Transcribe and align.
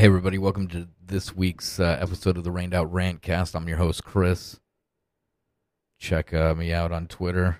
Hey, 0.00 0.06
everybody, 0.06 0.38
welcome 0.38 0.66
to 0.68 0.88
this 1.04 1.36
week's 1.36 1.78
uh, 1.78 1.98
episode 2.00 2.38
of 2.38 2.44
the 2.44 2.50
Rained 2.50 2.72
Out 2.72 2.90
Rantcast. 2.90 3.54
I'm 3.54 3.68
your 3.68 3.76
host, 3.76 4.02
Chris. 4.02 4.58
Check 5.98 6.32
uh, 6.32 6.54
me 6.54 6.72
out 6.72 6.90
on 6.90 7.06
Twitter 7.06 7.58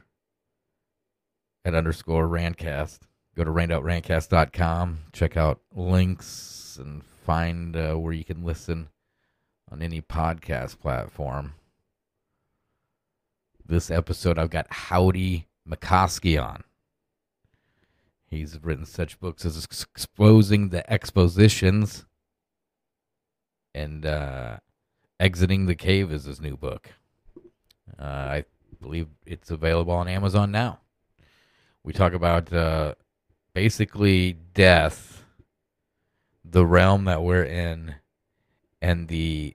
at 1.67 1.75
underscore 1.75 2.27
Rantcast. 2.27 3.01
Go 3.37 3.45
to 3.45 3.51
rainedoutrantcast.com. 3.51 5.01
Check 5.13 5.37
out 5.37 5.61
links 5.75 6.79
and 6.81 7.05
find 7.05 7.77
uh, 7.77 7.97
where 7.97 8.15
you 8.15 8.25
can 8.25 8.43
listen 8.43 8.89
on 9.71 9.83
any 9.83 10.01
podcast 10.01 10.81
platform. 10.81 11.53
This 13.67 13.91
episode, 13.91 14.39
I've 14.39 14.49
got 14.49 14.67
Howdie 14.71 15.45
Mickoski 15.69 16.43
on. 16.43 16.65
He's 18.31 18.59
written 18.63 18.87
such 18.87 19.21
books 19.21 19.45
as 19.45 19.63
Exposing 19.63 20.71
the 20.71 20.91
Expositions 20.91 22.07
and 23.75 24.05
uh, 24.07 24.59
Exiting 25.19 25.67
the 25.67 25.75
Cave 25.75 26.13
is 26.13 26.25
his 26.25 26.41
new 26.41 26.57
book. 26.57 26.91
Uh, 27.99 28.05
I 28.05 28.45
believe 28.81 29.09
it's 29.27 29.51
available 29.51 29.93
on 29.93 30.09
Amazon 30.09 30.51
now. 30.51 30.81
We 31.83 31.93
talk 31.93 32.13
about 32.13 32.53
uh, 32.53 32.95
basically 33.55 34.33
death, 34.55 35.25
the 36.45 36.67
realm 36.67 37.05
that 37.05 37.23
we're 37.23 37.45
in, 37.45 37.97
and 38.81 39.09
the 39.09 39.55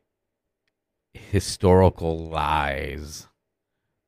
historical 1.13 2.27
lies 2.29 3.27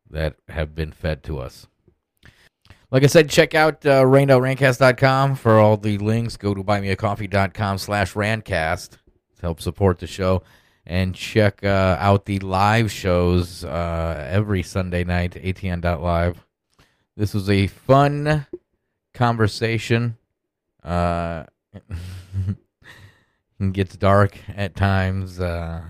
that 0.10 0.36
have 0.50 0.76
been 0.76 0.92
fed 0.92 1.24
to 1.24 1.40
us. 1.40 1.68
Like 2.90 3.04
I 3.04 3.08
said, 3.08 3.30
check 3.30 3.54
out 3.54 3.86
uh, 3.86 4.06
for 5.36 5.60
all 5.60 5.76
the 5.78 5.98
links. 5.98 6.38
Go 6.38 6.54
to 6.54 6.64
buymeacoffee.com 6.64 7.78
slash 7.80 8.14
rantcast 8.14 8.92
to 8.92 8.98
help 9.42 9.62
support 9.62 10.00
the 10.00 10.08
show. 10.08 10.44
And 10.86 11.14
check 11.14 11.64
uh, 11.64 11.98
out 12.00 12.26
the 12.26 12.40
live 12.40 12.90
shows 12.92 13.66
uh, 13.66 14.26
every 14.30 14.64
Sunday 14.64 15.04
night, 15.04 15.34
atn.live. 15.34 16.46
This 17.18 17.34
was 17.34 17.50
a 17.50 17.68
fun 17.68 18.46
conversation. 19.14 20.18
Uh, 20.84 21.44
it 23.60 23.74
gets 23.74 23.98
dark 23.98 24.38
at 24.56 24.76
times, 24.76 25.42
uh, 25.42 25.82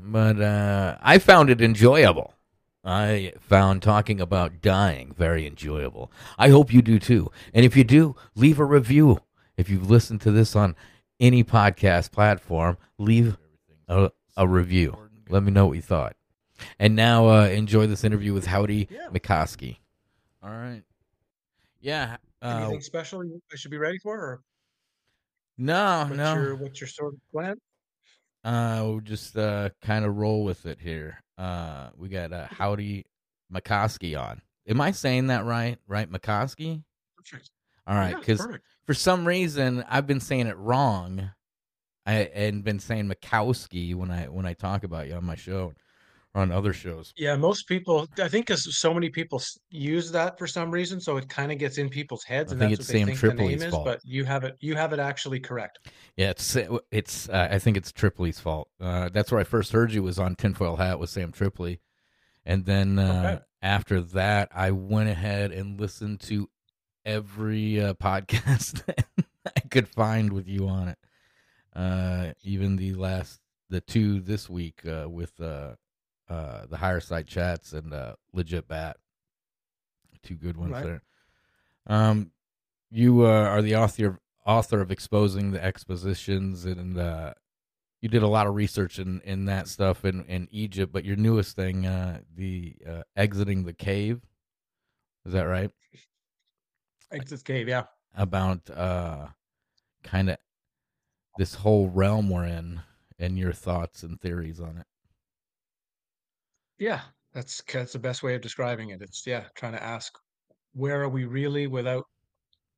but 0.00 0.40
uh, 0.40 0.96
I 1.00 1.18
found 1.18 1.50
it 1.50 1.60
enjoyable. 1.60 2.34
I 2.84 3.32
found 3.40 3.82
talking 3.82 4.20
about 4.20 4.62
dying 4.62 5.14
very 5.16 5.46
enjoyable. 5.46 6.10
I 6.38 6.48
hope 6.48 6.72
you 6.72 6.82
do 6.82 6.98
too. 6.98 7.30
And 7.52 7.64
if 7.64 7.76
you 7.76 7.84
do, 7.84 8.16
leave 8.34 8.58
a 8.58 8.64
review. 8.64 9.20
If 9.56 9.68
you've 9.68 9.90
listened 9.90 10.22
to 10.22 10.30
this 10.30 10.56
on 10.56 10.76
any 11.20 11.44
podcast 11.44 12.10
platform, 12.10 12.76
leave 12.98 13.36
a, 13.88 14.10
a 14.36 14.48
review. 14.48 14.96
Let 15.28 15.42
me 15.42 15.52
know 15.52 15.66
what 15.66 15.74
you 15.74 15.82
thought. 15.82 16.16
And 16.78 16.96
now 16.96 17.28
uh, 17.28 17.46
enjoy 17.46 17.86
this 17.86 18.04
interview 18.04 18.34
with 18.34 18.46
Howdie 18.46 18.88
Yeah. 18.90 19.08
Mickoski. 19.12 19.76
All 20.42 20.50
right. 20.50 20.82
Yeah. 21.80 22.16
Uh, 22.42 22.60
Anything 22.62 22.80
special 22.80 23.20
I 23.20 23.56
should 23.56 23.70
be 23.70 23.78
ready 23.78 23.98
for, 23.98 24.16
or 24.16 24.40
no, 25.58 26.06
what's 26.06 26.16
no. 26.16 26.34
your 26.34 26.56
what's 26.56 26.80
your 26.80 26.88
sort 26.88 27.12
of 27.14 27.20
plan? 27.32 27.56
Uh, 28.42 28.80
we'll 28.84 29.00
just 29.00 29.36
uh, 29.36 29.68
kind 29.82 30.06
of 30.06 30.16
roll 30.16 30.44
with 30.44 30.64
it 30.64 30.80
here. 30.80 31.22
Uh, 31.36 31.90
we 31.96 32.08
got 32.08 32.32
uh, 32.32 32.46
Howdie 32.46 33.04
Mickoski 33.52 34.18
on. 34.18 34.40
Am 34.66 34.80
I 34.80 34.92
saying 34.92 35.26
that 35.26 35.44
right? 35.44 35.76
Right, 35.86 36.10
Mickoski? 36.10 36.82
Perfect. 37.16 37.50
All 37.86 37.94
right, 37.96 38.18
because 38.18 38.40
perfect. 38.40 38.64
For 38.90 38.94
some 38.94 39.24
reason 39.24 39.84
I've 39.88 40.08
been 40.08 40.18
saying 40.18 40.48
it 40.48 40.56
wrong. 40.56 41.30
I 42.04 42.28
and 42.34 42.64
been 42.64 42.80
saying 42.80 43.08
Mikowski 43.08 43.94
when 43.94 44.10
I 44.10 44.24
when 44.24 44.46
I 44.46 44.52
talk 44.54 44.82
about 44.82 45.06
you 45.06 45.14
on 45.14 45.24
my 45.24 45.36
show 45.36 45.74
or 46.34 46.42
on 46.42 46.50
other 46.50 46.72
shows. 46.72 47.12
Yeah, 47.16 47.36
most 47.36 47.68
people. 47.68 48.08
I 48.20 48.26
think 48.26 48.48
because 48.48 48.76
so 48.76 48.92
many 48.92 49.08
people 49.08 49.40
use 49.70 50.10
that 50.10 50.40
for 50.40 50.48
some 50.48 50.72
reason, 50.72 51.00
so 51.00 51.18
it 51.18 51.28
kind 51.28 51.52
of 51.52 51.58
gets 51.58 51.78
in 51.78 51.88
people's 51.88 52.24
heads, 52.24 52.50
I 52.50 52.54
and 52.54 52.60
think 52.62 52.70
that's 52.78 52.90
it's 52.90 52.98
Sam 52.98 53.08
Tripoli's 53.10 53.64
fault. 53.66 53.86
is. 53.86 53.92
But 53.92 54.00
you 54.04 54.24
have 54.24 54.42
it. 54.42 54.56
You 54.58 54.74
have 54.74 54.92
it 54.92 54.98
actually 54.98 55.38
correct. 55.38 55.78
Yeah, 56.16 56.30
it's 56.30 56.56
it's. 56.90 57.28
Uh, 57.28 57.46
I 57.48 57.60
think 57.60 57.76
it's 57.76 57.92
Tripoli's 57.92 58.40
fault. 58.40 58.70
Uh, 58.80 59.08
that's 59.08 59.30
where 59.30 59.40
I 59.40 59.44
first 59.44 59.70
heard 59.70 59.92
you 59.92 60.02
was 60.02 60.18
on 60.18 60.34
Tinfoil 60.34 60.74
Hat 60.74 60.98
with 60.98 61.10
Sam 61.10 61.30
Tripoli, 61.30 61.78
and 62.44 62.64
then 62.64 62.98
uh, 62.98 63.22
Okay. 63.34 63.44
after 63.62 64.00
that, 64.00 64.48
I 64.52 64.72
went 64.72 65.10
ahead 65.10 65.52
and 65.52 65.78
listened 65.78 66.18
to 66.22 66.50
every 67.10 67.80
uh, 67.82 67.94
podcast 67.94 68.84
that 68.86 69.06
I 69.56 69.60
could 69.70 69.88
find 69.88 70.32
with 70.32 70.46
you 70.46 70.68
on 70.68 70.88
it. 70.88 70.98
Uh, 71.74 72.32
even 72.42 72.76
the 72.76 72.94
last, 72.94 73.40
the 73.68 73.80
two 73.80 74.20
this 74.20 74.48
week 74.48 74.82
uh, 74.86 75.08
with 75.08 75.40
uh, 75.40 75.74
uh, 76.28 76.66
the 76.66 76.76
Higherside 76.76 77.26
Chats 77.26 77.72
and 77.72 77.92
uh, 77.92 78.14
legit 78.32 78.68
bat, 78.68 78.96
two 80.22 80.34
good 80.36 80.56
ones 80.56 80.72
Right. 80.72 80.84
there. 80.84 81.02
Um, 81.86 82.32
you 82.90 83.24
uh, 83.26 83.30
are 83.30 83.62
the 83.62 83.76
author 83.76 84.20
author 84.46 84.80
of 84.80 84.90
exposing 84.90 85.52
the 85.52 85.62
expositions 85.62 86.64
and 86.64 86.98
uh, 86.98 87.34
you 88.00 88.08
did 88.08 88.22
a 88.22 88.28
lot 88.28 88.46
of 88.46 88.54
research 88.54 88.98
in, 88.98 89.20
in 89.22 89.44
that 89.44 89.68
stuff 89.68 90.04
in, 90.04 90.24
in 90.24 90.48
Egypt, 90.50 90.92
but 90.92 91.04
your 91.04 91.16
newest 91.16 91.54
thing, 91.54 91.86
uh, 91.86 92.20
the 92.34 92.74
uh, 92.88 93.02
exiting 93.16 93.64
the 93.64 93.74
cave, 93.74 94.22
is 95.26 95.32
that 95.34 95.42
right? 95.44 95.70
Exit 97.12 97.44
cave. 97.44 97.68
Yeah. 97.68 97.84
About 98.14 98.68
uh, 98.70 99.28
kind 100.02 100.30
of 100.30 100.38
this 101.38 101.54
whole 101.54 101.88
realm 101.88 102.28
we're 102.28 102.46
in, 102.46 102.80
and 103.18 103.38
your 103.38 103.52
thoughts 103.52 104.02
and 104.02 104.20
theories 104.20 104.60
on 104.60 104.78
it. 104.78 104.86
Yeah. 106.78 107.00
That's 107.32 107.62
that's 107.72 107.92
the 107.92 107.98
best 108.00 108.24
way 108.24 108.34
of 108.34 108.40
describing 108.40 108.90
it. 108.90 109.02
It's 109.02 109.24
yeah, 109.24 109.44
trying 109.54 109.74
to 109.74 109.82
ask 109.82 110.12
where 110.72 111.00
are 111.00 111.08
we 111.08 111.26
really 111.26 111.68
without 111.68 112.04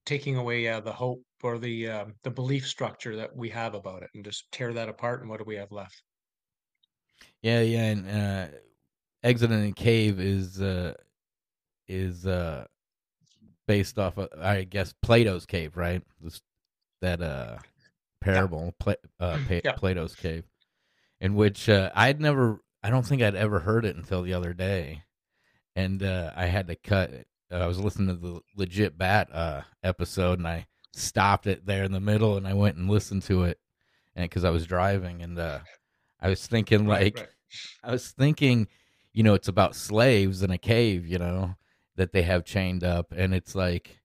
taking 0.05 0.37
away 0.37 0.69
uh, 0.69 0.81
the 0.81 0.93
hope 0.93 1.23
or 1.43 1.59
the 1.59 1.89
um, 1.89 2.15
the 2.23 2.31
belief 2.31 2.67
structure 2.67 3.17
that 3.17 3.35
we 3.35 3.49
have 3.49 3.75
about 3.75 4.03
it, 4.03 4.11
and 4.15 4.23
just 4.23 4.53
tear 4.53 4.75
that 4.75 4.91
apart. 4.91 5.23
And 5.23 5.31
what 5.31 5.39
do 5.39 5.45
we 5.47 5.57
have 5.57 5.73
left? 5.73 6.03
Yeah, 7.41 7.63
yeah, 7.63 7.85
and 7.85 8.11
uh, 8.11 8.57
exiting 9.23 9.63
the 9.63 9.73
cave 9.73 10.21
is 10.21 10.61
uh, 10.61 10.93
is 11.89 12.27
uh, 12.27 12.67
based 13.67 13.99
off 13.99 14.19
of 14.19 14.29
I 14.41 14.65
guess 14.65 14.93
Plato's 15.03 15.47
cave, 15.47 15.77
right? 15.77 16.03
This, 16.21 16.41
that 17.01 17.21
uh, 17.21 17.59
parable, 18.21 18.75
Pla- 18.79 18.95
uh, 19.21 19.39
pa- 19.49 19.61
Yeah. 19.65 19.73
Plato's 19.73 20.15
cave, 20.15 20.45
in 21.21 21.35
which 21.35 21.69
uh, 21.69 21.91
I'd 21.95 22.21
never, 22.21 22.61
I 22.83 22.91
don't 22.91 23.07
think 23.07 23.23
I'd 23.23 23.35
ever 23.35 23.61
heard 23.61 23.85
it 23.85 23.97
until 23.97 24.23
the 24.23 24.35
other 24.35 24.53
day, 24.53 25.03
and 25.77 26.03
uh, 26.03 26.33
I 26.37 26.47
had 26.47 26.69
to 26.69 26.77
cut. 26.77 27.11
it. 27.11 27.27
Uh, 27.51 27.57
I 27.57 27.67
was 27.67 27.79
listening 27.79 28.09
to 28.09 28.15
the 28.15 28.41
legit 28.57 28.97
bat 28.97 29.29
uh, 29.33 29.63
episode, 29.83 30.39
and 30.39 30.49
I 30.49 30.67
stopped 30.95 31.47
it 31.47 31.67
there 31.67 31.85
in 31.85 31.93
the 31.93 32.01
middle, 32.01 32.37
and 32.37 32.47
I 32.47 32.55
went 32.55 32.77
and 32.77 32.89
listened 32.89 33.23
to 33.25 33.45
it, 33.45 33.59
and 34.17 34.25
because 34.29 34.45
I 34.45 34.51
was 34.51 34.67
driving, 34.67 35.23
and 35.23 35.39
uh, 35.39 35.59
I 36.21 36.29
was 36.29 36.47
thinking 36.47 36.87
Right, 36.87 37.05
like. 37.05 37.17
right. 37.19 37.29
I 37.85 37.91
was 37.91 38.09
thinking, 38.13 38.67
you 39.13 39.23
know, 39.23 39.35
it's 39.35 39.49
about 39.49 39.77
slaves 39.77 40.43
in 40.43 40.51
a 40.51 40.57
cave, 40.57 41.07
you 41.07 41.19
know, 41.19 41.55
that 41.97 42.13
they 42.13 42.23
have 42.23 42.45
chained 42.45 42.85
up. 42.85 43.13
And 43.17 43.35
it's 43.35 43.55
like, 43.55 44.01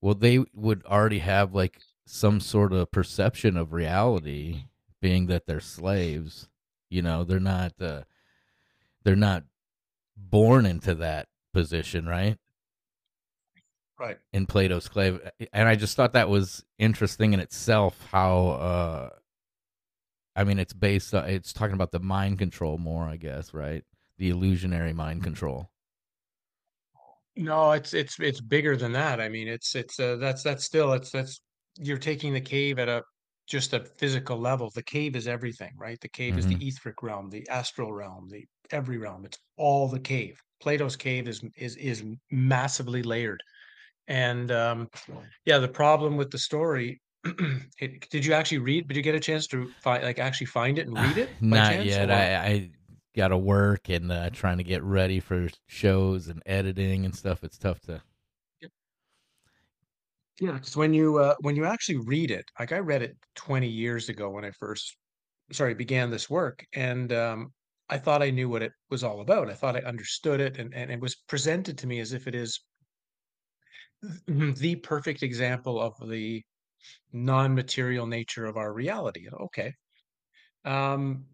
well, 0.00 0.14
they 0.14 0.44
would 0.54 0.84
already 0.86 1.20
have 1.20 1.54
like 1.54 1.80
some 2.06 2.40
sort 2.40 2.72
of 2.72 2.90
perception 2.90 3.56
of 3.56 3.72
reality, 3.72 4.64
being 5.00 5.26
that 5.26 5.46
they're 5.46 5.60
slaves. 5.60 6.48
You 6.90 7.02
know, 7.02 7.24
they're 7.24 7.40
not, 7.40 7.72
uh, 7.80 8.02
they're 9.04 9.16
not 9.16 9.44
born 10.16 10.66
into 10.66 10.94
that 10.96 11.28
position, 11.52 12.06
right? 12.06 12.38
right. 14.02 14.18
in 14.32 14.46
Plato's 14.46 14.84
slave 14.84 15.20
and 15.52 15.68
I 15.68 15.76
just 15.76 15.96
thought 15.96 16.12
that 16.12 16.28
was 16.28 16.64
interesting 16.78 17.32
in 17.32 17.40
itself. 17.40 17.96
How, 18.10 18.48
uh, 18.48 19.10
I 20.34 20.44
mean, 20.44 20.58
it's 20.58 20.72
based. 20.72 21.14
On, 21.14 21.24
it's 21.28 21.52
talking 21.52 21.74
about 21.74 21.92
the 21.92 22.00
mind 22.00 22.38
control 22.38 22.78
more, 22.78 23.04
I 23.04 23.16
guess, 23.16 23.54
right? 23.54 23.84
The 24.18 24.30
illusionary 24.30 24.92
mind 24.92 25.22
control. 25.22 25.70
No, 27.36 27.72
it's 27.72 27.94
it's 27.94 28.18
it's 28.20 28.40
bigger 28.40 28.76
than 28.76 28.92
that. 28.92 29.20
I 29.20 29.28
mean, 29.28 29.48
it's 29.48 29.74
it's 29.74 29.98
uh, 29.98 30.16
that's 30.16 30.42
that's 30.42 30.64
still 30.64 30.92
it's 30.92 31.10
that's 31.10 31.40
you're 31.78 31.98
taking 31.98 32.32
the 32.34 32.40
cave 32.40 32.78
at 32.78 32.88
a 32.88 33.02
just 33.46 33.72
a 33.72 33.80
physical 33.98 34.38
level. 34.38 34.70
The 34.74 34.82
cave 34.82 35.16
is 35.16 35.26
everything, 35.26 35.72
right? 35.76 35.98
The 36.00 36.08
cave 36.08 36.38
is 36.38 36.46
the 36.46 36.66
etheric 36.66 37.02
realm, 37.02 37.30
the 37.30 37.48
astral 37.48 37.92
realm, 37.92 38.28
the 38.30 38.44
every 38.70 38.98
realm. 38.98 39.24
It's 39.24 39.38
all 39.56 39.88
the 39.88 39.98
cave. 39.98 40.38
Plato's 40.60 40.96
cave 40.96 41.26
is 41.26 41.42
is 41.56 41.76
is 41.76 42.04
massively 42.30 43.02
layered. 43.02 43.42
And 44.08 44.52
um 44.52 44.88
yeah, 45.46 45.58
the 45.58 45.68
problem 45.68 46.16
with 46.16 46.30
the 46.30 46.38
story 46.38 47.00
it, 47.78 48.08
did 48.10 48.24
you 48.26 48.34
actually 48.34 48.58
read? 48.58 48.88
Did 48.88 48.96
you 48.96 49.02
get 49.02 49.14
a 49.14 49.20
chance 49.20 49.46
to 49.48 49.70
find 49.82 50.04
like 50.04 50.18
actually 50.18 50.48
find 50.48 50.78
it 50.78 50.86
and 50.86 50.94
read 50.98 51.16
it? 51.18 51.30
by 51.40 51.58
Not 51.58 51.70
chance, 51.70 51.86
yet. 51.86 52.10
or- 52.10 52.12
I, 52.12 52.34
I 52.36 52.70
got 53.14 53.28
to 53.28 53.38
work 53.38 53.88
and 53.88 54.10
uh, 54.10 54.30
trying 54.30 54.58
to 54.58 54.64
get 54.64 54.82
ready 54.82 55.20
for 55.20 55.48
shows 55.66 56.28
and 56.28 56.42
editing 56.46 57.04
and 57.04 57.14
stuff. 57.14 57.44
It's 57.44 57.58
tough 57.58 57.80
to. 57.82 58.02
Yeah, 60.40 60.52
because 60.52 60.76
when 60.76 60.94
you 60.94 61.18
uh, 61.18 61.34
when 61.40 61.56
you 61.56 61.64
actually 61.64 61.98
read 61.98 62.30
it, 62.30 62.44
like 62.58 62.72
I 62.72 62.78
read 62.78 63.02
it 63.02 63.16
20 63.36 63.68
years 63.68 64.08
ago 64.08 64.30
when 64.30 64.44
I 64.44 64.50
first, 64.50 64.96
sorry, 65.52 65.74
began 65.74 66.10
this 66.10 66.28
work, 66.30 66.64
and 66.74 67.12
um, 67.12 67.52
I 67.88 67.98
thought 67.98 68.22
I 68.22 68.30
knew 68.30 68.48
what 68.48 68.62
it 68.62 68.72
was 68.90 69.04
all 69.04 69.20
about. 69.20 69.50
I 69.50 69.54
thought 69.54 69.76
I 69.76 69.80
understood 69.80 70.40
it, 70.40 70.58
and 70.58 70.74
and 70.74 70.90
it 70.90 71.00
was 71.00 71.16
presented 71.28 71.78
to 71.78 71.86
me 71.86 72.00
as 72.00 72.12
if 72.12 72.26
it 72.26 72.34
is 72.34 72.60
the 74.26 74.76
perfect 74.76 75.22
example 75.22 75.80
of 75.80 75.94
the 76.08 76.42
non-material 77.12 78.06
nature 78.06 78.46
of 78.46 78.56
our 78.56 78.72
reality. 78.72 79.28
Okay, 79.32 79.72
um, 80.64 81.26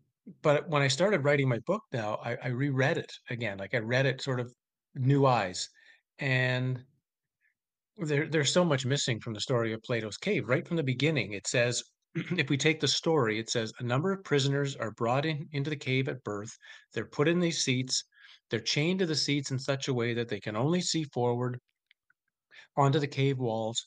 but 0.43 0.69
when 0.69 0.83
I 0.83 0.89
started 0.89 1.25
writing 1.25 1.49
my 1.49 1.59
book 1.61 1.83
now, 1.93 2.17
I, 2.25 2.37
I 2.45 2.49
reread 2.49 2.99
it 2.99 3.13
again. 3.31 3.59
Like 3.59 3.75
I 3.75 3.79
read 3.79 4.07
it 4.07 4.21
sort 4.23 4.41
of 4.41 4.53
new 4.95 5.27
eyes, 5.27 5.69
and 6.19 6.85
There, 7.99 8.27
there's 8.27 8.51
so 8.53 8.65
much 8.65 8.87
missing 8.87 9.21
from 9.21 9.35
the 9.35 9.41
story 9.41 9.73
of 9.75 9.83
Plato's 9.83 10.17
cave. 10.17 10.49
Right 10.49 10.67
from 10.67 10.77
the 10.79 10.83
beginning, 10.83 11.33
it 11.35 11.47
says, 11.47 11.83
if 12.15 12.49
we 12.49 12.57
take 12.57 12.81
the 12.81 12.89
story, 12.89 13.39
it 13.39 13.51
says 13.51 13.73
a 13.79 13.85
number 13.85 14.11
of 14.13 14.25
prisoners 14.25 14.75
are 14.77 14.93
brought 14.93 15.27
in 15.27 15.47
into 15.53 15.69
the 15.71 15.77
cave 15.77 16.09
at 16.09 16.23
birth. 16.25 16.57
They're 16.95 17.05
put 17.07 17.29
in 17.29 17.41
these 17.41 17.63
seats. 17.65 18.05
They're 18.51 18.61
chained 18.61 19.01
to 19.01 19.07
the 19.07 19.15
seats 19.17 19.51
in 19.51 19.59
such 19.59 19.89
a 19.89 19.95
way 19.95 20.15
that 20.15 20.29
they 20.29 20.41
can 20.41 20.57
only 20.57 20.81
see 20.81 21.05
forward 21.05 21.61
onto 22.77 22.99
the 22.99 23.07
cave 23.07 23.39
walls. 23.39 23.85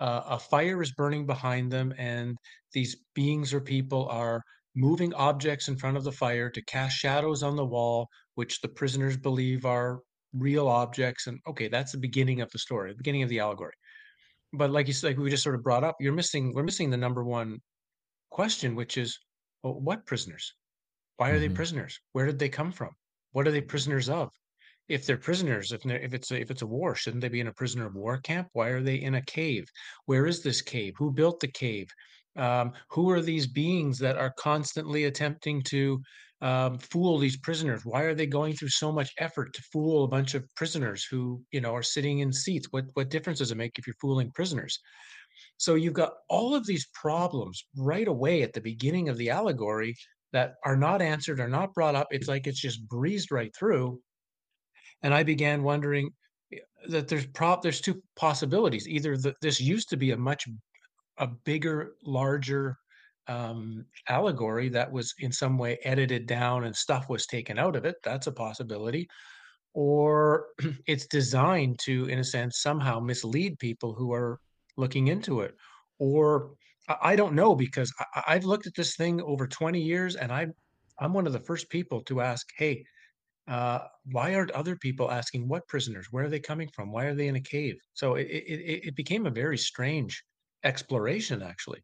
Uh, 0.00 0.22
a 0.26 0.38
fire 0.38 0.82
is 0.82 0.92
burning 0.92 1.26
behind 1.26 1.70
them, 1.72 1.92
and 1.98 2.36
these 2.72 2.96
beings 3.14 3.52
or 3.52 3.60
people 3.60 4.08
are 4.08 4.42
moving 4.74 5.12
objects 5.14 5.68
in 5.68 5.76
front 5.76 5.96
of 5.96 6.04
the 6.04 6.12
fire 6.12 6.50
to 6.50 6.64
cast 6.64 6.96
shadows 6.96 7.42
on 7.42 7.56
the 7.56 7.64
wall, 7.64 8.08
which 8.34 8.60
the 8.60 8.68
prisoners 8.68 9.16
believe 9.16 9.64
are 9.64 10.00
real 10.32 10.68
objects. 10.68 11.26
And 11.26 11.38
okay, 11.48 11.68
that's 11.68 11.92
the 11.92 11.98
beginning 11.98 12.40
of 12.40 12.50
the 12.50 12.58
story, 12.58 12.90
the 12.92 12.96
beginning 12.96 13.22
of 13.22 13.28
the 13.28 13.40
allegory 13.40 13.72
but 14.52 14.70
like 14.70 14.86
you 14.86 14.92
said, 14.92 15.08
like 15.08 15.18
we 15.18 15.30
just 15.30 15.42
sort 15.42 15.54
of 15.54 15.62
brought 15.62 15.84
up, 15.84 15.96
you're 16.00 16.12
missing 16.12 16.52
we're 16.54 16.62
missing 16.62 16.90
the 16.90 16.96
number 16.96 17.24
one 17.24 17.60
question, 18.30 18.74
which 18.74 18.96
is, 18.96 19.18
well, 19.62 19.80
what 19.80 20.06
prisoners? 20.06 20.54
Why 21.16 21.30
are 21.30 21.38
they 21.38 21.48
hmm 21.48 21.54
prisoners? 21.54 22.00
Where 22.12 22.26
did 22.26 22.38
they 22.38 22.48
come 22.48 22.72
from? 22.72 22.90
What 23.32 23.46
are 23.46 23.52
they 23.52 23.60
prisoners 23.60 24.08
of? 24.08 24.30
If 24.88 25.06
they're 25.06 25.18
prisoners, 25.18 25.70
if 25.72 25.82
they're, 25.82 26.00
if 26.00 26.14
it's 26.14 26.30
a, 26.32 26.40
if 26.40 26.50
it's 26.50 26.62
a 26.62 26.66
war, 26.66 26.94
shouldn't 26.96 27.20
they 27.20 27.28
be 27.28 27.40
in 27.40 27.46
a 27.46 27.52
prisoner 27.52 27.86
of 27.86 27.94
war 27.94 28.18
camp? 28.18 28.48
Why 28.54 28.68
are 28.68 28.82
they 28.82 28.96
in 28.96 29.14
a 29.14 29.22
cave? 29.22 29.68
Where 30.06 30.26
is 30.26 30.42
this 30.42 30.62
cave? 30.62 30.94
Who 30.98 31.12
built 31.12 31.38
the 31.40 31.48
cave? 31.48 31.88
Um, 32.36 32.72
who 32.90 33.10
are 33.10 33.20
these 33.20 33.46
beings 33.46 33.98
that 33.98 34.16
are 34.16 34.32
constantly 34.38 35.04
attempting 35.04 35.62
to 35.64 36.00
um, 36.42 36.78
fool 36.78 37.18
these 37.18 37.36
prisoners? 37.36 37.82
Why 37.84 38.02
are 38.02 38.14
they 38.14 38.26
going 38.26 38.54
through 38.54 38.68
so 38.68 38.92
much 38.92 39.12
effort 39.18 39.52
to 39.54 39.62
fool 39.72 40.04
a 40.04 40.08
bunch 40.08 40.34
of 40.34 40.44
prisoners 40.54 41.04
who, 41.04 41.42
you 41.50 41.60
know, 41.60 41.74
are 41.74 41.82
sitting 41.82 42.20
in 42.20 42.32
seats? 42.32 42.68
What 42.70 42.86
what 42.94 43.10
difference 43.10 43.40
does 43.40 43.50
it 43.50 43.56
make 43.56 43.78
if 43.78 43.86
you're 43.86 43.96
fooling 44.00 44.30
prisoners? 44.34 44.78
So 45.58 45.74
you've 45.74 45.94
got 45.94 46.14
all 46.28 46.54
of 46.54 46.66
these 46.66 46.88
problems 46.94 47.62
right 47.76 48.08
away 48.08 48.42
at 48.42 48.52
the 48.52 48.60
beginning 48.60 49.08
of 49.08 49.18
the 49.18 49.30
allegory 49.30 49.94
that 50.32 50.54
are 50.64 50.76
not 50.76 51.02
answered, 51.02 51.40
are 51.40 51.48
not 51.48 51.74
brought 51.74 51.94
up. 51.94 52.08
It's 52.10 52.28
like 52.28 52.46
it's 52.46 52.60
just 52.60 52.86
breezed 52.88 53.30
right 53.30 53.54
through. 53.54 54.00
And 55.02 55.12
I 55.12 55.22
began 55.22 55.62
wondering 55.62 56.10
eh, 56.52 56.58
that 56.88 57.08
there's 57.08 57.26
prop 57.26 57.62
there's 57.62 57.80
two 57.80 58.02
possibilities. 58.16 58.88
Either 58.88 59.16
that 59.18 59.36
this 59.42 59.60
used 59.60 59.90
to 59.90 59.96
be 59.96 60.12
a 60.12 60.16
much 60.16 60.46
a 61.20 61.26
bigger, 61.26 61.92
larger 62.04 62.76
um, 63.28 63.84
allegory 64.08 64.68
that 64.70 64.90
was 64.90 65.14
in 65.18 65.30
some 65.30 65.56
way 65.56 65.78
edited 65.84 66.26
down 66.26 66.64
and 66.64 66.74
stuff 66.74 67.08
was 67.08 67.26
taken 67.26 67.58
out 67.58 67.76
of 67.76 67.84
it. 67.84 67.96
That's 68.02 68.26
a 68.26 68.32
possibility. 68.32 69.08
Or 69.72 70.46
it's 70.86 71.06
designed 71.06 71.78
to, 71.84 72.06
in 72.06 72.18
a 72.18 72.24
sense, 72.24 72.60
somehow 72.60 72.98
mislead 72.98 73.58
people 73.58 73.94
who 73.94 74.12
are 74.12 74.40
looking 74.76 75.08
into 75.08 75.42
it. 75.42 75.54
Or 75.98 76.54
I 77.00 77.14
don't 77.14 77.34
know 77.34 77.54
because 77.54 77.92
I, 78.16 78.24
I've 78.28 78.44
looked 78.44 78.66
at 78.66 78.74
this 78.74 78.96
thing 78.96 79.20
over 79.20 79.46
20 79.46 79.80
years 79.80 80.16
and 80.16 80.32
I, 80.32 80.48
I'm 80.98 81.12
one 81.12 81.26
of 81.26 81.32
the 81.32 81.40
first 81.40 81.70
people 81.70 82.00
to 82.04 82.20
ask, 82.22 82.48
hey, 82.56 82.82
uh, 83.48 83.80
why 84.10 84.34
aren't 84.34 84.50
other 84.52 84.76
people 84.76 85.10
asking 85.10 85.48
what 85.48 85.66
prisoners? 85.68 86.08
Where 86.10 86.24
are 86.24 86.28
they 86.28 86.40
coming 86.40 86.68
from? 86.74 86.90
Why 86.90 87.04
are 87.04 87.14
they 87.14 87.28
in 87.28 87.36
a 87.36 87.40
cave? 87.40 87.76
So 87.94 88.14
it, 88.14 88.26
it 88.26 88.88
it 88.88 88.96
became 88.96 89.26
a 89.26 89.30
very 89.30 89.58
strange 89.58 90.22
exploration, 90.64 91.42
actually. 91.42 91.82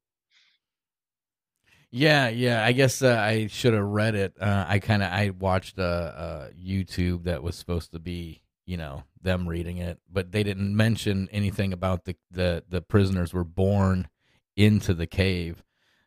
Yeah, 1.91 2.29
yeah. 2.29 2.65
I 2.65 2.73
guess 2.73 3.01
uh, 3.01 3.17
I 3.19 3.47
should 3.47 3.73
have 3.73 3.85
read 3.85 4.15
it. 4.15 4.35
Uh, 4.41 4.65
I 4.69 4.79
kind 4.81 5.03
of 5.03 5.13
I 5.13 5.31
watched 5.31 5.79
a, 5.79 6.51
a 6.53 6.55
YouTube 6.55 7.25
that 7.25 7.43
was 7.43 7.57
supposed 7.57 7.93
to 7.93 7.99
be, 7.99 8.43
you 8.67 8.77
know, 8.77 9.05
them 9.23 9.49
reading 9.49 9.79
it, 9.79 9.99
but 10.13 10.33
they 10.33 10.43
didn't 10.43 10.77
mention 10.77 11.29
anything 11.33 11.73
about 11.73 12.05
the 12.05 12.17
the 12.31 12.65
the 12.69 12.83
prisoners 12.83 13.33
were 13.33 13.45
born 13.45 14.09
into 14.57 14.95
the 14.95 15.07
cave. 15.07 15.63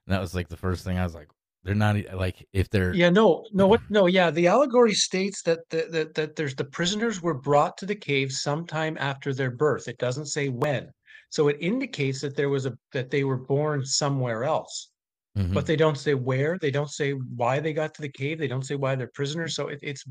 And 0.05 0.13
that 0.13 0.21
was 0.21 0.35
like 0.35 0.49
the 0.49 0.57
first 0.57 0.83
thing 0.83 0.97
I 0.97 1.03
was 1.03 1.15
like, 1.15 1.29
they're 1.63 1.75
not 1.75 1.95
like 2.13 2.47
if 2.53 2.69
they're. 2.69 2.93
Yeah, 2.93 3.09
no, 3.09 3.45
no, 3.53 3.67
what? 3.67 3.81
No, 3.89 4.05
yeah. 4.05 4.31
The 4.31 4.47
allegory 4.47 4.93
states 4.93 5.41
that 5.43 5.69
the, 5.69 5.87
that 5.91 6.13
that 6.15 6.35
there's 6.35 6.55
the 6.55 6.65
prisoners 6.65 7.21
were 7.21 7.33
brought 7.33 7.77
to 7.79 7.85
the 7.85 7.95
cave 7.95 8.31
sometime 8.31 8.97
after 8.99 9.33
their 9.33 9.51
birth. 9.51 9.87
It 9.87 9.97
doesn't 9.97 10.27
say 10.27 10.49
when, 10.49 10.91
so 11.29 11.47
it 11.47 11.57
indicates 11.59 12.21
that 12.21 12.35
there 12.35 12.49
was 12.49 12.65
a 12.65 12.73
that 12.93 13.09
they 13.11 13.23
were 13.23 13.37
born 13.37 13.85
somewhere 13.85 14.43
else. 14.43 14.91
but 15.35 15.63
Mhm. 15.63 15.67
they 15.67 15.75
don't 15.77 15.97
say 15.97 16.15
where. 16.15 16.57
They 16.59 16.71
don't 16.71 16.89
say 16.91 17.11
why 17.13 17.59
they 17.59 17.71
got 17.73 17.93
to 17.95 18.01
the 18.01 18.09
cave. 18.11 18.39
They 18.39 18.47
don't 18.47 18.65
say 18.65 18.75
why 18.75 18.95
they're 18.95 19.11
prisoners. 19.13 19.55
So 19.55 19.69
it, 19.69 19.79
it's 19.81 20.03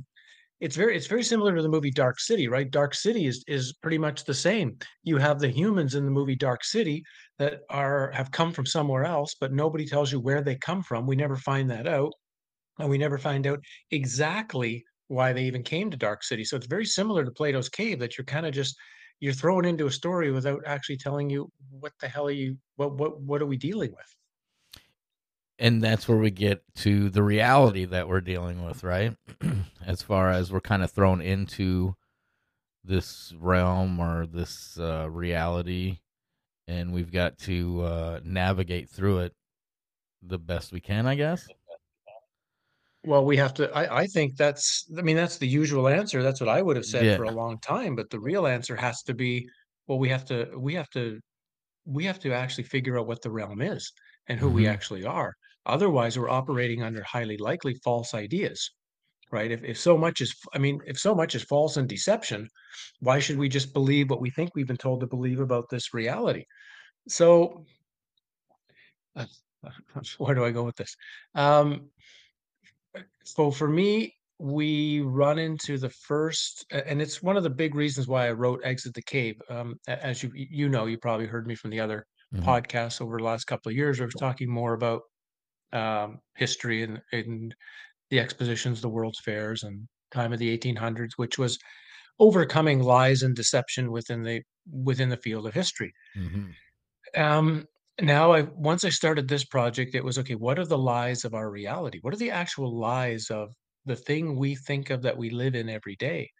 it's 0.60 0.74
very 0.76 0.96
it's 0.96 1.06
very 1.06 1.22
similar 1.22 1.54
to 1.54 1.62
the 1.62 1.68
movie 1.68 1.90
Dark 1.90 2.18
City, 2.18 2.48
right? 2.48 2.70
Dark 2.70 2.94
City 2.94 3.26
is 3.26 3.44
is 3.46 3.74
pretty 3.74 3.98
much 3.98 4.24
the 4.24 4.34
same. 4.34 4.76
You 5.04 5.18
have 5.18 5.38
the 5.38 5.48
humans 5.48 5.94
in 5.94 6.04
the 6.04 6.10
movie 6.10 6.34
Dark 6.36 6.64
City 6.64 7.04
that 7.38 7.60
are 7.70 8.10
have 8.12 8.30
come 8.32 8.52
from 8.52 8.66
somewhere 8.66 9.04
else, 9.04 9.34
but 9.40 9.52
nobody 9.52 9.86
tells 9.86 10.10
you 10.12 10.18
where 10.20 10.42
they 10.42 10.56
come 10.56 10.82
from. 10.82 11.06
We 11.06 11.16
never 11.16 11.36
find 11.36 11.70
that 11.70 11.86
out, 11.86 12.12
and 12.78 12.88
we 12.90 12.98
never 12.98 13.18
find 13.18 13.46
out 13.46 13.60
exactly 13.90 14.84
why 15.08 15.32
they 15.32 15.44
even 15.44 15.62
came 15.62 15.90
to 15.90 15.96
Dark 15.96 16.22
City. 16.22 16.44
So 16.44 16.56
it's 16.56 16.66
very 16.66 16.86
similar 16.86 17.24
to 17.24 17.30
Plato's 17.30 17.68
Cave 17.68 17.98
that 18.00 18.18
you're 18.18 18.24
kind 18.24 18.46
of 18.46 18.52
just 18.52 18.76
you're 19.20 19.32
thrown 19.32 19.64
into 19.64 19.86
a 19.86 19.90
story 19.90 20.30
without 20.30 20.62
actually 20.66 20.96
telling 20.96 21.28
you 21.28 21.50
what 21.70 21.92
the 22.00 22.08
hell 22.08 22.26
are 22.26 22.30
you 22.30 22.56
what 22.76 22.94
what 22.94 23.20
what 23.20 23.42
are 23.42 23.46
we 23.46 23.56
dealing 23.56 23.90
with? 23.90 24.18
and 25.58 25.82
that's 25.82 26.08
where 26.08 26.18
we 26.18 26.30
get 26.30 26.62
to 26.76 27.10
the 27.10 27.22
reality 27.22 27.84
that 27.84 28.08
we're 28.08 28.20
dealing 28.20 28.64
with, 28.64 28.84
right? 28.84 29.16
as 29.86 30.02
far 30.02 30.30
as 30.30 30.52
we're 30.52 30.60
kind 30.60 30.82
of 30.82 30.90
thrown 30.90 31.20
into 31.20 31.94
this 32.84 33.34
realm 33.38 33.98
or 33.98 34.26
this 34.26 34.78
uh, 34.78 35.08
reality, 35.10 35.98
and 36.68 36.92
we've 36.92 37.12
got 37.12 37.38
to 37.38 37.82
uh, 37.82 38.20
navigate 38.24 38.88
through 38.88 39.18
it 39.20 39.32
the 40.22 40.38
best 40.38 40.72
we 40.72 40.80
can, 40.80 41.06
I 41.06 41.16
guess. 41.16 41.48
Well, 43.04 43.24
we 43.24 43.36
have 43.36 43.54
to, 43.54 43.70
I, 43.72 44.00
I 44.02 44.06
think 44.06 44.36
that's, 44.36 44.84
I 44.98 45.02
mean, 45.02 45.16
that's 45.16 45.38
the 45.38 45.46
usual 45.46 45.88
answer. 45.88 46.22
That's 46.22 46.40
what 46.40 46.48
I 46.48 46.62
would 46.62 46.76
have 46.76 46.84
said 46.86 47.12
for 47.12 47.24
a 47.24 47.30
long 47.30 47.58
time. 47.60 47.94
But 47.94 48.10
the 48.10 48.20
real 48.20 48.46
answer 48.46 48.76
has 48.76 49.02
to 49.04 49.14
be, 49.14 49.48
well, 49.86 49.98
we 49.98 50.08
have 50.08 50.24
to, 50.26 50.50
we 50.58 50.74
have 50.74 50.90
to, 50.90 51.20
we 51.86 52.04
have 52.06 52.20
to 52.20 52.32
actually 52.32 52.64
figure 52.64 52.98
out 52.98 53.06
what 53.08 53.22
the 53.22 53.30
realm 53.32 53.62
is 53.62 53.92
and 54.28 54.40
who 54.40 54.50
we 54.50 54.66
hmm 54.66 54.68
actually 54.68 55.04
are. 55.04 55.34
Otherwise, 55.66 56.18
we're 56.18 56.30
operating 56.30 56.82
under 56.82 57.02
highly 57.04 57.36
likely 57.38 57.74
false 57.84 58.14
ideas, 58.14 58.70
right? 59.32 59.50
If, 59.52 59.64
if 59.64 59.78
so 59.78 59.98
much 59.98 60.20
is, 60.22 60.34
I 60.54 60.58
mean, 60.58 60.80
if 60.86 60.98
so 60.98 61.14
much 61.14 61.34
is 61.34 61.44
false 61.44 61.76
and 61.78 61.88
deception, 61.88 62.48
why 63.00 63.20
should 63.20 63.38
we 63.38 63.48
just 63.48 63.74
believe 63.74 64.10
what 64.10 64.20
we 64.22 64.30
think 64.30 64.52
we've 64.54 64.66
been 64.68 64.76
told 64.78 65.00
to 65.00 65.08
believe 65.08 65.40
about 65.40 65.66
this 65.70 65.94
reality? 65.94 66.44
So, 67.08 67.66
where 70.18 70.34
do 70.34 70.44
I 70.44 70.50
go 70.50 70.64
with 70.64 70.76
this? 70.76 70.94
Um, 71.34 71.90
So 73.24 73.50
for 73.50 73.68
me, 73.68 74.14
we 74.38 75.00
run 75.00 75.38
into 75.38 75.78
the 75.78 75.90
first, 75.90 76.64
and 76.70 77.02
it's 77.02 77.22
one 77.22 77.36
of 77.36 77.42
the 77.42 77.50
big 77.50 77.74
reasons 77.74 78.06
why 78.06 78.28
I 78.28 78.32
wrote 78.32 78.60
Exit 78.64 78.94
the 78.94 79.02
Cave. 79.02 79.40
Um, 79.48 79.76
a- 79.88 80.04
as 80.04 80.22
you 80.22 80.30
you 80.34 80.68
know, 80.68 80.86
you 80.86 80.98
probably 80.98 81.26
heard 81.26 81.46
me 81.46 81.54
from 81.54 81.70
the 81.70 81.80
other 81.80 82.06
hmm 82.32 82.58
podcasts 82.62 83.00
over 83.00 83.18
the 83.18 83.24
last 83.24 83.44
couple 83.46 83.70
of 83.70 83.76
years. 83.76 84.00
I 84.00 84.04
was 84.04 84.14
talking 84.14 84.48
more 84.50 84.74
about 84.74 85.02
um, 85.72 86.20
history 86.36 86.82
and, 86.84 87.02
and 87.12 87.54
the 88.10 88.20
expositions, 88.20 88.80
the 88.82 88.90
World's 88.90 89.20
Fairs, 89.20 89.62
and 89.64 89.88
time 90.12 90.32
of 90.32 90.40
the 90.40 90.50
1800s, 90.50 91.14
which 91.18 91.38
was 91.38 91.58
overcoming 92.20 92.82
lies 92.82 93.22
and 93.22 93.36
deception 93.36 93.92
within 93.92 94.22
the 94.22 94.42
within 94.70 95.10
the 95.10 95.16
field 95.18 95.46
of 95.46 95.54
history. 95.54 95.92
hmm 96.14 96.50
Um, 97.14 97.66
now 98.00 98.32
I 98.32 98.42
once 98.42 98.84
I 98.84 98.90
started 98.90 99.28
this 99.28 99.44
project, 99.44 99.94
it 99.94 100.04
was 100.04 100.18
okay, 100.18 100.34
what 100.34 100.58
are 100.58 100.66
the 100.66 100.78
lies 100.78 101.24
of 101.24 101.34
our 101.34 101.50
reality? 101.50 101.98
What 102.02 102.14
are 102.14 102.18
the 102.18 102.30
actual 102.30 102.78
lies 102.78 103.30
of 103.30 103.50
the 103.86 103.96
thing 103.96 104.36
we 104.36 104.54
think 104.54 104.90
of 104.90 105.02
that 105.02 105.16
we 105.16 105.30
live 105.30 105.54
in 105.54 105.68
every 105.68 105.96
day? 105.96 106.30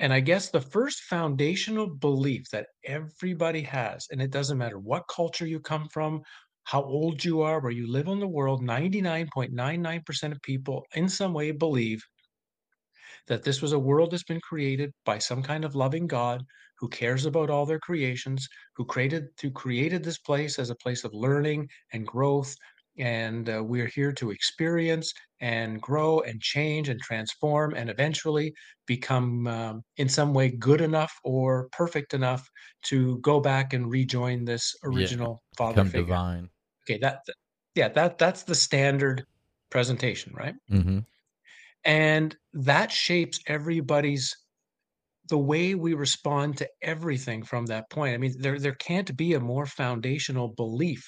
And 0.00 0.12
I 0.12 0.20
guess 0.20 0.48
the 0.48 0.60
first 0.60 1.02
foundational 1.02 1.86
belief 1.86 2.44
that 2.52 2.68
everybody 2.84 3.62
has, 3.62 4.06
and 4.10 4.20
it 4.22 4.30
doesn't 4.30 4.58
matter 4.58 4.78
what 4.78 5.04
culture 5.14 5.46
you 5.46 5.60
come 5.60 5.88
from, 5.92 6.22
how 6.64 6.82
old 6.82 7.24
you 7.24 7.42
are, 7.42 7.60
where 7.60 7.72
you 7.72 7.90
live 7.90 8.08
in 8.08 8.18
the 8.18 8.26
world, 8.26 8.62
99.99% 8.62 10.32
of 10.32 10.42
people 10.42 10.84
in 10.94 11.08
some 11.08 11.34
way 11.34 11.50
believe 11.50 12.02
that 13.30 13.44
this 13.44 13.62
was 13.62 13.72
a 13.72 13.78
world 13.78 14.12
that's 14.12 14.24
been 14.24 14.42
created 14.42 14.92
by 15.06 15.18
some 15.18 15.42
kind 15.42 15.64
of 15.64 15.74
loving 15.74 16.06
God 16.06 16.44
who 16.78 16.88
cares 16.90 17.26
about 17.26 17.50
all 17.50 17.66
their 17.66 17.80
creations, 17.80 18.46
who 18.76 18.84
created 18.84 19.24
who 19.42 19.50
created 19.50 20.04
this 20.04 20.18
place 20.18 20.58
as 20.58 20.70
a 20.70 20.76
place 20.76 21.04
of 21.04 21.14
learning 21.14 21.68
and 21.94 22.06
growth. 22.06 22.54
And 22.98 23.48
uh, 23.48 23.62
we're 23.64 23.86
here 23.94 24.12
to 24.14 24.30
experience 24.30 25.12
and 25.40 25.80
grow 25.80 26.20
and 26.20 26.40
change 26.42 26.88
and 26.88 27.00
transform 27.00 27.74
and 27.74 27.88
eventually 27.88 28.52
become 28.86 29.46
um, 29.46 29.82
in 29.96 30.08
some 30.08 30.34
way 30.34 30.50
good 30.50 30.80
enough 30.82 31.12
or 31.24 31.68
perfect 31.72 32.12
enough 32.12 32.46
to 32.86 33.18
go 33.20 33.40
back 33.40 33.72
and 33.72 33.90
rejoin 33.90 34.44
this 34.44 34.74
Yeah. 34.90 35.14
original 35.14 35.42
father 35.56 35.82
Become 35.82 35.86
figure. 35.86 36.18
divine. 36.18 36.50
Okay, 36.88 36.98
that 37.00 37.20
th- 37.26 37.36
yeah, 37.74 37.88
that 37.90 38.18
that's 38.18 38.44
the 38.44 38.54
standard 38.56 39.24
presentation, 39.70 40.34
right? 40.34 40.54
hmm 40.68 41.00
And 41.84 42.36
that 42.52 42.92
shapes 42.92 43.40
everybody's 43.46 44.34
the 45.28 45.38
way 45.38 45.74
we 45.74 45.94
respond 45.94 46.58
to 46.58 46.68
everything 46.82 47.42
from 47.42 47.66
that 47.66 47.90
point. 47.90 48.14
I 48.14 48.18
mean, 48.18 48.34
there 48.40 48.58
there 48.58 48.74
can't 48.74 49.16
be 49.16 49.34
a 49.34 49.40
more 49.40 49.66
foundational 49.66 50.48
belief 50.48 51.04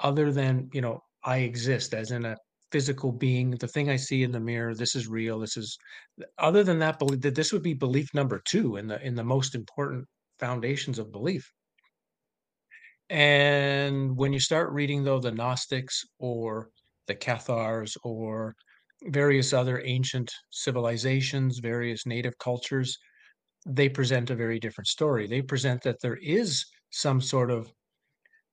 other 0.00 0.32
than, 0.32 0.70
you 0.74 0.80
know, 0.82 1.00
I 1.24 1.38
exist 1.38 1.94
as 1.94 2.10
in 2.12 2.24
a 2.26 2.36
physical 2.72 3.12
being, 3.12 3.52
the 3.52 3.68
thing 3.68 3.90
I 3.90 3.96
see 3.96 4.22
in 4.24 4.32
the 4.32 4.40
mirror, 4.40 4.74
this 4.74 4.94
is 4.96 5.08
real, 5.08 5.40
this 5.40 5.56
is 5.56 5.78
other 6.38 6.64
than 6.64 6.78
that 6.80 6.98
belief 6.98 7.20
that 7.22 7.34
this 7.36 7.52
would 7.52 7.62
be 7.62 7.74
belief 7.74 8.08
number 8.14 8.42
2 8.46 8.76
in 8.76 8.88
the 8.88 9.04
in 9.06 9.14
the 9.16 9.24
most 9.24 9.54
important 9.54 10.06
foundations 10.38 10.98
of 10.98 11.12
belief. 11.12 11.52
And 13.10 14.16
when 14.16 14.32
you 14.32 14.40
start 14.40 14.70
reading 14.72 15.04
though 15.04 15.18
the 15.18 15.32
Gnostics 15.32 16.04
or 16.18 16.70
the 17.08 17.14
Cathars 17.14 17.96
or 18.04 18.54
various 19.04 19.52
other 19.52 19.82
ancient 19.84 20.32
civilizations, 20.50 21.58
various 21.58 22.06
native 22.06 22.36
cultures, 22.38 22.98
they 23.66 23.88
present 23.88 24.30
a 24.30 24.34
very 24.34 24.58
different 24.58 24.88
story. 24.88 25.26
They 25.26 25.42
present 25.42 25.82
that 25.82 26.00
there 26.00 26.16
is 26.16 26.64
some 26.90 27.20
sort 27.20 27.50
of 27.50 27.72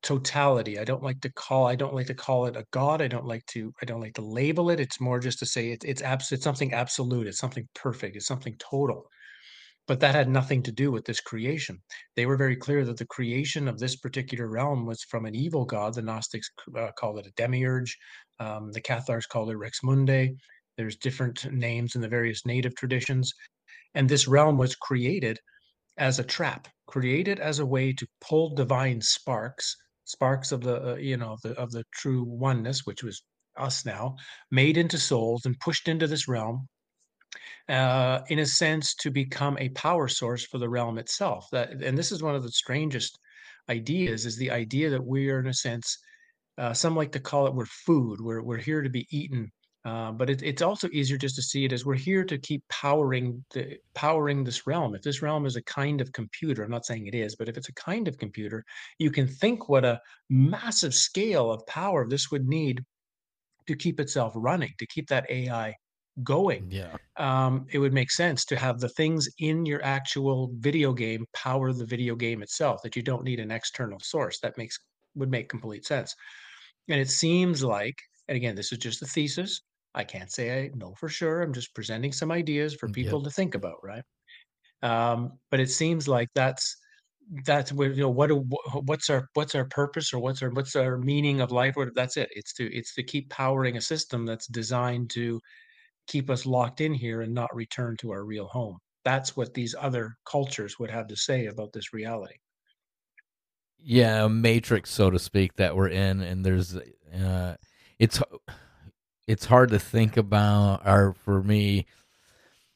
totality. 0.03 0.79
I 0.79 0.83
don't 0.83 1.03
like 1.03 1.19
to 1.21 1.31
call 1.31 1.67
I 1.67 1.75
don't 1.75 1.93
like 1.93 2.07
to 2.07 2.13
call 2.13 2.45
it 2.45 2.55
a 2.55 2.65
god. 2.71 3.01
I 3.01 3.07
don't 3.07 3.25
like 3.25 3.45
to 3.47 3.73
I 3.81 3.85
don't 3.85 4.01
like 4.01 4.13
to 4.15 4.21
label 4.21 4.69
it. 4.69 4.79
It's 4.79 5.01
more 5.01 5.19
just 5.19 5.39
to 5.39 5.45
say 5.45 5.71
it, 5.71 5.83
it's 5.85 6.01
abs 6.01 6.31
it's 6.31 6.43
something 6.43 6.73
absolute. 6.73 7.27
It's 7.27 7.39
something 7.39 7.67
perfect. 7.73 8.15
It's 8.15 8.27
something 8.27 8.55
total. 8.59 9.09
But 9.87 10.01
that 10.01 10.15
had 10.15 10.27
nothing 10.29 10.63
to 10.63 10.71
do 10.71 10.91
with 10.91 11.05
this 11.05 11.21
creation. 11.21 11.81
They 12.15 12.25
were 12.25 12.35
very 12.35 12.57
clear 12.57 12.83
that 12.83 12.97
the 12.97 13.05
creation 13.05 13.69
of 13.69 13.79
this 13.79 13.95
particular 13.95 14.47
realm 14.47 14.85
was 14.85 15.01
from 15.03 15.25
an 15.25 15.33
evil 15.33 15.63
god. 15.63 15.93
The 15.93 16.01
Gnostics 16.01 16.49
uh, 16.77 16.91
called 16.99 17.19
it 17.19 17.27
a 17.27 17.31
demiurge. 17.37 17.97
Um, 18.39 18.71
the 18.73 18.81
Cathars 18.81 19.25
called 19.25 19.49
it 19.49 19.55
Rex 19.55 19.81
Mundi. 19.83 20.35
There's 20.77 20.97
different 20.97 21.51
names 21.51 21.95
in 21.95 22.01
the 22.01 22.09
various 22.09 22.45
native 22.45 22.75
traditions. 22.75 23.33
And 23.95 24.09
this 24.09 24.27
realm 24.27 24.57
was 24.57 24.75
created 24.75 25.39
as 25.97 26.19
a 26.19 26.23
trap, 26.23 26.67
created 26.87 27.39
as 27.39 27.59
a 27.59 27.65
way 27.65 27.93
to 27.93 28.07
pull 28.21 28.53
divine 28.53 29.01
sparks, 29.01 29.75
sparks 30.03 30.51
of 30.51 30.61
the 30.61 30.93
uh, 30.93 30.95
you 30.95 31.17
know 31.17 31.33
of 31.33 31.41
the 31.41 31.53
of 31.57 31.71
the 31.71 31.83
true 31.93 32.23
oneness, 32.25 32.85
which 32.85 33.03
was 33.03 33.23
us 33.57 33.85
now, 33.85 34.15
made 34.51 34.77
into 34.77 34.97
souls 34.97 35.45
and 35.45 35.59
pushed 35.59 35.87
into 35.87 36.07
this 36.07 36.27
realm 36.27 36.67
uh, 37.69 38.21
in 38.29 38.39
a 38.39 38.45
sense, 38.45 38.95
to 38.95 39.11
become 39.11 39.57
a 39.59 39.69
power 39.69 40.07
source 40.07 40.45
for 40.45 40.57
the 40.57 40.69
realm 40.69 40.97
itself. 40.97 41.47
That, 41.51 41.71
and 41.81 41.97
this 41.97 42.11
is 42.11 42.23
one 42.23 42.35
of 42.35 42.43
the 42.43 42.51
strangest 42.51 43.19
ideas: 43.69 44.25
is 44.25 44.37
the 44.37 44.51
idea 44.51 44.89
that 44.89 45.05
we 45.05 45.29
are, 45.29 45.39
in 45.39 45.47
a 45.47 45.53
sense, 45.53 45.97
uh, 46.57 46.73
some 46.73 46.95
like 46.95 47.11
to 47.13 47.19
call 47.19 47.47
it 47.47 47.53
we're 47.53 47.65
food. 47.65 48.19
We're 48.21 48.41
we're 48.41 48.57
here 48.57 48.81
to 48.81 48.89
be 48.89 49.07
eaten. 49.11 49.51
Uh, 49.85 50.11
but 50.11 50.29
it, 50.29 50.43
it's 50.43 50.61
also 50.61 50.89
easier 50.91 51.17
just 51.17 51.35
to 51.37 51.41
see 51.41 51.63
it 51.63 51.71
as 51.71 51.85
we're 51.85 51.95
here 51.95 52.25
to 52.25 52.37
keep 52.37 52.61
powering 52.67 53.41
the 53.53 53.77
powering 53.93 54.43
this 54.43 54.67
realm. 54.67 54.93
If 54.93 55.01
this 55.01 55.21
realm 55.21 55.45
is 55.45 55.55
a 55.55 55.63
kind 55.63 56.01
of 56.01 56.11
computer, 56.11 56.63
I'm 56.63 56.71
not 56.71 56.85
saying 56.85 57.07
it 57.07 57.15
is, 57.15 57.37
but 57.37 57.47
if 57.47 57.55
it's 57.55 57.69
a 57.69 57.73
kind 57.73 58.05
of 58.09 58.17
computer, 58.17 58.65
you 58.99 59.11
can 59.11 59.27
think 59.27 59.69
what 59.69 59.85
a 59.85 60.01
massive 60.29 60.93
scale 60.93 61.49
of 61.49 61.65
power 61.67 62.05
this 62.05 62.29
would 62.31 62.49
need 62.49 62.83
to 63.67 63.75
keep 63.77 64.01
itself 64.01 64.33
running, 64.35 64.73
to 64.77 64.87
keep 64.87 65.07
that 65.07 65.29
AI 65.29 65.73
going. 66.23 66.69
Yeah. 66.69 66.97
Um, 67.17 67.65
it 67.71 67.79
would 67.79 67.93
make 67.93 68.11
sense 68.11 68.45
to 68.45 68.57
have 68.57 68.79
the 68.79 68.89
things 68.89 69.27
in 69.39 69.65
your 69.65 69.83
actual 69.83 70.51
video 70.57 70.93
game 70.93 71.25
power 71.33 71.73
the 71.73 71.85
video 71.85 72.15
game 72.15 72.41
itself, 72.43 72.81
that 72.83 72.95
you 72.95 73.01
don't 73.01 73.23
need 73.23 73.39
an 73.39 73.51
external 73.51 73.99
source. 74.01 74.39
That 74.41 74.57
makes 74.57 74.77
would 75.15 75.31
make 75.31 75.49
complete 75.49 75.85
sense. 75.85 76.13
And 76.89 76.99
it 76.99 77.09
seems 77.09 77.63
like, 77.63 77.95
and 78.27 78.35
again, 78.35 78.55
this 78.55 78.71
is 78.71 78.77
just 78.79 79.01
a 79.01 79.05
thesis. 79.05 79.61
I 79.95 80.03
can't 80.03 80.31
say 80.31 80.65
I 80.65 80.69
know 80.75 80.93
for 80.99 81.09
sure. 81.09 81.41
I'm 81.41 81.53
just 81.53 81.73
presenting 81.75 82.11
some 82.11 82.31
ideas 82.31 82.75
for 82.75 82.87
Yep. 82.87 82.89
people 82.89 83.23
to 83.23 83.31
think 83.31 83.55
about, 83.55 83.77
right? 83.83 84.03
Um, 84.81 85.39
but 85.51 85.59
it 85.59 85.69
seems 85.69 86.07
like 86.07 86.29
that's 86.35 86.75
that's 87.45 87.73
where 87.73 87.91
you 87.91 88.01
know 88.01 88.09
what 88.09 88.27
do, 88.27 88.45
what's 88.85 89.09
our 89.09 89.27
what's 89.33 89.55
our 89.55 89.65
purpose 89.65 90.13
or 90.13 90.19
what's 90.19 90.41
our 90.41 90.49
what's 90.51 90.75
our 90.77 90.97
meaning 90.97 91.41
of 91.41 91.51
life 91.51 91.75
what 91.75 91.93
that's 91.93 92.15
it 92.17 92.29
it's 92.31 92.53
to 92.53 92.73
it's 92.73 92.95
to 92.95 93.03
keep 93.03 93.29
powering 93.29 93.75
a 93.75 93.81
system 93.81 94.25
that's 94.25 94.47
designed 94.47 95.09
to 95.09 95.41
keep 96.07 96.29
us 96.29 96.45
locked 96.45 96.81
in 96.81 96.93
here 96.93 97.21
and 97.21 97.33
not 97.33 97.55
return 97.55 97.97
to 97.97 98.11
our 98.11 98.23
real 98.23 98.47
home. 98.47 98.77
That's 99.03 99.37
what 99.37 99.53
these 99.53 99.75
other 99.79 100.15
cultures 100.25 100.79
would 100.79 100.89
have 100.89 101.07
to 101.07 101.15
say 101.15 101.45
about 101.47 101.71
this 101.73 101.93
reality. 101.93 102.35
Yeah, 103.79 104.25
a 104.25 104.29
matrix, 104.29 104.89
so 104.89 105.09
to 105.09 105.19
speak, 105.19 105.55
that 105.57 105.75
we're 105.75 105.89
in, 105.89 106.21
and 106.21 106.45
there's, 106.45 106.75
uh, 106.75 107.55
it's, 107.99 108.21
it's 109.27 109.45
hard 109.45 109.69
to 109.69 109.79
think 109.79 110.17
about, 110.17 110.85
or 110.85 111.13
for 111.13 111.43
me, 111.43 111.85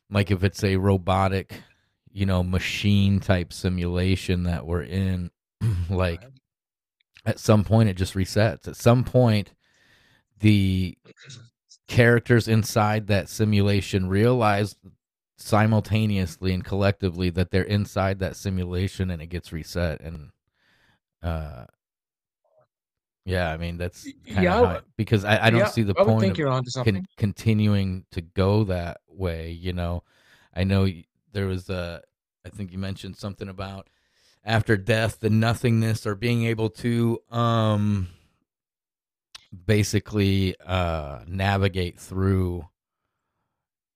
like 0.10 0.30
if 0.30 0.44
it's 0.44 0.64
a 0.64 0.78
robotic, 0.78 1.64
you 2.12 2.26
know, 2.26 2.44
machine 2.44 3.20
type 3.20 3.52
simulation 3.52 4.44
that 4.44 4.66
we're 4.66 4.84
in, 4.84 5.32
like 5.90 6.22
at 7.26 7.40
some 7.40 7.64
point 7.64 7.90
it 7.90 7.96
just 7.96 8.14
resets. 8.14 8.68
At 8.68 8.76
some 8.76 9.04
point, 9.04 9.54
the 10.40 10.98
characters 11.92 12.48
inside 12.48 13.08
that 13.08 13.28
simulation 13.28 14.08
realize 14.08 14.78
simultaneously 15.38 16.54
and 16.54 16.64
collectively 16.64 17.30
that 17.30 17.52
they're 17.52 17.64
inside 17.64 18.20
that 18.20 18.38
simulation 18.38 19.12
and 19.12 19.22
it 19.22 19.28
gets 19.28 19.52
reset 19.52 20.00
and 20.00 20.30
uh 21.22 21.66
yeah 23.26 23.52
i 23.52 23.58
mean 23.58 23.78
that's 23.78 24.08
kind 24.34 24.46
yeah 24.46 24.60
of 24.62 24.64
I- 24.70 24.80
because 24.96 25.26
i, 25.26 25.48
I 25.48 25.50
don't 25.50 25.60
yeah, 25.60 25.66
see 25.68 25.84
the 25.84 25.94
I 25.94 26.06
point 26.06 26.22
think 26.22 26.32
of 26.34 26.38
you're 26.40 26.48
onto 26.48 26.70
something. 26.70 26.96
con- 26.96 27.08
continuing 27.18 28.06
to 28.12 28.22
go 28.22 28.64
that 28.66 29.02
way 29.10 29.52
you 29.52 29.74
know? 29.74 30.04
I 30.56 30.64
know 30.64 30.88
there 31.34 31.48
was 31.48 31.70
a 31.70 32.02
i 32.46 32.50
think 32.50 32.72
you 32.72 32.78
mentioned 32.78 33.18
something 33.18 33.50
about 33.50 33.90
after 34.46 34.78
death 34.78 35.20
the 35.20 35.30
nothingness 35.30 36.08
or 36.08 36.16
being 36.16 36.46
able 36.46 36.70
to 36.70 37.20
um 37.32 38.08
basically 39.66 40.56
uh 40.66 41.20
navigate 41.28 42.00
through 42.00 42.66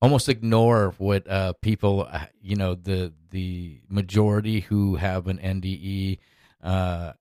almost 0.02 0.28
ignore 0.30 0.94
what 0.98 1.28
uh 1.30 1.54
people 1.62 2.08
uh, 2.12 2.26
you 2.42 2.56
know 2.56 2.76
the 2.76 3.14
the 3.32 3.80
majority 3.90 4.60
who 4.62 4.96
have 4.96 5.28
an 5.28 5.38
NDE 5.38 6.20
uh 6.64 7.14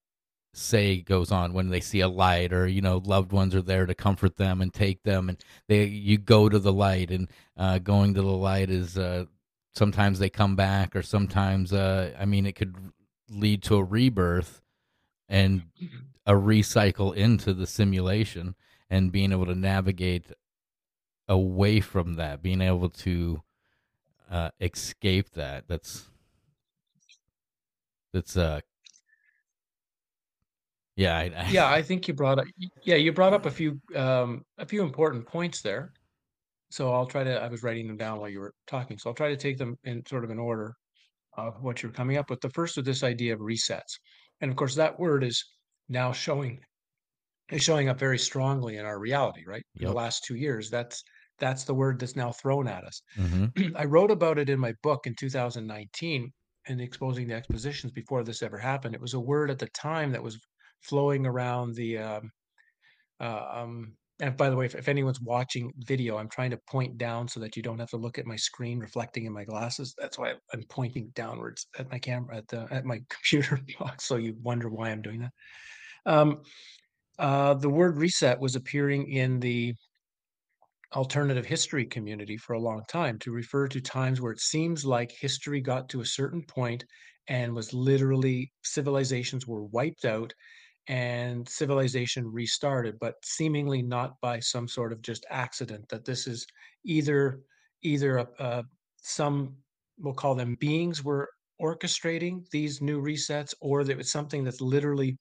say 0.53 1.01
goes 1.01 1.33
on 1.33 1.53
when 1.53 1.69
they 1.69 1.81
see 1.81 2.01
a 2.01 2.09
light 2.09 2.53
or 2.53 2.67
you 2.67 2.81
know 2.81 2.99
loved 3.05 3.33
ones 3.33 3.55
are 3.55 3.63
there 3.63 3.87
to 3.87 3.95
comfort 3.95 4.37
them 4.37 4.61
and 4.61 4.73
take 4.73 5.03
them 5.03 5.29
and 5.29 5.39
they 5.69 5.85
you 5.85 6.17
go 6.17 6.49
to 6.49 6.59
the 6.59 6.73
light 6.73 7.11
and 7.11 7.29
uh 7.57 7.79
going 7.79 8.15
to 8.15 8.23
the 8.23 8.27
light 8.27 8.71
is 8.71 8.97
uh 8.97 9.25
sometimes 9.75 10.19
they 10.19 10.31
come 10.31 10.55
back 10.55 10.95
or 10.95 11.03
sometimes 11.03 11.73
uh 11.73 12.13
I 12.19 12.25
mean 12.25 12.47
it 12.47 12.55
could 12.55 12.77
lead 13.29 13.63
to 13.65 13.77
a 13.77 13.85
rebirth 13.85 14.63
and 15.29 15.63
a 16.27 16.33
recycle 16.33 17.15
into 17.15 17.53
the 17.53 17.67
simulation 17.67 18.55
and 18.91 19.13
being 19.13 19.33
able 19.33 19.47
to 19.47 19.55
navigate 19.55 20.27
away 21.29 21.81
from 21.81 22.15
that, 22.15 22.43
being 22.43 22.61
able 22.61 22.89
to 22.89 23.43
uh, 24.31 24.51
escape 24.61 25.31
that. 25.31 25.65
That's 25.69 26.09
that's 28.15 28.37
uh 28.37 28.61
yeah 30.97 31.17
I, 31.17 31.33
I, 31.37 31.49
yeah 31.51 31.69
i 31.69 31.83
think 31.83 32.07
you 32.07 32.15
brought 32.15 32.39
up 32.39 32.47
yeah 32.85 32.95
you 32.95 33.13
brought 33.13 33.33
up 33.33 33.45
a 33.45 33.51
few 33.51 33.81
um 33.97 34.45
a 34.57 34.65
few 34.65 34.83
important 34.83 35.27
points 35.27 35.61
there 35.61 35.93
so 36.71 36.93
i'll 36.93 37.07
try 37.07 37.25
to 37.25 37.43
i 37.43 37.49
was 37.49 37.65
writing 37.65 37.89
them 37.89 37.97
down 37.97 38.21
while 38.21 38.29
you 38.29 38.39
were 38.39 38.55
talking 38.69 38.97
so 38.97 39.11
i'll 39.11 39.17
try 39.17 39.29
to 39.29 39.37
take 39.37 39.59
them 39.59 39.77
in 39.85 40.07
sort 40.07 40.25
of 40.25 40.31
an 40.31 40.39
order 40.39 40.75
of 41.37 41.61
what 41.61 41.83
you're 41.83 41.91
coming 41.91 42.17
up 42.17 42.31
with 42.31 42.41
the 42.41 42.51
first 42.51 42.79
is 42.79 42.85
this 42.85 43.03
idea 43.03 43.35
of 43.35 43.41
resets 43.41 43.99
and 44.41 44.51
of 44.51 44.57
course 44.57 44.77
that 44.77 44.99
word 44.99 45.25
is 45.25 45.45
now 45.89 46.13
showing 46.13 46.61
is 47.51 47.63
showing 47.63 47.89
up 47.89 47.99
very 47.99 48.19
strongly 48.19 48.77
in 48.77 48.85
our 48.87 48.99
reality 48.99 49.45
right? 49.47 49.65
In 49.77 49.87
the 49.87 49.93
last 49.93 50.25
two 50.25 50.37
years 50.37 50.71
that's 50.71 51.03
that's 51.39 51.65
the 51.65 51.75
word 51.75 51.99
that's 51.99 52.17
now 52.17 52.33
thrown 52.33 52.69
at 52.69 52.85
us. 52.85 53.03
Mhm. 53.17 53.77
i 53.77 53.85
wrote 53.85 54.11
about 54.11 54.39
it 54.39 54.49
in 54.49 54.59
my 54.59 54.73
book 54.83 55.07
in 55.07 55.15
2019 55.15 56.31
and 56.69 56.81
exposing 56.81 57.29
the 57.29 57.35
expositions 57.35 57.93
before 57.93 58.25
this 58.25 58.43
ever 58.43 58.59
happened. 58.59 58.95
It 58.95 59.01
was 59.01 59.15
a 59.15 59.21
word 59.21 59.51
at 59.51 59.59
the 59.59 59.69
time 59.69 60.13
that 60.13 60.23
was 60.23 60.39
flowing 60.81 61.27
around 61.27 61.75
the 61.75 61.99
um, 61.99 62.31
uh, 63.21 63.47
um, 63.53 63.97
and 64.21 64.37
by 64.37 64.49
the 64.49 64.57
way, 64.57 64.65
if, 64.65 64.75
if 64.75 64.89
anyone's 64.89 65.21
watching 65.21 65.73
video, 65.79 66.17
I'm 66.17 66.29
trying 66.29 66.51
to 66.51 66.57
point 66.69 66.99
down 66.99 67.27
so 67.27 67.41
that 67.41 67.57
you 67.57 67.63
don't 67.63 67.81
have 67.81 67.91
to 67.91 67.97
look 67.97 68.19
at 68.19 68.27
my 68.27 68.37
screen 68.37 68.79
reflecting 68.79 69.25
in 69.25 69.33
my 69.33 69.45
glasses. 69.45 69.95
That's 69.99 70.19
why 70.19 70.35
I'm 70.53 70.63
pointing 70.69 71.11
downwards 71.15 71.67
at 71.79 71.91
my 71.91 71.99
camera 71.99 72.37
at 72.37 72.47
the 72.49 72.69
at 72.71 72.85
my 72.85 73.01
computer 73.11 73.61
box. 73.79 74.05
So 74.05 74.17
you 74.17 74.37
wonder 74.43 74.69
why 74.69 74.91
I'm 74.91 75.03
doing 75.03 75.21
that. 75.21 75.33
Um, 76.07 76.43
uh, 77.19 77.55
the 77.55 77.69
word 77.69 77.97
reset 77.97 78.39
was 78.39 78.57
appearing 78.57 79.11
in 79.11 79.41
the 79.41 79.75
alternative 80.95 81.45
history 81.45 81.85
community 81.85 82.37
for 82.37 82.53
a 82.53 82.61
long 82.61 82.83
time 82.89 83.19
to 83.19 83.33
refer 83.33 83.67
to 83.67 83.81
times 83.81 84.21
where 84.21 84.33
it 84.33 84.41
seems 84.41 84.85
like 84.85 85.11
history 85.11 85.61
got 85.61 85.89
to 85.89 86.03
a 86.03 86.07
certain 86.07 86.43
point 86.43 86.85
and 87.29 87.53
was 87.53 87.73
literally 87.73 88.53
civilizations 88.63 89.47
were 89.47 89.65
wiped 89.65 90.05
out 90.05 90.33
and 90.89 91.49
civilization 91.49 92.31
restarted 92.31 92.99
but 93.01 93.15
seemingly 93.25 93.83
not 93.83 94.21
by 94.21 94.39
some 94.39 94.69
sort 94.69 94.93
of 94.93 95.01
just 95.01 95.25
accident 95.31 95.89
that 95.89 96.05
this 96.05 96.27
is 96.27 96.47
either 96.85 97.41
either 97.83 98.19
a, 98.19 98.29
a, 98.39 98.65
some 98.99 99.55
we'll 99.99 100.13
call 100.13 100.35
them 100.35 100.57
beings 100.61 101.03
were 101.03 101.29
orchestrating 101.63 102.45
these 102.51 102.83
new 102.83 103.01
resets 103.01 103.55
or 103.61 103.85
that 103.85 103.99
it's 103.99 104.13
something 104.13 104.45
that's 104.45 104.61
literally 104.61 105.17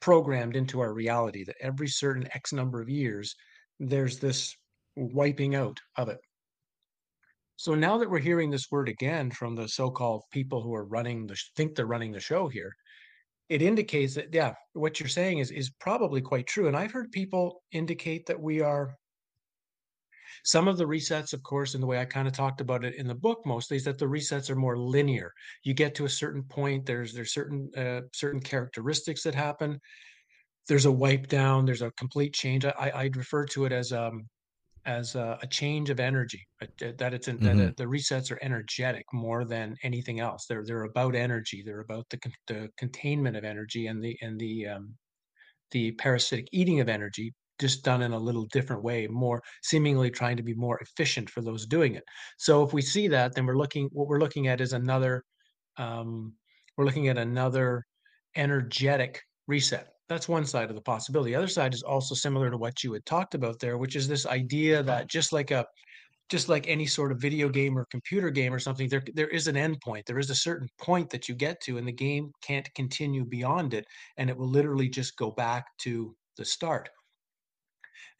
programmed 0.00 0.54
into 0.54 0.80
our 0.80 0.92
reality 0.92 1.44
that 1.44 1.56
every 1.60 1.88
certain 1.88 2.28
x 2.34 2.52
number 2.52 2.80
of 2.80 2.88
years 2.88 3.34
there's 3.80 4.18
this 4.18 4.54
wiping 4.96 5.54
out 5.54 5.78
of 5.96 6.08
it. 6.08 6.18
So 7.56 7.74
now 7.74 7.98
that 7.98 8.10
we're 8.10 8.18
hearing 8.18 8.50
this 8.50 8.70
word 8.70 8.88
again 8.88 9.30
from 9.30 9.54
the 9.54 9.68
so-called 9.68 10.22
people 10.32 10.60
who 10.60 10.74
are 10.74 10.84
running 10.84 11.26
the 11.26 11.36
think 11.56 11.74
they're 11.74 11.86
running 11.86 12.12
the 12.12 12.20
show 12.20 12.48
here, 12.48 12.74
it 13.48 13.62
indicates 13.62 14.14
that 14.14 14.32
yeah, 14.32 14.54
what 14.72 14.98
you're 14.98 15.08
saying 15.08 15.38
is 15.38 15.50
is 15.50 15.70
probably 15.80 16.20
quite 16.20 16.46
true. 16.46 16.68
And 16.68 16.76
I've 16.76 16.92
heard 16.92 17.12
people 17.12 17.62
indicate 17.72 18.26
that 18.26 18.40
we 18.40 18.60
are 18.60 18.96
some 20.44 20.68
of 20.68 20.76
the 20.76 20.84
resets, 20.84 21.32
of 21.32 21.42
course, 21.42 21.74
in 21.74 21.80
the 21.80 21.86
way 21.86 21.98
I 21.98 22.04
kind 22.04 22.28
of 22.28 22.34
talked 22.34 22.60
about 22.60 22.84
it 22.84 22.96
in 22.96 23.06
the 23.06 23.14
book 23.14 23.40
mostly, 23.46 23.76
is 23.76 23.84
that 23.84 23.98
the 23.98 24.06
resets 24.06 24.50
are 24.50 24.56
more 24.56 24.76
linear. 24.76 25.32
You 25.62 25.74
get 25.74 25.94
to 25.96 26.04
a 26.04 26.08
certain 26.08 26.42
point, 26.42 26.84
there's 26.86 27.12
there's 27.12 27.32
certain 27.32 27.70
uh, 27.76 28.02
certain 28.12 28.40
characteristics 28.40 29.22
that 29.22 29.34
happen. 29.34 29.80
There's 30.66 30.86
a 30.86 30.92
wipe 30.92 31.28
down, 31.28 31.66
there's 31.66 31.82
a 31.82 31.90
complete 31.92 32.32
change. 32.32 32.64
I, 32.64 32.92
I'd 32.94 33.16
refer 33.16 33.44
to 33.46 33.66
it 33.66 33.72
as 33.72 33.92
um, 33.92 34.26
as 34.86 35.14
a, 35.14 35.38
a 35.42 35.46
change 35.46 35.90
of 35.90 36.00
energy. 36.00 36.46
That 36.78 37.14
it's 37.14 37.28
in, 37.28 37.38
mm-hmm. 37.38 37.58
that 37.58 37.76
the 37.76 37.84
resets 37.84 38.30
are 38.30 38.38
energetic 38.42 39.04
more 39.12 39.44
than 39.44 39.76
anything 39.82 40.20
else. 40.20 40.46
They're 40.46 40.64
they're 40.64 40.84
about 40.84 41.14
energy. 41.14 41.62
They're 41.64 41.80
about 41.80 42.06
the 42.10 42.18
the 42.46 42.70
containment 42.78 43.36
of 43.36 43.44
energy 43.44 43.86
and 43.86 44.02
the 44.02 44.16
and 44.22 44.38
the 44.38 44.68
um, 44.68 44.94
the 45.70 45.92
parasitic 45.92 46.48
eating 46.52 46.80
of 46.80 46.88
energy, 46.88 47.34
just 47.60 47.84
done 47.84 48.02
in 48.02 48.12
a 48.12 48.18
little 48.18 48.46
different 48.52 48.82
way, 48.82 49.06
more 49.06 49.42
seemingly 49.62 50.10
trying 50.10 50.36
to 50.36 50.42
be 50.42 50.54
more 50.54 50.78
efficient 50.78 51.30
for 51.30 51.40
those 51.40 51.66
doing 51.66 51.94
it. 51.94 52.04
So 52.38 52.62
if 52.62 52.72
we 52.72 52.82
see 52.82 53.08
that, 53.08 53.34
then 53.34 53.46
we're 53.46 53.58
looking. 53.58 53.88
What 53.92 54.08
we're 54.08 54.20
looking 54.20 54.48
at 54.48 54.60
is 54.60 54.72
another. 54.72 55.24
Um, 55.76 56.34
we're 56.76 56.84
looking 56.84 57.08
at 57.08 57.18
another 57.18 57.84
energetic 58.36 59.22
reset 59.46 59.93
that's 60.08 60.28
one 60.28 60.44
side 60.44 60.68
of 60.68 60.76
the 60.76 60.82
possibility. 60.82 61.32
The 61.32 61.38
other 61.38 61.48
side 61.48 61.74
is 61.74 61.82
also 61.82 62.14
similar 62.14 62.50
to 62.50 62.58
what 62.58 62.84
you 62.84 62.92
had 62.92 63.06
talked 63.06 63.34
about 63.34 63.58
there, 63.58 63.78
which 63.78 63.96
is 63.96 64.06
this 64.06 64.26
idea 64.26 64.80
uh-huh. 64.80 64.86
that 64.86 65.08
just 65.08 65.32
like 65.32 65.50
a 65.50 65.66
just 66.30 66.48
like 66.48 66.66
any 66.68 66.86
sort 66.86 67.12
of 67.12 67.20
video 67.20 67.50
game 67.50 67.76
or 67.76 67.84
computer 67.90 68.30
game 68.30 68.52
or 68.52 68.58
something, 68.58 68.88
there 68.88 69.02
there 69.14 69.28
is 69.28 69.46
an 69.46 69.56
end 69.56 69.80
point. 69.82 70.06
There 70.06 70.18
is 70.18 70.30
a 70.30 70.34
certain 70.34 70.68
point 70.78 71.10
that 71.10 71.28
you 71.28 71.34
get 71.34 71.60
to, 71.62 71.78
and 71.78 71.86
the 71.86 71.92
game 71.92 72.32
can't 72.42 72.72
continue 72.74 73.24
beyond 73.24 73.74
it, 73.74 73.84
and 74.16 74.30
it 74.30 74.36
will 74.36 74.48
literally 74.48 74.88
just 74.88 75.16
go 75.16 75.30
back 75.30 75.66
to 75.80 76.14
the 76.36 76.44
start. 76.44 76.88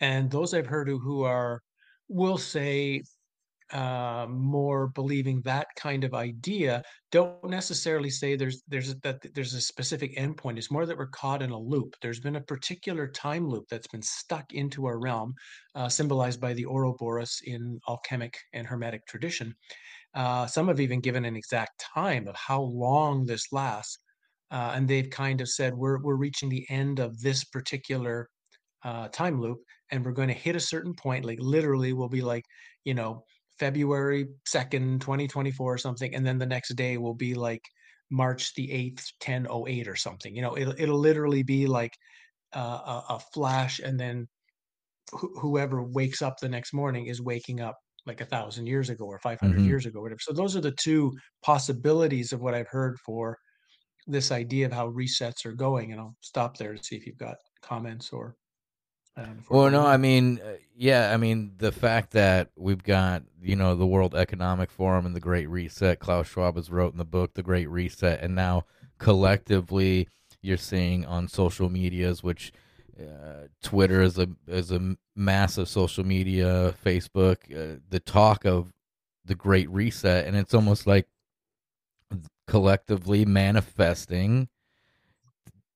And 0.00 0.30
those 0.30 0.54
I've 0.54 0.66
heard 0.66 0.88
who, 0.88 0.98
who 0.98 1.22
are 1.22 1.62
will 2.08 2.38
say 2.38 3.02
uh, 3.72 4.26
more 4.28 4.88
believing 4.88 5.40
that 5.42 5.66
kind 5.76 6.04
of 6.04 6.14
idea 6.14 6.82
don't 7.10 7.48
necessarily 7.48 8.10
say 8.10 8.36
there's 8.36 8.62
there's 8.68 8.94
that 8.96 9.22
there's 9.34 9.54
a 9.54 9.60
specific 9.60 10.16
endpoint. 10.16 10.58
It's 10.58 10.70
more 10.70 10.84
that 10.84 10.98
we're 10.98 11.06
caught 11.06 11.42
in 11.42 11.50
a 11.50 11.58
loop. 11.58 11.94
There's 12.02 12.20
been 12.20 12.36
a 12.36 12.40
particular 12.40 13.08
time 13.08 13.48
loop 13.48 13.64
that's 13.70 13.86
been 13.86 14.02
stuck 14.02 14.52
into 14.52 14.86
our 14.86 14.98
realm, 14.98 15.34
uh, 15.74 15.88
symbolized 15.88 16.40
by 16.40 16.52
the 16.52 16.66
Ouroboros 16.66 17.40
in 17.44 17.78
alchemic 17.88 18.36
and 18.52 18.66
hermetic 18.66 19.06
tradition. 19.06 19.54
Uh, 20.14 20.46
some 20.46 20.68
have 20.68 20.80
even 20.80 21.00
given 21.00 21.24
an 21.24 21.36
exact 21.36 21.84
time 21.94 22.28
of 22.28 22.36
how 22.36 22.60
long 22.60 23.24
this 23.24 23.52
lasts, 23.52 23.98
uh, 24.50 24.72
and 24.74 24.86
they've 24.86 25.10
kind 25.10 25.40
of 25.40 25.48
said 25.48 25.74
we're 25.74 26.02
we're 26.02 26.16
reaching 26.16 26.48
the 26.48 26.66
end 26.68 26.98
of 26.98 27.18
this 27.20 27.44
particular 27.44 28.28
uh, 28.84 29.08
time 29.08 29.40
loop, 29.40 29.58
and 29.90 30.04
we're 30.04 30.12
going 30.12 30.28
to 30.28 30.34
hit 30.34 30.56
a 30.56 30.60
certain 30.60 30.94
point. 30.94 31.24
Like 31.24 31.38
literally, 31.40 31.92
we'll 31.92 32.08
be 32.08 32.22
like, 32.22 32.44
you 32.84 32.94
know, 32.94 33.24
February 33.58 34.26
2nd, 34.48 35.00
2024 35.00 35.74
or 35.74 35.78
something. 35.78 36.14
And 36.14 36.26
then 36.26 36.38
the 36.38 36.46
next 36.46 36.74
day 36.74 36.96
will 36.96 37.14
be 37.14 37.34
like 37.34 37.62
March 38.10 38.54
the 38.54 38.68
8th, 38.68 39.04
1008 39.24 39.88
or 39.88 39.96
something. 39.96 40.34
You 40.34 40.42
know, 40.42 40.56
it'll, 40.56 40.74
it'll 40.78 40.98
literally 40.98 41.42
be 41.42 41.66
like 41.66 41.92
uh, 42.54 43.02
a, 43.08 43.14
a, 43.14 43.20
flash. 43.32 43.80
And 43.80 43.98
then 43.98 44.28
wh- 45.12 45.40
whoever 45.40 45.82
wakes 45.82 46.22
up 46.22 46.38
the 46.40 46.48
next 46.48 46.72
morning 46.72 47.06
is 47.06 47.20
waking 47.20 47.60
up 47.60 47.76
like 48.06 48.20
a 48.20 48.26
thousand 48.26 48.66
years 48.66 48.90
ago 48.90 49.06
or 49.06 49.18
500 49.18 49.56
mm-hmm. 49.56 49.66
years 49.66 49.86
ago, 49.86 50.00
whatever. 50.00 50.20
So 50.20 50.32
those 50.32 50.56
are 50.56 50.60
the 50.60 50.74
two 50.82 51.12
possibilities 51.42 52.32
of 52.32 52.40
what 52.40 52.54
I've 52.54 52.68
heard 52.68 52.98
for 53.04 53.38
this 54.06 54.30
idea 54.30 54.66
of 54.66 54.72
how 54.72 54.90
resets 54.90 55.46
are 55.46 55.52
going. 55.52 55.92
And 55.92 56.00
I'll 56.00 56.16
stop 56.20 56.56
there 56.56 56.74
to 56.74 56.82
see 56.82 56.96
if 56.96 57.06
you've 57.06 57.16
got 57.18 57.36
comments 57.62 58.10
or 58.12 58.36
um, 59.16 59.44
well, 59.48 59.70
no, 59.70 59.86
I 59.86 59.96
mean, 59.96 60.40
uh, 60.44 60.54
yeah, 60.76 61.12
I 61.12 61.16
mean 61.16 61.52
the 61.58 61.72
fact 61.72 62.12
that 62.12 62.50
we've 62.56 62.82
got 62.82 63.22
you 63.40 63.54
know 63.56 63.76
the 63.76 63.86
World 63.86 64.14
Economic 64.14 64.70
Forum 64.70 65.06
and 65.06 65.14
the 65.14 65.20
Great 65.20 65.48
Reset. 65.48 66.00
Klaus 66.00 66.26
Schwab 66.26 66.56
has 66.56 66.70
wrote 66.70 66.92
in 66.92 66.98
the 66.98 67.04
book 67.04 67.34
the 67.34 67.42
Great 67.42 67.68
Reset, 67.68 68.20
and 68.20 68.34
now 68.34 68.64
collectively 68.98 70.08
you're 70.42 70.56
seeing 70.56 71.06
on 71.06 71.28
social 71.28 71.68
medias, 71.68 72.22
which 72.22 72.52
uh, 73.00 73.46
Twitter 73.62 74.02
is 74.02 74.18
a 74.18 74.28
is 74.48 74.72
a 74.72 74.96
massive 75.14 75.68
social 75.68 76.04
media, 76.04 76.74
Facebook, 76.84 77.36
uh, 77.54 77.78
the 77.88 78.00
talk 78.00 78.44
of 78.44 78.72
the 79.24 79.34
Great 79.34 79.70
Reset, 79.70 80.26
and 80.26 80.36
it's 80.36 80.54
almost 80.54 80.86
like 80.86 81.06
collectively 82.46 83.24
manifesting 83.24 84.48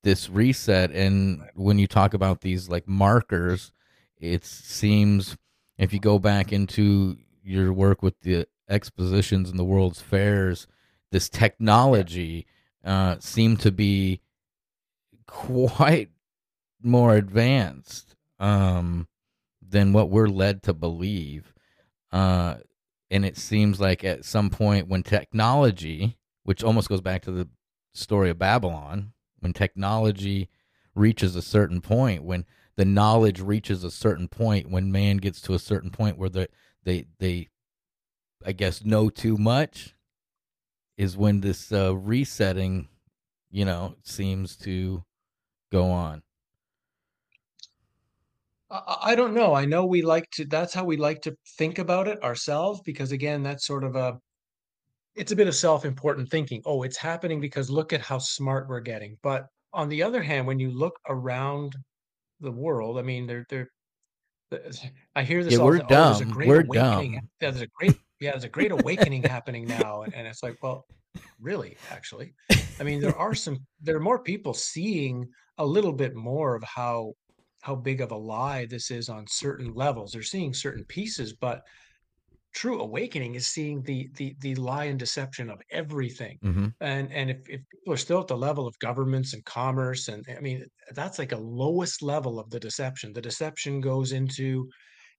this 0.09 0.31
reset 0.31 0.91
and 0.91 1.43
when 1.55 1.79
you 1.79 1.87
talk 1.87 2.15
about 2.15 2.41
these 2.41 2.71
like 2.71 2.89
markers 2.89 3.73
it 4.19 4.43
seems 4.43 5.37
if 5.77 5.93
you 5.93 6.01
go 6.01 6.19
back 6.19 6.51
into 6.51 7.19
your 7.45 7.75
work 7.75 8.03
with 8.03 8.19
the 8.23 8.47
expositions 8.71 9.51
and 9.51 9.59
the 9.59 9.65
world's 9.65 10.01
fairs 10.01 10.67
this 11.13 11.29
technology 11.29 12.47
uh, 12.87 13.17
seemed 13.21 13.61
to 13.61 13.71
be 13.71 14.23
quite 15.27 16.09
more 16.83 17.15
advanced 17.15 18.17
um, 18.41 19.07
than 19.61 19.93
what 19.93 20.09
we're 20.09 20.29
led 20.29 20.63
to 20.63 20.73
believe. 20.73 21.53
Uh, 22.11 22.57
and 23.11 23.27
it 23.27 23.37
seems 23.37 23.79
like 23.79 24.05
at 24.05 24.25
some 24.25 24.49
point 24.49 24.89
when 24.89 25.03
technology 25.03 26.17
which 26.45 26.65
almost 26.65 26.89
goes 26.89 27.03
back 27.03 27.21
to 27.21 27.31
the 27.31 27.47
story 27.93 28.31
of 28.31 28.39
babylon 28.39 29.13
when 29.41 29.53
technology 29.53 30.49
reaches 30.95 31.37
a 31.37 31.43
certain 31.43 31.81
point, 31.81 32.25
when 32.25 32.45
the 32.77 32.85
knowledge 32.85 33.41
reaches 33.41 33.85
a 33.85 33.91
certain 33.91 34.29
point, 34.29 34.71
when 34.71 34.93
man 34.93 35.17
gets 35.19 35.41
to 35.43 35.55
a 35.55 35.59
certain 35.59 35.91
point 35.91 36.19
where 36.19 36.29
the, 36.29 36.49
they 36.85 37.07
they 37.19 37.49
I 38.47 38.53
guess 38.53 38.85
know 38.85 39.11
too 39.11 39.37
much, 39.37 39.95
is 40.97 41.17
when 41.17 41.41
this 41.41 41.73
uh, 41.73 41.97
resetting, 41.97 42.89
you 43.51 43.65
know, 43.65 43.97
seems 44.03 44.57
to 44.59 45.05
go 45.71 45.91
on. 45.91 46.23
I 48.71 49.15
don't 49.15 49.33
know. 49.33 49.55
I 49.55 49.65
know 49.65 49.87
we 49.87 50.03
like 50.03 50.29
to. 50.33 50.45
That's 50.45 50.75
how 50.75 50.85
we 50.85 50.99
like 50.99 51.23
to 51.23 51.35
think 51.57 51.79
about 51.79 52.07
it 52.07 52.23
ourselves, 52.23 52.83
because 52.85 53.13
again, 53.13 53.43
that's 53.43 53.67
sort 53.67 53.83
of 53.83 53.97
a 53.97 54.19
it's 55.19 55.33
a 55.33 55.37
bit 55.37 55.49
of 55.49 55.55
self-important 55.55 56.31
thinking. 56.31 56.63
Oh, 56.65 56.83
it's 56.85 56.97
happening 56.97 57.41
because 57.41 57.69
look 57.69 57.93
at 57.93 58.01
how 58.01 58.19
smart 58.19 58.69
we're 58.69 58.81
getting. 58.81 59.19
But 59.23 59.47
on 59.73 59.89
the 59.89 60.03
other 60.03 60.23
hand, 60.23 60.47
when 60.47 60.59
you 60.59 60.71
look 60.71 60.99
around 61.09 61.75
the 62.41 62.53
world, 62.53 62.99
I 62.99 63.03
mean, 63.03 63.27
they're 63.27 63.45
they're 63.51 63.69
I 65.15 65.25
hear 65.25 65.45
this. 65.45 65.55
Yeah, 65.55 65.65
we're 65.65 65.79
dumb. 65.79 65.89
Oh, 65.91 66.05
there's 66.07 66.21
a 66.21 66.25
great 66.25 66.49
we're 66.49 66.63
awakening. 66.63 67.13
dumb. 67.15 67.29
Yeah, 67.41 67.51
there's 67.51 67.63
a 67.63 67.69
great 67.79 67.97
yeah, 68.21 68.31
there's 68.31 68.45
a 68.45 68.49
great 68.49 68.73
awakening 68.73 69.23
happening 69.25 69.67
now, 69.67 70.03
and, 70.03 70.15
and 70.15 70.27
it's 70.27 70.43
like, 70.43 70.57
well, 70.63 70.87
really, 71.41 71.77
actually, 71.91 72.35
I 72.81 72.83
mean, 72.83 73.01
there 73.01 73.17
are 73.17 73.35
some 73.35 73.59
there 73.81 73.97
are 73.97 74.01
more 74.01 74.23
people 74.23 74.55
seeing 74.55 75.29
a 75.59 75.67
little 75.67 75.93
bit 75.93 76.15
more 76.15 76.55
of 76.55 76.63
how 76.63 77.13
how 77.63 77.75
big 77.75 78.01
of 78.01 78.13
a 78.13 78.17
lie 78.17 78.67
this 78.67 78.91
is 78.91 79.09
on 79.09 79.27
certain 79.29 79.75
levels. 79.75 80.13
They're 80.13 80.23
seeing 80.23 80.55
certain 80.55 80.85
pieces, 80.85 81.35
but 81.35 81.61
true 82.59 82.81
awakening 82.81 83.37
is 83.37 83.47
seeing 83.47 83.83
the 83.83 84.11
the 84.17 84.35
the 84.41 84.55
lie 84.57 84.87
and 84.87 84.99
deception 84.99 85.49
of 85.49 85.61
everything. 85.71 86.37
Mm-hmm. 86.45 86.69
And 86.81 87.13
and 87.13 87.31
if, 87.31 87.39
if 87.49 87.61
people 87.71 87.95
are 87.95 88.05
still 88.07 88.21
at 88.21 88.27
the 88.27 88.37
level 88.37 88.67
of 88.67 88.77
governments 88.81 89.33
and 89.35 89.45
commerce, 89.45 90.09
and 90.09 90.27
I 90.37 90.41
mean 90.41 90.67
that's 90.93 91.21
like 91.21 91.31
a 91.31 91.45
lowest 91.65 92.03
level 92.03 92.41
of 92.41 92.51
the 92.51 92.59
deception. 92.59 93.13
The 93.13 93.29
deception 93.31 93.81
goes 93.81 94.11
into 94.11 94.69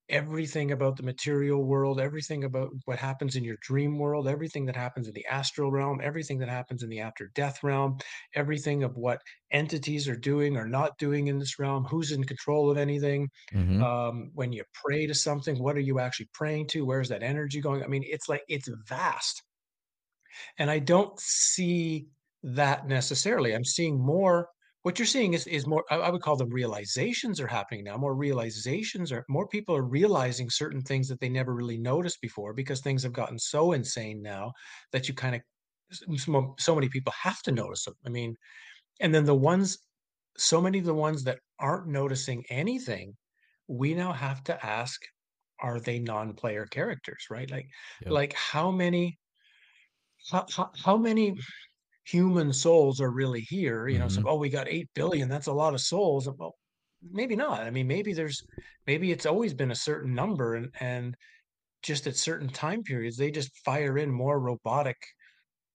everything 0.10 0.72
about 0.72 0.98
the 0.98 1.04
material 1.04 1.64
world, 1.64 2.00
everything 2.00 2.44
about 2.44 2.70
what 2.86 2.98
happens 2.98 3.36
in 3.36 3.44
your 3.44 3.58
dream 3.62 3.98
world, 3.98 4.28
everything 4.28 4.66
that 4.66 4.76
happens 4.76 5.08
in 5.08 5.14
the 5.14 5.26
astral 5.28 5.72
realm, 5.72 6.00
everything 6.04 6.40
that 6.40 6.50
happens 6.50 6.84
in 6.84 6.90
the 6.90 7.00
after 7.00 7.32
death 7.36 7.64
realm, 7.64 7.98
everything 8.36 8.84
of 8.84 8.96
what 8.98 9.22
entities 9.52 10.08
are 10.08 10.16
doing 10.16 10.58
or 10.58 10.68
not 10.68 10.98
doing 10.98 11.28
in 11.28 11.38
this 11.38 11.60
realm, 11.60 11.86
who's 11.86 12.12
in 12.12 12.24
control 12.24 12.70
of 12.72 12.78
anything. 12.78 13.30
Mm-hmm. 13.54 13.84
Um, 13.84 14.32
when 14.34 14.52
you 14.52 14.64
pray 14.74 15.06
to 15.06 15.14
something, 15.14 15.62
what 15.62 15.76
are 15.76 15.82
you 15.82 16.00
actually 16.00 16.30
praying 16.34 16.68
to? 16.70 16.86
Where's 16.86 17.10
that 17.10 17.24
energy 17.24 17.62
going? 17.62 17.84
I 17.84 17.88
mean, 17.88 18.04
it's 18.06 18.28
like 18.28 18.42
it's 18.48 18.70
vast. 18.88 19.44
And 20.58 20.70
I 20.72 20.80
don't 20.80 21.20
see 21.20 22.08
that 22.44 22.88
necessarily. 22.88 23.54
I'm 23.54 23.66
seeing 23.66 24.00
more 24.00 24.48
what 24.90 24.98
you're 24.98 25.06
seeing 25.06 25.36
is 25.36 25.46
is 25.46 25.68
more 25.68 25.86
I, 25.92 26.10
would 26.10 26.24
call 26.24 26.36
them 26.36 26.50
realizations 26.50 27.40
are 27.40 27.46
happening 27.46 27.84
now 27.84 27.96
more 27.96 28.16
realizations 28.16 29.12
are 29.12 29.24
more 29.30 29.48
people 29.48 29.76
are 29.76 29.84
realizing 29.84 30.50
certain 30.50 30.82
things 30.82 31.08
that 31.10 31.20
they 31.20 31.30
never 31.30 31.54
really 31.54 31.78
noticed 31.78 32.20
before 32.22 32.54
because 32.54 32.82
things 32.82 33.04
have 33.04 33.14
gotten 33.14 33.38
so 33.38 33.74
insane 33.74 34.20
now 34.24 34.52
that 34.92 35.08
you 35.08 35.14
kind 35.14 35.36
of 35.36 35.42
so, 35.92 36.56
so 36.58 36.74
many 36.74 36.90
people 36.90 37.14
have 37.22 37.44
to 37.44 37.52
notice 37.52 37.86
them 37.86 37.94
i 38.04 38.10
mean 38.10 38.36
and 39.00 39.14
then 39.14 39.26
the 39.26 39.36
ones 39.36 39.78
so 40.40 40.60
many 40.60 40.80
of 40.80 40.86
the 40.86 41.02
ones 41.08 41.24
that 41.24 41.38
aren't 41.60 41.88
noticing 41.88 42.44
anything 42.50 43.16
we 43.68 43.94
now 43.94 44.12
have 44.12 44.44
to 44.46 44.66
ask 44.66 45.00
are 45.60 45.80
they 45.80 46.00
non-player 46.00 46.66
characters 46.66 47.28
right 47.30 47.52
like 47.52 47.68
Yep. 48.02 48.12
like 48.12 48.34
how 48.34 48.72
many 48.72 49.20
how, 50.32 50.48
how, 50.52 50.72
how 50.84 50.98
many 50.98 51.36
human 52.12 52.54
souls 52.54 53.02
are 53.02 53.12
really 53.12 53.42
here. 53.42 53.88
You 53.88 54.00
know, 54.00 54.08
so 54.10 54.22
Mhm. 54.22 54.26
oh, 54.26 54.38
we 54.38 54.50
got 54.50 54.68
eight 54.68 54.90
billion. 54.96 55.30
That's 55.30 55.48
a 55.48 55.54
lot 55.54 55.74
of 55.74 55.82
souls. 55.82 56.28
Well, 56.38 56.56
maybe 57.02 57.36
not. 57.36 57.62
I 57.64 57.72
mean, 57.72 57.88
maybe 57.88 58.14
there's 58.14 58.44
maybe 58.88 59.12
it's 59.12 59.26
always 59.26 59.54
been 59.54 59.72
a 59.72 59.76
certain 59.76 60.14
number, 60.16 60.56
and 60.56 60.74
and 60.80 61.16
just 61.84 62.08
at 62.08 62.18
certain 62.18 62.50
time 62.50 62.84
periods, 62.84 63.18
they 63.18 63.32
just 63.32 63.52
fire 63.66 63.98
in 63.98 64.12
more 64.12 64.40
robotic, 64.42 64.98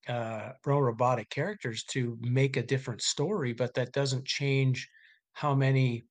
uh, 0.09 0.53
more 0.67 0.85
robotic 0.85 1.31
characters 1.31 1.85
to 1.85 2.19
make 2.21 2.57
a 2.57 2.63
different 2.63 3.03
story. 3.03 3.53
But 3.53 3.75
that 3.75 3.93
doesn't 3.93 4.27
change 4.27 4.89
how 5.33 5.55
many 5.55 6.03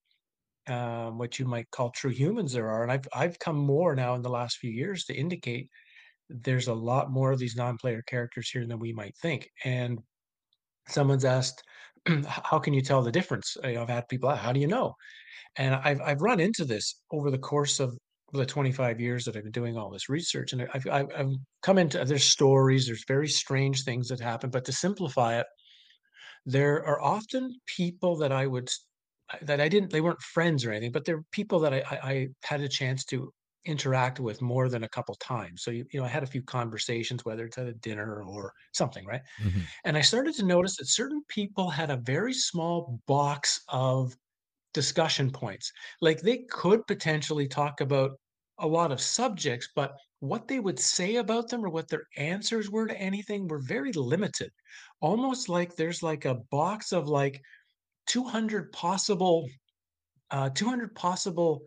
um, 0.66 1.18
what 1.18 1.38
you 1.38 1.46
might 1.46 1.70
call 1.70 1.90
true 1.90 2.10
humans 2.10 2.52
there 2.52 2.70
are. 2.70 2.82
And 2.82 2.92
I've 2.92 3.08
I've 3.14 3.38
come 3.38 3.56
more 3.58 3.94
now 3.96 4.14
in 4.14 4.22
the 4.22 4.30
last 4.30 4.58
few 4.58 4.70
years 4.70 5.04
to 5.06 5.14
indicate 5.14 5.68
there's 6.28 6.68
a 6.68 6.74
lot 6.74 7.10
more 7.10 7.32
of 7.32 7.38
these 7.40 7.56
non-player 7.56 8.02
characters 8.02 8.50
here 8.50 8.66
than 8.66 8.78
we 8.80 8.92
might 8.92 9.16
think. 9.18 9.50
And 9.64 10.00
someone's 10.88 11.24
asked, 11.24 11.62
"How 12.26 12.58
can 12.58 12.74
you 12.74 12.82
tell 12.82 13.02
the 13.02 13.12
difference?" 13.12 13.56
You 13.64 13.74
know, 13.74 13.82
I've 13.82 13.88
had 13.88 14.08
people, 14.08 14.30
"How 14.30 14.52
do 14.52 14.60
you 14.60 14.66
know?" 14.68 14.94
And 15.56 15.74
I've 15.74 16.00
I've 16.02 16.22
run 16.22 16.40
into 16.40 16.64
this 16.64 17.00
over 17.12 17.30
the 17.30 17.38
course 17.38 17.80
of 17.80 17.96
the 18.32 18.46
25 18.46 19.00
years 19.00 19.24
that 19.24 19.36
I've 19.36 19.44
been 19.44 19.52
doing 19.52 19.76
all 19.78 19.90
this 19.90 20.08
research, 20.08 20.52
and 20.52 20.62
I've 20.74 20.86
I've, 20.90 21.08
I've 21.16 21.30
come 21.62 21.78
into 21.78 22.04
there's 22.04 22.24
stories, 22.24 22.86
there's 22.86 23.04
very 23.08 23.28
strange 23.28 23.84
things 23.84 24.08
that 24.08 24.20
happen, 24.20 24.50
but 24.50 24.64
to 24.66 24.72
simplify 24.72 25.38
it, 25.40 25.46
there 26.46 26.84
are 26.86 27.00
often 27.00 27.60
people 27.66 28.16
that 28.18 28.32
I 28.32 28.46
would 28.46 28.68
that 29.42 29.60
I 29.60 29.68
didn't 29.68 29.90
they 29.92 30.00
weren't 30.00 30.20
friends 30.22 30.64
or 30.64 30.70
anything, 30.72 30.92
but 30.92 31.04
they're 31.04 31.22
people 31.32 31.60
that 31.60 31.74
I, 31.74 31.78
I, 31.90 32.10
I 32.12 32.28
had 32.44 32.60
a 32.60 32.68
chance 32.68 33.04
to 33.06 33.32
interact 33.66 34.20
with 34.20 34.42
more 34.42 34.68
than 34.68 34.84
a 34.84 34.88
couple 34.88 35.14
times. 35.16 35.62
So 35.62 35.70
you, 35.70 35.86
you 35.92 36.00
know, 36.00 36.06
I 36.06 36.08
had 36.08 36.22
a 36.22 36.26
few 36.26 36.42
conversations, 36.42 37.24
whether 37.24 37.46
it's 37.46 37.58
at 37.58 37.66
a 37.66 37.74
dinner 37.74 38.22
or 38.22 38.52
something, 38.72 39.06
right? 39.06 39.22
Mhm. 39.38 39.68
And 39.84 39.96
I 39.96 40.02
started 40.02 40.34
to 40.36 40.44
notice 40.44 40.76
that 40.78 40.86
certain 40.88 41.22
people 41.28 41.70
had 41.70 41.90
a 41.90 41.96
very 41.98 42.34
small 42.34 43.00
box 43.06 43.62
of 43.68 44.16
discussion 44.72 45.30
points. 45.30 45.70
Like 46.00 46.20
they 46.20 46.44
could 46.50 46.86
potentially 46.86 47.48
talk 47.48 47.80
about 47.80 48.12
a 48.58 48.66
lot 48.66 48.92
of 48.92 49.00
subjects, 49.00 49.68
but 49.74 49.96
what 50.20 50.48
they 50.48 50.60
would 50.60 50.78
say 50.78 51.16
about 51.16 51.48
them 51.48 51.64
or 51.64 51.70
what 51.70 51.88
their 51.88 52.04
answers 52.16 52.70
were 52.70 52.86
to 52.86 52.98
anything 52.98 53.48
were 53.48 53.60
very 53.60 53.92
limited. 53.92 54.50
Almost 55.00 55.48
like 55.48 55.76
there's 55.76 56.02
like 56.02 56.24
a 56.24 56.36
box 56.50 56.92
of 56.92 57.08
like 57.08 57.40
200 58.06 58.72
possible 58.72 59.48
uh 60.30 60.50
200 60.50 60.94
possible 60.94 61.62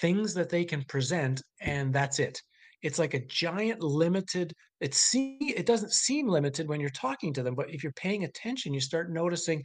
things 0.00 0.34
that 0.34 0.50
they 0.50 0.64
can 0.64 0.84
present 0.84 1.42
and 1.60 1.92
that's 1.92 2.18
it. 2.18 2.40
It's 2.82 2.98
like 2.98 3.14
a 3.14 3.26
giant 3.26 3.82
limited 3.82 4.54
it 4.80 4.94
see 4.94 5.36
it 5.56 5.66
doesn't 5.66 5.92
seem 5.92 6.26
limited 6.26 6.68
when 6.68 6.80
you're 6.80 6.90
talking 6.90 7.32
to 7.34 7.42
them, 7.42 7.54
but 7.54 7.70
if 7.70 7.82
you're 7.82 7.92
paying 7.92 8.24
attention, 8.24 8.72
you 8.72 8.80
start 8.80 9.12
noticing 9.12 9.62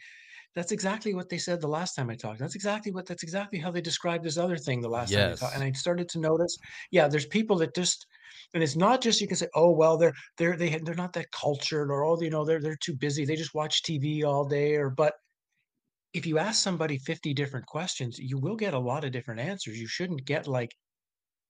that's 0.53 0.71
exactly 0.71 1.13
what 1.13 1.27
they 1.29 1.37
said 1.37 1.59
the 1.59 1.67
last 1.67 1.95
time 1.95 2.09
I 2.09 2.15
talked. 2.15 2.39
That's 2.39 2.55
exactly 2.55 2.91
what 2.91 3.05
that's 3.05 3.23
exactly 3.23 3.59
how 3.59 3.71
they 3.71 3.81
described 3.81 4.23
this 4.23 4.37
other 4.37 4.57
thing 4.57 4.81
the 4.81 4.89
last 4.89 5.11
time 5.11 5.31
I 5.31 5.35
talked. 5.35 5.55
And 5.55 5.63
I 5.63 5.71
started 5.71 6.07
to 6.09 6.19
notice, 6.19 6.57
yeah, 6.91 7.07
there's 7.07 7.25
people 7.25 7.57
that 7.57 7.75
just 7.75 8.05
and 8.53 8.61
it's 8.63 8.75
not 8.75 9.01
just 9.01 9.21
you 9.21 9.27
can 9.27 9.37
say, 9.37 9.47
oh 9.55 9.71
well, 9.71 9.97
they're 9.97 10.13
they're 10.37 10.57
they 10.57 10.77
they're 10.83 10.95
not 10.95 11.13
that 11.13 11.31
cultured 11.31 11.89
or 11.89 12.03
oh 12.05 12.21
you 12.21 12.29
know 12.29 12.45
they're 12.45 12.61
they're 12.61 12.77
too 12.77 12.95
busy. 12.95 13.25
They 13.25 13.35
just 13.35 13.55
watch 13.55 13.83
TV 13.83 14.23
all 14.25 14.45
day 14.45 14.75
or 14.75 14.89
but 14.89 15.13
if 16.15 16.25
you 16.25 16.37
ask 16.37 16.63
somebody 16.63 16.97
50 16.97 17.33
different 17.33 17.65
questions, 17.65 18.17
you 18.17 18.37
will 18.37 18.55
get 18.55 18.73
a 18.73 18.79
lot 18.79 19.03
of 19.03 19.11
different 19.11 19.41
answers. 19.41 19.77
You 19.77 19.87
shouldn't 19.87 20.23
get 20.23 20.47
like 20.47 20.71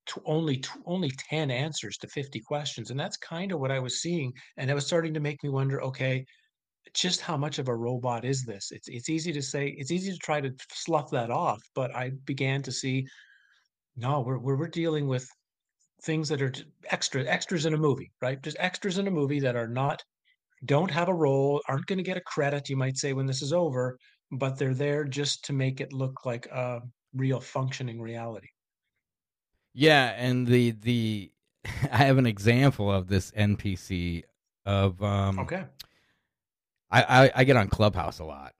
tw 0.08 0.17
only 0.25 0.58
tw 0.58 0.78
only 0.86 1.12
10 1.30 1.51
answers 1.51 1.97
to 1.97 2.08
50 2.08 2.39
questions. 2.41 2.89
And 2.89 2.99
that's 2.99 3.17
kind 3.17 3.51
of 3.51 3.60
what 3.60 3.71
I 3.71 3.80
was 3.80 4.01
seeing. 4.01 4.34
And 4.58 4.69
it 4.69 4.73
was 4.73 4.88
starting 4.88 5.13
to 5.13 5.19
make 5.19 5.43
me 5.43 5.49
wonder, 5.49 5.82
okay, 5.84 6.25
just 6.95 7.21
how 7.21 7.38
much 7.38 7.60
of 7.60 7.67
a 7.67 7.75
robot 7.75 8.25
is 8.25 8.43
this? 8.43 8.71
It's 8.71 8.88
it's 8.88 9.10
easy 9.10 9.32
to 9.34 9.41
say, 9.41 9.67
it's 9.78 9.91
easy 9.91 10.12
to 10.12 10.17
try 10.17 10.41
to 10.41 10.51
slough 10.73 11.12
that 11.12 11.30
off, 11.30 11.62
but 11.75 11.95
I 11.95 12.12
began 12.25 12.63
to 12.63 12.71
see, 12.71 13.06
no, 13.95 14.21
we're 14.21 14.39
we're, 14.39 14.58
we're 14.58 14.67
dealing 14.67 15.08
with 15.08 15.28
things 16.04 16.28
that 16.30 16.41
are 16.41 16.54
extra 16.89 17.23
extras 17.25 17.67
in 17.67 17.75
a 17.75 17.78
movie, 17.78 18.12
right? 18.19 18.41
Just 18.41 18.58
extras 18.60 18.97
in 18.97 19.08
a 19.08 19.12
movie 19.12 19.41
that 19.41 19.56
are 19.56 19.67
not 19.67 20.01
don't 20.65 20.91
have 20.91 21.10
a 21.10 21.13
role, 21.13 21.62
aren't 21.67 21.86
going 21.86 21.97
to 21.97 22.04
get 22.04 22.17
a 22.17 22.21
credit, 22.21 22.69
you 22.69 22.78
might 22.78 22.97
say, 22.97 23.13
when 23.13 23.25
this 23.25 23.41
is 23.41 23.54
over, 23.54 23.97
but 24.32 24.58
they're 24.58 24.74
there 24.74 25.04
just 25.04 25.46
to 25.46 25.54
make 25.54 25.82
it 25.82 25.94
look 25.94 26.26
like 26.26 26.48
a 26.48 26.82
real 27.14 27.40
functioning 27.40 28.02
reality. 28.02 28.50
Yeah, 29.74 30.14
and 30.18 30.48
the 30.48 30.72
the 30.72 31.32
I 31.92 31.98
have 31.98 32.18
an 32.18 32.26
example 32.26 32.92
of 32.92 33.08
this 33.08 33.32
NPC 33.32 34.24
of 34.66 35.02
um 35.04 35.40
Okay. 35.40 35.66
I, 36.92 37.26
I 37.26 37.32
I 37.36 37.44
get 37.44 37.58
on 37.58 37.68
Clubhouse 37.70 38.20
a 38.20 38.26
lot. 38.26 38.54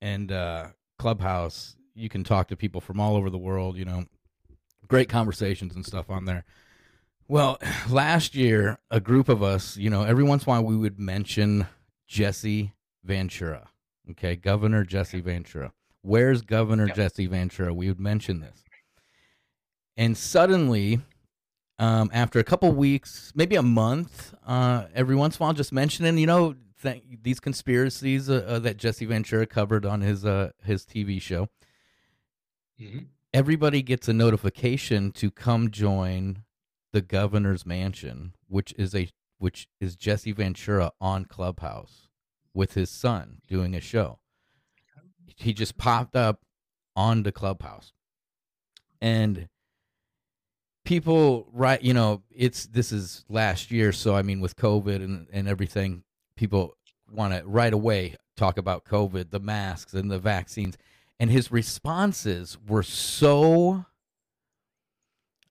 And 0.00 0.32
uh 0.32 0.68
Clubhouse 0.98 1.76
you 1.94 2.08
can 2.08 2.24
talk 2.24 2.48
to 2.48 2.56
people 2.56 2.80
from 2.80 3.00
all 3.00 3.16
over 3.16 3.30
the 3.30 3.38
world, 3.38 3.76
you 3.76 3.84
know. 3.84 4.04
Great 4.88 5.08
conversations 5.08 5.74
and 5.74 5.86
stuff 5.86 6.10
on 6.10 6.24
there. 6.26 6.44
Well, 7.28 7.58
last 7.90 8.34
year 8.34 8.78
a 8.90 9.00
group 9.00 9.28
of 9.28 9.42
us, 9.42 9.76
you 9.76 9.90
know, 9.90 10.04
every 10.04 10.24
once 10.24 10.44
in 10.44 10.50
a 10.50 10.52
while 10.52 10.64
we 10.64 10.76
would 10.76 10.98
mention 11.00 11.66
Jesse 12.08 12.72
Ventura. 13.04 13.71
Okay, 14.10 14.36
Governor 14.36 14.84
Jesse 14.84 15.20
Ventura. 15.20 15.72
Where's 16.02 16.42
Governor 16.42 16.86
Yep. 16.88 16.96
Jesse 16.96 17.26
Ventura? 17.26 17.72
We 17.72 17.88
would 17.88 18.00
mention 18.00 18.40
this. 18.40 18.64
And 19.96 20.16
suddenly, 20.16 21.00
um, 21.78 22.10
after 22.12 22.38
a 22.38 22.44
couple 22.44 22.72
weeks, 22.72 23.32
maybe 23.34 23.56
a 23.56 23.62
month, 23.62 24.34
uh, 24.46 24.86
every 24.94 25.14
once 25.14 25.36
in 25.36 25.42
a 25.42 25.46
while, 25.46 25.52
just 25.52 25.72
mentioning, 25.72 26.18
you 26.18 26.26
know, 26.26 26.54
th- 26.82 27.02
these 27.22 27.38
conspiracies 27.40 28.28
uh, 28.28 28.44
uh, 28.46 28.58
that 28.60 28.76
Jesse 28.78 29.04
Ventura 29.04 29.46
covered 29.46 29.86
on 29.86 30.00
his 30.00 30.24
uh, 30.24 30.50
his 30.64 30.84
TV 30.84 31.20
show. 31.20 31.48
Mhm. 32.80 33.06
Everybody 33.32 33.82
gets 33.82 34.08
a 34.08 34.12
notification 34.12 35.12
to 35.12 35.30
come 35.30 35.70
join 35.70 36.42
the 36.92 37.00
governor's 37.00 37.64
mansion, 37.64 38.34
which 38.48 38.74
is 38.76 38.94
a 38.94 39.08
which 39.38 39.68
is 39.80 39.94
Jesse 39.96 40.32
Ventura 40.32 40.92
on 41.00 41.24
Clubhouse 41.26 42.08
with 42.54 42.74
his 42.74 42.90
son 42.90 43.38
doing 43.48 43.74
a 43.74 43.80
show. 43.80 44.18
He 45.36 45.52
just 45.52 45.76
popped 45.78 46.14
up 46.14 46.40
on 46.94 47.22
the 47.22 47.32
Clubhouse, 47.32 47.92
and 49.00 49.48
people 50.84 51.48
right 51.52 51.82
you 51.82 51.94
know 51.94 52.22
it's 52.30 52.66
this 52.66 52.92
is 52.92 53.24
last 53.28 53.70
year 53.70 53.92
so 53.92 54.16
i 54.16 54.22
mean 54.22 54.40
with 54.40 54.56
covid 54.56 54.96
and, 54.96 55.26
and 55.32 55.48
everything 55.48 56.02
people 56.36 56.76
want 57.10 57.32
to 57.32 57.42
right 57.46 57.72
away 57.72 58.16
talk 58.36 58.58
about 58.58 58.84
covid 58.84 59.30
the 59.30 59.38
masks 59.38 59.94
and 59.94 60.10
the 60.10 60.18
vaccines 60.18 60.76
and 61.20 61.30
his 61.30 61.52
responses 61.52 62.58
were 62.66 62.82
so 62.82 63.84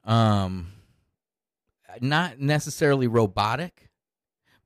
um 0.04 0.68
not 2.02 2.40
necessarily 2.40 3.08
robotic 3.08 3.90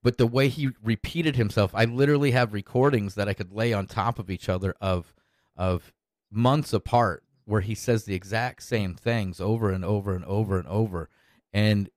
but 0.05 0.19
the 0.19 0.27
way 0.27 0.49
he 0.49 0.69
repeated 0.83 1.35
himself 1.35 1.71
i 1.75 1.85
literally 1.85 2.31
have 2.31 2.53
recordings 2.53 3.15
that 3.15 3.29
i 3.29 3.33
could 3.35 3.53
lay 3.53 3.73
on 3.73 3.87
top 3.87 4.19
of 4.19 4.31
each 4.31 4.49
other 4.49 4.75
of 4.81 5.13
of 5.57 5.93
months 6.31 6.73
apart 6.73 7.23
where 7.45 7.61
he 7.61 7.75
says 7.75 8.05
the 8.05 8.15
exact 8.15 8.63
same 8.63 8.95
things 8.95 9.41
over 9.41 9.71
and 9.71 9.85
over 9.85 10.15
and 10.15 10.25
over 10.25 10.59
and 10.59 10.67
over 10.69 11.09
and 11.53 11.89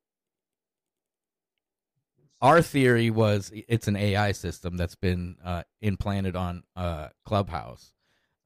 our 2.41 2.63
theory 2.63 3.11
was 3.11 3.51
it's 3.67 3.89
an 3.89 3.97
AI 3.97 4.33
system 4.33 4.77
that's 4.77 4.95
been 4.95 5.37
uh, 5.45 5.65
implanted 5.81 6.37
on 6.37 6.63
uh, 6.77 7.09
Clubhouse. 7.25 7.93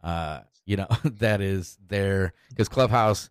Uh, 0.02 0.40
you 0.64 0.76
know 0.76 0.88
that 1.04 1.40
is 1.40 1.78
there 1.88 2.32
because 2.50 2.68
Clubhouse. 2.68 3.30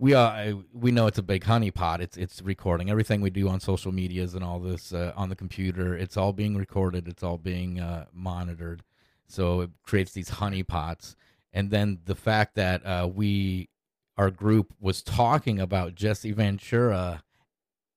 We 0.00 0.14
are 0.14 0.54
we 0.72 0.92
know 0.92 1.08
it's 1.08 1.18
a 1.18 1.22
big 1.22 1.44
honeypot. 1.44 2.00
It's 2.00 2.16
it's 2.16 2.40
recording 2.40 2.88
everything 2.88 3.20
we 3.20 3.28
do 3.28 3.50
on 3.50 3.60
social 3.60 3.92
medias 3.92 4.34
and 4.34 4.42
all 4.42 4.58
this 4.58 4.94
uh, 4.94 5.12
on 5.14 5.28
the 5.28 5.36
computer. 5.36 5.94
It's 5.94 6.16
all 6.16 6.32
being 6.32 6.56
recorded. 6.56 7.06
It's 7.06 7.22
all 7.22 7.36
being 7.36 7.80
uh, 7.80 8.06
monitored. 8.10 8.82
So 9.28 9.60
it 9.60 9.70
creates 9.82 10.12
these 10.12 10.30
honeypots. 10.30 11.16
And 11.52 11.70
then 11.70 11.98
the 12.06 12.14
fact 12.14 12.54
that 12.54 12.86
uh, 12.86 13.10
we 13.12 13.68
our 14.16 14.30
group 14.30 14.72
was 14.80 15.02
talking 15.02 15.60
about 15.60 15.96
Jesse 15.96 16.32
Ventura 16.32 17.22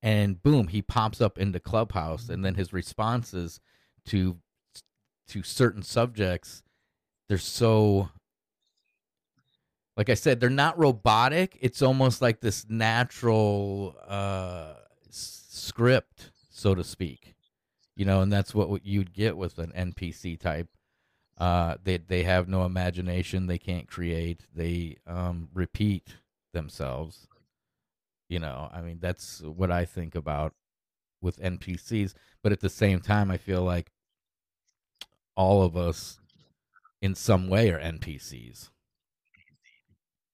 and 0.02 0.44
boom, 0.44 0.68
he 0.68 0.82
pops 0.82 1.22
up 1.22 1.38
into 1.40 1.62
Clubhouse, 1.62 2.28
and 2.28 2.44
then 2.44 2.56
his 2.56 2.74
responses 2.74 3.62
to 4.08 4.40
to 5.30 5.42
certain 5.42 5.84
subjects, 5.84 6.64
they're 7.30 7.38
so 7.38 8.10
like 9.96 10.10
I 10.10 10.16
said, 10.16 10.40
they're 10.40 10.50
not 10.50 10.78
robotic. 10.78 11.58
It's 11.62 11.82
almost 11.82 12.22
like 12.22 12.42
this 12.42 12.66
natural 12.68 13.96
uh, 14.08 14.74
script, 15.10 16.32
so 16.50 16.74
to 16.74 16.84
speak. 16.84 17.36
You 17.96 18.06
know, 18.06 18.22
and 18.22 18.34
that's 18.34 18.56
what 18.56 18.86
you'd 18.86 19.14
get 19.14 19.38
with 19.38 19.60
an 19.60 19.72
NPC 19.76 20.40
type. 20.40 20.68
Uh, 21.38 21.76
they 21.84 21.98
they 21.98 22.24
have 22.24 22.48
no 22.48 22.66
imagination. 22.66 23.48
They 23.48 23.60
can't 23.60 23.88
create. 23.88 24.46
They 24.54 24.98
um, 25.06 25.50
repeat 25.54 26.16
themselves. 26.54 27.28
You 28.30 28.40
know, 28.40 28.70
I 28.74 28.82
mean, 28.82 28.98
that's 29.00 29.42
what 29.42 29.70
I 29.70 29.86
think 29.86 30.16
about 30.16 30.54
with 31.22 31.40
NPCs. 31.40 32.14
But 32.42 32.52
at 32.52 32.62
the 32.62 32.70
same 32.70 33.00
time, 33.00 33.30
I 33.30 33.38
feel 33.38 33.62
like 33.62 33.92
all 35.36 35.62
of 35.62 35.78
us, 35.78 36.20
in 37.02 37.14
some 37.14 37.48
way, 37.48 37.70
are 37.70 37.80
NPCs. 37.80 38.70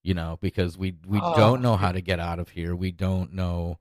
You 0.01 0.13
know, 0.13 0.38
because 0.41 0.77
we 0.77 0.95
we 1.05 1.19
oh. 1.21 1.35
don't 1.35 1.62
know 1.62 1.75
how 1.75 1.91
to 1.91 2.01
get 2.01 2.19
out 2.19 2.39
of 2.39 2.49
here. 2.49 2.75
We 2.75 2.91
don't 2.91 3.33
know 3.33 3.79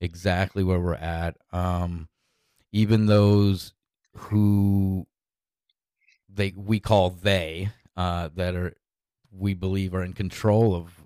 exactly 0.00 0.62
where 0.62 0.80
we're 0.80 0.94
at. 0.94 1.36
Um, 1.52 2.08
even 2.72 3.06
those 3.06 3.72
who 4.16 5.06
they 6.28 6.52
we 6.56 6.80
call 6.80 7.10
they 7.10 7.70
uh, 7.96 8.28
that 8.34 8.54
are 8.54 8.74
we 9.32 9.54
believe 9.54 9.94
are 9.94 10.02
in 10.02 10.12
control 10.12 10.74
of 10.74 11.04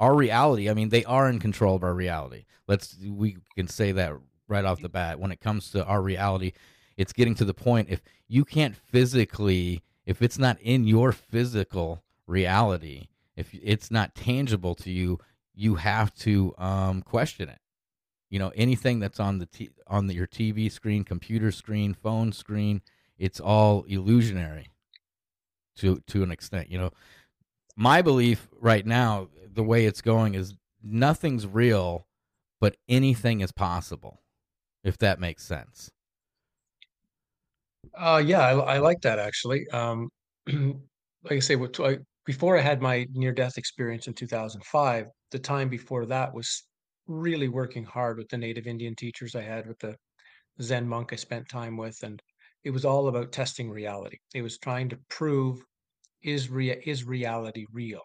our 0.00 0.14
reality. 0.14 0.70
I 0.70 0.74
mean, 0.74 0.90
they 0.90 1.04
are 1.04 1.28
in 1.28 1.38
control 1.38 1.74
of 1.74 1.82
our 1.82 1.94
reality. 1.94 2.44
Let's 2.66 2.96
we 3.04 3.38
can 3.54 3.68
say 3.68 3.92
that 3.92 4.12
right 4.46 4.64
off 4.64 4.80
the 4.80 4.88
bat. 4.88 5.18
When 5.18 5.32
it 5.32 5.40
comes 5.40 5.70
to 5.72 5.84
our 5.84 6.02
reality, 6.02 6.52
it's 6.96 7.12
getting 7.12 7.34
to 7.36 7.44
the 7.44 7.54
point 7.54 7.88
if 7.90 8.02
you 8.28 8.44
can't 8.44 8.76
physically, 8.76 9.82
if 10.06 10.22
it's 10.22 10.38
not 10.38 10.60
in 10.60 10.86
your 10.86 11.12
physical 11.12 12.02
reality, 12.26 13.08
if 13.38 13.54
it's 13.54 13.90
not 13.90 14.16
tangible 14.16 14.74
to 14.74 14.90
you, 14.90 15.20
you 15.54 15.76
have 15.76 16.12
to 16.16 16.54
um, 16.58 17.02
question 17.02 17.48
it. 17.48 17.60
You 18.30 18.40
know, 18.40 18.52
anything 18.56 18.98
that's 18.98 19.20
on 19.20 19.38
the 19.38 19.46
t- 19.46 19.70
on 19.86 20.08
the, 20.08 20.14
your 20.14 20.26
TV 20.26 20.70
screen, 20.70 21.04
computer 21.04 21.52
screen, 21.52 21.94
phone 21.94 22.32
screen, 22.32 22.82
it's 23.16 23.40
all 23.40 23.84
illusionary 23.84 24.72
to 25.76 26.02
to 26.08 26.22
an 26.22 26.32
extent. 26.32 26.70
You 26.70 26.78
know, 26.78 26.90
my 27.76 28.02
belief 28.02 28.48
right 28.60 28.84
now, 28.84 29.28
the 29.50 29.62
way 29.62 29.86
it's 29.86 30.02
going, 30.02 30.34
is 30.34 30.54
nothing's 30.82 31.46
real, 31.46 32.06
but 32.60 32.76
anything 32.88 33.40
is 33.40 33.52
possible. 33.52 34.20
If 34.82 34.98
that 34.98 35.20
makes 35.20 35.44
sense. 35.44 35.90
Uh, 37.96 38.22
yeah, 38.24 38.40
I, 38.40 38.52
I 38.74 38.78
like 38.78 39.00
that 39.02 39.18
actually. 39.18 39.66
Um, 39.68 40.08
like 40.48 41.32
I 41.32 41.38
say, 41.38 41.56
what, 41.56 41.78
I, 41.80 41.98
before 42.28 42.58
I 42.58 42.60
had 42.60 42.82
my 42.82 43.06
near-death 43.14 43.56
experience 43.56 44.06
in 44.06 44.12
2005, 44.12 45.06
the 45.30 45.38
time 45.38 45.70
before 45.70 46.04
that 46.04 46.34
was 46.34 46.68
really 47.06 47.48
working 47.48 47.84
hard 47.84 48.18
with 48.18 48.28
the 48.28 48.36
native 48.36 48.66
Indian 48.66 48.94
teachers 48.94 49.34
I 49.34 49.40
had, 49.40 49.66
with 49.66 49.78
the 49.78 49.96
Zen 50.60 50.86
monk 50.86 51.14
I 51.14 51.16
spent 51.16 51.48
time 51.48 51.78
with, 51.78 52.02
and 52.02 52.20
it 52.64 52.70
was 52.70 52.84
all 52.84 53.08
about 53.08 53.32
testing 53.32 53.70
reality. 53.70 54.18
It 54.34 54.42
was 54.42 54.58
trying 54.58 54.90
to 54.90 54.98
prove 55.08 55.64
is 56.22 56.50
rea- 56.50 56.82
is 56.84 57.04
reality 57.04 57.64
real? 57.72 58.02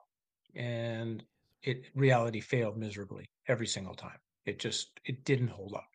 And 0.55 1.21
it 1.61 1.87
reality 1.93 2.39
failed 2.39 2.77
miserably 2.77 3.25
every 3.49 3.67
single 3.67 3.95
time. 3.95 4.19
It 4.45 4.57
just 4.57 5.01
it 5.03 5.25
didn't 5.25 5.49
hold 5.49 5.73
up. 5.75 5.89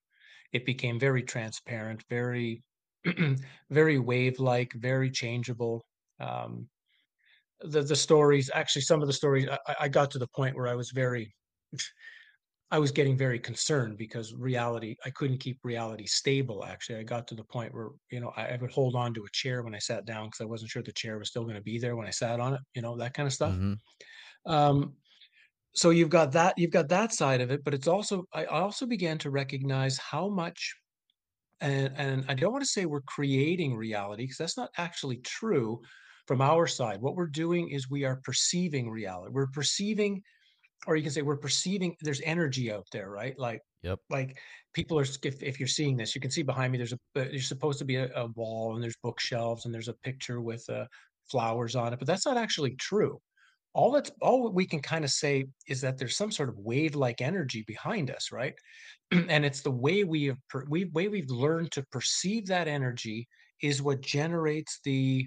It 0.52 0.66
became 0.66 1.00
very 1.00 1.22
transparent 1.22 2.04
very 2.10 2.62
very 3.70 3.98
wave 3.98 4.38
like 4.38 4.74
very 4.74 5.10
changeable 5.10 5.82
um, 6.20 6.68
the 7.62 7.82
the 7.82 7.96
stories 7.96 8.50
actually 8.54 8.82
some 8.82 9.00
of 9.02 9.08
the 9.08 9.12
stories 9.12 9.46
I, 9.66 9.74
I 9.80 9.88
got 9.88 10.10
to 10.12 10.18
the 10.18 10.28
point 10.28 10.56
where 10.56 10.68
i 10.68 10.74
was 10.74 10.90
very 10.90 11.34
I 12.70 12.78
was 12.78 12.90
getting 12.90 13.16
very 13.16 13.38
concerned 13.38 13.96
because 13.96 14.34
reality, 14.34 14.96
I 15.04 15.10
couldn't 15.10 15.38
keep 15.38 15.58
reality 15.62 16.04
stable. 16.06 16.64
Actually, 16.66 16.98
I 16.98 17.02
got 17.02 17.26
to 17.28 17.34
the 17.34 17.44
point 17.44 17.72
where, 17.72 17.88
you 18.10 18.20
know, 18.20 18.30
I, 18.36 18.48
I 18.48 18.58
would 18.60 18.70
hold 18.70 18.94
on 18.94 19.14
to 19.14 19.24
a 19.24 19.30
chair 19.32 19.62
when 19.62 19.74
I 19.74 19.78
sat 19.78 20.04
down 20.04 20.26
because 20.26 20.42
I 20.42 20.44
wasn't 20.44 20.70
sure 20.70 20.82
the 20.82 20.92
chair 20.92 21.18
was 21.18 21.28
still 21.28 21.44
going 21.44 21.56
to 21.56 21.62
be 21.62 21.78
there 21.78 21.96
when 21.96 22.06
I 22.06 22.10
sat 22.10 22.40
on 22.40 22.54
it, 22.54 22.60
you 22.74 22.82
know, 22.82 22.94
that 22.98 23.14
kind 23.14 23.26
of 23.26 23.32
stuff. 23.32 23.54
Mm-hmm. 23.54 24.52
Um, 24.52 24.94
so 25.74 25.90
you've 25.90 26.10
got 26.10 26.30
that, 26.32 26.58
you've 26.58 26.70
got 26.70 26.88
that 26.88 27.14
side 27.14 27.40
of 27.40 27.50
it, 27.50 27.64
but 27.64 27.72
it's 27.72 27.88
also, 27.88 28.24
I 28.34 28.44
also 28.44 28.84
began 28.84 29.16
to 29.18 29.30
recognize 29.30 29.96
how 29.96 30.28
much, 30.28 30.74
and, 31.60 31.92
and 31.96 32.24
I 32.28 32.34
don't 32.34 32.52
want 32.52 32.64
to 32.64 32.70
say 32.70 32.84
we're 32.84 33.00
creating 33.02 33.76
reality 33.76 34.24
because 34.24 34.38
that's 34.38 34.58
not 34.58 34.70
actually 34.76 35.18
true 35.18 35.80
from 36.28 36.42
our 36.42 36.66
side. 36.66 37.00
What 37.00 37.16
we're 37.16 37.26
doing 37.26 37.70
is 37.70 37.90
we 37.90 38.04
are 38.04 38.20
perceiving 38.22 38.90
reality. 38.90 39.32
We're 39.32 39.48
perceiving 39.48 40.22
or 40.86 40.94
you 40.94 41.02
can 41.02 41.10
say 41.10 41.22
we're 41.22 41.36
perceiving 41.36 41.96
there's 42.02 42.20
energy 42.20 42.70
out 42.72 42.86
there 42.92 43.10
right 43.10 43.36
like 43.36 43.60
yep 43.82 43.98
like 44.10 44.38
people 44.74 44.96
are 44.96 45.06
if, 45.24 45.42
if 45.42 45.58
you're 45.58 45.66
seeing 45.66 45.96
this 45.96 46.14
you 46.14 46.20
can 46.20 46.30
see 46.30 46.42
behind 46.42 46.70
me 46.70 46.78
there's 46.78 46.92
a 46.92 46.98
there's 47.14 47.48
supposed 47.48 47.80
to 47.80 47.84
be 47.84 47.96
a, 47.96 48.08
a 48.14 48.26
wall 48.36 48.74
and 48.74 48.82
there's 48.82 48.96
bookshelves 49.02 49.64
and 49.64 49.74
there's 49.74 49.88
a 49.88 49.94
picture 50.04 50.40
with 50.40 50.64
uh, 50.70 50.84
flowers 51.28 51.74
on 51.74 51.92
it 51.92 51.98
but 51.98 52.06
that's 52.06 52.26
not 52.26 52.36
actually 52.36 52.76
true 52.76 53.20
all 53.74 53.90
that's 53.90 54.12
all 54.20 54.52
we 54.52 54.64
can 54.64 54.80
kind 54.80 55.04
of 55.04 55.10
say 55.10 55.44
is 55.66 55.80
that 55.80 55.98
there's 55.98 56.16
some 56.16 56.30
sort 56.30 56.48
of 56.48 56.56
wave 56.58 56.94
like 56.94 57.20
energy 57.20 57.64
behind 57.66 58.10
us 58.12 58.30
right 58.30 58.54
and 59.10 59.44
it's 59.44 59.62
the 59.62 59.70
way 59.70 60.04
we 60.04 60.26
have 60.26 60.38
per, 60.48 60.64
we 60.68 60.84
way 60.94 61.08
we've 61.08 61.30
learned 61.30 61.72
to 61.72 61.82
perceive 61.90 62.46
that 62.46 62.68
energy 62.68 63.26
is 63.62 63.82
what 63.82 64.00
generates 64.00 64.78
the 64.84 65.26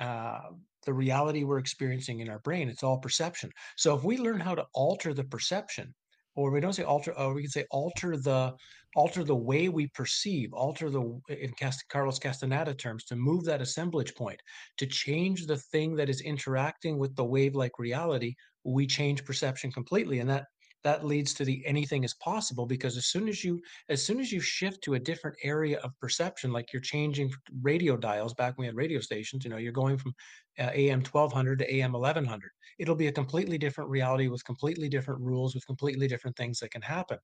uh, 0.00 0.40
the 0.86 0.92
reality 0.92 1.44
we're 1.44 1.58
experiencing 1.58 2.20
in 2.20 2.28
our 2.28 2.40
brain. 2.40 2.68
It's 2.68 2.82
all 2.82 2.98
perception. 2.98 3.50
So 3.76 3.96
if 3.96 4.04
we 4.04 4.18
learn 4.18 4.40
how 4.40 4.54
to 4.54 4.66
alter 4.74 5.14
the 5.14 5.24
perception, 5.24 5.94
or 6.36 6.50
we 6.50 6.60
don't 6.60 6.72
say 6.72 6.82
alter, 6.82 7.12
or 7.16 7.34
we 7.34 7.42
can 7.42 7.50
say 7.50 7.64
alter 7.70 8.16
the 8.16 8.54
alter 8.96 9.24
the 9.24 9.34
way 9.34 9.68
we 9.68 9.88
perceive, 9.88 10.52
alter 10.52 10.88
the 10.90 11.20
in 11.28 11.52
Cast, 11.58 11.88
Carlos 11.88 12.18
Castaneda 12.18 12.74
terms, 12.74 13.04
to 13.04 13.16
move 13.16 13.44
that 13.44 13.60
assemblage 13.60 14.14
point, 14.14 14.40
to 14.78 14.86
change 14.86 15.46
the 15.46 15.56
thing 15.56 15.96
that 15.96 16.08
is 16.08 16.20
interacting 16.20 16.98
with 16.98 17.14
the 17.16 17.24
wave-like 17.24 17.78
reality, 17.78 18.34
we 18.64 18.86
change 18.86 19.24
perception 19.24 19.72
completely, 19.72 20.20
and 20.20 20.30
that 20.30 20.44
that 20.84 21.04
leads 21.04 21.34
to 21.34 21.44
the 21.44 21.62
anything 21.66 22.04
is 22.04 22.14
possible 22.14 22.66
because 22.66 22.96
as 22.96 23.06
soon 23.06 23.28
as 23.28 23.42
you 23.42 23.60
as 23.88 24.04
soon 24.04 24.20
as 24.20 24.30
you 24.30 24.40
shift 24.40 24.82
to 24.82 24.94
a 24.94 24.98
different 24.98 25.36
area 25.42 25.78
of 25.80 25.98
perception 25.98 26.52
like 26.52 26.72
you're 26.72 26.82
changing 26.82 27.32
radio 27.62 27.96
dials 27.96 28.34
back 28.34 28.56
when 28.56 28.64
we 28.64 28.66
had 28.66 28.76
radio 28.76 29.00
stations 29.00 29.44
you 29.44 29.50
know 29.50 29.56
you're 29.56 29.72
going 29.72 29.96
from 29.96 30.14
uh, 30.58 30.70
am 30.74 31.00
1200 31.00 31.58
to 31.58 31.74
am 31.74 31.92
1100 31.92 32.50
it'll 32.78 32.94
be 32.94 33.06
a 33.06 33.12
completely 33.12 33.58
different 33.58 33.90
reality 33.90 34.28
with 34.28 34.44
completely 34.44 34.88
different 34.88 35.20
rules 35.20 35.54
with 35.54 35.66
completely 35.66 36.08
different 36.08 36.36
things 36.36 36.58
that 36.58 36.70
can 36.70 36.82
happen. 36.82 37.18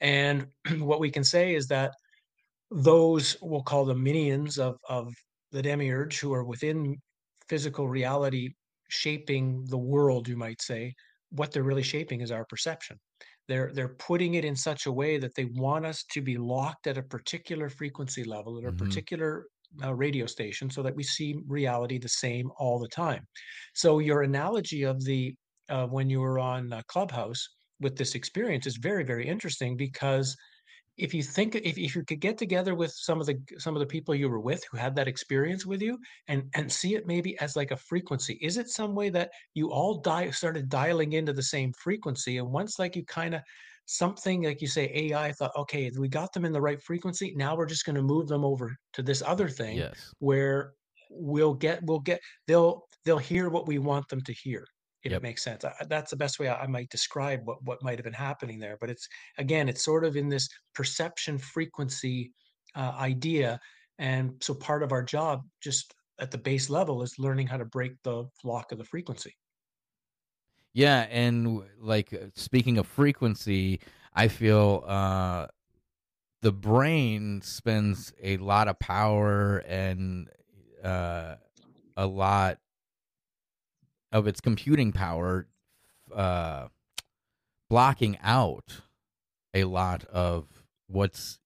And 0.00 0.46
what 0.78 1.00
we 1.00 1.10
can 1.10 1.24
say 1.24 1.54
is 1.54 1.66
that 1.68 1.92
those 2.70 3.36
we'll 3.42 3.62
call 3.62 3.84
the 3.84 3.94
minions 3.94 4.58
of 4.58 4.78
of 4.88 5.14
the 5.52 5.62
demiurge 5.62 6.18
who 6.18 6.32
are 6.32 6.44
within 6.44 6.96
physical 7.48 7.88
reality 7.88 8.54
shaping 8.88 9.64
the 9.66 9.78
world 9.78 10.26
you 10.26 10.36
might 10.36 10.60
say 10.60 10.94
what 11.34 11.52
they're 11.52 11.62
really 11.62 11.82
shaping 11.82 12.20
is 12.20 12.30
our 12.30 12.44
perception. 12.46 12.98
They're 13.48 13.70
they're 13.74 13.96
putting 13.98 14.34
it 14.34 14.44
in 14.44 14.56
such 14.56 14.86
a 14.86 14.92
way 14.92 15.18
that 15.18 15.34
they 15.34 15.44
want 15.44 15.84
us 15.84 16.04
to 16.12 16.22
be 16.22 16.36
locked 16.38 16.86
at 16.86 16.98
a 16.98 17.02
particular 17.02 17.68
frequency 17.68 18.24
level 18.24 18.58
at 18.58 18.64
a 18.64 18.68
mm-hmm. 18.68 18.84
particular 18.84 19.46
uh, 19.82 19.92
radio 19.94 20.24
station 20.26 20.70
so 20.70 20.82
that 20.82 20.94
we 20.94 21.02
see 21.02 21.36
reality 21.46 21.98
the 21.98 22.08
same 22.08 22.50
all 22.58 22.78
the 22.78 22.88
time. 22.88 23.26
So 23.74 23.98
your 23.98 24.22
analogy 24.22 24.84
of 24.84 25.04
the 25.04 25.34
uh, 25.68 25.86
when 25.86 26.08
you 26.08 26.20
were 26.20 26.38
on 26.38 26.72
uh, 26.72 26.82
Clubhouse 26.88 27.46
with 27.80 27.96
this 27.96 28.14
experience 28.14 28.66
is 28.66 28.76
very 28.76 29.04
very 29.04 29.26
interesting 29.26 29.76
because 29.76 30.36
if 30.96 31.12
you 31.12 31.22
think 31.22 31.54
if, 31.56 31.76
if 31.78 31.96
you 31.96 32.04
could 32.04 32.20
get 32.20 32.38
together 32.38 32.74
with 32.74 32.92
some 32.92 33.20
of 33.20 33.26
the 33.26 33.40
some 33.58 33.74
of 33.74 33.80
the 33.80 33.86
people 33.86 34.14
you 34.14 34.28
were 34.28 34.40
with 34.40 34.62
who 34.70 34.76
had 34.76 34.94
that 34.94 35.08
experience 35.08 35.66
with 35.66 35.82
you 35.82 35.98
and 36.28 36.48
and 36.54 36.70
see 36.70 36.94
it 36.94 37.06
maybe 37.06 37.38
as 37.38 37.56
like 37.56 37.70
a 37.70 37.76
frequency 37.76 38.38
is 38.40 38.56
it 38.56 38.68
some 38.68 38.94
way 38.94 39.10
that 39.10 39.30
you 39.54 39.70
all 39.70 40.00
die 40.00 40.30
started 40.30 40.68
dialing 40.68 41.12
into 41.12 41.32
the 41.32 41.42
same 41.42 41.72
frequency 41.72 42.38
and 42.38 42.48
once 42.50 42.78
like 42.78 42.96
you 42.96 43.04
kind 43.04 43.34
of 43.34 43.42
something 43.86 44.44
like 44.44 44.60
you 44.62 44.66
say 44.66 44.90
AI 44.94 45.32
thought, 45.32 45.52
okay, 45.56 45.90
we 45.98 46.08
got 46.08 46.32
them 46.32 46.44
in 46.44 46.52
the 46.52 46.60
right 46.60 46.80
frequency. 46.82 47.34
Now 47.36 47.54
we're 47.56 47.66
just 47.66 47.84
going 47.84 47.96
to 47.96 48.02
move 48.02 48.28
them 48.28 48.44
over 48.44 48.74
to 48.94 49.02
this 49.02 49.22
other 49.22 49.48
thing 49.48 49.76
Yes. 49.76 50.12
where 50.20 50.72
we'll 51.10 51.54
get 51.54 51.80
we'll 51.84 52.00
get 52.00 52.20
they'll 52.46 52.82
they'll 53.04 53.18
hear 53.18 53.48
what 53.50 53.68
we 53.68 53.78
want 53.78 54.08
them 54.08 54.20
to 54.22 54.32
hear 54.32 54.64
if 55.04 55.12
Yep. 55.12 55.16
it 55.16 55.22
makes 55.22 55.42
sense. 55.44 55.64
I, 55.64 55.72
that's 55.88 56.10
the 56.10 56.16
best 56.16 56.38
way 56.38 56.48
I, 56.48 56.62
I 56.62 56.66
might 56.66 56.90
describe 56.90 57.40
what 57.46 57.62
what 57.64 57.82
might 57.82 57.98
have 57.98 58.04
been 58.04 58.12
happening 58.12 58.58
there. 58.58 58.76
But 58.80 58.90
it's 58.90 59.08
again, 59.38 59.68
it's 59.68 59.84
sort 59.84 60.04
of 60.04 60.16
in 60.16 60.28
this 60.28 60.48
perception 60.74 61.38
frequency 61.38 62.32
uh, 62.74 62.94
idea, 62.98 63.60
and 63.98 64.42
so 64.42 64.54
part 64.54 64.82
of 64.82 64.92
our 64.92 65.02
job, 65.02 65.42
just 65.62 65.94
at 66.20 66.30
the 66.30 66.38
base 66.38 66.70
level, 66.70 67.02
is 67.02 67.14
learning 67.18 67.46
how 67.48 67.56
to 67.58 67.64
break 67.64 67.92
the 68.02 68.24
lock 68.44 68.72
of 68.72 68.78
the 68.78 68.84
frequency. 68.84 69.34
Yeah, 70.72 71.06
and 71.10 71.62
like 71.78 72.12
uh, 72.12 72.26
speaking 72.34 72.78
of 72.78 72.86
frequency, 72.86 73.80
I 74.12 74.28
feel 74.28 74.82
uh, 74.86 75.48
the 76.42 76.52
brain 76.52 77.42
spends 77.42 78.12
a 78.22 78.38
lot 78.38 78.68
of 78.68 78.78
power 78.78 79.58
and 79.58 80.30
uh, 80.82 81.36
a 81.96 82.06
lot 82.06 82.60
of 84.14 84.26
its 84.28 84.40
computing 84.40 84.92
power 84.92 85.46
uh, 86.14 86.68
blocking 87.68 88.16
out 88.22 88.80
a 89.52 89.64
lot 89.64 90.04
of 90.06 90.46
what's 90.86 91.40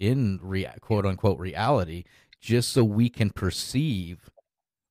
in 0.00 0.38
rea- 0.42 0.74
quote 0.80 1.06
unquote 1.06 1.38
reality 1.38 2.04
just 2.40 2.70
so 2.72 2.82
we 2.84 3.08
can 3.08 3.30
perceive 3.30 4.28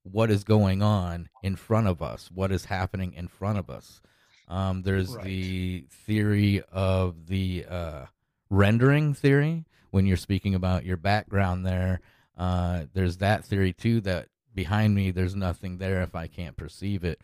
what 0.04 0.32
is 0.32 0.44
going 0.44 0.82
on 0.82 1.30
in 1.44 1.56
front 1.56 1.88
of 1.88 2.02
us, 2.02 2.30
what 2.34 2.52
is 2.52 2.66
happening 2.66 3.14
in 3.14 3.28
front 3.28 3.58
of 3.60 3.70
us. 3.70 4.02
Um, 4.48 4.82
there's 4.82 5.16
Right. 5.16 5.26
the 5.26 5.86
theory 5.92 6.62
of 6.72 7.28
the 7.28 7.66
uh, 7.70 8.06
rendering 8.50 9.14
theory 9.14 9.66
when 9.92 10.06
you're 10.06 10.18
speaking 10.18 10.56
about 10.56 10.86
your 10.86 10.98
background 10.98 11.66
there. 11.66 12.02
Uh, 12.38 12.86
there's 12.94 13.18
that 13.18 13.46
theory 13.46 13.72
too 13.74 14.02
that 14.02 14.28
behind 14.54 14.96
me 14.96 15.12
there's 15.12 15.36
nothing 15.36 15.78
there 15.78 16.02
if 16.02 16.16
I 16.16 16.28
can't 16.28 16.58
perceive 16.58 17.04
it, 17.04 17.22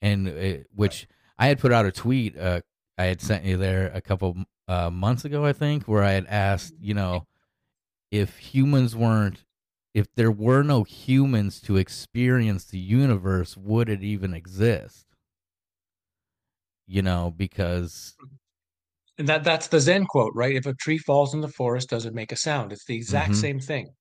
and 0.00 0.28
it, 0.28 0.66
which 0.74 1.06
I 1.38 1.48
had 1.48 1.58
put 1.60 1.72
out 1.72 1.86
a 1.86 1.92
tweet. 1.92 2.36
Uh, 2.36 2.62
I 2.98 3.04
had 3.04 3.20
sent 3.20 3.44
you 3.44 3.56
there 3.56 3.90
a 3.94 4.00
couple 4.00 4.36
uh, 4.68 4.90
months 4.90 5.24
ago, 5.24 5.44
I 5.44 5.52
think, 5.52 5.84
where 5.88 6.02
I 6.04 6.12
had 6.12 6.26
asked, 6.26 6.74
you 6.78 6.94
know, 6.94 7.26
if 8.10 8.38
humans 8.38 8.96
weren't, 8.96 9.44
if 9.94 10.12
there 10.14 10.32
were 10.32 10.62
no 10.62 10.84
humans 10.84 11.60
to 11.62 11.76
experience 11.78 12.66
the 12.66 12.78
universe, 12.78 13.56
would 13.56 13.88
it 13.88 14.02
even 14.02 14.34
exist? 14.34 15.06
You 16.86 17.02
know, 17.02 17.30
because 17.30 18.18
And 19.18 19.26
that 19.28 19.42
that's 19.44 19.68
the 19.68 19.80
Zen 19.80 20.04
quote, 20.06 20.32
right? 20.34 20.54
If 20.54 20.66
a 20.66 20.74
tree 20.74 20.98
falls 20.98 21.32
in 21.34 21.40
the 21.40 21.48
forest, 21.48 21.88
does 21.90 22.04
it 22.06 22.12
make 22.14 22.30
a 22.32 22.36
sound? 22.36 22.72
It's 22.72 22.84
the 22.84 22.94
exact 22.96 23.34
Mhm. 23.34 23.36
same 23.36 23.58
thing. 23.58 23.94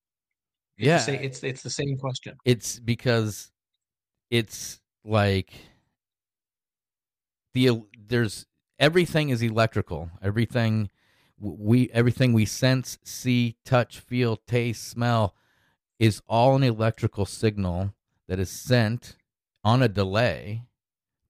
It's 0.78 0.88
yeah, 0.88 0.98
the 0.98 1.02
sa- 1.02 1.12
it's 1.12 1.44
it's 1.44 1.64
the 1.64 1.70
same 1.70 1.98
question. 1.98 2.36
it's 2.46 2.80
because 2.80 3.52
it's 4.30 4.82
like 5.04 5.54
the 7.54 7.82
there's 7.98 8.46
everything 8.80 9.30
is 9.30 9.42
electrical. 9.42 10.10
Everything 10.22 10.90
we 11.40 11.90
everything 11.92 12.34
we 12.34 12.46
sense 12.46 12.98
see 13.04 13.58
touch 13.66 14.00
feel 14.00 14.38
taste 14.38 14.88
smell 14.88 15.36
is 16.00 16.22
all 16.28 16.56
an 16.56 16.64
electrical 16.64 17.26
signal 17.26 17.94
that 18.28 18.40
is 18.40 18.50
sent 18.50 19.18
on 19.64 19.82
a 19.82 19.90
delay 19.90 20.64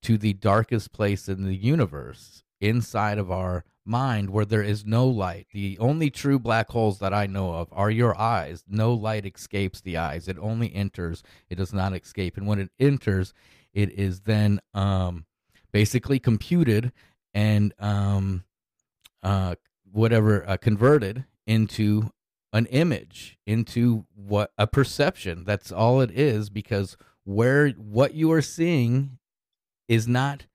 to 0.04 0.18
the 0.18 0.34
darkest 0.34 0.92
place 0.94 1.30
in 1.30 1.44
the 1.46 1.56
universe 1.56 2.41
inside 2.62 3.18
of 3.18 3.32
our 3.32 3.66
mind 3.84 4.30
where 4.30 4.46
there 4.46 4.64
is 4.64 4.86
no 4.86 5.08
light. 5.08 5.48
The 5.52 5.78
only 5.80 6.10
true 6.10 6.40
black 6.40 6.70
holes 6.70 7.00
that 7.00 7.14
i 7.14 7.26
know 7.26 7.54
of 7.56 7.68
are 7.72 7.90
your 7.90 8.18
eyes. 8.18 8.64
No 8.68 8.94
light 8.94 9.26
escapes 9.26 9.82
the 9.82 9.98
eyes. 9.98 10.28
It 10.28 10.38
only 10.40 10.74
enters. 10.74 11.24
It 11.50 11.56
does 11.56 11.74
not 11.74 11.94
escape. 11.94 12.38
And 12.38 12.48
when 12.48 12.60
it 12.60 12.70
enters 12.80 13.34
it 13.74 13.92
is 13.92 14.22
then 14.22 14.60
um 14.74 15.26
basically 15.72 16.20
computed 16.20 16.92
and 17.34 17.74
um 17.80 18.44
uh 19.24 19.56
whatever 19.92 20.48
uh, 20.48 20.58
converted 20.58 21.26
into 21.48 22.12
an 22.54 22.66
image 22.68 23.38
into 23.48 24.06
what 24.14 24.52
a 24.58 24.68
perception. 24.68 25.44
That's 25.46 25.72
all 25.72 26.02
it 26.02 26.12
is 26.12 26.50
because 26.50 26.98
where 27.24 27.70
what 27.70 28.14
you 28.14 28.32
are 28.32 28.42
seeing 28.42 29.18
is 29.88 30.08
not 30.08 30.46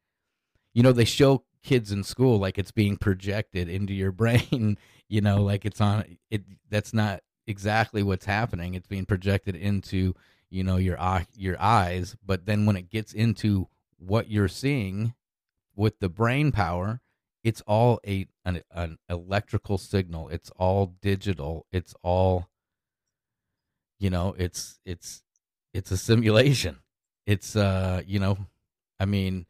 you 0.75 0.83
know 0.83 0.93
they 0.93 1.05
show 1.05 1.46
kids 1.67 1.91
in 1.91 2.05
school 2.05 2.39
like 2.39 2.59
it's 2.59 2.71
being 2.71 2.97
projected 2.97 3.69
into 3.69 3.93
your 3.93 4.13
brain 4.23 4.79
you 5.09 5.21
know 5.21 5.43
like 5.43 5.65
it's 5.65 5.81
on 5.81 6.05
it 6.31 6.43
that's 6.71 6.95
not 6.95 7.21
exactly 7.47 8.03
what's 8.03 8.25
happening. 8.27 8.75
It's 8.75 8.89
being 8.89 9.07
projected 9.07 9.55
into 9.55 10.15
you 10.51 10.63
know 10.65 10.77
your 10.77 11.01
eye 11.01 11.27
your 11.35 11.61
eyes 11.61 12.17
but 12.25 12.47
then 12.47 12.67
when 12.67 12.77
it 12.77 12.91
gets 12.91 13.13
into 13.13 13.69
what 13.99 14.31
you're 14.31 14.49
seeing 14.49 15.15
with 15.75 15.99
the 15.99 16.09
brain 16.09 16.53
power 16.53 17.01
it's 17.43 17.63
all 17.67 18.01
a 18.05 18.27
an, 18.45 18.63
an 18.73 18.99
electrical 19.09 19.79
signal. 19.79 20.29
It's 20.31 20.51
all 20.57 20.97
digital. 21.01 21.65
It's 21.71 21.95
all 22.03 22.49
you 24.01 24.11
know 24.11 24.35
it's 24.37 24.81
it's 24.85 25.23
it's 25.73 25.93
a 25.93 25.97
simulation. 25.97 26.79
It's 27.27 27.55
uh 27.57 28.03
you 28.07 28.19
know 28.19 28.39
i 28.99 29.05
mean 29.05 29.45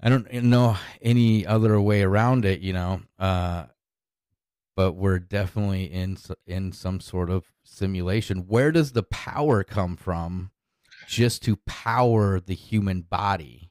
i 0.00 0.08
don't 0.08 0.32
know 0.32 0.76
any 1.00 1.46
other 1.46 1.80
way 1.80 2.02
around 2.02 2.44
it 2.44 2.60
you 2.60 2.72
know 2.72 3.00
uh 3.18 3.64
but 4.76 4.94
we're 4.94 5.20
definitely 5.20 5.84
in 5.84 6.16
in 6.48 6.72
some 6.72 6.98
sort 6.98 7.30
of 7.30 7.44
simulation. 7.62 8.48
Where 8.48 8.72
does 8.72 8.90
the 8.90 9.04
power 9.04 9.62
come 9.62 9.96
from 9.96 10.50
just 11.06 11.44
to 11.44 11.54
power 11.64 12.40
the 12.40 12.56
human 12.56 13.02
body 13.02 13.70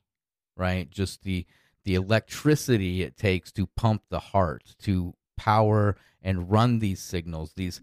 right? 0.56 0.90
Just 0.90 1.24
the 1.24 1.46
the 1.84 1.96
electricity 1.96 3.02
it 3.02 3.18
takes 3.18 3.52
to 3.52 3.68
pump 3.68 4.04
the 4.10 4.20
heart 4.20 4.76
to 4.84 5.14
power 5.36 5.98
and 6.22 6.50
run 6.50 6.80
these 6.80 7.02
signals 7.02 7.54
these 7.56 7.82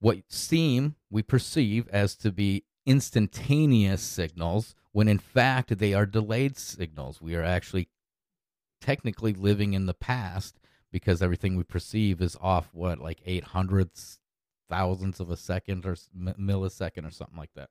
what 0.00 0.18
seem 0.28 0.96
we 1.10 1.22
perceive 1.22 1.86
as 1.88 2.16
to 2.16 2.32
be 2.32 2.64
instantaneous 2.86 4.02
signals 4.02 4.74
when 4.92 5.08
in 5.08 5.18
fact 5.18 5.78
they 5.78 5.94
are 5.94 6.06
delayed 6.06 6.56
signals 6.56 7.20
we 7.20 7.34
are 7.34 7.44
actually 7.44 7.88
technically 8.80 9.32
living 9.32 9.72
in 9.74 9.86
the 9.86 9.94
past 9.94 10.58
because 10.90 11.22
everything 11.22 11.56
we 11.56 11.62
perceive 11.62 12.20
is 12.20 12.36
off 12.40 12.70
what 12.72 12.98
like 12.98 13.20
eight 13.26 13.44
hundredths 13.44 14.18
thousandths 14.68 15.20
of 15.20 15.30
a 15.30 15.36
second 15.36 15.84
or 15.84 15.96
millisecond 16.16 17.06
or 17.06 17.10
something 17.10 17.38
like 17.38 17.52
that 17.54 17.68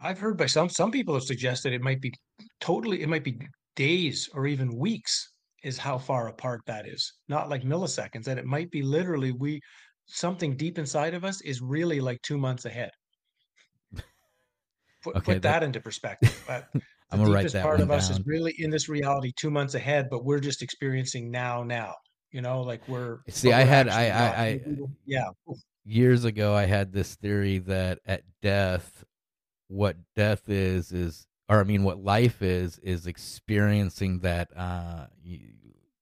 I've 0.00 0.18
heard 0.18 0.36
by 0.36 0.46
some 0.46 0.68
some 0.68 0.90
people 0.90 1.14
have 1.14 1.22
suggested 1.22 1.72
it 1.72 1.80
might 1.80 2.00
be 2.00 2.12
totally 2.60 3.02
it 3.02 3.08
might 3.08 3.24
be 3.24 3.38
days 3.74 4.28
or 4.34 4.46
even 4.46 4.76
weeks 4.76 5.32
is 5.62 5.78
how 5.78 5.98
far 5.98 6.28
apart 6.28 6.60
that 6.66 6.86
is. 6.86 7.14
Not 7.28 7.48
like 7.48 7.62
milliseconds. 7.62 8.24
That 8.24 8.38
it 8.38 8.46
might 8.46 8.70
be 8.70 8.82
literally 8.82 9.32
we 9.32 9.60
something 10.06 10.56
deep 10.56 10.78
inside 10.78 11.14
of 11.14 11.24
us 11.24 11.40
is 11.42 11.60
really 11.60 12.00
like 12.00 12.20
two 12.22 12.38
months 12.38 12.64
ahead. 12.64 12.90
Put, 15.06 15.16
Okay, 15.16 15.34
put 15.34 15.42
that- 15.42 15.60
that, 15.60 15.62
into 15.62 15.80
perspective. 15.80 16.42
But 16.48 16.68
the 16.74 16.80
i'm 17.12 17.20
gonna 17.20 17.32
write 17.32 17.52
that 17.52 17.62
part 17.62 17.80
of 17.80 17.90
us 17.92 18.10
is 18.10 18.20
really 18.26 18.52
in 18.58 18.70
this 18.70 18.88
reality 18.88 19.32
two 19.36 19.50
months 19.50 19.74
ahead, 19.74 20.08
but 20.10 20.24
we're 20.24 20.40
just 20.40 20.62
experiencing 20.62 21.30
now, 21.30 21.62
now. 21.62 21.94
You 22.32 22.40
know, 22.42 22.62
like 22.62 22.86
we're. 22.88 23.20
See, 23.28 23.52
I 23.52 23.60
we're 23.60 23.66
had- 23.66 23.88
I-. 23.88 24.08
I- 24.08 24.60
we- 24.66 24.86
yeah. 25.04 25.28
years 25.84 26.24
ago 26.24 26.52
i 26.52 26.64
had 26.64 26.92
this 26.92 27.14
theory 27.14 27.58
that 27.58 28.00
at 28.04 28.22
death 28.42 29.04
what 29.68 29.96
death 30.16 30.48
is 30.48 30.90
is 30.90 31.28
or 31.48 31.60
i 31.60 31.62
mean 31.62 31.84
what 31.84 32.02
life 32.02 32.42
is 32.42 32.80
is 32.80 33.06
experiencing 33.06 34.18
that 34.18 34.48
uh 34.56 35.06
you, 35.22 35.38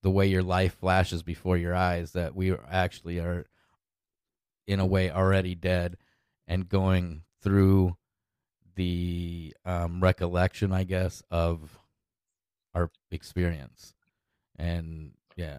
the 0.03 0.11
way 0.11 0.27
your 0.27 0.43
life 0.43 0.75
flashes 0.79 1.23
before 1.23 1.59
your 1.59 1.75
eyes 1.75 2.13
that 2.13 2.35
we 2.35 2.55
actually 2.71 3.19
are 3.19 3.45
in 4.67 4.81
a 4.81 4.87
way 4.87 5.11
already 5.11 5.55
dead 5.55 5.99
and 6.49 6.67
going 6.67 7.21
through 7.43 7.95
the 8.77 9.55
um, 9.65 10.03
recollection 10.03 10.73
i 10.73 10.85
guess 10.85 11.23
of 11.31 11.79
our 12.75 12.91
experience. 13.13 13.95
And 14.59 15.13
yeah. 15.37 15.59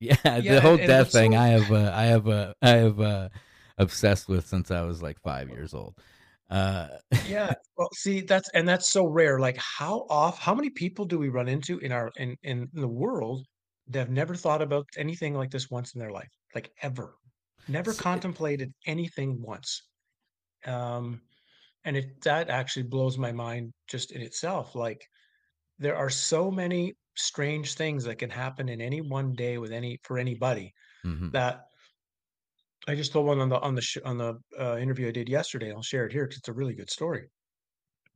Yeah, 0.00 0.16
Yeah, 0.42 0.54
the 0.54 0.60
whole 0.60 0.72
and- 0.72 0.80
and 0.80 0.88
death 0.88 1.12
thing 1.12 1.32
so- 1.32 1.38
i 1.38 1.48
have 1.48 1.72
uh, 1.72 1.92
i 1.94 2.04
have 2.04 2.28
uh, 2.28 2.54
i 2.62 2.68
have 2.70 3.00
uh, 3.00 3.28
obsessed 3.78 4.28
with 4.28 4.46
since 4.46 4.70
i 4.70 4.82
was 4.82 5.02
like 5.02 5.20
five 5.20 5.48
years 5.48 5.74
old. 5.74 5.94
Uh 6.50 6.88
yeah 7.26 7.52
well 7.76 7.88
see 7.94 8.20
that's 8.20 8.48
and 8.54 8.68
that's 8.68 8.88
so 8.88 9.04
rare 9.06 9.40
like 9.40 9.56
how 9.58 10.06
off 10.10 10.38
how 10.38 10.54
many 10.54 10.70
people 10.70 11.04
do 11.04 11.18
we 11.18 11.28
run 11.28 11.48
into 11.48 11.78
in 11.78 11.90
our 11.90 12.10
in 12.18 12.36
in 12.44 12.68
the 12.72 12.86
world 12.86 13.44
that 13.88 13.98
have 14.00 14.10
never 14.10 14.34
thought 14.34 14.62
about 14.62 14.86
anything 14.96 15.34
like 15.34 15.50
this 15.50 15.70
once 15.70 15.94
in 15.94 16.00
their 16.00 16.10
life? 16.10 16.28
Like 16.54 16.70
ever. 16.82 17.14
Never 17.68 17.90
S- 17.92 17.98
contemplated 18.00 18.72
anything 18.86 19.40
once 19.42 19.82
um 20.66 21.22
and 21.84 21.96
it 21.96 22.20
that 22.22 22.50
actually 22.50 22.84
blows 22.84 23.18
my 23.18 23.32
mind 23.32 23.72
just 23.88 24.12
in 24.12 24.22
itself 24.22 24.74
like 24.74 25.06
there 25.78 25.96
are 25.96 26.10
so 26.10 26.50
many 26.50 26.94
strange 27.16 27.74
things 27.74 28.04
that 28.04 28.18
can 28.18 28.30
happen 28.30 28.68
in 28.68 28.80
any 28.80 29.00
one 29.00 29.32
day 29.34 29.58
with 29.58 29.72
any 29.72 29.98
for 30.04 30.18
anybody 30.18 30.72
hmm 31.04 31.28
that 31.30 31.66
I 32.88 32.94
just 32.94 33.12
told 33.12 33.26
one 33.26 33.40
on 33.40 33.48
the 33.48 33.58
on 33.60 33.74
the 33.74 33.80
sh- 33.82 33.98
on 34.04 34.18
the 34.18 34.34
uh, 34.58 34.76
interview 34.78 35.08
I 35.08 35.12
did 35.12 35.28
yesterday. 35.28 35.72
I'll 35.72 35.82
share 35.82 36.06
it 36.06 36.12
here 36.12 36.24
because 36.24 36.38
it's 36.38 36.48
a 36.48 36.52
really 36.52 36.74
good 36.74 36.90
story. 36.90 37.28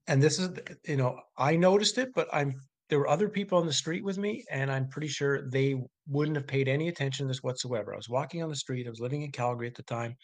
And 0.09 0.23
this 0.23 0.39
is, 0.39 0.51
you 0.87 0.97
know, 0.97 1.21
I 1.39 1.57
noticed 1.57 1.99
it, 1.99 2.11
but 2.15 2.29
I'm 2.33 2.55
there 2.89 2.99
were 2.99 3.09
other 3.09 3.29
people 3.29 3.59
on 3.59 3.67
the 3.67 3.73
street 3.73 4.05
with 4.05 4.19
me, 4.19 4.45
and 4.51 4.71
I'm 4.73 4.89
pretty 4.89 5.09
sure 5.09 5.49
they 5.51 5.77
wouldn't 6.09 6.37
have 6.37 6.47
paid 6.49 6.69
any 6.69 6.89
attention 6.89 7.27
to 7.27 7.29
this 7.29 7.43
whatsoever. 7.43 7.95
I 7.95 7.97
was 7.97 8.09
walking 8.09 8.43
on 8.43 8.49
the 8.51 8.57
street. 8.57 8.87
I 8.87 8.91
was 8.91 9.01
living 9.01 9.23
in 9.23 9.33
Calgary 9.33 9.69
at 9.69 9.77
the 9.77 9.85
time. 9.85 10.17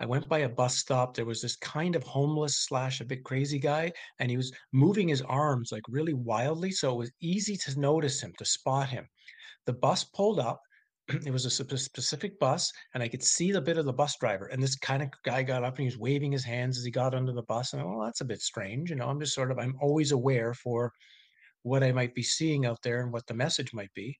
I 0.00 0.06
went 0.06 0.28
by 0.28 0.40
a 0.40 0.48
bus 0.48 0.76
stop. 0.76 1.14
There 1.14 1.24
was 1.24 1.40
this 1.40 1.56
kind 1.56 1.96
of 1.96 2.02
homeless 2.02 2.56
slash 2.58 3.00
a 3.00 3.04
bit 3.04 3.24
crazy 3.24 3.58
guy, 3.58 3.92
and 4.18 4.30
he 4.30 4.36
was 4.36 4.52
moving 4.72 5.08
his 5.08 5.22
arms 5.22 5.72
like 5.72 5.82
really 5.88 6.14
wildly. 6.14 6.70
So 6.70 6.92
it 6.92 6.98
was 6.98 7.12
easy 7.20 7.56
to 7.56 7.80
notice 7.80 8.20
him, 8.20 8.32
to 8.38 8.44
spot 8.44 8.88
him. 8.88 9.08
The 9.66 9.72
bus 9.72 10.04
pulled 10.04 10.40
up. 10.40 10.60
It 11.24 11.30
was 11.30 11.46
a 11.46 11.50
specific 11.50 12.38
bus, 12.40 12.72
and 12.94 13.02
I 13.02 13.08
could 13.08 13.22
see 13.22 13.52
the 13.52 13.60
bit 13.60 13.78
of 13.78 13.84
the 13.84 13.92
bus 13.92 14.16
driver. 14.18 14.46
And 14.46 14.60
this 14.60 14.76
kind 14.76 15.02
of 15.02 15.08
guy 15.24 15.42
got 15.44 15.62
up 15.62 15.74
and 15.74 15.80
he 15.80 15.86
was 15.86 15.98
waving 15.98 16.32
his 16.32 16.44
hands 16.44 16.78
as 16.78 16.84
he 16.84 16.90
got 16.90 17.14
under 17.14 17.32
the 17.32 17.42
bus. 17.42 17.72
And 17.72 17.84
well, 17.84 18.04
that's 18.04 18.22
a 18.22 18.24
bit 18.24 18.40
strange. 18.40 18.90
You 18.90 18.96
know, 18.96 19.06
I'm 19.06 19.20
just 19.20 19.34
sort 19.34 19.52
of 19.52 19.58
I'm 19.58 19.76
always 19.80 20.10
aware 20.10 20.52
for 20.52 20.92
what 21.62 21.82
I 21.82 21.92
might 21.92 22.14
be 22.14 22.22
seeing 22.22 22.66
out 22.66 22.82
there 22.82 23.02
and 23.02 23.12
what 23.12 23.26
the 23.26 23.34
message 23.34 23.72
might 23.72 23.92
be. 23.94 24.16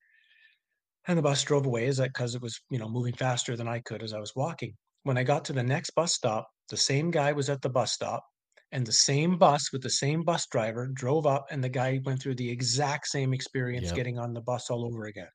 And 1.08 1.18
the 1.18 1.22
bus 1.22 1.42
drove 1.42 1.66
away. 1.66 1.86
Is 1.86 1.96
that 1.98 2.12
because 2.12 2.34
it 2.34 2.42
was, 2.42 2.60
you 2.70 2.78
know, 2.78 2.88
moving 2.88 3.14
faster 3.14 3.56
than 3.56 3.68
I 3.68 3.80
could 3.80 4.02
as 4.02 4.12
I 4.12 4.18
was 4.18 4.34
walking? 4.34 4.74
When 5.06 5.16
I 5.16 5.22
got 5.22 5.44
to 5.44 5.52
the 5.52 5.62
next 5.62 5.90
bus 5.90 6.14
stop, 6.14 6.48
the 6.68 6.76
same 6.76 7.12
guy 7.12 7.30
was 7.30 7.48
at 7.48 7.62
the 7.62 7.68
bus 7.68 7.92
stop 7.92 8.24
and 8.72 8.84
the 8.84 8.90
same 8.90 9.30
mm-hmm. 9.30 9.38
bus 9.38 9.72
with 9.72 9.82
the 9.82 9.88
same 9.88 10.24
bus 10.24 10.48
driver 10.48 10.88
drove 10.88 11.26
up 11.26 11.46
and 11.52 11.62
the 11.62 11.68
guy 11.68 12.00
went 12.04 12.20
through 12.20 12.34
the 12.34 12.50
exact 12.50 13.06
same 13.06 13.32
experience 13.32 13.86
Yep. 13.86 13.94
getting 13.94 14.18
on 14.18 14.34
the 14.34 14.40
bus 14.40 14.68
all 14.68 14.84
over 14.84 15.04
again. 15.04 15.28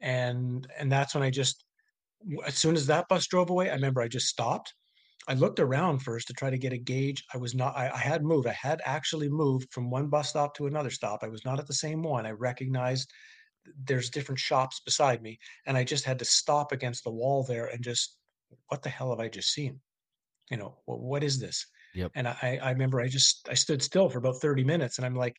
And 0.00 0.68
and 0.78 0.90
that's 0.92 1.14
when 1.16 1.24
I 1.24 1.30
just 1.30 1.64
as 2.46 2.54
soon 2.54 2.76
as 2.76 2.86
that 2.86 3.08
bus 3.08 3.26
drove 3.26 3.50
away, 3.50 3.70
I 3.70 3.74
remember 3.74 4.02
I 4.02 4.06
just 4.06 4.28
stopped. 4.28 4.72
I 5.26 5.34
looked 5.34 5.58
around 5.58 5.98
first 5.98 6.28
to 6.28 6.32
try 6.32 6.50
to 6.50 6.58
get 6.58 6.72
a 6.72 6.78
gauge. 6.78 7.24
I 7.34 7.38
was 7.38 7.56
not 7.56 7.76
I, 7.76 7.90
I 7.90 7.98
had 7.98 8.22
moved. 8.22 8.46
I 8.46 8.52
had 8.52 8.80
actually 8.84 9.28
moved 9.28 9.72
from 9.72 9.90
one 9.90 10.06
bus 10.06 10.28
stop 10.28 10.54
to 10.58 10.68
another 10.68 10.90
stop. 10.90 11.24
I 11.24 11.28
was 11.28 11.44
not 11.44 11.58
at 11.58 11.66
the 11.66 11.74
same 11.74 12.04
one. 12.04 12.24
I 12.24 12.30
recognized 12.30 13.10
there's 13.84 14.10
different 14.10 14.38
shops 14.38 14.80
beside 14.84 15.22
me, 15.22 15.40
and 15.66 15.76
I 15.76 15.82
just 15.82 16.04
had 16.04 16.20
to 16.20 16.24
stop 16.24 16.70
against 16.70 17.02
the 17.02 17.10
wall 17.10 17.42
there 17.42 17.66
and 17.66 17.82
just, 17.82 18.18
what 18.68 18.82
the 18.82 18.88
hell 18.88 19.10
have 19.10 19.20
I 19.20 19.28
just 19.28 19.52
seen? 19.52 19.80
You 20.50 20.56
know, 20.56 20.76
what, 20.84 21.00
what 21.00 21.24
is 21.24 21.38
this? 21.38 21.66
Yep. 21.94 22.12
And 22.14 22.28
I, 22.28 22.58
I 22.62 22.70
remember 22.70 23.00
I 23.00 23.08
just 23.08 23.48
I 23.50 23.54
stood 23.54 23.82
still 23.82 24.08
for 24.08 24.18
about 24.18 24.40
30 24.40 24.64
minutes, 24.64 24.98
and 24.98 25.06
I'm 25.06 25.14
like, 25.14 25.36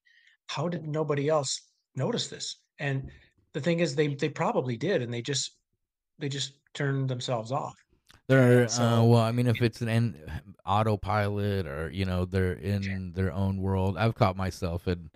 how 0.47 0.67
did 0.67 0.87
nobody 0.87 1.29
else 1.29 1.59
notice 1.95 2.27
this? 2.27 2.59
And 2.79 3.09
the 3.53 3.61
thing 3.61 3.79
is, 3.79 3.95
they 3.95 4.15
they 4.15 4.29
probably 4.29 4.77
did, 4.77 5.01
and 5.01 5.13
they 5.13 5.21
just 5.21 5.57
they 6.19 6.29
just 6.29 6.53
turned 6.73 7.09
themselves 7.09 7.51
off. 7.51 7.75
They're 8.27 8.63
And 8.63 8.69
uh, 8.71 9.03
well. 9.03 9.21
I 9.21 9.31
mean, 9.31 9.47
if 9.47 9.61
it's 9.61 9.81
an 9.81 9.89
en- 9.89 10.55
autopilot 10.65 11.67
or 11.67 11.89
you 11.91 12.05
know 12.05 12.25
they're 12.25 12.53
in 12.53 13.11
their 13.13 13.33
own 13.33 13.57
world, 13.57 13.97
I've 13.97 14.15
caught 14.15 14.37
myself 14.37 14.87
in, 14.87 15.09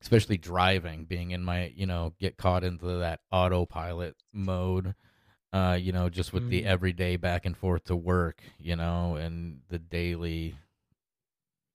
especially 0.00 0.38
driving, 0.38 1.04
being 1.04 1.32
in 1.32 1.44
my 1.44 1.72
you 1.76 1.86
know 1.86 2.14
get 2.18 2.36
caught 2.36 2.64
into 2.64 2.86
that 2.98 3.20
autopilot 3.30 4.16
mode. 4.32 4.94
Uh, 5.52 5.78
you 5.80 5.92
know, 5.92 6.08
just 6.10 6.32
with 6.32 6.48
the 6.48 6.62
mm, 6.62 6.64
everyday 6.64 7.16
back 7.16 7.46
and 7.46 7.56
forth 7.56 7.84
to 7.84 7.96
work, 7.96 8.42
you 8.58 8.76
know, 8.76 9.16
and 9.16 9.60
the 9.68 9.78
daily, 9.78 10.54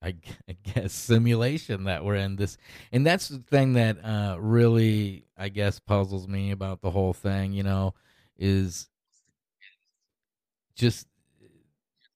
I, 0.02 0.16
I 0.50 0.56
guess, 0.64 0.94
simulation 0.94 1.86
that 1.86 2.04
we're 2.06 2.16
in. 2.16 2.36
This, 2.36 2.58
and 2.92 3.06
that's 3.06 3.30
the 3.30 3.40
thing 3.40 3.74
that 3.74 4.04
uh 4.04 4.38
really, 4.40 5.26
I 5.38 5.50
guess, 5.50 5.80
puzzles 5.80 6.28
me 6.28 6.52
about 6.52 6.82
the 6.82 6.92
whole 6.92 7.14
thing. 7.14 7.54
You 7.54 7.64
know, 7.64 7.94
is 8.38 8.90
just 10.76 11.08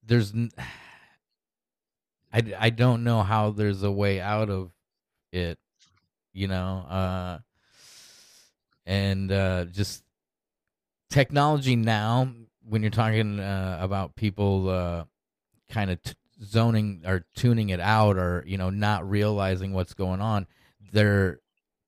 there's 0.06 0.34
I, 2.34 2.44
I 2.60 2.70
don't 2.70 3.04
know 3.04 3.24
how 3.24 3.52
there's 3.52 3.84
a 3.84 3.92
way 3.92 4.20
out 4.20 4.50
of 4.50 4.72
it 5.32 5.60
you 6.34 6.48
know 6.48 6.86
uh 6.90 7.40
and 8.86 9.32
uh 9.32 9.66
just 9.66 10.04
technology 11.10 11.76
now 11.76 12.30
when 12.68 12.82
you're 12.82 12.92
talking 12.92 13.40
uh, 13.40 13.78
about 13.80 14.16
people 14.16 14.70
uh 14.70 15.04
kind 15.70 15.90
of 15.90 16.02
t- 16.04 16.14
zoning 16.44 17.02
or 17.06 17.26
tuning 17.36 17.70
it 17.70 17.80
out 17.80 18.18
or 18.18 18.44
you 18.46 18.58
know 18.58 18.70
not 18.70 19.10
realizing 19.10 19.74
what's 19.74 19.94
going 19.94 20.22
on 20.22 20.46
they're 20.92 21.40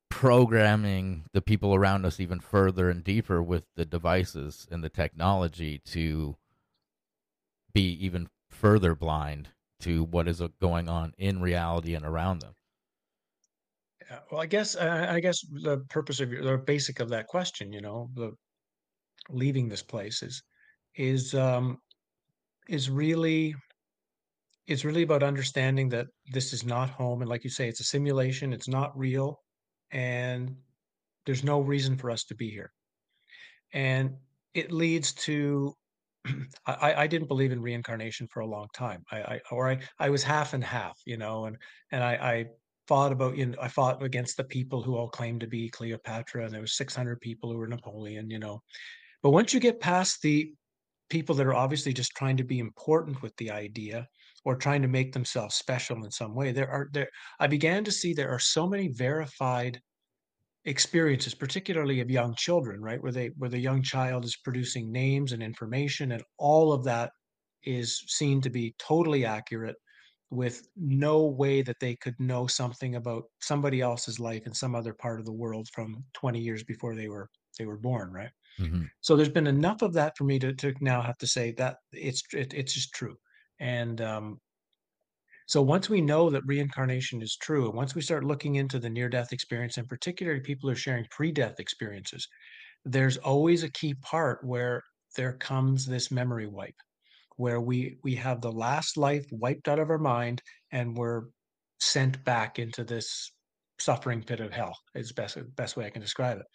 programming 0.10 1.24
the 1.34 1.42
people 1.42 1.76
around 1.76 2.06
us 2.06 2.20
even 2.20 2.40
further 2.40 2.90
and 2.90 3.04
deeper 3.04 3.42
with 3.44 3.64
the 3.76 3.86
devices 3.86 4.68
and 4.72 4.84
the 4.84 4.90
technology 4.90 5.80
to 5.86 6.36
be 7.74 7.92
even 8.04 8.28
further 8.50 8.96
blind 8.96 9.50
to 9.80 10.04
what 10.04 10.28
is 10.28 10.42
uh, 10.42 10.48
going 10.60 10.90
on 10.90 11.14
in 11.18 11.42
reality 11.42 11.94
and 11.94 12.06
around 12.06 12.42
them. 12.42 12.54
well, 14.32 14.42
I 14.42 14.48
guess 14.48 14.76
I, 14.76 15.16
I 15.16 15.20
guess 15.20 15.42
the 15.64 15.78
purpose 15.90 16.20
of 16.20 16.32
your 16.32 16.44
the 16.44 16.58
basic 16.58 17.00
of 17.00 17.10
that 17.10 17.28
question, 17.28 17.72
you 17.72 17.82
know, 17.82 18.10
the 18.16 18.34
leaving 19.30 19.70
this 19.70 19.84
place 19.84 20.22
is 20.22 20.42
is 20.96 21.34
um 21.36 21.78
is 22.68 22.90
really 22.90 23.56
it's 24.68 24.86
really 24.86 25.02
about 25.04 25.24
understanding 25.24 25.90
that 25.90 26.08
this 26.32 26.54
is 26.54 26.66
not 26.66 26.90
home 26.90 27.22
and 27.22 27.30
like 27.30 27.44
you 27.44 27.50
say 27.50 27.68
it's 27.68 27.80
a 27.80 27.84
simulation 27.84 28.54
it's 28.54 28.68
not 28.68 28.98
real 28.98 29.40
and 29.92 30.56
there's 31.26 31.44
no 31.44 31.62
reason 31.62 31.96
for 31.96 32.10
us 32.10 32.24
to 32.26 32.36
be 32.36 32.50
here. 32.50 32.72
And 33.74 34.16
it 34.54 34.72
leads 34.72 35.14
to 35.14 35.76
I, 36.66 36.94
I 37.04 37.08
didn't 37.08 37.28
believe 37.28 37.52
in 37.52 37.62
reincarnation 37.62 38.28
for 38.28 38.40
a 38.40 38.48
long 38.48 38.68
time. 38.74 39.04
I, 39.12 39.18
I 39.18 39.42
or 39.52 39.70
I, 39.70 39.80
I 40.00 40.10
was 40.10 40.24
half 40.24 40.54
and 40.54 40.64
half 40.64 41.00
you 41.06 41.18
know 41.18 41.46
and 41.46 41.58
and 41.92 42.04
I, 42.04 42.14
I 42.14 42.46
fought 42.88 43.12
about 43.12 43.38
you 43.38 43.46
know 43.46 43.58
I 43.62 43.68
fought 43.68 44.02
against 44.02 44.38
the 44.38 44.44
people 44.44 44.82
who 44.82 44.98
all 44.98 45.08
claimed 45.08 45.42
to 45.42 45.48
be 45.48 45.70
Cleopatra 45.70 46.46
and 46.46 46.54
there 46.54 46.62
was 46.62 46.76
600 46.78 47.22
people 47.22 47.52
who 47.52 47.58
were 47.58 47.68
Napoleon 47.68 48.30
you 48.30 48.40
know 48.40 48.62
but 49.24 49.32
once 49.32 49.54
you 49.54 49.60
get 49.60 49.80
past 49.80 50.22
the 50.22 50.54
people 51.10 51.36
that 51.36 51.48
are 51.48 51.56
obviously 51.56 51.94
just 51.94 52.12
trying 52.16 52.38
to 52.38 52.44
be 52.44 52.60
important 52.60 53.22
with 53.22 53.36
the 53.38 53.52
idea 53.52 54.08
or 54.46 54.56
trying 54.56 54.82
to 54.82 54.88
make 54.88 55.12
themselves 55.12 55.56
special 55.56 56.04
in 56.06 56.12
some 56.12 56.36
way 56.36 56.52
there 56.52 56.70
are 56.70 56.90
there 56.94 57.10
i 57.40 57.48
began 57.48 57.84
to 57.84 57.92
see 57.92 58.14
there 58.14 58.30
are 58.30 58.40
so 58.40 58.68
many 58.68 58.88
verified 58.88 59.80
experiences 60.66 61.34
particularly 61.34 62.02
of 62.02 62.12
young 62.12 62.36
children 62.36 62.82
right 62.82 63.02
where 63.02 63.12
they 63.12 63.32
where 63.38 63.50
the 63.50 63.60
young 63.60 63.82
child 63.82 64.26
is 64.26 64.38
producing 64.44 64.92
names 64.92 65.32
and 65.32 65.42
information 65.42 66.12
and 66.12 66.24
all 66.38 66.74
of 66.74 66.84
that 66.84 67.12
is 67.64 68.04
seen 68.08 68.42
to 68.42 68.50
be 68.50 68.76
totally 68.78 69.26
accurate 69.26 69.76
with 70.32 70.68
no 70.78 71.26
way 71.26 71.62
that 71.62 71.80
they 71.82 71.96
could 71.96 72.14
know 72.20 72.46
something 72.46 72.96
about 72.96 73.24
somebody 73.42 73.82
else's 73.82 74.20
life 74.20 74.46
in 74.46 74.54
some 74.54 74.76
other 74.76 74.94
part 74.94 75.20
of 75.20 75.26
the 75.26 75.34
world 75.34 75.68
from 75.74 76.04
20 76.14 76.40
years 76.40 76.64
before 76.64 76.94
they 76.94 77.08
were 77.08 77.28
they 77.58 77.66
were 77.66 77.78
born 77.78 78.12
right 78.12 78.30
hmm 78.58 78.86
so 79.02 79.16
there's 79.16 79.30
been 79.30 79.48
enough 79.48 79.82
of 79.82 79.94
that 79.94 80.18
for 80.18 80.26
me 80.26 80.40
to, 80.40 80.54
to 80.54 80.74
now 80.82 81.02
have 81.02 81.18
to 81.18 81.28
say 81.28 81.54
that 81.54 81.78
it's 81.94 82.22
it, 82.34 82.54
it's 82.54 82.74
just 82.74 82.94
true. 82.94 83.16
And 83.60 84.02
um, 84.02 84.40
so 85.48 85.62
once 85.62 85.90
we 85.90 86.02
know 86.02 86.30
that 86.30 86.46
reincarnation 86.46 87.22
is 87.22 87.36
true, 87.36 87.66
and 87.68 87.76
once 87.76 87.96
we 87.96 88.02
start 88.02 88.24
looking 88.24 88.56
into 88.56 88.80
the 88.80 88.90
near-death 88.90 89.34
experience, 89.34 89.78
and 89.78 89.88
particularly 89.90 90.42
people 90.42 90.70
who 90.70 90.74
are 90.74 90.78
sharing 90.78 91.06
pre-death 91.10 91.60
experiences, 91.60 92.28
there's 92.86 93.18
always 93.18 93.64
a 93.64 93.72
key 93.72 93.96
part 93.96 94.44
where 94.46 94.84
there 95.18 95.34
comes 95.38 95.86
this 95.86 96.12
memory 96.12 96.48
wipe, 96.48 96.76
where 97.38 97.62
we 97.62 98.00
we 98.04 98.16
have 98.16 98.42
the 98.42 98.52
last 98.52 98.98
life 98.98 99.26
wiped 99.32 99.68
out 99.70 99.80
of 99.80 99.90
our 99.92 100.00
mind, 100.00 100.42
and 100.72 100.98
we're 100.98 101.24
sent 101.82 102.24
back 102.26 102.60
into 102.60 102.84
this 102.84 103.32
suffering 103.80 104.24
pit 104.24 104.42
of 104.42 104.54
hell. 104.54 104.78
Is 104.96 105.14
best 105.14 105.38
best 105.56 105.78
way 105.78 105.86
I 105.88 105.92
can 105.92 106.02
describe 106.02 106.40
it. 106.40 106.48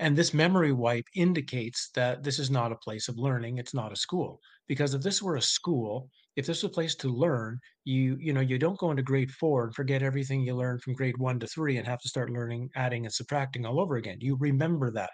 And 0.00 0.16
this 0.16 0.32
memory 0.32 0.72
wipe 0.72 1.06
indicates 1.14 1.90
that 1.94 2.22
this 2.22 2.38
is 2.38 2.50
not 2.50 2.72
a 2.72 2.76
place 2.76 3.08
of 3.08 3.18
learning, 3.18 3.58
it's 3.58 3.74
not 3.74 3.92
a 3.92 3.96
school. 3.96 4.40
Because 4.68 4.94
if 4.94 5.02
this 5.02 5.20
were 5.20 5.36
a 5.36 5.42
school, 5.42 6.08
if 6.36 6.46
this 6.46 6.62
was 6.62 6.70
a 6.70 6.74
place 6.74 6.94
to 6.96 7.08
learn, 7.08 7.58
you 7.84 8.16
you 8.20 8.32
know, 8.32 8.40
you 8.40 8.58
don't 8.58 8.78
go 8.78 8.90
into 8.90 9.02
grade 9.02 9.30
4 9.32 9.64
and 9.64 9.74
forget 9.74 10.02
everything 10.02 10.42
you 10.42 10.54
learned 10.54 10.82
from 10.82 10.94
grade 10.94 11.18
1 11.18 11.40
to 11.40 11.46
3 11.48 11.78
and 11.78 11.86
have 11.86 12.00
to 12.00 12.08
start 12.08 12.30
learning 12.30 12.70
adding 12.76 13.06
and 13.06 13.12
subtracting 13.14 13.66
all 13.66 13.80
over 13.80 13.96
again. 13.96 14.18
You 14.20 14.36
remember 14.36 14.90
that 14.92 15.10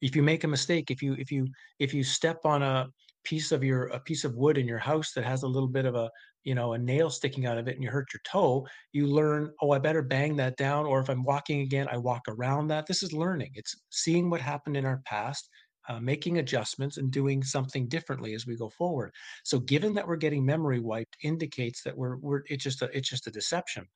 if 0.00 0.16
you 0.16 0.22
make 0.22 0.44
a 0.44 0.48
mistake 0.48 0.90
if 0.90 1.02
you 1.02 1.14
if 1.14 1.30
you 1.30 1.46
if 1.78 1.94
you 1.94 2.02
step 2.02 2.38
on 2.44 2.62
a 2.62 2.88
piece 3.24 3.52
of 3.52 3.62
your 3.64 3.86
a 3.88 4.00
piece 4.00 4.24
of 4.24 4.34
wood 4.34 4.58
in 4.58 4.66
your 4.66 4.78
house 4.78 5.12
that 5.12 5.24
has 5.24 5.42
a 5.42 5.48
little 5.48 5.68
bit 5.68 5.84
of 5.84 5.94
a 5.94 6.10
you 6.46 6.54
know 6.54 6.72
a 6.72 6.78
nail 6.78 7.10
sticking 7.10 7.44
out 7.44 7.58
of 7.58 7.68
it 7.68 7.74
and 7.74 7.82
you 7.82 7.90
hurt 7.90 8.06
your 8.14 8.20
toe 8.24 8.66
you 8.92 9.06
learn 9.06 9.50
oh 9.60 9.72
i 9.72 9.78
better 9.78 10.00
bang 10.00 10.36
that 10.36 10.56
down 10.56 10.86
or 10.86 11.00
if 11.00 11.10
i'm 11.10 11.24
walking 11.24 11.60
again 11.60 11.86
i 11.90 11.98
walk 11.98 12.22
around 12.28 12.68
that 12.68 12.86
this 12.86 13.02
is 13.02 13.12
learning 13.12 13.50
it's 13.54 13.74
seeing 13.90 14.30
what 14.30 14.40
happened 14.40 14.76
in 14.76 14.86
our 14.86 15.02
past 15.04 15.50
uh, 15.88 16.00
making 16.00 16.38
adjustments 16.38 16.96
and 16.96 17.10
doing 17.10 17.42
something 17.42 17.86
differently 17.88 18.32
as 18.32 18.46
we 18.46 18.56
go 18.56 18.70
forward 18.70 19.12
so 19.44 19.58
given 19.58 19.92
that 19.92 20.06
we're 20.06 20.16
getting 20.16 20.46
memory 20.46 20.80
wiped 20.80 21.16
indicates 21.22 21.82
that 21.82 21.96
we're 21.96 22.16
we're 22.18 22.42
it's 22.46 22.64
just 22.64 22.80
a 22.80 22.96
it's 22.96 23.10
just 23.10 23.26
a 23.26 23.30
deception 23.30 23.86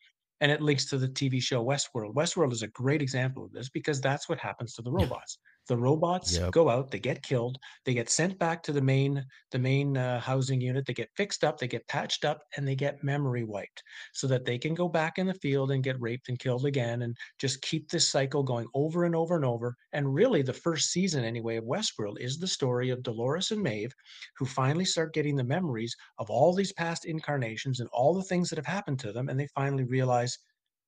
and 0.41 0.51
it 0.51 0.63
links 0.63 0.87
to 0.87 0.97
the 0.97 1.09
TV 1.09 1.41
show 1.41 1.63
Westworld. 1.63 2.15
Westworld 2.15 2.53
is 2.53 2.63
a 2.63 2.69
great 2.69 3.03
example 3.03 3.45
of 3.45 3.53
this 3.53 3.69
because 3.69 4.01
that's 4.01 4.29
what 4.29 4.39
happens 4.39 4.75
to 4.75 4.83
the 4.83 4.91
robots. 4.91 5.39
The 5.71 5.79
robots 5.79 6.37
Yep. 6.37 6.53
go 6.53 6.69
out, 6.69 6.91
they 6.91 6.99
get 7.01 7.23
killed, 7.23 7.57
they 7.87 7.95
get 7.95 8.11
sent 8.11 8.39
back 8.39 8.63
to 8.65 8.73
the 8.73 8.83
main 8.83 9.25
the 9.53 9.59
main 9.59 9.97
uh, 9.97 10.21
housing 10.21 10.61
unit, 10.61 10.85
they 10.85 10.93
get 10.93 11.09
fixed 11.17 11.45
up, 11.45 11.57
they 11.57 11.67
get 11.67 11.89
patched 11.89 12.27
up, 12.27 12.43
and 12.59 12.69
they 12.69 12.77
get 12.77 13.03
memory 13.03 13.43
wiped 13.45 13.83
so 14.13 14.27
that 14.27 14.45
they 14.45 14.59
can 14.59 14.75
go 14.75 14.87
back 14.87 15.17
in 15.17 15.27
the 15.27 15.33
field 15.33 15.71
and 15.71 15.83
get 15.83 15.99
raped 15.99 16.29
and 16.29 16.39
killed 16.39 16.67
again, 16.67 17.01
and 17.01 17.17
just 17.39 17.63
keep 17.63 17.89
this 17.89 18.11
cycle 18.11 18.43
going 18.43 18.67
over 18.75 19.05
and 19.05 19.17
over 19.17 19.35
and 19.35 19.47
over. 19.47 19.75
And 19.95 20.13
really, 20.13 20.43
the 20.43 20.53
first 20.53 20.91
season 20.91 21.25
anyway 21.25 21.57
of 21.57 21.65
Westworld 21.65 22.19
is 22.21 22.39
the 22.39 22.47
story 22.49 22.91
of 22.91 23.03
Dolores 23.03 23.51
and 23.51 23.63
Maeve, 23.63 23.95
who 24.37 24.45
finally 24.45 24.85
start 24.85 25.15
getting 25.15 25.37
the 25.37 25.45
memories 25.45 25.97
of 26.19 26.29
all 26.29 26.53
these 26.55 26.73
past 26.75 27.07
incarnations 27.07 27.81
and 27.81 27.89
all 27.95 28.13
the 28.13 28.25
things 28.25 28.51
that 28.51 28.59
have 28.59 28.67
happened 28.67 28.99
to 29.01 29.13
them, 29.13 29.31
and 29.31 29.41
they 29.41 29.47
finally 29.55 29.85
realize, 29.85 30.37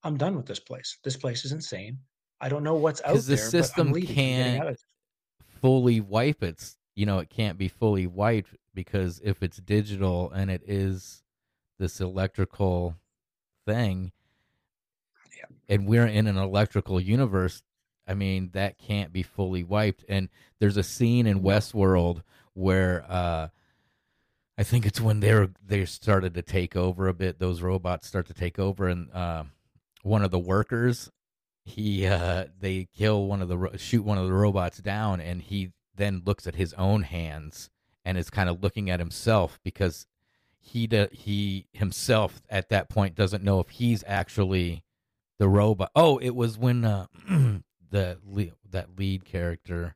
I'm 0.02 0.18
done 0.18 0.36
with 0.36 0.46
this 0.46 0.60
place. 0.60 0.98
This 1.04 1.16
place 1.16 1.44
is 1.44 1.52
insane. 1.52 2.00
I 2.42 2.48
don't 2.48 2.64
know 2.64 2.74
what's 2.74 3.00
out 3.04 3.14
the 3.14 3.20
there, 3.22 3.36
the 3.36 3.42
system 3.42 3.94
can't 3.94 4.76
fully 5.60 6.00
wipe 6.00 6.42
its 6.42 6.76
you 6.96 7.06
know 7.06 7.20
it 7.20 7.30
can't 7.30 7.56
be 7.56 7.68
fully 7.68 8.06
wiped 8.06 8.56
because 8.74 9.20
if 9.24 9.42
it's 9.42 9.58
digital 9.58 10.30
and 10.32 10.50
it 10.50 10.62
is 10.66 11.22
this 11.78 12.00
electrical 12.00 12.96
thing 13.64 14.10
Yeah. 15.38 15.44
and 15.68 15.86
we're 15.86 16.06
in 16.06 16.26
an 16.26 16.36
electrical 16.36 17.00
universe 17.00 17.62
i 18.08 18.14
mean 18.14 18.50
that 18.54 18.76
can't 18.76 19.12
be 19.12 19.22
fully 19.22 19.62
wiped. 19.62 20.04
And 20.08 20.28
there's 20.58 20.76
a 20.76 20.82
scene 20.82 21.26
in 21.28 21.42
westworld 21.42 22.22
where 22.54 23.04
uh 23.08 23.48
i 24.58 24.62
think 24.64 24.84
it's 24.84 25.00
when 25.00 25.20
they're 25.20 25.50
they 25.64 25.84
started 25.84 26.34
to 26.34 26.42
take 26.42 26.74
over 26.74 27.06
a 27.06 27.14
bit 27.14 27.38
those 27.38 27.62
robots 27.62 28.08
start 28.08 28.26
to 28.26 28.34
take 28.34 28.58
over 28.58 28.88
and 28.88 29.12
uh 29.12 29.44
one 30.02 30.22
of 30.24 30.32
the 30.32 30.38
workers 30.40 31.08
he 31.64 32.06
uh 32.06 32.46
they 32.58 32.88
kill 32.96 33.26
one 33.26 33.40
of 33.40 33.48
the 33.48 33.56
ro- 33.58 33.76
shoot 33.76 34.02
one 34.04 34.18
of 34.18 34.26
the 34.26 34.32
robots 34.32 34.78
down 34.78 35.20
and 35.20 35.42
he 35.42 35.70
then 35.94 36.22
looks 36.24 36.46
at 36.46 36.56
his 36.56 36.72
own 36.74 37.02
hands 37.02 37.70
and 38.04 38.18
is 38.18 38.30
kind 38.30 38.48
of 38.48 38.62
looking 38.62 38.90
at 38.90 38.98
himself 38.98 39.60
because 39.62 40.06
he 40.58 40.86
do, 40.86 41.06
he 41.12 41.66
himself 41.72 42.40
at 42.50 42.68
that 42.70 42.88
point 42.88 43.14
doesn't 43.14 43.44
know 43.44 43.60
if 43.60 43.68
he's 43.68 44.02
actually 44.06 44.82
the 45.38 45.48
robot 45.48 45.90
oh 45.94 46.18
it 46.18 46.30
was 46.34 46.58
when 46.58 46.84
uh 46.84 47.06
the 47.90 48.18
le- 48.24 48.46
that 48.70 48.98
lead 48.98 49.24
character 49.24 49.94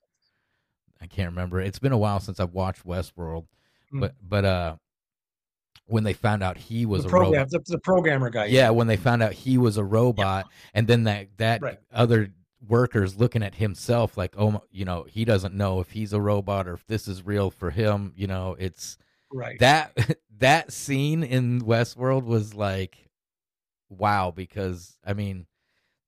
i 1.00 1.06
can't 1.06 1.30
remember 1.30 1.60
it's 1.60 1.78
been 1.78 1.92
a 1.92 1.98
while 1.98 2.20
since 2.20 2.38
i've 2.38 2.54
watched 2.54 2.86
westworld 2.86 3.46
Hmm. 3.90 4.00
but 4.00 4.14
but 4.20 4.44
uh 4.44 4.76
when 5.86 6.04
they 6.04 6.12
found 6.12 6.42
out 6.42 6.56
he 6.56 6.84
was 6.86 7.02
the 7.02 7.08
a 7.08 7.10
program, 7.10 7.32
robot 7.32 7.50
the, 7.50 7.72
the 7.72 7.78
programmer 7.78 8.30
guy. 8.30 8.46
yeah, 8.46 8.70
when 8.70 8.86
they 8.86 8.96
found 8.96 9.22
out 9.22 9.32
he 9.32 9.56
was 9.58 9.76
a 9.76 9.84
robot, 9.84 10.46
and 10.74 10.86
then 10.86 11.04
that 11.04 11.28
that 11.38 11.62
Right. 11.62 11.78
other 11.92 12.30
workers 12.66 13.16
looking 13.16 13.42
at 13.42 13.54
himself 13.54 14.16
like, 14.16 14.34
oh, 14.36 14.60
you 14.70 14.84
know, 14.84 15.04
he 15.08 15.24
doesn't 15.24 15.54
know 15.54 15.78
if 15.80 15.90
he's 15.92 16.12
a 16.12 16.20
robot 16.20 16.66
or 16.66 16.74
if 16.74 16.86
this 16.86 17.06
is 17.06 17.24
real 17.24 17.50
for 17.50 17.70
him. 17.70 18.12
You 18.16 18.26
know, 18.26 18.56
it's 18.58 18.98
right. 19.32 19.58
that 19.60 20.18
that 20.38 20.72
scene 20.72 21.22
in 21.22 21.60
Westworld 21.62 22.24
was 22.24 22.54
like, 22.54 23.08
wow, 23.88 24.32
because 24.34 24.98
I 25.06 25.12
mean, 25.12 25.46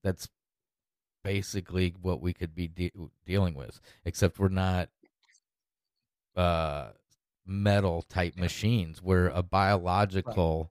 that's 0.02 0.28
basically 1.22 1.94
what 2.00 2.20
we 2.20 2.32
could 2.32 2.54
be 2.54 2.66
de- 2.68 2.92
dealing 3.26 3.54
with, 3.54 3.80
except 4.04 4.38
we're 4.38 4.48
not 4.48 4.88
uh 6.36 6.88
metal 7.48 8.02
type 8.02 8.34
Yeah. 8.36 8.42
machines. 8.42 9.02
We're 9.02 9.28
a 9.28 9.42
biological 9.42 10.70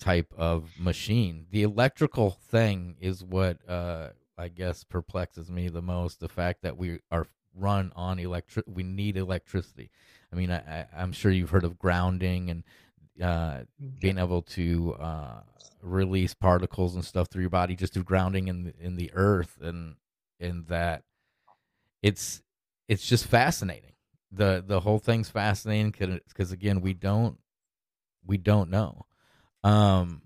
type 0.00 0.32
of 0.36 0.70
machine. 0.78 1.46
The 1.50 1.62
electrical 1.62 2.30
thing 2.30 2.96
is 3.00 3.22
what 3.22 3.68
uh 3.68 4.10
I 4.38 4.48
guess 4.48 4.82
perplexes 4.82 5.50
me 5.50 5.68
the 5.68 5.82
most. 5.82 6.18
The 6.18 6.28
fact 6.28 6.62
that 6.62 6.76
we 6.76 7.00
are 7.10 7.28
run 7.54 7.92
on 7.94 8.18
electric, 8.18 8.64
we 8.66 8.82
need 8.82 9.16
electricity. 9.16 9.90
I 10.32 10.36
mean, 10.36 10.50
I, 10.50 10.86
I'm 10.96 11.12
sure 11.12 11.30
you've 11.30 11.50
heard 11.50 11.64
of 11.64 11.78
grounding 11.78 12.48
and 12.50 12.64
uh, 13.22 13.64
being 14.00 14.16
able 14.16 14.40
to 14.42 14.94
uh, 14.94 15.42
release 15.82 16.32
particles 16.32 16.94
and 16.94 17.04
stuff 17.04 17.28
through 17.28 17.42
your 17.42 17.50
body 17.50 17.76
just 17.76 17.92
through 17.92 18.04
grounding 18.04 18.48
in 18.48 18.64
the, 18.64 18.74
in 18.80 18.96
the 18.96 19.10
earth, 19.12 19.58
and 19.60 19.96
in 20.40 20.64
that 20.68 21.04
it's 22.02 22.42
it's 22.88 23.06
just 23.06 23.26
fascinating. 23.26 23.91
The 24.32 24.64
The 24.66 24.80
whole 24.80 24.98
thing's 24.98 25.30
fascinating 25.30 25.92
because 26.28 26.52
again, 26.52 26.80
we 26.80 26.94
don't 26.94 27.38
we 28.26 28.38
don't 28.38 28.70
know. 28.70 29.06
Um, 29.64 30.22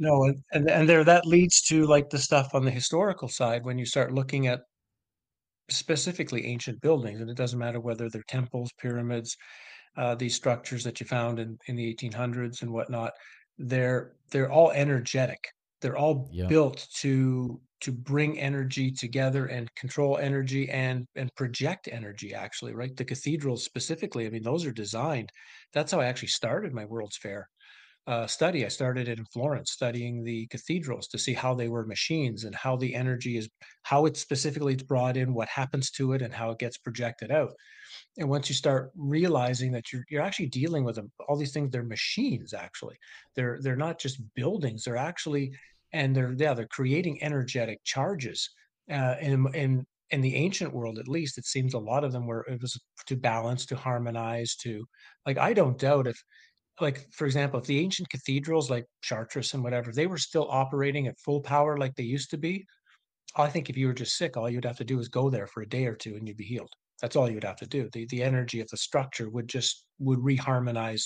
No, 0.00 0.24
and, 0.24 0.42
and 0.52 0.68
and 0.70 0.88
there 0.88 1.04
that 1.04 1.24
leads 1.26 1.60
to 1.68 1.84
like 1.86 2.10
the 2.10 2.18
stuff 2.18 2.52
on 2.54 2.64
the 2.64 2.70
historical 2.72 3.28
side 3.28 3.64
when 3.64 3.78
you 3.78 3.86
start 3.86 4.12
looking 4.12 4.46
at 4.48 4.62
specifically 5.70 6.46
ancient 6.46 6.80
buildings, 6.80 7.20
and 7.20 7.30
it 7.30 7.36
doesn't 7.36 7.58
matter 7.58 7.80
whether 7.80 8.08
they're 8.08 8.22
temples, 8.28 8.70
pyramids, 8.78 9.36
uh, 9.96 10.14
these 10.14 10.34
structures 10.34 10.84
that 10.84 11.00
you 11.00 11.06
found 11.06 11.38
in, 11.38 11.58
in 11.68 11.76
the 11.76 11.86
1800s 11.94 12.62
and 12.62 12.72
whatnot. 12.72 13.12
They're 13.58 14.12
they're 14.30 14.50
all 14.50 14.70
energetic. 14.72 15.40
They're 15.80 15.96
all 15.96 16.30
Yep. 16.30 16.48
built 16.48 16.86
to 17.00 17.60
to 17.80 17.92
bring 17.92 18.38
energy 18.40 18.90
together 18.90 19.46
and 19.46 19.72
control 19.76 20.18
energy 20.18 20.68
and 20.70 21.06
and 21.14 21.30
project 21.36 21.88
energy. 21.90 22.34
Actually, 22.34 22.74
right? 22.74 22.94
The 22.96 23.04
cathedrals 23.04 23.64
specifically. 23.64 24.26
I 24.26 24.30
mean, 24.30 24.42
those 24.42 24.66
are 24.66 24.72
designed. 24.72 25.30
That's 25.72 25.92
how 25.92 26.00
I 26.00 26.06
actually 26.06 26.28
started 26.28 26.72
my 26.74 26.84
World's 26.84 27.16
Fair 27.18 27.48
uh, 28.08 28.26
study. 28.26 28.64
I 28.64 28.68
started 28.68 29.06
in 29.06 29.22
Florence, 29.26 29.72
studying 29.72 30.24
the 30.24 30.46
cathedrals 30.46 31.08
to 31.08 31.18
see 31.18 31.34
how 31.34 31.54
they 31.54 31.68
were 31.68 31.84
machines 31.84 32.44
and 32.44 32.54
how 32.54 32.74
the 32.74 32.94
energy 32.94 33.36
is, 33.36 33.50
how 33.82 34.06
it 34.06 34.16
specifically 34.16 34.74
is 34.74 34.82
brought 34.82 35.18
in, 35.18 35.34
what 35.34 35.48
happens 35.48 35.90
to 35.92 36.14
it, 36.14 36.22
and 36.22 36.32
how 36.32 36.50
it 36.50 36.58
gets 36.58 36.78
projected 36.78 37.30
out. 37.30 37.52
And 38.16 38.26
once 38.30 38.48
you 38.48 38.54
start 38.54 38.92
realizing 38.96 39.72
that 39.72 39.92
you're 39.92 40.04
you're 40.08 40.22
actually 40.22 40.46
dealing 40.46 40.84
with 40.84 40.96
them, 40.96 41.12
all 41.28 41.36
these 41.36 41.52
things, 41.52 41.70
they're 41.70 41.82
machines. 41.82 42.54
Actually, 42.54 42.96
they're 43.36 43.58
they're 43.60 43.76
not 43.76 43.98
just 43.98 44.22
buildings. 44.34 44.84
They're 44.84 44.96
actually, 44.96 45.52
and 45.92 46.16
they're 46.16 46.34
yeah, 46.38 46.54
they're 46.54 46.66
creating 46.66 47.22
energetic 47.22 47.84
charges. 47.84 48.48
Uh, 48.90 49.16
in 49.20 49.46
in 49.54 49.86
in 50.10 50.22
the 50.22 50.34
ancient 50.34 50.72
world, 50.72 50.98
at 50.98 51.08
least, 51.08 51.36
it 51.36 51.44
seems 51.44 51.74
a 51.74 51.78
lot 51.78 52.04
of 52.04 52.12
them 52.12 52.26
were 52.26 52.46
it 52.48 52.62
was 52.62 52.80
to 53.06 53.16
balance, 53.16 53.66
to 53.66 53.76
harmonize, 53.76 54.56
to 54.56 54.86
like 55.26 55.36
I 55.36 55.52
don't 55.52 55.78
doubt 55.78 56.06
if 56.06 56.18
like 56.80 57.06
for 57.12 57.26
example, 57.26 57.60
if 57.60 57.66
the 57.66 57.80
ancient 57.80 58.08
cathedrals 58.08 58.70
like 58.70 58.86
Chartres 59.02 59.54
and 59.54 59.62
whatever, 59.62 59.92
they 59.92 60.06
were 60.06 60.18
still 60.18 60.48
operating 60.50 61.06
at 61.06 61.18
full 61.18 61.40
power 61.40 61.76
like 61.76 61.94
they 61.94 62.02
used 62.02 62.30
to 62.30 62.38
be, 62.38 62.64
I 63.36 63.48
think 63.48 63.70
if 63.70 63.76
you 63.76 63.86
were 63.86 63.94
just 63.94 64.16
sick, 64.16 64.36
all 64.36 64.48
you'd 64.48 64.64
have 64.64 64.78
to 64.78 64.84
do 64.84 64.98
is 64.98 65.08
go 65.08 65.30
there 65.30 65.46
for 65.46 65.62
a 65.62 65.68
day 65.68 65.86
or 65.86 65.94
two 65.94 66.16
and 66.16 66.26
you'd 66.26 66.36
be 66.36 66.44
healed. 66.44 66.70
That's 67.00 67.16
all 67.16 67.28
you 67.28 67.34
would 67.34 67.44
have 67.44 67.58
to 67.58 67.66
do. 67.66 67.88
The 67.92 68.06
the 68.06 68.22
energy 68.22 68.60
of 68.60 68.68
the 68.68 68.76
structure 68.76 69.30
would 69.30 69.48
just 69.48 69.84
would 69.98 70.18
reharmonize 70.18 71.04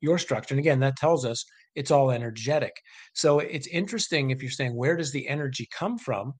your 0.00 0.18
structure. 0.18 0.54
And 0.54 0.60
again, 0.60 0.80
that 0.80 0.96
tells 0.96 1.24
us 1.24 1.44
it's 1.74 1.90
all 1.90 2.10
energetic. 2.10 2.74
So 3.14 3.38
it's 3.40 3.66
interesting 3.68 4.30
if 4.30 4.42
you're 4.42 4.50
saying 4.50 4.74
where 4.74 4.96
does 4.96 5.12
the 5.12 5.28
energy 5.28 5.68
come 5.72 5.98
from? 5.98 6.34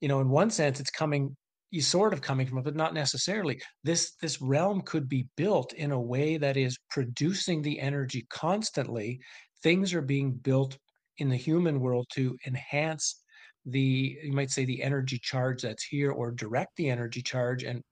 You 0.00 0.08
know, 0.08 0.20
in 0.20 0.30
one 0.30 0.50
sense, 0.50 0.80
it's 0.80 0.90
coming 0.90 1.36
you 1.70 1.80
sort 1.80 2.12
of 2.12 2.20
coming 2.20 2.46
from, 2.46 2.58
it, 2.58 2.64
but 2.64 2.76
not 2.76 2.94
necessarily. 2.94 3.60
This 3.84 4.12
this 4.20 4.40
realm 4.40 4.82
could 4.82 5.08
be 5.08 5.28
built 5.36 5.72
in 5.74 5.92
a 5.92 6.00
way 6.00 6.36
that 6.36 6.56
is 6.56 6.78
producing 6.90 7.62
the 7.62 7.78
energy 7.80 8.26
constantly. 8.28 9.20
Things 9.62 9.94
are 9.94 10.02
being 10.02 10.32
built 10.32 10.76
in 11.18 11.28
the 11.28 11.36
human 11.36 11.80
world 11.80 12.06
to 12.14 12.36
enhance 12.46 13.22
the 13.66 14.18
you 14.22 14.32
might 14.32 14.50
say 14.50 14.64
the 14.64 14.82
energy 14.82 15.18
charge 15.22 15.62
that's 15.62 15.84
here 15.84 16.10
or 16.12 16.30
direct 16.30 16.74
the 16.76 16.88
energy 16.88 17.20
charge 17.20 17.62
and 17.62 17.82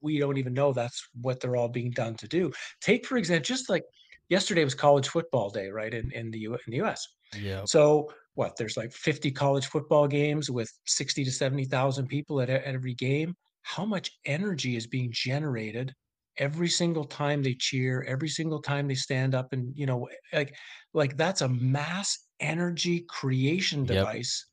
we 0.00 0.18
don't 0.18 0.38
even 0.38 0.52
know 0.52 0.72
that's 0.72 1.08
what 1.20 1.40
they're 1.40 1.56
all 1.56 1.68
being 1.68 1.90
done 1.92 2.16
to 2.16 2.26
do 2.26 2.50
take 2.80 3.06
for 3.06 3.16
example 3.16 3.44
just 3.44 3.70
like 3.70 3.84
yesterday 4.28 4.64
was 4.64 4.74
college 4.74 5.08
football 5.08 5.50
day 5.50 5.68
right 5.68 5.94
in, 5.94 6.10
in 6.12 6.32
the 6.32 6.38
U, 6.40 6.54
in 6.54 6.58
the 6.72 6.80
us 6.80 7.06
yeah, 7.36 7.66
so 7.66 8.10
what 8.34 8.56
there's 8.56 8.76
like 8.76 8.92
50 8.92 9.30
college 9.30 9.66
football 9.66 10.08
games 10.08 10.50
with 10.50 10.70
60 10.86 11.24
to 11.24 11.30
70,000 11.30 12.06
people 12.08 12.40
at, 12.40 12.50
at 12.50 12.64
every 12.64 12.94
game 12.94 13.34
how 13.62 13.84
much 13.84 14.10
energy 14.26 14.76
is 14.76 14.86
being 14.86 15.10
generated 15.12 15.92
every 16.38 16.68
single 16.68 17.04
time 17.04 17.42
they 17.42 17.54
cheer 17.54 18.02
every 18.08 18.28
single 18.28 18.60
time 18.60 18.88
they 18.88 18.94
stand 18.94 19.34
up 19.34 19.52
and 19.52 19.72
you 19.76 19.86
know 19.86 20.08
like 20.32 20.54
like 20.92 21.16
that's 21.16 21.40
a 21.42 21.48
mass 21.48 22.18
energy 22.40 23.04
creation 23.08 23.84
Yep. 23.84 23.86
device 23.86 24.46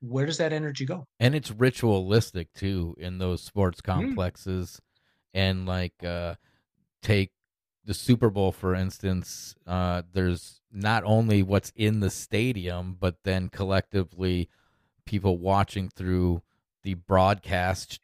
where 0.00 0.26
does 0.26 0.38
that 0.38 0.52
energy 0.52 0.84
go 0.86 1.04
and 1.20 1.34
it's 1.34 1.50
ritualistic 1.50 2.52
too 2.54 2.94
in 2.98 3.18
those 3.18 3.42
sports 3.42 3.80
Mm. 3.94 4.02
complexes, 4.06 4.80
and 5.34 5.66
like 5.66 6.02
uh, 6.04 6.34
take 7.02 7.32
the 7.84 7.94
Super 7.94 8.30
Bowl 8.30 8.52
for 8.52 8.74
instance. 8.74 9.54
Uh, 9.66 10.02
there's 10.12 10.60
not 10.72 11.04
only 11.04 11.42
what's 11.42 11.72
in 11.76 12.00
the 12.00 12.10
stadium, 12.10 12.96
but 12.98 13.16
then 13.24 13.48
collectively 13.48 14.48
people 15.04 15.38
watching 15.38 15.88
through 15.88 16.42
the 16.82 16.94
broadcast, 16.94 18.00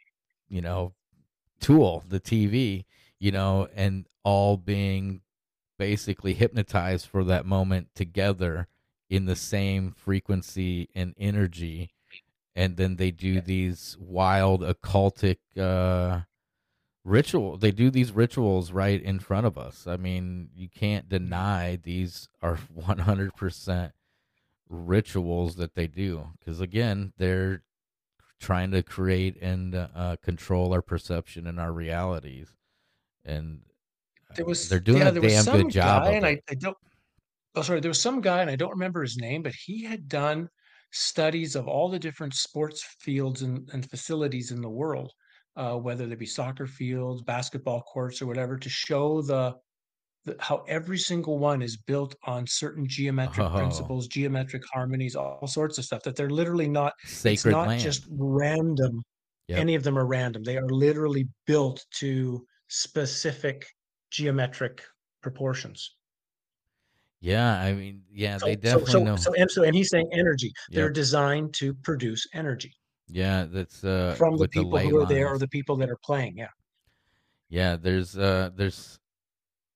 you 0.49 0.61
know, 0.61 0.93
tool, 1.61 2.05
the 2.09 2.21
TV, 2.21 2.85
you 3.19 3.33
know, 3.33 3.69
and 3.75 4.07
all 4.23 4.57
being 4.57 5.21
basically 5.79 6.35
hypnotized 6.35 7.07
for 7.07 7.25
that 7.25 7.47
moment 7.47 7.89
together 7.95 8.69
in 9.09 9.25
the 9.25 9.37
same 9.37 9.91
frequency 9.91 10.89
and 10.95 11.15
energy 11.19 11.91
and 12.55 12.77
then 12.77 12.97
they 12.97 13.11
do 13.11 13.41
these 13.41 13.97
wild 13.99 14.63
occultic 14.63 15.39
uh 15.59 16.21
ritual 17.11 17.57
they 17.57 17.71
do 17.71 17.91
these 17.91 18.13
rituals 18.13 18.73
right 18.73 19.03
in 19.03 19.19
front 19.19 19.47
of 19.47 19.59
us 19.59 19.87
i 19.87 19.97
mean 19.97 20.49
you 20.55 20.69
can't 20.69 21.09
deny 21.09 21.79
these 21.83 22.29
are 22.41 22.57
100% 22.79 23.93
rituals 24.69 25.57
that 25.57 25.75
they 25.75 25.87
do 25.87 26.29
because 26.39 26.61
again 26.61 27.13
they're 27.19 27.63
trying 28.39 28.71
to 28.71 28.83
create 28.83 29.37
and 29.43 29.75
uh, 29.75 30.17
control 30.23 30.73
our 30.73 30.81
perception 30.81 31.47
and 31.47 31.61
our 31.61 31.73
realities 31.73 32.55
and 33.25 33.61
there 34.37 34.45
was 34.45 34.69
they're 34.69 34.81
doing 34.81 34.99
yeah, 34.99 35.09
a 35.09 35.13
there 35.13 35.23
was 35.23 35.33
damn 35.33 35.45
some 35.45 35.63
good 35.63 35.71
job 35.71 36.05
guy, 36.05 36.13
and. 36.13 36.27
I, 36.27 36.41
I 36.49 36.55
don't. 36.55 36.77
Oh, 37.57 37.63
sorry. 37.63 37.81
There 37.81 37.91
was 37.91 38.01
some 38.01 38.21
guy, 38.21 38.41
and 38.41 38.51
I 38.51 38.57
don't 38.57 38.71
remember 38.71 39.03
his 39.03 39.17
name, 39.17 39.43
but 39.43 39.53
he 39.53 39.85
had 39.85 40.09
done 40.09 40.49
studies 40.93 41.57
of 41.57 41.67
all 41.67 41.89
the 41.89 41.99
different 41.99 42.35
sports 42.35 42.83
fields 43.01 43.43
and, 43.43 43.69
and 43.73 43.89
facilities 43.91 44.51
in 44.51 44.61
the 44.61 44.69
world, 44.69 45.13
uh, 45.57 45.77
whether 45.77 46.07
they 46.07 46.15
be 46.15 46.27
soccer 46.27 46.67
fields, 46.67 47.23
basketball 47.23 47.83
courts, 47.83 48.23
or 48.23 48.27
whatever, 48.27 48.57
to 48.57 48.69
show 48.69 49.23
the, 49.23 49.55
the 50.25 50.37
how 50.39 50.65
every 50.69 50.99
single 50.99 51.39
one 51.39 51.63
is 51.63 51.77
built 51.77 52.15
on 52.25 52.47
certain 52.47 52.87
geometric 52.87 53.47
oh 53.47 53.57
principles, 53.57 54.07
geometric 54.07 54.63
harmonies, 54.73 55.17
all 55.17 55.47
sorts 55.47 55.79
of 55.79 55.85
stuff. 55.85 56.03
That 56.03 56.17
they're 56.17 56.31
literally 56.31 56.69
not. 56.69 56.93
It's 57.05 57.13
sacred 57.19 57.53
not 57.53 57.69
land 57.69 57.81
just 57.81 58.07
random. 58.11 59.03
yep 59.49 59.59
Any 59.59 59.75
of 59.75 59.83
them 59.83 59.99
are 59.99 60.07
random. 60.07 60.43
They 60.45 60.57
are 60.57 60.69
literally 60.69 61.29
built 61.47 61.85
to 61.99 62.45
specific 62.69 63.67
geometric 64.11 64.83
proportions. 65.23 65.97
yeah 67.21 67.61
i 67.61 67.73
mean 67.75 68.01
yeah 68.11 68.39
they 68.39 68.55
So, 68.57 68.61
so, 68.61 68.61
definitely 68.61 68.93
so, 68.93 69.05
know 69.05 69.17
so, 69.17 69.35
and 69.35 69.51
so, 69.51 69.63
and 69.65 69.75
he's 69.75 69.91
saying 69.91 70.09
energy. 70.13 70.53
They're 70.71 70.91
designed 70.91 71.53
to 71.55 71.75
produce 71.75 72.27
energy 72.33 72.73
yeah 73.13 73.45
that's 73.49 73.85
uh 73.85 74.15
from 74.17 74.37
the 74.37 74.45
the 74.45 74.49
people 74.49 74.71
ley 74.71 74.89
who 74.89 75.01
are 75.01 75.07
there 75.07 75.29
or 75.29 75.39
the 75.39 75.49
people 75.49 75.77
that 75.77 75.91
are 75.91 75.99
playing. 76.05 76.37
Yeah. 76.37 76.49
yeah 77.49 77.77
there's 77.77 78.17
uh 78.17 78.51
there's 78.55 78.99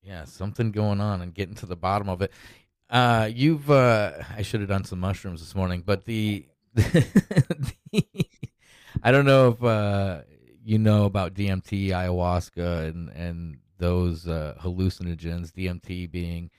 yeah 0.03 0.25
something 0.25 0.71
going 0.71 1.01
on 1.01 1.23
and 1.23 1.35
getting 1.35 1.55
to 1.57 1.67
the 1.67 1.77
bottom 1.77 2.09
of 2.09 2.23
it 2.23 2.33
uh 2.91 3.29
you've 3.33 3.71
uh 3.71 4.13
i 4.37 4.43
should 4.43 4.61
have 4.61 4.69
done 4.69 4.85
some 4.85 5.01
mushrooms 5.01 5.41
this 5.41 5.55
morning 5.55 5.83
but 5.85 6.05
the, 6.05 6.47
the 6.75 7.75
i 9.03 9.11
don't 9.11 9.25
know 9.25 9.49
if 9.49 9.65
uh 9.65 10.21
you 10.63 10.79
know 10.79 11.05
about 11.05 11.35
dmt 11.35 11.89
ayahuasca 11.89 12.89
and 12.89 13.09
and 13.11 13.59
those 13.79 14.29
uh 14.29 14.55
hallucinogens 14.61 15.51
dmt 15.53 16.11
being 16.11 16.51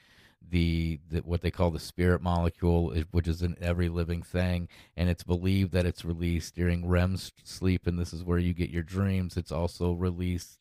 the, 0.50 1.00
the 1.10 1.20
what 1.20 1.42
they 1.42 1.52
call 1.52 1.72
the 1.72 1.80
spirit 1.80 2.22
molecule 2.22 2.94
which 3.12 3.28
is 3.28 3.42
in 3.42 3.56
every 3.62 3.90
living 3.90 4.22
thing 4.22 4.68
and 4.96 5.10
it's 5.10 5.24
believed 5.24 5.72
that 5.72 5.86
it's 5.86 6.06
released 6.06 6.56
during 6.56 6.88
rem 6.88 7.18
sleep 7.44 7.88
and 7.88 7.98
this 7.98 8.14
is 8.14 8.24
where 8.24 8.38
you 8.38 8.54
get 8.54 8.70
your 8.70 8.84
dreams 8.84 9.38
it's 9.38 9.52
also 9.52 9.94
released 9.94 10.60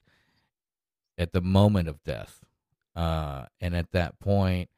at 1.19 1.33
the 1.33 1.41
moment 1.41 1.89
of 1.89 2.03
death. 2.05 2.41
Uh, 2.97 3.47
and 3.61 3.75
at 3.75 3.93
that 3.93 4.19
point, 4.19 4.69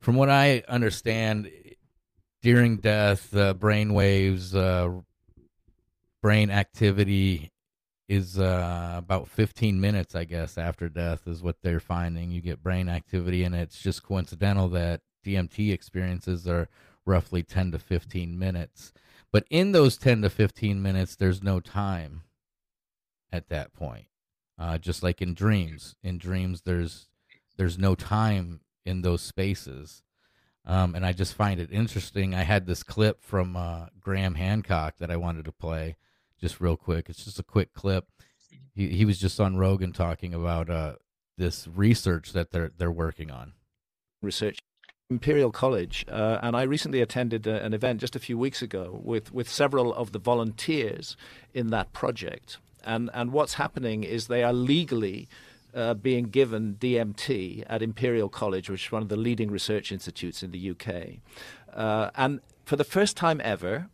from 0.00 0.16
what 0.16 0.28
I 0.28 0.62
understand, 0.68 1.50
during 2.42 2.78
death, 2.78 3.30
the 3.30 3.54
brain 3.54 3.94
waves, 3.94 4.54
uh, 4.54 4.90
brain 6.20 6.50
activity 6.50 7.52
is 8.08 8.38
uh, 8.38 8.94
about 8.98 9.28
15 9.28 9.80
minutes, 9.80 10.14
I 10.14 10.24
guess, 10.24 10.58
after 10.58 10.88
death 10.88 11.26
is 11.26 11.42
what 11.42 11.62
they're 11.62 11.80
finding. 11.80 12.30
You 12.30 12.40
get 12.40 12.62
brain 12.62 12.88
activity, 12.88 13.44
and 13.44 13.54
it's 13.54 13.80
just 13.80 14.02
coincidental 14.02 14.68
that 14.70 15.00
DMT 15.24 15.72
experiences 15.72 16.46
are 16.46 16.68
roughly 17.06 17.42
10 17.42 17.72
to 17.72 17.78
15 17.78 18.38
minutes. 18.38 18.92
But 19.32 19.46
in 19.50 19.72
those 19.72 19.96
10 19.96 20.22
to 20.22 20.30
15 20.30 20.82
minutes, 20.82 21.16
there's 21.16 21.42
no 21.42 21.60
time 21.60 22.22
at 23.32 23.48
that 23.48 23.72
point. 23.72 24.06
Uh, 24.58 24.78
just 24.78 25.02
like 25.02 25.20
in 25.20 25.34
dreams. 25.34 25.96
In 26.04 26.18
dreams 26.18 26.62
there's 26.62 27.08
there's 27.56 27.78
no 27.78 27.94
time 27.94 28.60
in 28.84 29.02
those 29.02 29.22
spaces. 29.22 30.02
Um, 30.66 30.94
and 30.94 31.04
i 31.04 31.12
just 31.12 31.34
find 31.34 31.60
it 31.60 31.72
interesting. 31.72 32.34
I 32.34 32.42
had 32.42 32.66
this 32.66 32.82
clip 32.82 33.22
from 33.22 33.56
uh, 33.56 33.86
graham 34.00 34.36
hancock 34.36 34.98
that 34.98 35.10
i 35.10 35.16
wanted 35.16 35.44
to 35.46 35.52
play 35.52 35.96
just 36.44 36.60
real 36.60 36.76
quick 36.76 37.08
it's 37.08 37.24
just 37.24 37.38
a 37.38 37.42
quick 37.42 37.72
clip 37.72 38.06
he, 38.74 38.88
he 38.88 39.04
was 39.04 39.18
just 39.18 39.40
on 39.40 39.56
rogan 39.56 39.92
talking 39.92 40.34
about 40.34 40.68
uh, 40.68 40.94
this 41.38 41.66
research 41.74 42.32
that 42.32 42.50
they're 42.50 42.70
they're 42.76 42.92
working 42.92 43.30
on 43.30 43.52
research 44.22 44.58
Imperial 45.10 45.50
College, 45.50 46.06
uh, 46.08 46.38
and 46.42 46.56
I 46.56 46.62
recently 46.62 47.02
attended 47.02 47.46
a, 47.46 47.62
an 47.62 47.74
event 47.74 48.00
just 48.00 48.16
a 48.16 48.18
few 48.18 48.38
weeks 48.38 48.62
ago 48.62 49.02
with, 49.04 49.34
with 49.34 49.50
several 49.50 49.92
of 49.92 50.12
the 50.12 50.18
volunteers 50.18 51.14
in 51.52 51.68
that 51.68 51.92
project. 51.92 52.56
And 52.82 53.10
and 53.12 53.30
what's 53.30 53.54
happening 53.54 54.02
is 54.02 54.26
they 54.26 54.42
are 54.42 54.52
legally 54.52 55.28
uh, 55.74 55.94
being 55.94 56.24
given 56.26 56.76
DMT 56.76 57.64
at 57.66 57.82
Imperial 57.82 58.28
College, 58.28 58.70
which 58.70 58.86
is 58.86 58.92
one 58.92 59.02
of 59.02 59.08
the 59.08 59.16
leading 59.16 59.50
research 59.50 59.90
institutes 59.90 60.42
in 60.42 60.52
the 60.52 60.70
UK. 60.70 61.18
Uh, 61.72 62.10
and 62.14 62.40
for 62.64 62.76
the 62.76 62.84
first 62.84 63.16
time 63.16 63.40
ever, 63.44 63.88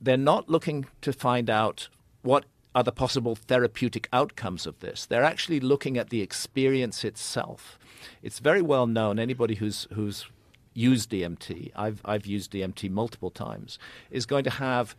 they're 0.00 0.16
not 0.16 0.48
looking 0.48 0.86
to 1.02 1.12
find 1.12 1.50
out 1.50 1.88
what 2.22 2.44
are 2.74 2.82
the 2.82 2.92
possible 2.92 3.34
therapeutic 3.34 4.08
outcomes 4.12 4.66
of 4.66 4.78
this. 4.80 5.04
They're 5.04 5.24
actually 5.24 5.60
looking 5.60 5.98
at 5.98 6.10
the 6.10 6.22
experience 6.22 7.04
itself. 7.04 7.78
It's 8.22 8.38
very 8.38 8.62
well 8.62 8.86
known. 8.86 9.18
Anybody 9.18 9.56
who's 9.56 9.88
who's 9.92 10.26
used 10.72 11.10
DMT, 11.10 11.72
I've 11.74 12.00
I've 12.04 12.26
used 12.26 12.52
DMT 12.52 12.90
multiple 12.90 13.30
times, 13.30 13.78
is 14.10 14.26
going 14.26 14.44
to 14.44 14.50
have 14.50 14.94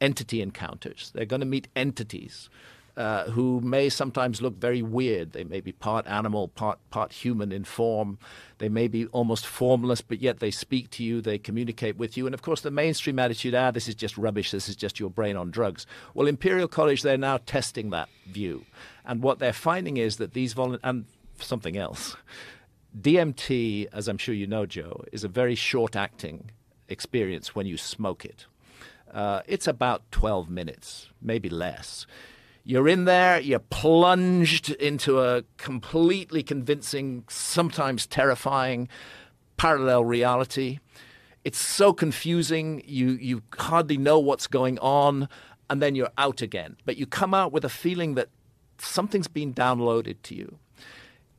entity 0.00 0.42
encounters. 0.42 1.12
They're 1.14 1.24
going 1.24 1.40
to 1.40 1.46
meet 1.46 1.68
entities 1.76 2.50
uh, 2.96 3.24
who 3.30 3.60
may 3.62 3.88
sometimes 3.88 4.42
look 4.42 4.56
very 4.56 4.82
weird. 4.82 5.32
They 5.32 5.44
may 5.44 5.60
be 5.60 5.72
part 5.72 6.06
animal, 6.06 6.48
part 6.48 6.78
part 6.90 7.12
human 7.12 7.50
in 7.50 7.64
form. 7.64 8.18
They 8.58 8.68
may 8.68 8.86
be 8.86 9.06
almost 9.06 9.46
formless, 9.46 10.02
but 10.02 10.20
yet 10.20 10.40
they 10.40 10.50
speak 10.50 10.90
to 10.90 11.04
you. 11.04 11.20
They 11.22 11.38
communicate 11.38 11.96
with 11.96 12.16
you. 12.16 12.26
And 12.26 12.34
of 12.34 12.42
course, 12.42 12.60
the 12.60 12.70
mainstream 12.70 13.18
attitude: 13.18 13.54
ah, 13.54 13.70
this 13.70 13.88
is 13.88 13.94
just 13.94 14.18
rubbish. 14.18 14.50
This 14.50 14.68
is 14.68 14.76
just 14.76 15.00
your 15.00 15.10
brain 15.10 15.36
on 15.36 15.50
drugs. 15.50 15.86
Well, 16.12 16.26
Imperial 16.26 16.68
College, 16.68 17.02
they're 17.02 17.16
now 17.16 17.38
testing 17.38 17.90
that 17.90 18.10
view, 18.26 18.66
and 19.06 19.22
what 19.22 19.38
they're 19.38 19.54
finding 19.54 19.96
is 19.96 20.16
that 20.16 20.34
these 20.34 20.54
volu- 20.54 20.80
and 20.82 21.06
something 21.38 21.76
else. 21.76 22.16
DMT, 23.00 23.88
as 23.90 24.06
I'm 24.06 24.18
sure 24.18 24.34
you 24.34 24.46
know, 24.46 24.66
Joe, 24.66 25.02
is 25.12 25.24
a 25.24 25.28
very 25.28 25.54
short-acting 25.54 26.50
experience 26.90 27.54
when 27.54 27.66
you 27.66 27.78
smoke 27.78 28.26
it. 28.26 28.44
Uh, 29.12 29.40
it's 29.46 29.66
about 29.66 30.10
12 30.10 30.50
minutes, 30.50 31.08
maybe 31.20 31.48
less. 31.48 32.06
You're 32.64 32.88
in 32.88 33.06
there, 33.06 33.40
you're 33.40 33.58
plunged 33.58 34.70
into 34.70 35.20
a 35.20 35.42
completely 35.56 36.42
convincing, 36.44 37.24
sometimes 37.28 38.06
terrifying 38.06 38.88
parallel 39.56 40.04
reality. 40.04 40.78
It's 41.44 41.58
so 41.58 41.92
confusing, 41.92 42.82
you, 42.86 43.12
you 43.12 43.42
hardly 43.58 43.96
know 43.96 44.20
what's 44.20 44.46
going 44.46 44.78
on, 44.78 45.28
and 45.68 45.82
then 45.82 45.96
you're 45.96 46.12
out 46.16 46.40
again. 46.40 46.76
But 46.84 46.96
you 46.96 47.06
come 47.06 47.34
out 47.34 47.50
with 47.50 47.64
a 47.64 47.68
feeling 47.68 48.14
that 48.14 48.28
something's 48.78 49.28
been 49.28 49.52
downloaded 49.52 50.16
to 50.24 50.34
you. 50.36 50.58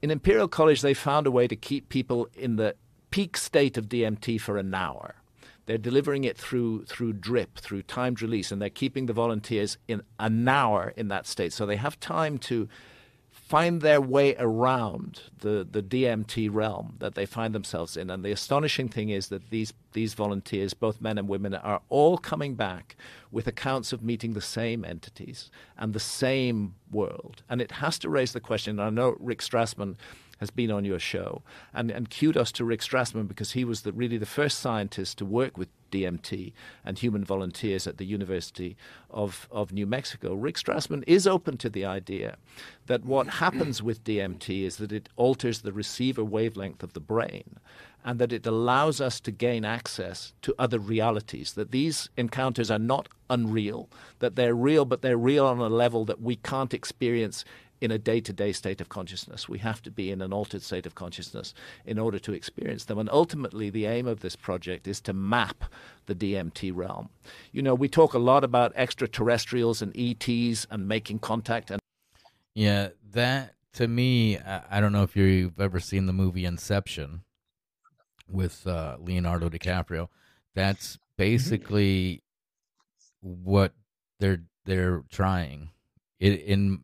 In 0.02 0.12
Imperial 0.12 0.50
College, 0.50 0.82
they 0.82 0.94
found 0.94 1.26
a 1.26 1.32
way 1.32 1.48
to 1.48 1.56
keep 1.56 1.88
people 1.88 2.28
in 2.34 2.58
the 2.58 2.76
peak 3.12 3.38
state 3.38 3.78
of 3.78 3.88
DMT 3.88 4.42
for 4.42 4.58
an 4.58 4.74
hour. 4.74 5.16
They're 5.66 5.78
delivering 5.78 6.24
it 6.24 6.38
through 6.38 6.86
through 6.86 7.14
drip, 7.14 7.58
through 7.58 7.84
timed 7.84 8.22
release, 8.22 8.52
and 8.52 8.62
they're 8.62 8.70
keeping 8.70 9.06
the 9.06 9.14
volunteers 9.14 9.78
in 9.88 10.02
an 10.20 10.48
hour 10.48 10.94
in 10.98 11.08
that 11.08 11.26
state. 11.26 11.54
So 11.54 11.66
they 11.66 11.78
have 11.78 12.00
time 12.00 12.38
to 12.40 12.68
find 13.54 13.82
their 13.82 14.00
way 14.00 14.36
around 14.38 15.22
the, 15.40 15.68
the 15.70 15.84
DMT 15.84 16.50
realm 16.52 16.96
that 17.00 17.16
they 17.16 17.26
find 17.26 17.54
themselves 17.54 17.98
in. 17.98 18.10
And 18.10 18.24
the 18.24 18.32
astonishing 18.32 18.90
thing 18.90 19.10
is 19.10 19.28
that 19.28 19.50
these 19.50 19.74
these 19.92 20.14
volunteers, 20.14 20.74
both 20.74 21.02
men 21.02 21.18
and 21.18 21.28
women, 21.28 21.54
are 21.54 21.82
all 21.90 22.18
coming 22.18 22.56
back 22.56 22.96
with 23.32 23.46
accounts 23.46 23.94
of 23.94 24.02
meeting 24.02 24.34
the 24.34 24.42
same 24.42 24.84
entities 24.84 25.52
and 25.78 25.94
the 25.94 26.00
same 26.00 26.76
world. 26.92 27.44
And 27.50 27.62
it 27.62 27.74
has 27.74 28.00
to 28.00 28.10
raise 28.10 28.34
the 28.34 28.40
question. 28.40 28.80
And 28.80 28.88
I 28.88 28.90
know 28.90 29.18
Rick 29.20 29.40
Strassman 29.40 29.98
has 30.40 30.50
been 30.50 30.72
on 30.72 30.86
your 30.86 31.00
show. 31.00 31.42
And, 31.74 31.92
and 31.92 32.10
kudos 32.10 32.52
to 32.54 32.66
Rick 32.66 32.82
Strassman 32.82 33.28
because 33.28 33.54
he 33.54 33.64
was 33.64 33.82
the, 33.82 33.92
really 33.92 34.18
the 34.18 34.26
first 34.26 34.60
scientist 34.60 35.18
to 35.20 35.26
work 35.26 35.58
with 35.58 35.70
DMT 35.92 36.54
and 36.84 36.98
human 36.98 37.24
volunteers 37.24 37.86
at 37.86 37.98
the 37.98 38.06
University 38.06 38.76
of, 39.10 39.48
of 39.52 39.72
New 39.72 39.86
Mexico. 39.86 40.34
Rick 40.34 40.56
Strassman 40.56 41.04
is 41.06 41.28
open 41.28 41.58
to 41.58 41.70
the 41.70 41.86
idea 41.86 42.38
that 42.88 43.06
what 43.06 43.28
happens 43.28 43.82
with 43.84 44.04
DMT 44.04 44.64
is 44.64 44.78
that 44.78 44.92
it 44.92 45.10
alters 45.16 45.62
the 45.62 45.72
receiver 45.72 46.24
wavelength 46.24 46.84
of 46.84 46.94
the 46.94 47.00
brain 47.00 47.60
and 48.06 48.20
that 48.20 48.34
it 48.34 48.46
allows 48.46 49.00
us 49.00 49.20
to 49.22 49.32
gain 49.32 49.64
access 49.64 50.34
to 50.42 50.54
other 50.60 50.80
realities, 50.80 51.54
that 51.54 51.72
these 51.72 52.10
encounters 52.18 52.70
are 52.70 52.80
not 52.80 53.08
unreal, 53.30 53.90
that 54.20 54.36
they're 54.36 54.56
real, 54.56 54.84
but 54.84 55.02
they're 55.02 55.18
real 55.18 55.46
on 55.46 55.60
a 55.60 55.70
level 55.70 56.04
that 56.06 56.22
we 56.22 56.36
can't 56.36 56.74
experience 56.74 57.46
in 57.84 57.92
a 57.92 57.98
day 57.98 58.22
to 58.22 58.32
day 58.32 58.54
state 58.54 58.80
of 58.80 58.88
consciousness. 58.88 59.50
We 59.50 59.60
have 59.60 59.82
to 59.82 59.92
be 59.92 60.10
in 60.10 60.22
an 60.22 60.32
altered 60.32 60.62
state 60.62 60.86
of 60.86 60.96
consciousness 60.96 61.54
in 61.86 62.00
order 62.00 62.18
to 62.20 62.32
experience 62.32 62.86
them. 62.86 62.98
And 62.98 63.10
ultimately, 63.10 63.70
the 63.70 63.86
aim 63.86 64.08
of 64.08 64.22
this 64.22 64.38
project 64.38 64.88
is 64.88 65.02
to 65.02 65.12
map 65.12 65.66
the 66.06 66.16
DMT 66.16 66.72
realm. 66.74 67.10
You 67.52 67.62
know, 67.62 67.76
we 67.76 67.90
talk 67.90 68.14
a 68.14 68.20
lot 68.20 68.46
about 68.46 68.72
extraterrestrials 68.78 69.82
and 69.82 69.94
ETs 69.98 70.66
and 70.72 70.88
making 70.88 71.20
contact. 71.20 71.72
And 71.72 71.82
yeah, 72.56 72.90
that 73.12 73.56
to 73.74 73.88
me, 73.90 74.38
I 74.38 74.80
don't 74.80 74.94
know 74.94 75.04
if 75.04 75.18
you've 75.18 75.60
ever 75.60 75.82
seen 75.82 76.06
the 76.06 76.14
movie 76.14 76.46
Inception 76.46 77.24
with 78.30 78.66
uh, 78.66 78.96
Leonardo 78.98 79.50
DiCaprio. 79.50 80.08
That's 80.56 80.94
mm-hmm. 80.94 81.04
basically 81.18 82.24
what 83.20 83.74
they're 84.22 84.44
they're 84.66 85.04
trying. 85.10 85.72
It, 86.20 86.44
in 86.44 86.82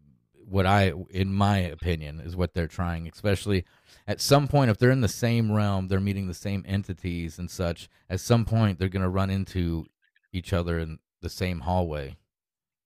what 0.50 0.66
I, 0.66 0.94
in 1.12 1.34
my 1.34 1.58
opinion, 1.60 2.20
is 2.20 2.36
what 2.36 2.54
they're 2.54 2.68
trying. 2.68 3.08
Especially 3.08 3.66
at 4.08 4.20
some 4.22 4.48
point, 4.48 4.72
if 4.72 4.78
they're 4.78 4.92
in 4.92 5.02
the 5.02 5.08
same 5.08 5.52
realm, 5.52 5.88
they're 5.88 6.00
meeting 6.00 6.28
the 6.28 6.34
same 6.34 6.64
entities 6.68 7.38
and 7.38 7.50
such. 7.50 7.90
At 8.10 8.20
some 8.20 8.46
point, 8.46 8.80
they're 8.80 8.90
going 8.90 9.04
to 9.04 9.10
run 9.10 9.30
into 9.30 9.86
each 10.34 10.54
other 10.54 10.80
in 10.80 11.00
the 11.22 11.30
same 11.30 11.60
hallway. 11.60 12.18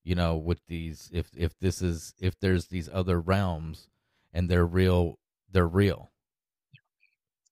You 0.03 0.16
know, 0.16 0.36
with 0.36 0.59
these, 0.68 1.09
if 1.14 1.28
if 1.36 1.57
this 1.59 1.82
is 1.82 2.14
if 2.20 2.38
there's 2.39 2.68
these 2.68 2.89
other 2.91 3.22
realms 3.22 3.88
and 4.34 4.49
they're 4.49 4.66
real, 4.66 5.18
they're 5.49 5.66
real. 5.66 6.11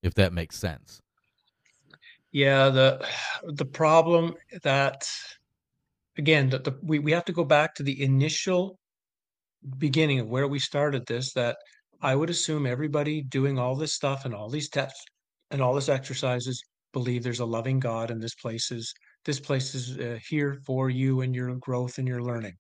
If 0.04 0.16
that 0.16 0.34
makes 0.34 0.58
sense. 0.58 1.02
Yeah, 2.34 2.70
the 2.70 3.08
the 3.44 3.66
problem 3.66 4.36
that 4.64 5.08
again 6.18 6.50
that 6.50 6.66
the 6.66 6.78
we, 6.82 7.00
we 7.00 7.14
have 7.14 7.26
to 7.26 7.34
go 7.34 7.46
back 7.46 7.76
to 7.76 7.84
the 7.84 8.04
initial 8.04 8.80
beginning 9.78 10.20
of 10.20 10.28
where 10.28 10.48
we 10.48 10.60
started 10.60 11.06
this 11.06 11.34
that 11.34 11.58
I 12.02 12.16
would 12.16 12.30
assume 12.30 12.66
everybody 12.66 13.22
doing 13.22 13.60
all 13.60 13.76
this 13.76 13.94
stuff 13.94 14.26
and 14.26 14.34
all 14.34 14.50
these 14.50 14.70
tests 14.70 15.04
and 15.52 15.62
all 15.62 15.74
this 15.74 15.90
exercises 15.90 16.62
believe 16.94 17.24
there's 17.24 17.40
a 17.40 17.46
loving 17.46 17.80
God 17.80 18.12
and 18.12 18.22
this 18.22 18.36
place 18.36 18.72
is 18.72 18.94
this 19.24 19.40
place 19.40 19.76
is 19.76 19.98
uh, 19.98 20.18
here 20.28 20.60
for 20.66 20.90
you 20.90 21.22
and 21.22 21.36
your 21.36 21.54
growth 21.56 22.00
and 22.00 22.08
your 22.08 22.22
learning. 22.22 22.56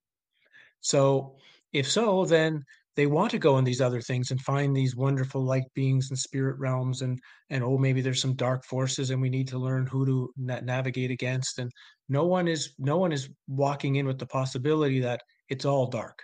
So 0.81 1.35
if 1.73 1.89
so, 1.89 2.25
then 2.25 2.63
they 2.95 3.07
want 3.07 3.31
to 3.31 3.39
go 3.39 3.57
in 3.57 3.63
these 3.63 3.81
other 3.81 4.01
things 4.01 4.31
and 4.31 4.41
find 4.41 4.75
these 4.75 4.95
wonderful 4.95 5.43
light 5.43 5.63
beings 5.73 6.09
and 6.09 6.19
spirit 6.19 6.59
realms 6.59 7.01
and 7.01 7.19
and 7.49 7.63
oh 7.63 7.77
maybe 7.77 8.01
there's 8.01 8.21
some 8.21 8.35
dark 8.35 8.65
forces 8.65 9.09
and 9.09 9.21
we 9.21 9.29
need 9.29 9.47
to 9.47 9.57
learn 9.57 9.85
who 9.85 10.05
to 10.05 10.33
na- 10.37 10.59
navigate 10.59 11.11
against 11.11 11.59
and 11.59 11.71
no 12.09 12.25
one 12.25 12.47
is 12.47 12.73
no 12.77 12.97
one 12.97 13.11
is 13.11 13.29
walking 13.47 13.95
in 13.95 14.05
with 14.05 14.19
the 14.19 14.25
possibility 14.25 14.99
that 14.99 15.21
it's 15.49 15.65
all 15.65 15.87
dark 15.87 16.21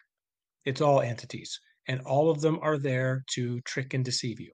it's 0.67 0.81
all 0.81 1.01
entities, 1.01 1.59
and 1.87 2.01
all 2.01 2.29
of 2.29 2.41
them 2.41 2.59
are 2.61 2.77
there 2.77 3.23
to 3.35 3.61
trick 3.61 3.93
and 3.93 4.03
deceive 4.03 4.39
you. 4.39 4.51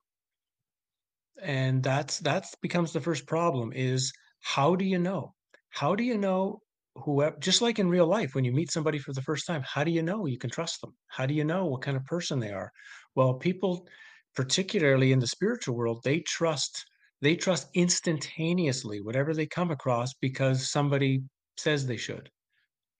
And 1.42 1.82
that's 1.82 2.20
that 2.20 2.46
becomes 2.62 2.92
the 2.92 3.00
first 3.00 3.26
problem 3.26 3.72
is 3.74 4.12
how 4.40 4.76
do 4.76 4.84
you 4.84 4.98
know? 4.98 5.34
How 5.70 5.96
do 5.96 6.04
you 6.04 6.16
know 6.16 6.60
whoever 6.94 7.36
just 7.40 7.60
like 7.60 7.80
in 7.80 7.88
real 7.88 8.06
life 8.06 8.34
when 8.34 8.44
you 8.44 8.52
meet 8.52 8.70
somebody 8.70 8.98
for 8.98 9.12
the 9.12 9.22
first 9.22 9.46
time, 9.46 9.64
how 9.66 9.82
do 9.82 9.90
you 9.90 10.02
know 10.02 10.26
you 10.26 10.38
can 10.38 10.50
trust 10.50 10.80
them? 10.80 10.94
How 11.08 11.26
do 11.26 11.34
you 11.34 11.44
know 11.44 11.66
what 11.66 11.82
kind 11.82 11.96
of 11.96 12.04
person 12.04 12.38
they 12.38 12.52
are? 12.52 12.70
Well, 13.16 13.34
people 13.34 13.88
particularly 14.36 15.12
in 15.12 15.18
the 15.18 15.26
spiritual 15.26 15.76
world, 15.76 16.00
they 16.04 16.20
trust 16.20 16.84
they 17.22 17.34
trust 17.34 17.68
instantaneously 17.74 19.00
whatever 19.00 19.34
they 19.34 19.46
come 19.46 19.70
across 19.70 20.14
because 20.20 20.70
somebody 20.70 21.22
says 21.56 21.86
they 21.86 21.96
should. 21.96 22.30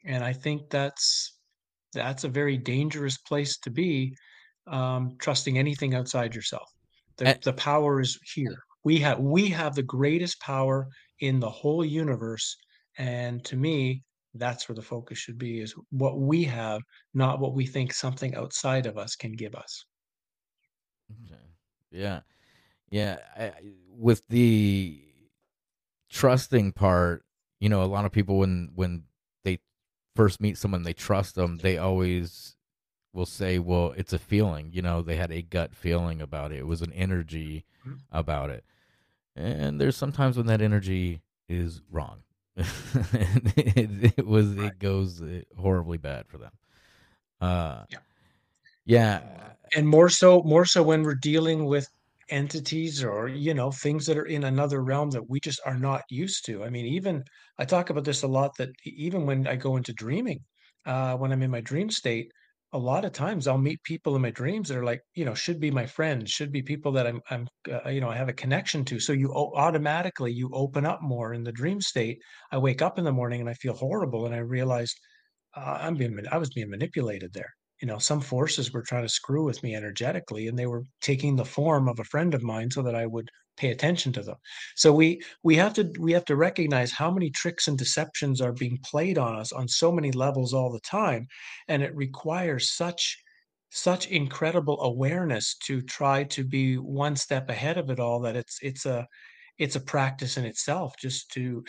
And 0.04 0.24
I 0.24 0.32
think 0.32 0.70
that's 0.70 1.34
that's 1.94 2.24
a 2.24 2.28
very 2.28 2.56
dangerous 2.56 3.16
place 3.18 3.58
to 3.58 3.70
be 3.70 4.14
um, 4.66 5.16
trusting 5.18 5.58
anything 5.58 5.94
outside 5.94 6.34
yourself. 6.34 6.70
The, 7.16 7.28
and, 7.28 7.42
the 7.42 7.52
power 7.52 8.00
is 8.00 8.18
here. 8.34 8.58
We 8.82 8.98
have 8.98 9.18
we 9.20 9.48
have 9.48 9.74
the 9.74 9.82
greatest 9.82 10.40
power 10.40 10.88
in 11.20 11.40
the 11.40 11.48
whole 11.48 11.84
universe 11.84 12.56
and 12.98 13.44
to 13.44 13.56
me 13.56 14.02
that's 14.34 14.68
where 14.68 14.74
the 14.74 14.82
focus 14.82 15.16
should 15.16 15.38
be 15.38 15.60
is 15.60 15.74
what 15.90 16.18
we 16.18 16.44
have 16.44 16.82
not 17.14 17.38
what 17.38 17.54
we 17.54 17.66
think 17.66 17.92
something 17.92 18.34
outside 18.34 18.86
of 18.86 18.98
us 18.98 19.16
can 19.16 19.32
give 19.32 19.54
us. 19.54 19.84
Okay. 21.24 21.40
yeah. 21.90 22.20
Yeah 22.90 23.18
I, 23.36 23.52
with 23.88 24.26
the 24.28 25.00
trusting 26.10 26.72
part 26.72 27.24
you 27.60 27.68
know 27.68 27.82
a 27.82 27.86
lot 27.86 28.04
of 28.04 28.12
people 28.12 28.38
when 28.38 28.70
when 28.74 29.04
first 30.14 30.40
meet 30.40 30.58
someone 30.58 30.82
they 30.82 30.92
trust 30.92 31.34
them, 31.34 31.58
they 31.58 31.78
always 31.78 32.56
will 33.12 33.26
say, 33.26 33.58
"Well, 33.58 33.94
it's 33.96 34.12
a 34.12 34.18
feeling." 34.18 34.70
You 34.72 34.82
know, 34.82 35.02
they 35.02 35.16
had 35.16 35.30
a 35.30 35.42
gut 35.42 35.74
feeling 35.74 36.20
about 36.20 36.52
it. 36.52 36.58
It 36.58 36.66
was 36.66 36.82
an 36.82 36.92
energy 36.92 37.64
mm-hmm. 37.86 37.98
about 38.10 38.50
it. 38.50 38.64
And 39.36 39.80
there's 39.80 39.96
sometimes 39.96 40.36
when 40.36 40.46
that 40.46 40.60
energy 40.60 41.22
is 41.48 41.80
wrong. 41.90 42.22
it, 42.56 44.14
it, 44.18 44.26
was 44.26 44.48
right. 44.50 44.66
it 44.66 44.78
goes 44.78 45.20
uh, 45.20 45.40
horribly 45.58 45.98
bad 45.98 46.28
for 46.28 46.38
them. 46.38 46.52
Uh, 47.40 47.84
yeah. 47.90 47.98
Yeah. 48.84 49.22
And 49.74 49.88
more 49.88 50.08
so 50.08 50.42
more 50.42 50.64
so 50.64 50.82
when 50.82 51.02
we're 51.02 51.14
dealing 51.14 51.64
with 51.64 51.88
entities 52.30 53.02
or 53.04 53.28
you 53.28 53.54
know 53.54 53.70
things 53.70 54.06
that 54.06 54.18
are 54.18 54.26
in 54.26 54.44
another 54.44 54.82
realm 54.82 55.10
that 55.10 55.28
we 55.28 55.40
just 55.40 55.60
are 55.66 55.78
not 55.78 56.02
used 56.10 56.44
to. 56.46 56.64
I 56.64 56.70
mean 56.70 56.86
even 56.86 57.24
i 57.58 57.64
talk 57.64 57.90
about 57.90 58.04
this 58.04 58.22
a 58.22 58.28
lot 58.28 58.52
that 58.58 58.70
even 58.84 59.26
when 59.26 59.46
i 59.46 59.56
go 59.56 59.76
into 59.76 59.92
dreaming 59.92 60.40
uh 60.86 61.14
when 61.16 61.32
i'm 61.32 61.42
in 61.42 61.50
my 61.50 61.60
dream 61.60 61.90
state 61.90 62.30
a 62.72 62.78
lot 62.78 63.04
of 63.04 63.12
times 63.12 63.46
i'll 63.46 63.58
meet 63.58 63.82
people 63.84 64.16
in 64.16 64.22
my 64.22 64.30
dreams 64.30 64.68
that 64.68 64.78
are 64.78 64.84
like 64.84 65.00
you 65.14 65.24
know 65.24 65.34
should 65.34 65.60
be 65.60 65.70
my 65.70 65.86
friends 65.86 66.30
should 66.30 66.50
be 66.52 66.62
people 66.62 66.90
that 66.92 67.06
i'm 67.06 67.20
i'm 67.30 67.46
uh, 67.72 67.88
you 67.88 68.00
know 68.00 68.08
i 68.10 68.16
have 68.16 68.28
a 68.28 68.32
connection 68.32 68.84
to. 68.84 68.98
So 69.00 69.12
you 69.12 69.32
automatically 69.34 70.32
you 70.32 70.50
open 70.52 70.84
up 70.86 71.00
more 71.02 71.34
in 71.34 71.44
the 71.44 71.52
dream 71.52 71.80
state. 71.80 72.18
I 72.52 72.58
wake 72.58 72.82
up 72.82 72.98
in 72.98 73.04
the 73.04 73.12
morning 73.12 73.40
and 73.40 73.50
i 73.50 73.54
feel 73.54 73.74
horrible 73.74 74.26
and 74.26 74.34
i 74.34 74.38
realized 74.38 74.98
uh, 75.56 75.78
i'm 75.82 75.94
being 75.94 76.18
i 76.32 76.38
was 76.38 76.50
being 76.50 76.70
manipulated 76.70 77.32
there 77.32 77.52
you 77.80 77.88
know 77.88 77.98
some 77.98 78.20
forces 78.20 78.72
were 78.72 78.82
trying 78.82 79.02
to 79.02 79.08
screw 79.08 79.44
with 79.44 79.62
me 79.62 79.74
energetically 79.74 80.48
and 80.48 80.58
they 80.58 80.66
were 80.66 80.84
taking 81.00 81.36
the 81.36 81.44
form 81.44 81.88
of 81.88 81.98
a 81.98 82.04
friend 82.04 82.34
of 82.34 82.42
mine 82.42 82.70
so 82.70 82.82
that 82.82 82.94
i 82.94 83.06
would 83.06 83.28
pay 83.56 83.70
attention 83.70 84.12
to 84.12 84.22
them. 84.22 84.36
So 84.76 84.92
we 84.92 85.22
we 85.42 85.56
have 85.56 85.74
to 85.74 85.92
we 85.98 86.12
have 86.12 86.24
to 86.26 86.36
recognize 86.36 86.92
how 86.92 87.10
many 87.10 87.30
tricks 87.30 87.68
and 87.68 87.78
deceptions 87.78 88.40
are 88.40 88.52
being 88.52 88.78
played 88.84 89.18
on 89.18 89.36
us 89.36 89.52
on 89.52 89.68
so 89.68 89.92
many 89.92 90.12
levels 90.12 90.52
all 90.52 90.72
the 90.72 90.80
time 90.80 91.26
and 91.68 91.82
it 91.82 91.94
requires 91.94 92.72
such 92.72 93.18
such 93.70 94.08
incredible 94.08 94.80
awareness 94.82 95.56
to 95.66 95.82
try 95.82 96.24
to 96.24 96.44
be 96.44 96.76
one 96.76 97.16
step 97.16 97.50
ahead 97.50 97.76
of 97.76 97.90
it 97.90 98.00
all 98.00 98.20
that 98.20 98.36
it's 98.36 98.58
it's 98.62 98.86
a 98.86 99.06
it's 99.58 99.76
a 99.76 99.80
practice 99.80 100.36
in 100.36 100.44
itself 100.44 100.94
just 100.98 101.30
to 101.30 101.62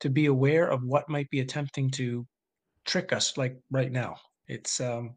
to 0.00 0.10
be 0.10 0.26
aware 0.26 0.68
of 0.68 0.82
what 0.84 1.08
might 1.08 1.28
be 1.30 1.40
attempting 1.40 1.90
to 1.90 2.26
trick 2.84 3.12
us 3.12 3.36
like 3.36 3.56
right 3.70 3.92
now. 3.92 4.16
It's 4.48 4.80
um 4.80 5.14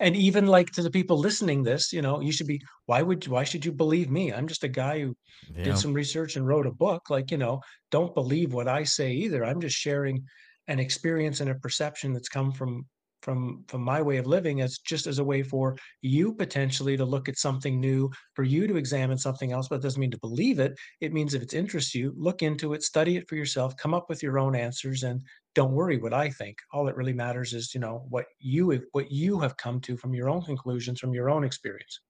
and 0.00 0.16
even 0.16 0.46
like 0.46 0.70
to 0.72 0.82
the 0.82 0.90
people 0.90 1.18
listening 1.18 1.62
this 1.62 1.92
you 1.92 2.02
know 2.02 2.20
you 2.20 2.32
should 2.32 2.46
be 2.46 2.60
why 2.86 3.02
would 3.02 3.26
why 3.28 3.44
should 3.44 3.64
you 3.64 3.72
believe 3.72 4.10
me? 4.10 4.32
I'm 4.32 4.48
just 4.48 4.64
a 4.64 4.68
guy 4.68 5.00
who 5.00 5.16
yeah. 5.56 5.64
did 5.64 5.78
some 5.78 5.92
research 5.92 6.36
and 6.36 6.46
wrote 6.46 6.66
a 6.66 6.72
book. 6.72 7.10
Like 7.10 7.30
you 7.30 7.38
know 7.38 7.60
don't 7.90 8.14
believe 8.14 8.52
what 8.52 8.68
i 8.68 8.84
say 8.84 9.12
either. 9.12 9.44
I'm 9.44 9.60
just 9.60 9.76
sharing 9.76 10.24
an 10.68 10.78
experience 10.78 11.40
and 11.40 11.50
a 11.50 11.54
perception 11.56 12.12
that's 12.12 12.28
come 12.28 12.52
from 12.52 12.86
from 13.22 13.64
from 13.68 13.80
my 13.82 14.02
way 14.02 14.16
of 14.16 14.26
living 14.26 14.60
as 14.60 14.78
just 14.78 15.06
as 15.06 15.18
a 15.18 15.24
way 15.24 15.42
for 15.42 15.76
you 16.02 16.34
potentially 16.34 16.96
to 16.96 17.04
look 17.04 17.28
at 17.28 17.38
something 17.38 17.80
new 17.80 18.10
for 18.34 18.42
you 18.42 18.66
to 18.66 18.76
examine 18.76 19.16
something 19.16 19.52
else 19.52 19.68
but 19.68 19.76
it 19.76 19.82
doesn't 19.82 20.00
mean 20.00 20.10
to 20.10 20.18
believe 20.18 20.58
it. 20.58 20.76
It 21.00 21.12
means 21.12 21.34
if 21.34 21.42
it 21.42 21.54
interests 21.54 21.94
you 21.94 22.12
look 22.16 22.42
into 22.42 22.74
it 22.74 22.82
study 22.82 23.16
it 23.16 23.28
for 23.28 23.36
yourself 23.36 23.76
come 23.76 23.94
up 23.94 24.08
with 24.08 24.22
your 24.22 24.38
own 24.38 24.54
answers 24.54 25.04
and 25.04 25.22
don't 25.54 25.72
worry 25.72 25.98
what 25.98 26.14
i 26.14 26.28
think. 26.28 26.58
All 26.72 26.84
that 26.84 26.96
really 26.96 27.12
matters 27.12 27.52
is 27.54 27.74
you 27.74 27.80
know 27.80 28.04
what 28.08 28.26
you 28.38 28.82
what 28.92 29.10
you 29.10 29.38
have 29.40 29.56
come 29.56 29.80
to 29.82 29.96
from 29.96 30.14
your 30.14 30.28
own 30.28 30.42
conclusions 30.42 31.00
from 31.00 31.14
your 31.14 31.30
own 31.30 31.44
experience. 31.44 32.00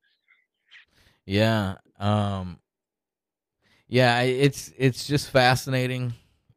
Yeah 1.26 1.76
um 1.98 2.58
yeah 3.86 4.20
it's 4.22 4.72
it's 4.78 5.06
just 5.06 5.30
fascinating 5.30 6.14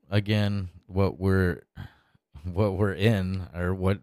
again 0.10 0.70
what 0.88 1.20
we're 1.20 1.64
what 2.44 2.78
we're 2.78 2.94
in 2.94 3.48
or 3.54 3.74
what 3.74 4.00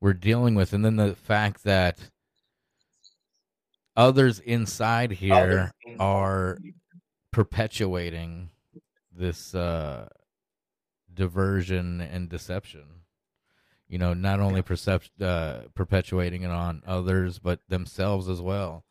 we're 0.00 0.12
dealing 0.12 0.54
with, 0.54 0.72
and 0.72 0.84
then 0.84 0.96
the 0.96 1.14
fact 1.14 1.64
that 1.64 2.10
others 3.96 4.38
inside 4.40 5.10
here 5.10 5.72
are 5.98 6.58
perpetuating 7.32 8.50
this 9.12 9.54
uh, 9.54 10.08
diversion 11.12 12.00
and 12.00 12.28
deception. 12.28 12.84
You 13.88 13.98
know, 13.98 14.14
not 14.14 14.40
only 14.40 14.62
percep- 14.62 15.08
uh, 15.20 15.68
perpetuating 15.74 16.42
it 16.42 16.50
on 16.50 16.82
others, 16.86 17.38
but 17.38 17.60
themselves 17.68 18.28
as 18.28 18.40
well. 18.40 18.84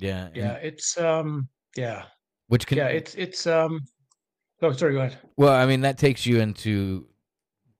Yeah. 0.00 0.28
Yeah. 0.34 0.42
Yeah. 0.42 0.52
It's 0.54 0.98
um. 0.98 1.48
Yeah. 1.76 2.04
Which 2.48 2.66
can. 2.66 2.78
Yeah. 2.78 2.88
It's 2.88 3.14
it's 3.14 3.46
um. 3.46 3.80
Oh, 4.62 4.72
sorry. 4.72 4.94
Go 4.94 5.00
ahead. 5.00 5.18
Well, 5.36 5.52
I 5.52 5.66
mean, 5.66 5.82
that 5.82 5.98
takes 5.98 6.24
you 6.24 6.40
into 6.40 7.06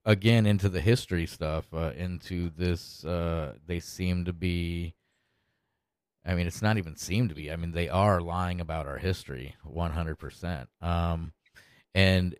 again 0.04 0.46
into 0.46 0.68
the 0.68 0.80
history 0.80 1.26
stuff, 1.26 1.66
uh, 1.72 1.92
into 1.96 2.50
this. 2.50 3.04
Uh, 3.04 3.54
they 3.66 3.80
seem 3.80 4.24
to 4.24 4.32
be. 4.32 4.94
I 6.26 6.34
mean, 6.34 6.46
it's 6.46 6.62
not 6.62 6.78
even 6.78 6.96
seem 6.96 7.28
to 7.28 7.34
be. 7.34 7.52
I 7.52 7.56
mean, 7.56 7.72
they 7.72 7.88
are 7.88 8.20
lying 8.20 8.60
about 8.60 8.86
our 8.86 8.98
history, 8.98 9.56
one 9.62 9.92
hundred 9.92 10.16
percent. 10.16 10.68
Um, 10.80 11.32
and 11.94 12.34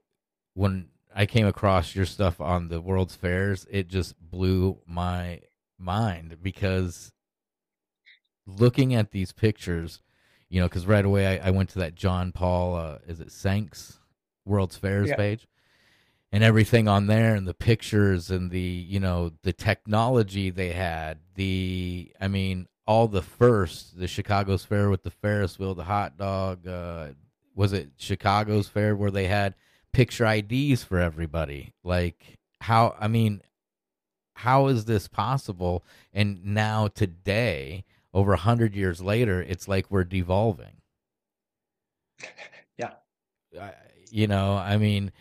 when 0.55 0.89
I 1.15 1.27
came 1.27 1.47
across 1.47 1.95
your 1.95 2.07
stuff 2.07 2.41
on 2.41 2.69
the 2.69 2.81
World's 2.81 3.15
Fairs, 3.15 3.67
it 3.71 3.89
just 3.89 4.15
blew 4.19 4.79
my 4.87 5.41
mind 5.79 6.39
because 6.43 7.12
looking 8.47 8.95
at 8.95 9.11
these 9.11 9.33
pictures, 9.33 10.01
you 10.49 10.61
know, 10.61 10.67
because 10.67 10.87
right 10.87 11.05
away 11.05 11.39
I, 11.41 11.49
I, 11.49 11.51
went 11.51 11.71
to 11.71 11.79
that 11.81 11.95
John 11.95 12.33
Paul, 12.33 12.77
uh, 12.77 12.99
is 13.07 13.21
it 13.21 13.33
Sanks 13.33 13.99
World's 14.45 14.77
Fairs 14.77 15.09
yeah. 15.09 15.17
page, 15.17 15.47
and 16.35 16.43
everything 16.43 16.89
on 16.89 17.07
there, 17.07 17.37
and 17.37 17.47
the 17.47 17.55
pictures 17.55 18.28
and 18.28 18.51
the 18.51 18.59
you 18.59 18.99
know 18.99 19.30
the 19.45 19.53
technology 19.53 20.51
they 20.51 20.72
had, 20.72 21.18
the 21.37 22.11
I 22.20 22.26
mean 22.26 22.66
all 22.89 23.07
the 23.07 23.22
first, 23.22 23.97
the 23.97 24.09
Chicago's 24.09 24.64
Fair 24.64 24.91
with 24.91 25.05
the 25.05 25.12
Ferris 25.12 25.61
wheel, 25.61 25.76
the 25.76 25.85
hot 25.85 26.18
dog, 26.18 26.66
uh, 26.66 27.11
was 27.55 27.72
it 27.72 27.91
Chicago's 27.99 28.66
Fair 28.66 28.97
where 28.97 29.12
they 29.12 29.28
had 29.28 29.55
picture 29.93 30.26
IDs 30.26 30.82
for 30.82 30.99
everybody? 30.99 31.72
Like 31.85 32.37
how? 32.61 32.97
I 32.99 33.07
mean, 33.07 33.41
how 34.35 34.66
is 34.66 34.87
this 34.87 35.07
possible? 35.07 35.85
And 36.12 36.45
now 36.45 36.89
today 36.89 37.85
over 38.12 38.32
a 38.32 38.39
hundred 38.39 38.74
years 38.74 39.01
later, 39.01 39.41
it's 39.41 39.68
like 39.68 39.89
we're 39.89 40.03
devolving. 40.03 40.80
Yeah. 42.76 43.70
you 44.11 44.26
know, 44.26 44.57
I 44.57 44.78
mean, 44.78 45.12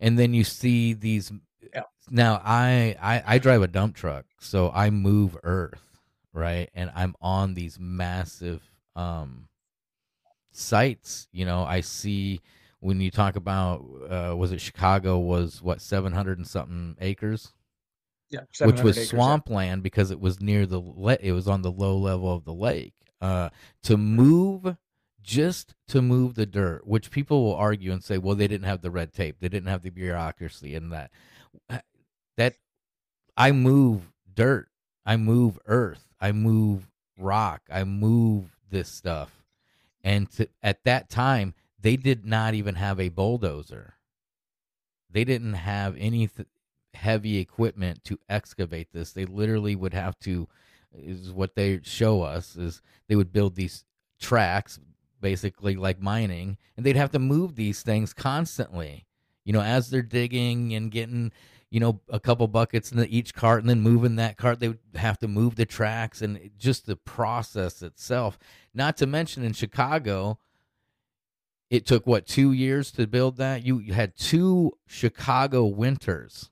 and 0.00 0.18
then 0.18 0.34
you 0.34 0.44
see 0.44 0.92
these. 0.92 1.32
Yeah. 1.72 1.82
Now 2.10 2.40
I, 2.44 2.96
I 3.00 3.22
I 3.26 3.38
drive 3.38 3.62
a 3.62 3.68
dump 3.68 3.94
truck, 3.94 4.24
so 4.40 4.70
I 4.74 4.90
move 4.90 5.36
earth, 5.42 5.82
right? 6.32 6.68
And 6.74 6.90
I'm 6.94 7.14
on 7.20 7.54
these 7.54 7.78
massive 7.78 8.62
um 8.96 9.48
sites. 10.50 11.28
You 11.32 11.44
know, 11.44 11.62
I 11.64 11.80
see 11.80 12.40
when 12.80 13.00
you 13.00 13.10
talk 13.10 13.36
about 13.36 13.84
uh 14.10 14.34
was 14.36 14.52
it 14.52 14.60
Chicago 14.60 15.18
was 15.18 15.62
what 15.62 15.80
seven 15.80 16.12
hundred 16.12 16.38
and 16.38 16.46
something 16.46 16.96
acres 17.00 17.52
yeah, 18.30 18.40
which 18.60 18.82
was 18.82 19.08
swampland 19.08 19.82
because 19.82 20.10
it 20.10 20.20
was 20.20 20.40
near 20.40 20.64
the 20.66 20.78
le- 20.78 21.18
it 21.20 21.32
was 21.32 21.48
on 21.48 21.62
the 21.62 21.70
low 21.70 21.96
level 21.96 22.32
of 22.32 22.44
the 22.44 22.54
lake. 22.54 22.94
Uh, 23.20 23.50
to 23.82 23.96
move 23.96 24.76
just 25.22 25.74
to 25.88 26.02
move 26.02 26.34
the 26.34 26.46
dirt, 26.46 26.86
which 26.86 27.10
people 27.10 27.44
will 27.44 27.54
argue 27.54 27.92
and 27.92 28.02
say, 28.02 28.18
well, 28.18 28.34
they 28.34 28.48
didn't 28.48 28.66
have 28.66 28.82
the 28.82 28.90
red 28.90 29.12
tape, 29.12 29.36
they 29.40 29.48
didn't 29.48 29.68
have 29.68 29.82
the 29.82 29.90
bureaucracy, 29.90 30.74
and 30.74 30.92
that 30.92 31.10
uh, 31.68 31.78
that 32.36 32.54
I 33.36 33.52
move 33.52 34.12
dirt, 34.32 34.68
I 35.04 35.16
move 35.16 35.58
earth, 35.66 36.06
I 36.20 36.32
move 36.32 36.88
rock, 37.18 37.62
I 37.70 37.84
move 37.84 38.56
this 38.70 38.88
stuff, 38.88 39.44
and 40.02 40.30
to, 40.32 40.48
at 40.62 40.84
that 40.84 41.10
time 41.10 41.54
they 41.80 41.96
did 41.96 42.26
not 42.26 42.54
even 42.54 42.74
have 42.74 43.00
a 43.00 43.08
bulldozer. 43.08 43.94
They 45.10 45.24
didn't 45.24 45.54
have 45.54 45.96
anything 45.98 46.46
heavy 46.94 47.38
equipment 47.38 48.04
to 48.04 48.18
excavate 48.28 48.92
this. 48.92 49.12
They 49.12 49.24
literally 49.24 49.74
would 49.74 49.94
have 49.94 50.18
to 50.20 50.48
is 50.92 51.32
what 51.32 51.54
they 51.54 51.80
show 51.82 52.22
us 52.22 52.56
is 52.56 52.82
they 53.08 53.16
would 53.16 53.32
build 53.32 53.54
these 53.54 53.84
tracks 54.20 54.78
basically 55.20 55.76
like 55.76 56.00
mining 56.00 56.58
and 56.76 56.84
they'd 56.84 56.96
have 56.96 57.12
to 57.12 57.18
move 57.18 57.56
these 57.56 57.82
things 57.82 58.12
constantly. 58.12 59.06
You 59.44 59.52
know, 59.52 59.62
as 59.62 59.90
they're 59.90 60.02
digging 60.02 60.74
and 60.74 60.90
getting 60.90 61.32
you 61.70 61.78
know, 61.78 62.00
a 62.08 62.18
couple 62.18 62.48
buckets 62.48 62.90
in 62.90 62.98
each 63.06 63.32
cart 63.32 63.60
and 63.60 63.70
then 63.70 63.80
moving 63.80 64.16
that 64.16 64.36
cart. 64.36 64.58
They 64.58 64.66
would 64.66 64.80
have 64.96 65.18
to 65.18 65.28
move 65.28 65.54
the 65.54 65.64
tracks 65.64 66.20
and 66.20 66.50
just 66.58 66.86
the 66.86 66.96
process 66.96 67.80
itself. 67.80 68.40
Not 68.74 68.96
to 68.96 69.06
mention 69.06 69.44
in 69.44 69.52
Chicago, 69.52 70.40
it 71.70 71.86
took 71.86 72.08
what 72.08 72.26
two 72.26 72.50
years 72.50 72.90
to 72.92 73.06
build 73.06 73.36
that. 73.36 73.64
You, 73.64 73.78
you 73.78 73.92
had 73.92 74.16
two 74.16 74.72
Chicago 74.88 75.64
winters 75.64 76.50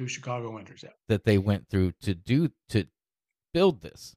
two 0.00 0.08
Chicago 0.08 0.50
winters. 0.50 0.82
Yeah, 0.82 0.90
that 1.08 1.24
they 1.24 1.38
went 1.38 1.68
through 1.68 1.92
to 2.02 2.14
do 2.14 2.50
to 2.68 2.86
build 3.52 3.82
this, 3.82 4.16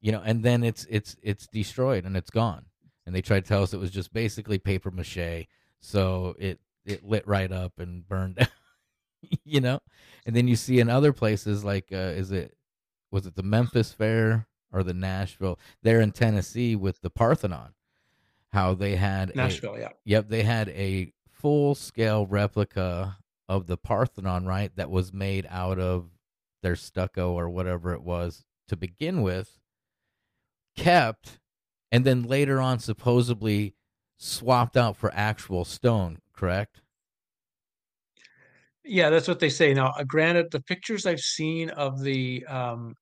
you 0.00 0.12
know, 0.12 0.22
and 0.24 0.42
then 0.42 0.62
it's 0.62 0.86
it's 0.88 1.16
it's 1.22 1.46
destroyed 1.46 2.04
and 2.04 2.16
it's 2.16 2.30
gone. 2.30 2.66
And 3.06 3.14
they 3.14 3.22
tried 3.22 3.44
to 3.44 3.48
tell 3.48 3.62
us 3.62 3.72
it 3.72 3.80
was 3.80 3.90
just 3.90 4.12
basically 4.12 4.58
paper 4.58 4.90
mache, 4.90 5.46
so 5.80 6.34
it 6.38 6.60
it 6.84 7.04
lit 7.04 7.26
right 7.26 7.50
up 7.50 7.78
and 7.78 8.06
burned, 8.06 8.46
you 9.44 9.60
know. 9.60 9.80
And 10.26 10.36
then 10.36 10.46
you 10.46 10.56
see 10.56 10.78
in 10.78 10.90
other 10.90 11.12
places 11.12 11.64
like, 11.64 11.88
uh, 11.92 12.14
is 12.16 12.32
it 12.32 12.56
was 13.10 13.26
it 13.26 13.34
the 13.34 13.42
Memphis 13.42 13.92
Fair 13.92 14.46
or 14.72 14.82
the 14.82 14.94
Nashville? 14.94 15.58
They're 15.82 16.00
in 16.00 16.12
Tennessee 16.12 16.76
with 16.76 17.00
the 17.00 17.10
Parthenon. 17.10 17.74
How 18.50 18.72
they 18.74 18.96
had 18.96 19.36
Nashville, 19.36 19.74
a, 19.74 19.80
yeah. 19.80 19.88
Yep, 20.04 20.28
they 20.28 20.42
had 20.42 20.70
a 20.70 21.12
full 21.30 21.74
scale 21.74 22.26
replica 22.26 23.18
of 23.48 23.66
the 23.66 23.76
Parthenon, 23.76 24.46
right? 24.46 24.74
That 24.76 24.90
was 24.90 25.12
made 25.12 25.46
out 25.50 25.78
of 25.78 26.10
their 26.62 26.76
stucco 26.76 27.32
or 27.32 27.48
whatever 27.50 27.92
it 27.92 28.02
was 28.02 28.44
to 28.68 28.76
begin 28.76 29.22
with, 29.22 29.57
kept, 30.78 31.38
and 31.92 32.04
then 32.04 32.22
later 32.22 32.60
on 32.60 32.78
supposedly 32.78 33.74
swapped 34.16 34.76
out 34.76 34.96
for 34.96 35.12
actual 35.14 35.64
stone, 35.64 36.18
correct? 36.32 36.80
Yeah, 38.84 39.10
that's 39.10 39.28
what 39.28 39.38
they 39.38 39.50
say. 39.50 39.74
Now, 39.74 39.92
uh, 39.98 40.04
granted, 40.04 40.50
the 40.50 40.62
pictures 40.62 41.04
I've 41.04 41.20
seen 41.20 41.68
of 41.70 42.00
the 42.00 42.44
um, 42.46 42.94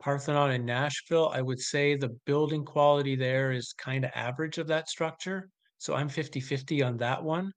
Parthenon 0.00 0.50
in 0.50 0.66
Nashville, 0.66 1.30
I 1.32 1.40
would 1.40 1.60
say 1.60 1.96
the 1.96 2.14
building 2.26 2.64
quality 2.64 3.16
there 3.16 3.52
is 3.52 3.72
kind 3.72 4.04
of 4.04 4.10
average 4.14 4.58
of 4.58 4.66
that 4.66 4.88
structure. 4.88 5.48
So 5.78 5.94
I'm 5.94 6.08
50 6.08 6.40
50 6.40 6.82
on 6.82 6.98
that 6.98 7.22
one. 7.22 7.52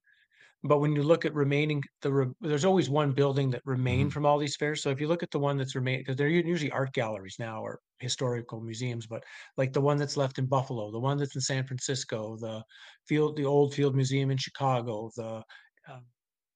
But 0.66 0.80
when 0.80 0.96
you 0.96 1.04
look 1.04 1.26
at 1.26 1.34
remaining, 1.34 1.84
the 2.02 2.12
re, 2.12 2.28
there's 2.40 2.64
always 2.64 2.90
one 2.90 3.12
building 3.12 3.50
that 3.52 3.62
remained 3.66 4.10
mm-hmm. 4.10 4.14
from 4.14 4.26
all 4.26 4.38
these 4.38 4.56
fairs. 4.56 4.82
So 4.82 4.90
if 4.92 5.02
you 5.02 5.08
look 5.08 5.22
at 5.22 5.32
the 5.32 5.40
one 5.40 5.58
that's 5.58 5.76
remained, 5.76 6.02
because 6.02 6.16
they're 6.16 6.30
usually 6.30 6.72
art 6.72 6.94
galleries 6.94 7.36
now 7.38 7.62
or 7.62 7.80
historical 8.00 8.62
museums, 8.62 9.06
but 9.06 9.24
like 9.58 9.74
the 9.74 9.82
one 9.82 9.98
that's 9.98 10.16
left 10.16 10.40
in 10.40 10.46
Buffalo, 10.46 10.90
the 10.92 11.00
one 11.00 11.18
that's 11.18 11.36
in 11.36 11.42
San 11.42 11.66
Francisco, 11.66 12.38
the 12.40 12.64
field, 13.08 13.36
the 13.36 13.46
old 13.46 13.74
Field 13.74 13.94
Museum 13.94 14.32
in 14.32 14.38
Chicago, 14.38 15.12
the 15.18 15.44
uh, 15.90 16.00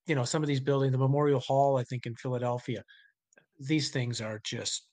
you 0.06 0.16
know 0.16 0.24
some 0.24 0.42
of 0.42 0.48
these 0.48 0.62
buildings, 0.62 0.94
the 0.94 0.98
Memorial 0.98 1.42
Hall, 1.42 1.78
I 1.78 1.84
think 1.84 2.06
in 2.06 2.16
Philadelphia, 2.16 2.82
these 3.60 3.90
things 3.90 4.22
are 4.22 4.40
just 4.46 4.88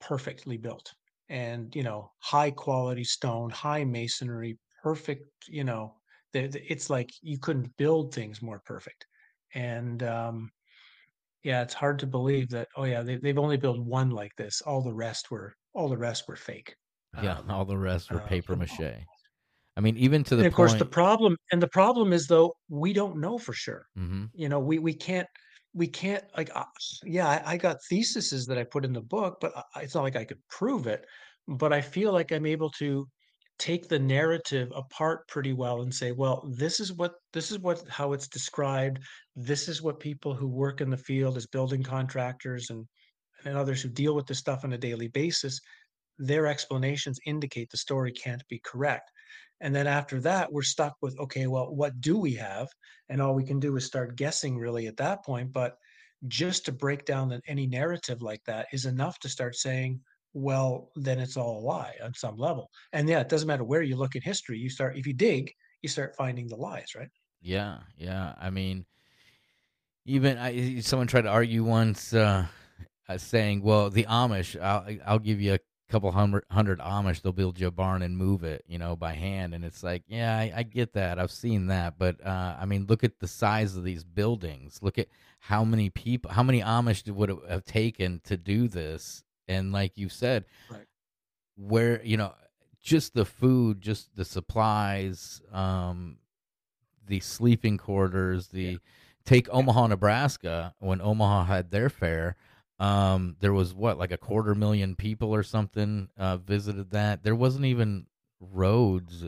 perfectly 0.00 0.58
built 0.58 0.92
and 1.28 1.74
you 1.74 1.82
know 1.82 2.10
high 2.20 2.52
quality 2.52 3.04
stone, 3.04 3.50
high 3.50 3.84
masonry, 3.84 4.56
perfect 4.82 5.26
you 5.48 5.64
know 5.64 5.94
it's 6.34 6.90
like 6.90 7.10
you 7.22 7.38
couldn't 7.38 7.76
build 7.76 8.14
things 8.14 8.42
more 8.42 8.60
perfect. 8.64 9.06
And 9.54 10.02
um, 10.02 10.50
yeah 11.44 11.62
it's 11.62 11.74
hard 11.74 11.98
to 12.00 12.06
believe 12.06 12.48
that 12.50 12.68
oh 12.76 12.84
yeah 12.84 13.02
they, 13.02 13.16
they've 13.16 13.38
only 13.38 13.56
built 13.56 13.78
one 13.78 14.10
like 14.10 14.34
this. 14.36 14.60
All 14.62 14.82
the 14.82 14.92
rest 14.92 15.30
were 15.30 15.54
all 15.74 15.88
the 15.88 15.96
rest 15.96 16.26
were 16.26 16.36
fake. 16.36 16.74
Yeah 17.22 17.38
um, 17.38 17.50
all 17.50 17.64
the 17.64 17.78
rest 17.78 18.10
were 18.10 18.20
uh, 18.20 18.26
paper 18.26 18.56
mache. 18.56 19.04
I 19.76 19.80
mean 19.80 19.96
even 19.96 20.24
to 20.24 20.36
the 20.36 20.42
of 20.42 20.44
point... 20.46 20.54
course 20.54 20.74
the 20.74 20.84
problem 20.84 21.36
and 21.52 21.62
the 21.62 21.68
problem 21.68 22.12
is 22.12 22.26
though 22.26 22.56
we 22.68 22.92
don't 22.92 23.18
know 23.18 23.38
for 23.38 23.52
sure. 23.52 23.86
Mm-hmm. 23.96 24.24
you 24.34 24.48
know 24.48 24.58
we 24.58 24.78
we 24.78 24.94
can't 24.94 25.28
we 25.74 25.86
can't 25.86 26.24
like 26.36 26.50
uh, 26.54 26.64
yeah 27.04 27.28
I, 27.28 27.52
I, 27.52 27.56
got 27.56 27.82
theses 27.90 28.46
that 28.46 28.56
i 28.56 28.62
put 28.62 28.84
in 28.84 28.92
the 28.92 29.00
book 29.00 29.38
but 29.40 29.52
I, 29.74 29.82
it's 29.82 29.96
not 29.96 30.04
like 30.04 30.14
i 30.14 30.24
could 30.24 30.38
prove 30.48 30.86
it 30.86 31.04
but 31.48 31.72
i 31.72 31.80
feel 31.80 32.12
like 32.12 32.30
i'm 32.30 32.46
able 32.46 32.70
to 32.78 33.08
take 33.58 33.88
the 33.88 33.98
narrative 33.98 34.72
apart 34.74 35.26
pretty 35.28 35.52
well 35.52 35.82
and 35.82 35.94
say 35.94 36.10
well 36.10 36.44
this 36.56 36.80
is 36.80 36.92
what 36.92 37.14
this 37.32 37.50
is 37.50 37.58
what 37.60 37.82
how 37.88 38.12
it's 38.12 38.28
described. 38.28 38.98
This 39.36 39.68
is 39.68 39.82
what 39.82 40.00
people 40.00 40.34
who 40.34 40.48
work 40.48 40.80
in 40.80 40.90
the 40.90 40.96
field 40.96 41.36
as 41.36 41.46
building 41.46 41.82
contractors 41.82 42.70
and 42.70 42.86
and 43.44 43.56
others 43.56 43.82
who 43.82 43.88
deal 43.88 44.14
with 44.14 44.26
this 44.26 44.38
stuff 44.38 44.64
on 44.64 44.72
a 44.72 44.78
daily 44.78 45.08
basis 45.08 45.60
their 46.18 46.46
explanations 46.46 47.18
indicate 47.26 47.70
the 47.70 47.76
story 47.76 48.12
can't 48.12 48.46
be 48.48 48.60
correct. 48.64 49.10
And 49.60 49.74
then 49.74 49.86
after 49.86 50.20
that 50.20 50.52
we're 50.52 50.62
stuck 50.62 50.94
with 51.00 51.18
okay 51.18 51.46
well 51.46 51.74
what 51.74 52.00
do 52.00 52.18
we 52.18 52.34
have? 52.34 52.68
And 53.08 53.20
all 53.20 53.34
we 53.34 53.44
can 53.44 53.60
do 53.60 53.76
is 53.76 53.84
start 53.84 54.16
guessing 54.16 54.56
really 54.56 54.86
at 54.86 54.96
that 54.98 55.24
point. 55.24 55.52
But 55.52 55.76
just 56.28 56.64
to 56.66 56.72
break 56.72 57.04
down 57.04 57.38
any 57.46 57.66
narrative 57.66 58.22
like 58.22 58.42
that 58.46 58.66
is 58.72 58.86
enough 58.86 59.18
to 59.20 59.28
start 59.28 59.56
saying 59.56 60.00
well, 60.34 60.90
then 60.96 61.18
it's 61.18 61.36
all 61.36 61.58
a 61.58 61.64
lie 61.64 61.94
on 62.02 62.12
some 62.14 62.36
level. 62.36 62.70
And 62.92 63.08
yeah, 63.08 63.20
it 63.20 63.28
doesn't 63.28 63.48
matter 63.48 63.64
where 63.64 63.82
you 63.82 63.96
look 63.96 64.16
in 64.16 64.22
history. 64.22 64.58
You 64.58 64.68
start 64.68 64.96
if 64.96 65.06
you 65.06 65.14
dig, 65.14 65.52
you 65.82 65.88
start 65.88 66.16
finding 66.16 66.48
the 66.48 66.56
lies, 66.56 66.94
right? 66.96 67.08
Yeah, 67.40 67.78
yeah. 67.96 68.34
I 68.40 68.50
mean, 68.50 68.84
even 70.04 70.38
I, 70.38 70.80
someone 70.80 71.06
tried 71.06 71.22
to 71.22 71.30
argue 71.30 71.64
once, 71.64 72.12
uh, 72.12 72.46
uh, 73.08 73.18
saying, 73.18 73.62
"Well, 73.62 73.90
the 73.90 74.04
Amish. 74.04 74.60
I'll 74.60 74.86
I'll 75.06 75.18
give 75.18 75.40
you 75.40 75.54
a 75.54 75.58
couple 75.90 76.10
hundred 76.10 76.44
hundred 76.50 76.80
Amish, 76.80 77.22
they'll 77.22 77.32
build 77.32 77.60
you 77.60 77.66
a 77.66 77.70
barn 77.70 78.02
and 78.02 78.16
move 78.16 78.42
it, 78.42 78.64
you 78.66 78.78
know, 78.78 78.96
by 78.96 79.12
hand. 79.12 79.54
And 79.54 79.64
it's 79.64 79.82
like, 79.82 80.02
yeah, 80.08 80.36
I, 80.36 80.52
I 80.56 80.62
get 80.62 80.94
that. 80.94 81.18
I've 81.18 81.30
seen 81.30 81.68
that. 81.68 81.98
But 81.98 82.24
uh, 82.26 82.56
I 82.58 82.64
mean, 82.64 82.86
look 82.88 83.04
at 83.04 83.20
the 83.20 83.28
size 83.28 83.76
of 83.76 83.84
these 83.84 84.02
buildings. 84.02 84.80
Look 84.82 84.98
at 84.98 85.08
how 85.40 85.64
many 85.64 85.90
people, 85.90 86.30
how 86.30 86.42
many 86.42 86.62
Amish 86.62 87.08
would 87.08 87.28
have 87.48 87.64
taken 87.64 88.20
to 88.24 88.36
do 88.36 88.66
this. 88.68 89.22
And 89.48 89.72
like 89.72 89.96
you 89.96 90.08
said, 90.08 90.44
Right. 90.70 90.86
where 91.56 92.02
you 92.04 92.16
know, 92.16 92.34
just 92.80 93.14
the 93.14 93.24
food, 93.24 93.80
just 93.80 94.14
the 94.16 94.24
supplies, 94.24 95.40
um, 95.52 96.18
the 97.06 97.20
sleeping 97.20 97.78
quarters, 97.78 98.48
the 98.48 98.78
take 99.24 99.48
Omaha, 99.52 99.88
Nebraska, 99.88 100.74
when 100.80 101.00
Omaha 101.00 101.44
had 101.44 101.70
their 101.70 101.88
fair, 101.88 102.36
um, 102.78 103.36
there 103.40 103.52
was 103.52 103.72
what 103.74 103.98
like 103.98 104.10
a 104.12 104.18
quarter 104.18 104.54
million 104.54 104.96
people 104.96 105.34
or 105.34 105.42
something 105.42 106.08
uh, 106.16 106.36
visited 106.36 106.90
that. 106.90 107.22
There 107.22 107.34
wasn't 107.34 107.64
even 107.66 108.06
roads 108.40 109.24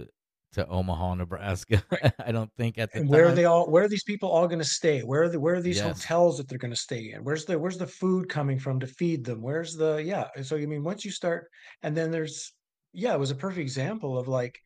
to 0.57 0.66
Omaha, 0.68 1.14
Nebraska. 1.16 1.82
I 2.18 2.32
don't 2.32 2.52
think 2.57 2.78
at 2.78 2.92
the 2.92 3.00
And 3.00 3.04
time. 3.04 3.11
where 3.11 3.26
are 3.28 3.32
they 3.32 3.44
all? 3.44 3.70
Where 3.70 3.84
are 3.84 3.88
these 3.88 4.02
people 4.04 4.30
all 4.30 4.46
going 4.48 4.59
to 4.61 4.64
stay? 4.64 5.00
Where 5.02 5.22
are 5.24 5.28
the 5.28 5.38
where 5.40 5.54
are 5.54 5.61
these 5.61 5.78
Yes. 5.78 5.86
hotels 6.00 6.38
that 6.38 6.48
they're 6.48 6.59
going 6.59 6.72
to 6.72 6.76
stay 6.76 7.12
in? 7.12 7.24
Where's 7.24 7.44
the 7.44 7.59
where's 7.59 7.78
the 7.78 7.86
food 7.86 8.28
coming 8.28 8.59
from 8.59 8.80
to 8.80 8.86
feed 8.86 9.24
them? 9.24 9.42
Where's 9.42 9.74
the 9.74 10.02
yeah? 10.02 10.28
So 10.42 10.57
I 10.57 10.66
mean, 10.66 10.82
once 10.84 11.04
you 11.04 11.11
start, 11.11 11.48
and 11.82 11.96
then 11.96 12.11
there's 12.11 12.54
yeah, 12.92 13.14
it 13.14 13.20
was 13.20 13.30
a 13.30 13.34
perfect 13.36 13.61
example 13.61 14.18
of 14.18 14.28
like 14.28 14.59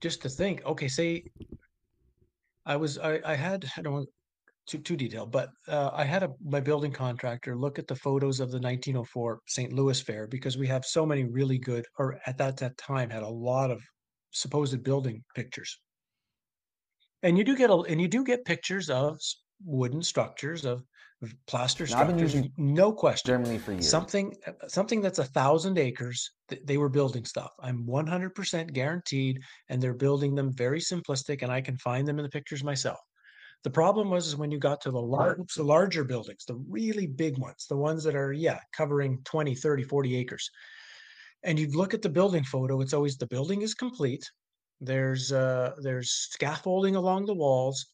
just 0.00 0.22
to 0.22 0.28
think. 0.28 0.64
Okay, 0.66 0.88
say 0.88 1.24
I 2.66 2.76
was 2.76 2.98
I 2.98 3.20
I 3.24 3.34
had 3.34 3.64
I 3.76 3.82
don't 3.82 3.92
want 3.94 4.08
too 4.66 4.78
too 4.78 4.96
detailed, 4.96 5.32
but 5.32 5.50
uh, 5.68 5.90
I 5.92 6.04
had 6.04 6.22
a 6.24 6.34
my 6.42 6.60
building 6.60 6.92
contractor 6.92 7.56
look 7.56 7.78
at 7.78 7.86
the 7.88 7.96
photos 7.96 8.40
of 8.40 8.50
the 8.50 8.60
1904 8.60 9.40
St. 9.46 9.72
Louis 9.72 10.00
Fair 10.00 10.26
because 10.28 10.58
we 10.58 10.66
have 10.68 10.84
so 10.84 11.06
many 11.06 11.24
really 11.24 11.58
good, 11.58 11.86
or 11.98 12.20
at 12.26 12.38
that 12.38 12.58
that 12.58 12.76
time 12.78 13.10
had 13.10 13.22
a 13.22 13.28
lot 13.28 13.70
of 13.70 13.82
supposed 14.36 14.82
building 14.82 15.24
pictures. 15.34 15.78
And 17.22 17.36
you 17.36 17.44
do 17.44 17.56
get 17.56 17.70
a, 17.70 17.74
and 17.74 18.00
you 18.00 18.08
do 18.08 18.24
get 18.24 18.44
pictures 18.44 18.90
of 18.90 19.18
wooden 19.64 20.02
structures 20.02 20.64
of, 20.64 20.82
of 21.22 21.34
plaster 21.46 21.84
Now, 21.84 22.04
structures, 22.04 22.36
no 22.58 22.92
question. 22.92 23.28
Germany 23.28 23.58
for 23.58 23.72
years. 23.72 23.88
Something 23.88 24.36
something 24.68 25.00
that's 25.00 25.18
a 25.18 25.24
thousand 25.24 25.78
acres, 25.78 26.30
th- 26.48 26.62
they 26.64 26.76
were 26.76 26.90
building 26.90 27.24
stuff. 27.24 27.52
I'm 27.60 27.84
100% 27.86 28.72
guaranteed, 28.72 29.40
and 29.70 29.82
they're 29.82 29.94
building 29.94 30.34
them 30.34 30.52
very 30.52 30.80
simplistic, 30.80 31.42
and 31.42 31.50
I 31.50 31.60
can 31.60 31.76
find 31.78 32.06
them 32.06 32.18
in 32.18 32.22
the 32.22 32.30
pictures 32.30 32.62
myself. 32.62 32.98
The 33.64 33.70
problem 33.70 34.10
was 34.10 34.26
is 34.26 34.36
when 34.36 34.50
you 34.50 34.58
got 34.58 34.80
to 34.82 34.90
the 34.90 35.00
large, 35.00 35.54
the 35.54 35.64
larger 35.64 36.04
buildings, 36.04 36.44
the 36.46 36.62
really 36.68 37.06
big 37.06 37.38
ones, 37.38 37.66
the 37.68 37.76
ones 37.76 38.04
that 38.04 38.14
are 38.14 38.32
yeah 38.32 38.60
covering 38.76 39.18
20, 39.24 39.54
30, 39.54 39.82
40 39.84 40.16
acres, 40.16 40.50
and 41.46 41.58
you'd 41.60 41.76
look 41.76 41.94
at 41.94 42.02
the 42.02 42.10
building 42.10 42.44
photo. 42.44 42.80
It's 42.82 42.94
always 42.94 43.16
the 43.18 43.26
building 43.28 43.62
is 43.62 43.74
complete. 43.74 44.24
There's 44.80 45.32
uh 45.32 45.74
there's 45.82 46.10
scaffolding 46.12 46.96
along 46.96 47.26
the 47.26 47.34
walls, 47.34 47.86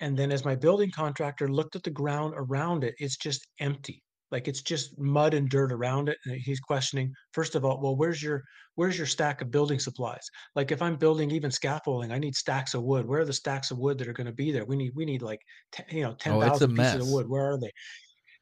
and 0.00 0.18
then 0.18 0.32
as 0.32 0.44
my 0.44 0.56
building 0.56 0.90
contractor 0.90 1.48
looked 1.48 1.76
at 1.76 1.82
the 1.82 1.90
ground 1.90 2.34
around 2.36 2.84
it, 2.84 2.94
it's 2.98 3.16
just 3.18 3.46
empty. 3.60 4.02
Like 4.30 4.46
it's 4.48 4.62
just 4.62 4.98
mud 4.98 5.34
and 5.34 5.50
dirt 5.50 5.72
around 5.72 6.08
it. 6.08 6.16
And 6.24 6.40
he's 6.40 6.60
questioning, 6.60 7.12
first 7.34 7.54
of 7.56 7.64
all, 7.64 7.80
well, 7.82 7.96
where's 7.96 8.22
your 8.22 8.42
where's 8.76 8.96
your 8.96 9.06
stack 9.08 9.42
of 9.42 9.50
building 9.50 9.80
supplies? 9.80 10.24
Like 10.54 10.70
if 10.70 10.80
I'm 10.80 10.96
building 10.96 11.30
even 11.32 11.50
scaffolding, 11.50 12.12
I 12.12 12.18
need 12.18 12.36
stacks 12.36 12.74
of 12.74 12.84
wood. 12.84 13.06
Where 13.06 13.20
are 13.22 13.24
the 13.26 13.32
stacks 13.32 13.70
of 13.72 13.78
wood 13.78 13.98
that 13.98 14.08
are 14.08 14.12
going 14.14 14.28
to 14.28 14.32
be 14.32 14.52
there? 14.52 14.64
We 14.64 14.76
need 14.76 14.92
we 14.94 15.04
need 15.04 15.22
like 15.22 15.40
te- 15.72 15.96
you 15.98 16.02
know 16.04 16.14
ten 16.14 16.32
Oh, 16.34 16.42
it's 16.42 16.60
pieces 16.74 17.00
of 17.00 17.08
wood. 17.08 17.28
Where 17.28 17.50
are 17.52 17.58
they? 17.60 17.72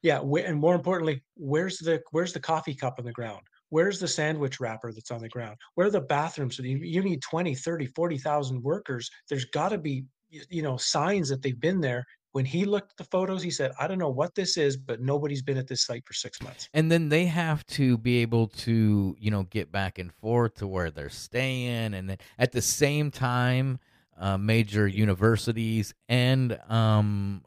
Yeah, 0.02 0.20
wh- 0.20 0.44
and 0.44 0.58
more 0.60 0.74
importantly, 0.74 1.22
where's 1.36 1.78
the 1.78 2.02
where's 2.12 2.32
the 2.32 2.40
coffee 2.40 2.74
cup 2.74 2.94
on 2.98 3.04
the 3.04 3.12
ground? 3.12 3.42
Where's 3.70 4.00
the 4.00 4.08
sandwich 4.08 4.60
wrapper 4.60 4.92
that's 4.92 5.10
on 5.10 5.20
the 5.20 5.28
ground? 5.28 5.56
Where 5.74 5.86
are 5.86 5.90
the 5.90 6.00
bathrooms? 6.00 6.58
You, 6.58 7.02
need 7.02 7.22
20, 7.22 7.54
30, 7.54 7.86
40,000 7.86 8.62
workers. 8.62 9.10
There's 9.28 9.44
got 9.46 9.70
to 9.70 9.78
be 9.78 10.04
you 10.30 10.62
know 10.62 10.76
signs 10.76 11.28
that 11.28 11.42
they've 11.42 11.58
been 11.58 11.80
there. 11.80 12.04
When 12.32 12.44
he 12.44 12.66
looked 12.66 12.92
at 12.92 12.96
the 12.98 13.04
photos, 13.04 13.42
he 13.42 13.50
said, 13.50 13.72
"I 13.80 13.86
don't 13.88 13.98
know 13.98 14.10
what 14.10 14.34
this 14.34 14.58
is, 14.58 14.76
but 14.76 15.00
nobody's 15.00 15.42
been 15.42 15.56
at 15.56 15.66
this 15.66 15.84
site 15.84 16.04
for 16.06 16.12
6 16.12 16.42
months." 16.42 16.68
and 16.74 16.92
then 16.92 17.08
they 17.08 17.24
have 17.24 17.64
to 17.66 17.96
be 17.98 18.18
able 18.18 18.48
to 18.48 19.16
you 19.18 19.30
know 19.30 19.44
get 19.44 19.72
back 19.72 19.98
and 19.98 20.12
forth 20.12 20.54
to 20.56 20.66
where 20.66 20.90
they're 20.90 21.08
staying 21.08 21.94
and 21.94 22.10
then 22.10 22.18
at 22.38 22.52
the 22.52 22.62
same 22.62 23.10
time 23.10 23.78
uh, 24.18 24.36
major 24.36 24.86
universities 24.86 25.94
and 26.08 26.58
um, 26.68 27.42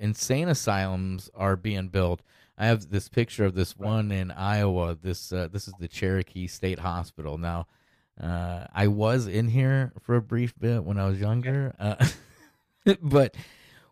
insane 0.00 0.48
asylums 0.48 1.30
are 1.34 1.56
being 1.56 1.88
built 1.88 2.20
i 2.58 2.66
have 2.66 2.88
this 2.90 3.08
picture 3.08 3.44
of 3.44 3.54
this 3.54 3.76
one 3.76 4.10
in 4.12 4.30
iowa 4.30 4.96
this 5.00 5.32
uh, 5.32 5.48
this 5.52 5.68
is 5.68 5.74
the 5.78 5.88
cherokee 5.88 6.46
state 6.46 6.78
hospital 6.78 7.38
now 7.38 7.66
uh, 8.22 8.66
i 8.74 8.86
was 8.86 9.26
in 9.26 9.48
here 9.48 9.92
for 10.00 10.16
a 10.16 10.22
brief 10.22 10.58
bit 10.58 10.84
when 10.84 10.98
i 10.98 11.06
was 11.06 11.20
younger 11.20 11.74
uh, 11.78 12.06
but 13.02 13.34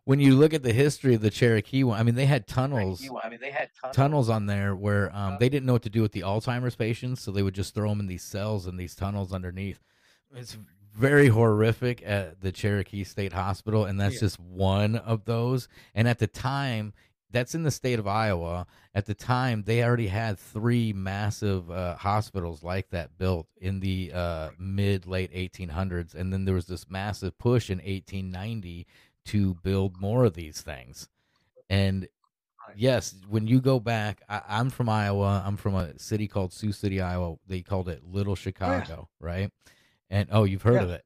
when 0.04 0.20
you 0.20 0.34
look 0.34 0.52
at 0.52 0.62
the 0.62 0.72
history 0.72 1.14
of 1.14 1.20
the 1.20 1.30
cherokee 1.30 1.82
one 1.84 1.98
i 1.98 2.02
mean 2.02 2.14
they 2.14 2.26
had 2.26 2.46
tunnels 2.46 3.02
I 3.22 3.28
mean, 3.28 3.38
they 3.40 3.50
had 3.50 3.70
tons. 3.80 3.96
tunnels 3.96 4.28
on 4.28 4.46
there 4.46 4.74
where 4.76 5.14
um, 5.16 5.36
they 5.40 5.48
didn't 5.48 5.66
know 5.66 5.72
what 5.74 5.82
to 5.82 5.90
do 5.90 6.02
with 6.02 6.12
the 6.12 6.20
Alzheimer's 6.20 6.76
patients, 6.76 7.22
so 7.22 7.30
they 7.30 7.42
would 7.42 7.54
just 7.54 7.74
throw 7.74 7.88
them 7.88 8.00
in 8.00 8.06
these 8.06 8.22
cells 8.22 8.66
and 8.66 8.78
these 8.78 8.94
tunnels 8.94 9.32
underneath. 9.32 9.80
It's 10.34 10.58
very 10.94 11.28
horrific 11.28 12.02
at 12.04 12.40
the 12.42 12.52
Cherokee 12.52 13.02
State 13.04 13.32
Hospital, 13.32 13.86
and 13.86 13.98
that's 13.98 14.16
Yeah. 14.16 14.20
just 14.20 14.38
one 14.40 14.96
of 14.96 15.24
those. 15.24 15.68
And 15.94 16.06
at 16.06 16.18
the 16.18 16.26
time, 16.26 16.92
that's 17.34 17.54
in 17.54 17.62
the 17.64 17.70
state 17.70 17.98
of 17.98 18.06
Iowa. 18.06 18.66
At 18.94 19.06
the 19.06 19.14
time, 19.14 19.64
they 19.66 19.82
already 19.84 20.06
had 20.08 20.38
three 20.38 20.92
massive 20.92 21.70
uh, 21.70 21.96
hospitals 21.96 22.62
like 22.62 22.88
that 22.90 23.18
built 23.18 23.46
in 23.60 23.80
the 23.80 24.12
uh, 24.14 24.50
mid 24.58 25.06
late 25.06 25.32
1800s, 25.34 26.14
and 26.14 26.32
then 26.32 26.44
there 26.46 26.54
was 26.54 26.66
this 26.66 26.88
massive 26.88 27.36
push 27.36 27.68
in 27.70 27.78
1890 27.78 28.86
to 29.26 29.54
build 29.62 30.00
more 30.00 30.24
of 30.24 30.34
these 30.34 30.60
things. 30.62 31.08
And 31.68 32.06
yes, 32.76 33.14
when 33.28 33.46
you 33.46 33.60
go 33.60 33.80
back, 33.80 34.22
I, 34.28 34.42
I'm 34.48 34.70
from 34.70 34.88
Iowa. 34.88 35.42
I'm 35.44 35.56
from 35.56 35.74
a 35.74 35.98
city 35.98 36.28
called 36.28 36.52
Sioux 36.52 36.72
City, 36.72 37.00
Iowa. 37.00 37.36
They 37.46 37.62
called 37.62 37.88
it 37.88 38.02
Little 38.04 38.36
Chicago, 38.36 39.08
right? 39.20 39.50
And 40.10 40.28
oh, 40.30 40.44
you've 40.44 40.62
heard 40.62 40.74
Yeah. 40.74 40.82
of 40.82 40.90
it. 40.90 41.04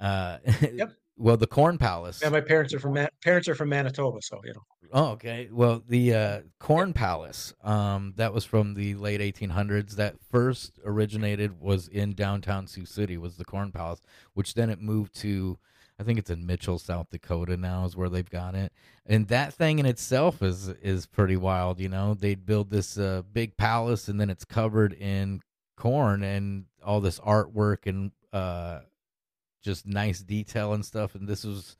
Uh, 0.00 0.38
Yep. 0.72 0.92
Well, 1.18 1.38
the 1.38 1.46
Corn 1.46 1.78
Palace. 1.78 2.20
Yeah, 2.22 2.28
my 2.28 2.42
parents 2.42 2.74
are 2.74 2.78
from 2.78 2.92
Man- 2.92 3.08
parents 3.24 3.48
are 3.48 3.54
from 3.54 3.70
Manitoba, 3.70 4.20
so 4.20 4.38
you 4.44 4.52
know. 4.52 4.60
Oh, 4.92 5.10
okay. 5.12 5.48
Well, 5.50 5.82
the 5.88 6.14
uh, 6.14 6.40
Corn 6.58 6.92
Palace, 6.92 7.54
um, 7.62 8.14
that 8.16 8.32
was 8.32 8.44
from 8.44 8.74
the 8.74 8.94
late 8.94 9.20
1800s. 9.20 9.92
That 9.96 10.16
first 10.30 10.78
originated 10.84 11.60
was 11.60 11.88
in 11.88 12.14
downtown 12.14 12.66
Sioux 12.66 12.86
City, 12.86 13.16
was 13.16 13.36
the 13.36 13.44
Corn 13.44 13.72
Palace, 13.72 14.00
which 14.34 14.54
then 14.54 14.70
it 14.70 14.80
moved 14.80 15.14
to, 15.20 15.58
I 15.98 16.02
think 16.02 16.18
it's 16.18 16.30
in 16.30 16.46
Mitchell, 16.46 16.78
South 16.78 17.10
Dakota 17.10 17.56
now 17.56 17.84
is 17.84 17.96
where 17.96 18.08
they've 18.08 18.28
got 18.28 18.54
it. 18.54 18.72
And 19.04 19.28
that 19.28 19.54
thing 19.54 19.78
in 19.78 19.86
itself 19.86 20.42
is 20.42 20.68
is 20.68 21.06
pretty 21.06 21.36
wild. 21.36 21.78
You 21.80 21.88
know, 21.88 22.14
they'd 22.14 22.44
build 22.44 22.70
this 22.70 22.98
uh, 22.98 23.22
big 23.32 23.56
palace, 23.56 24.08
and 24.08 24.20
then 24.20 24.30
it's 24.30 24.44
covered 24.44 24.92
in 24.94 25.40
corn 25.76 26.22
and 26.22 26.64
all 26.84 27.00
this 27.00 27.20
artwork 27.20 27.86
and 27.86 28.10
uh, 28.32 28.80
just 29.62 29.86
nice 29.86 30.20
detail 30.20 30.72
and 30.72 30.84
stuff. 30.84 31.14
And 31.14 31.28
this 31.28 31.44
was. 31.44 31.76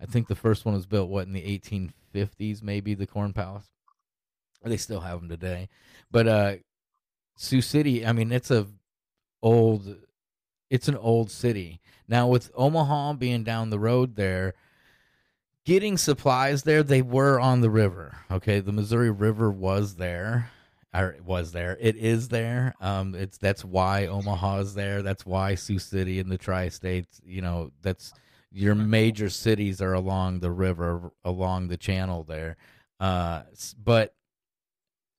I 0.00 0.06
think 0.06 0.26
the 0.26 0.34
first 0.34 0.64
one 0.64 0.74
was 0.74 0.86
built 0.86 1.08
what 1.08 1.26
in 1.26 1.32
the 1.32 1.58
1850s, 1.58 1.92
maybe 2.62 2.94
the 2.94 3.06
Corn 3.06 3.32
Palace. 3.32 3.70
They 4.64 4.76
still 4.78 5.00
have 5.00 5.20
them 5.20 5.28
today, 5.28 5.68
but 6.10 6.26
uh, 6.26 6.54
Sioux 7.36 7.60
City. 7.60 8.06
I 8.06 8.12
mean, 8.12 8.32
it's 8.32 8.50
a 8.50 8.66
old, 9.42 9.96
it's 10.70 10.88
an 10.88 10.96
old 10.96 11.30
city 11.30 11.80
now. 12.08 12.28
With 12.28 12.50
Omaha 12.54 13.12
being 13.14 13.44
down 13.44 13.68
the 13.68 13.78
road 13.78 14.16
there, 14.16 14.54
getting 15.66 15.98
supplies 15.98 16.62
there, 16.62 16.82
they 16.82 17.02
were 17.02 17.38
on 17.38 17.60
the 17.60 17.68
river. 17.68 18.16
Okay, 18.30 18.60
the 18.60 18.72
Missouri 18.72 19.10
River 19.10 19.50
was 19.50 19.96
there. 19.96 20.50
Or 20.94 21.10
it 21.10 21.24
was 21.24 21.50
there. 21.50 21.76
It 21.80 21.96
is 21.96 22.28
there. 22.28 22.72
Um, 22.80 23.16
it's 23.16 23.36
that's 23.36 23.64
why 23.64 24.06
Omaha 24.06 24.60
is 24.60 24.74
there. 24.74 25.02
That's 25.02 25.26
why 25.26 25.56
Sioux 25.56 25.80
City 25.80 26.20
and 26.20 26.30
the 26.30 26.38
tri-states. 26.38 27.20
You 27.26 27.42
know, 27.42 27.72
that's 27.82 28.12
your 28.54 28.76
major 28.76 29.28
cities 29.28 29.82
are 29.82 29.92
along 29.92 30.38
the 30.38 30.50
river, 30.50 31.10
along 31.24 31.68
the 31.68 31.76
channel 31.76 32.22
there. 32.22 32.56
Uh, 33.00 33.42
but 33.82 34.14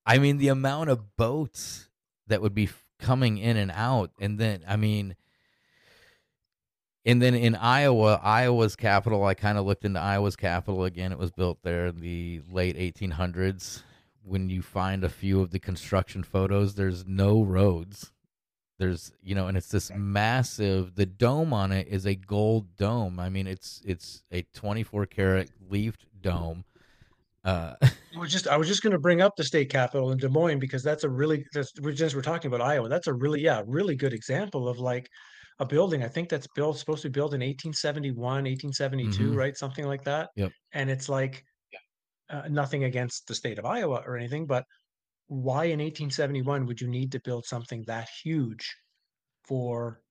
I 0.05 0.19
mean, 0.19 0.37
the 0.37 0.47
amount 0.47 0.89
of 0.89 1.17
boats 1.17 1.89
that 2.27 2.41
would 2.41 2.55
be 2.55 2.69
coming 2.97 3.37
in 3.37 3.57
and 3.57 3.71
out, 3.71 4.11
and 4.19 4.39
then 4.39 4.63
I 4.65 4.77
mean, 4.77 5.17
and 7.05 7.21
then 7.21 7.35
in 7.35 7.55
Iowa, 7.55 8.21
Iowa's 8.23 8.77
capital. 8.77 9.25
I 9.25 9.33
kind 9.33 9.57
of 9.57 9.65
looked 9.65 9.83
into 9.83 9.99
Iowa's 9.99 10.37
capital 10.37 10.85
again. 10.85 11.11
It 11.11 11.19
was 11.19 11.31
built 11.31 11.59
there 11.61 11.87
in 11.87 11.99
the 11.99 12.41
late 12.49 12.77
1800s. 12.77 13.83
When 14.23 14.49
you 14.49 14.61
find 14.61 15.03
a 15.03 15.09
few 15.09 15.41
of 15.41 15.51
the 15.51 15.59
construction 15.59 16.23
photos, 16.23 16.75
there's 16.75 17.05
no 17.05 17.43
roads 17.43 18.11
there's 18.77 19.11
you 19.23 19.35
know 19.35 19.47
and 19.47 19.57
it's 19.57 19.69
this 19.69 19.91
massive 19.95 20.95
the 20.95 21.05
dome 21.05 21.53
on 21.53 21.71
it 21.71 21.87
is 21.87 22.05
a 22.05 22.15
gold 22.15 22.75
dome 22.75 23.19
i 23.19 23.29
mean 23.29 23.47
it's 23.47 23.81
it's 23.85 24.23
a 24.31 24.41
24 24.53 25.05
karat 25.05 25.49
leafed 25.69 26.05
dome 26.21 26.63
uh 27.45 27.73
I 27.81 28.19
was 28.19 28.31
just 28.31 28.47
I 28.47 28.57
was 28.57 28.67
just 28.67 28.81
going 28.81 28.93
to 28.93 28.99
bring 28.99 29.21
up 29.21 29.33
the 29.35 29.43
state 29.43 29.69
capitol 29.69 30.11
in 30.11 30.17
Des 30.17 30.29
Moines 30.29 30.57
because 30.59 30.81
that's 30.83 31.03
a 31.03 31.09
really 31.09 31.45
that's 31.53 31.71
just 31.93 32.15
we're 32.15 32.21
talking 32.21 32.47
about 32.47 32.61
Iowa. 32.65 32.87
That's 32.87 33.07
a 33.07 33.13
really 33.13 33.41
yeah 33.41 33.61
really 33.67 33.95
good 33.95 34.13
example 34.13 34.69
of 34.69 34.79
like 34.79 35.09
a 35.59 35.65
building. 35.65 36.01
I 36.01 36.07
think 36.07 36.29
that's 36.29 36.47
built 36.55 36.77
supposed 36.79 37.01
to 37.03 37.09
be 37.09 37.13
built 37.13 37.33
in 37.33 37.41
1871, 37.41 38.45
1872, 38.45 39.31
Mhm. 39.31 39.35
right? 39.35 39.55
Something 39.57 39.85
like 39.85 40.03
that. 40.05 40.29
Yep. 40.37 40.51
And 40.73 40.89
it's 40.89 41.09
like 41.09 41.43
uh, 42.29 42.47
nothing 42.49 42.85
against 42.85 43.27
the 43.27 43.35
state 43.35 43.59
of 43.59 43.65
Iowa 43.65 44.01
or 44.07 44.17
anything, 44.17 44.47
but 44.47 44.63
why 45.27 45.65
in 45.65 45.79
1871 45.79 46.65
would 46.65 46.79
you 46.79 46.87
need 46.87 47.11
to 47.11 47.19
build 47.21 47.45
something 47.45 47.83
that 47.87 48.09
huge 48.23 48.75
for 49.43 50.01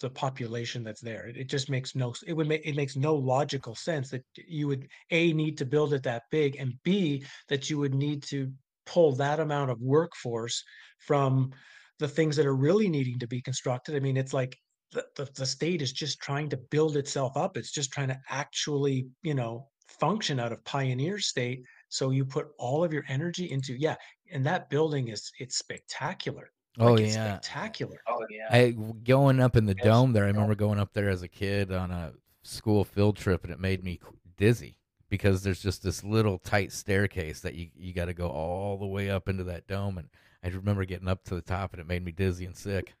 the 0.00 0.10
population 0.10 0.82
that's 0.84 1.00
there? 1.00 1.26
It, 1.26 1.36
it 1.36 1.48
just 1.48 1.70
makes 1.70 1.94
no 1.94 2.14
it 2.26 2.32
would 2.34 2.48
make 2.48 2.66
it 2.66 2.76
makes 2.76 2.96
no 2.96 3.14
logical 3.14 3.74
sense 3.74 4.10
that 4.10 4.24
you 4.36 4.68
would 4.68 4.88
a 5.10 5.32
need 5.32 5.56
to 5.58 5.64
build 5.64 5.94
it 5.94 6.02
that 6.02 6.24
big 6.30 6.56
and 6.56 6.74
b 6.82 7.24
that 7.48 7.70
you 7.70 7.78
would 7.78 7.94
need 7.94 8.22
to 8.24 8.52
pull 8.84 9.14
that 9.16 9.40
amount 9.40 9.70
of 9.70 9.80
workforce 9.80 10.62
from 10.98 11.52
the 11.98 12.08
things 12.08 12.36
that 12.36 12.46
are 12.46 12.56
really 12.56 12.88
needing 12.88 13.18
to 13.20 13.26
be 13.26 13.40
constructed. 13.40 13.94
I 13.94 14.00
mean, 14.00 14.16
it's 14.16 14.34
like 14.34 14.58
the, 14.90 15.04
the, 15.16 15.28
the 15.36 15.46
state 15.46 15.82
is 15.82 15.92
just 15.92 16.20
trying 16.20 16.48
to 16.50 16.56
build 16.56 16.96
itself 16.96 17.36
up. 17.36 17.56
It's 17.56 17.70
just 17.70 17.92
trying 17.92 18.08
to 18.08 18.18
actually, 18.28 19.06
you 19.22 19.34
know, 19.34 19.68
function 20.00 20.40
out 20.40 20.52
of 20.52 20.64
pioneer 20.64 21.18
state. 21.18 21.62
So 21.92 22.10
you 22.10 22.24
put 22.24 22.48
all 22.58 22.82
of 22.82 22.92
your 22.92 23.04
energy 23.08 23.50
into 23.50 23.74
yeah, 23.74 23.96
and 24.32 24.44
that 24.46 24.70
building 24.70 25.08
is 25.08 25.30
it's 25.38 25.58
spectacular. 25.58 26.50
Oh 26.78 26.94
Like 26.94 27.00
it's 27.00 27.14
yeah. 27.14 27.40
spectacular. 27.40 27.98
Oh 28.08 28.24
yeah. 28.30 28.48
I 28.50 28.70
going 29.04 29.40
up 29.40 29.56
in 29.56 29.66
the 29.66 29.74
Yes. 29.76 29.84
dome 29.84 30.12
there. 30.12 30.24
I 30.24 30.28
remember 30.28 30.54
going 30.54 30.78
up 30.78 30.92
there 30.94 31.10
as 31.10 31.22
a 31.22 31.28
kid 31.28 31.70
on 31.70 31.90
a 31.90 32.14
school 32.42 32.84
field 32.84 33.16
trip, 33.16 33.44
and 33.44 33.52
it 33.52 33.60
made 33.60 33.84
me 33.84 34.00
dizzy 34.38 34.78
because 35.10 35.42
there's 35.42 35.62
just 35.62 35.82
this 35.82 36.02
little 36.02 36.38
tight 36.38 36.72
staircase 36.72 37.40
that 37.40 37.54
you 37.54 37.68
you 37.74 37.92
got 37.92 38.06
to 38.06 38.14
go 38.14 38.28
all 38.28 38.78
the 38.78 38.86
way 38.86 39.10
up 39.10 39.28
into 39.28 39.44
that 39.44 39.66
dome, 39.66 39.98
and 39.98 40.08
I 40.42 40.48
remember 40.48 40.84
getting 40.86 41.08
up 41.08 41.24
to 41.24 41.34
the 41.34 41.42
top, 41.42 41.72
and 41.72 41.80
it 41.80 41.86
made 41.86 42.04
me 42.04 42.12
dizzy 42.12 42.46
and 42.46 42.56
sick. 42.56 42.94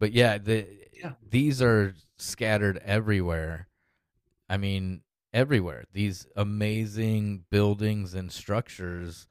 But 0.00 0.12
yeah, 0.12 0.38
the 0.38 0.66
Yeah. 0.92 1.12
these 1.22 1.62
are 1.62 1.94
scattered 2.16 2.78
everywhere. 2.78 3.68
I 4.48 4.56
mean, 4.56 5.02
everywhere. 5.32 5.84
These 5.92 6.26
amazing 6.36 7.44
buildings 7.50 8.14
and 8.14 8.32
structures 8.32 9.26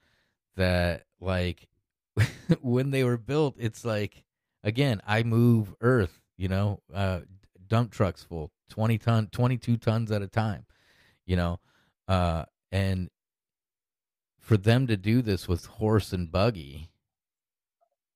that 0.56 1.04
like 1.20 1.68
when 2.62 2.92
they 2.92 3.04
were 3.04 3.18
built, 3.18 3.56
it's 3.58 3.86
like 3.86 4.24
again, 4.64 5.02
I 5.06 5.24
move 5.24 5.74
earth, 5.82 6.22
you 6.38 6.48
know, 6.48 6.82
uh 6.94 7.22
dump 7.68 7.92
trucks 7.92 8.24
full, 8.24 8.52
20 8.70 8.98
ton 8.98 9.28
22 9.32 9.78
tons 9.78 10.12
at 10.12 10.22
a 10.22 10.28
time, 10.28 10.66
you 11.26 11.36
know. 11.36 11.60
Uh 12.08 12.46
and 12.72 13.10
for 14.40 14.58
them 14.58 14.88
to 14.88 14.96
do 14.96 15.22
this 15.22 15.48
with 15.48 15.66
horse 15.66 16.14
and 16.14 16.32
buggy 16.32 16.90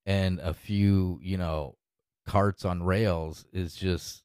and 0.06 0.40
a 0.40 0.54
few, 0.54 1.18
you 1.22 1.36
know, 1.36 1.76
carts 2.26 2.64
on 2.64 2.82
rails 2.82 3.44
is 3.52 3.74
just 3.74 4.22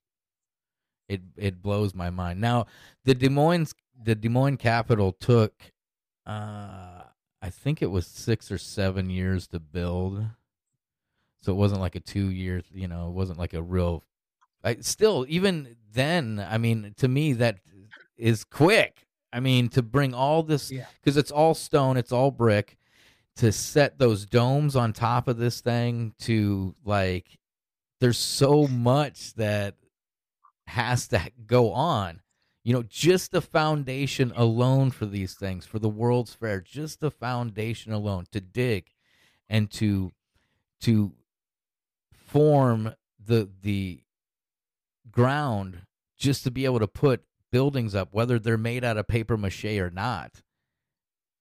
it 1.09 1.21
it 1.37 1.61
blows 1.61 1.93
my 1.93 2.09
mind. 2.09 2.41
Now, 2.41 2.65
the 3.05 3.15
Des 3.15 3.29
Moines 3.29 3.73
the 4.01 4.15
Des 4.15 4.29
Moines 4.29 4.57
Capitol 4.57 5.11
took 5.13 5.53
uh 6.25 7.03
I 7.41 7.49
think 7.51 7.81
it 7.81 7.91
was 7.91 8.07
6 8.07 8.51
or 8.51 8.57
7 8.57 9.09
years 9.09 9.47
to 9.49 9.59
build. 9.59 10.25
So 11.41 11.51
it 11.51 11.55
wasn't 11.55 11.81
like 11.81 11.95
a 11.95 11.99
2 11.99 12.29
year, 12.29 12.63
you 12.73 12.87
know, 12.87 13.07
it 13.09 13.13
wasn't 13.13 13.39
like 13.39 13.53
a 13.53 13.61
real 13.61 14.03
I 14.63 14.77
still 14.81 15.25
even 15.29 15.75
then, 15.93 16.45
I 16.47 16.57
mean, 16.57 16.93
to 16.97 17.07
me 17.07 17.33
that 17.33 17.59
is 18.17 18.43
quick. 18.43 19.05
I 19.31 19.39
mean, 19.39 19.69
to 19.69 19.81
bring 19.83 20.13
all 20.13 20.43
this 20.43 20.71
Yeah. 20.71 20.85
cuz 21.03 21.15
it's 21.17 21.31
all 21.31 21.53
stone, 21.53 21.97
it's 21.97 22.11
all 22.11 22.31
brick 22.31 22.77
to 23.37 23.51
set 23.51 23.99
those 23.99 24.25
domes 24.25 24.75
on 24.75 24.93
top 24.93 25.27
of 25.27 25.37
this 25.37 25.61
thing 25.61 26.13
to 26.19 26.75
like 26.83 27.37
there's 27.99 28.17
so 28.17 28.67
much 28.67 29.33
that 29.35 29.75
has 30.67 31.07
to 31.09 31.21
go 31.45 31.71
on. 31.71 32.21
You 32.63 32.73
know, 32.73 32.83
just 32.83 33.31
the 33.31 33.41
foundation 33.41 34.33
alone 34.35 34.91
for 34.91 35.05
these 35.05 35.33
things, 35.33 35.65
for 35.65 35.79
the 35.79 35.89
World's 35.89 36.33
Fair, 36.33 36.59
just 36.59 36.99
the 36.99 37.11
foundation 37.11 37.93
alone 37.93 38.25
to 38.31 38.41
dig 38.41 38.91
and 39.49 39.71
to 39.71 40.11
to 40.81 41.13
form 42.11 42.93
the 43.25 43.49
the 43.61 44.01
ground 45.09 45.83
just 46.17 46.43
to 46.43 46.51
be 46.51 46.65
able 46.65 46.79
to 46.79 46.87
put 46.87 47.23
buildings 47.51 47.95
up, 47.95 48.09
whether 48.11 48.37
they're 48.37 48.57
made 48.57 48.83
out 48.83 48.97
of 48.97 49.07
paper 49.07 49.37
mache 49.37 49.65
or 49.65 49.89
not. 49.89 50.41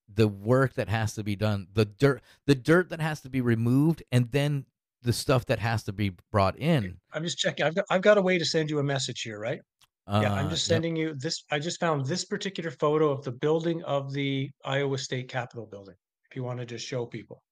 The 0.09 0.29
work 0.29 0.74
that 0.74 0.89
has 0.89 1.14
to 1.14 1.24
be 1.24 1.35
done, 1.35 1.66
the 1.74 1.85
dirt, 1.85 2.22
the 2.47 2.55
dirt 2.55 2.91
that 2.91 3.01
has 3.01 3.20
to 3.22 3.29
be 3.29 3.41
removed, 3.41 4.05
and 4.12 4.31
then 4.31 4.66
the 5.03 5.12
stuff 5.12 5.47
that 5.47 5.59
has 5.59 5.84
to 5.84 5.92
be 5.92 6.12
brought 6.32 6.59
in. 6.59 6.97
I'm 7.12 7.22
just 7.22 7.38
checking. 7.38 7.64
I've 7.64 7.74
got 7.74 7.84
I've 7.90 8.03
got 8.03 8.18
a 8.18 8.22
way 8.22 8.38
to 8.38 8.44
send 8.44 8.70
you 8.70 8.78
a 8.78 8.82
message 8.82 9.22
here, 9.22 9.38
right? 9.38 9.61
yeah, 10.09 10.32
I'm 10.32 10.47
Uh, 10.47 10.51
just 10.51 10.68
yep. 10.68 10.76
sending 10.76 10.97
you 10.97 11.14
this. 11.16 11.44
I 11.51 11.59
just 11.59 11.80
found 11.80 12.07
this 12.07 12.24
particular 12.24 12.70
photo 12.70 13.11
of 13.11 13.24
the 13.24 13.32
building 13.32 13.82
of 13.84 14.12
the 14.12 14.51
Iowa 14.64 14.99
State 14.99 15.28
Capitol 15.28 15.66
building. 15.66 15.97
If 16.30 16.36
you 16.36 16.42
want 16.42 16.59
to 16.61 16.66
just 16.66 16.86
show 16.86 17.07
people 17.07 17.42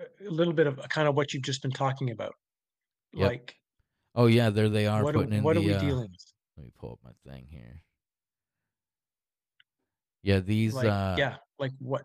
a 0.00 0.30
little 0.30 0.52
bit 0.54 0.66
of 0.66 0.78
kind 0.88 1.08
of 1.08 1.14
what 1.16 1.32
you've 1.32 1.42
just 1.42 1.62
been 1.62 1.70
talking 1.70 2.10
about, 2.10 2.34
Yep. 3.12 3.30
like 3.30 3.54
Oh 4.14 4.26
yeah, 4.26 4.50
there 4.50 4.68
they 4.68 4.86
are 4.86 5.04
what 5.04 5.14
are, 5.14 5.18
putting 5.18 5.32
in 5.34 5.44
what 5.44 5.54
the. 5.54 5.60
are 5.60 5.64
we 5.64 5.72
uh, 5.74 5.78
dealing 5.80 6.08
with? 6.10 6.32
Let 6.56 6.64
me 6.64 6.72
pull 6.78 6.92
up 6.92 6.98
my 7.04 7.32
thing 7.32 7.46
here. 7.48 7.82
Yeah, 10.22 10.40
these. 10.40 10.74
Like, 10.74 10.86
uh, 10.86 11.14
yeah, 11.16 11.36
like 11.58 11.72
what? 11.78 12.02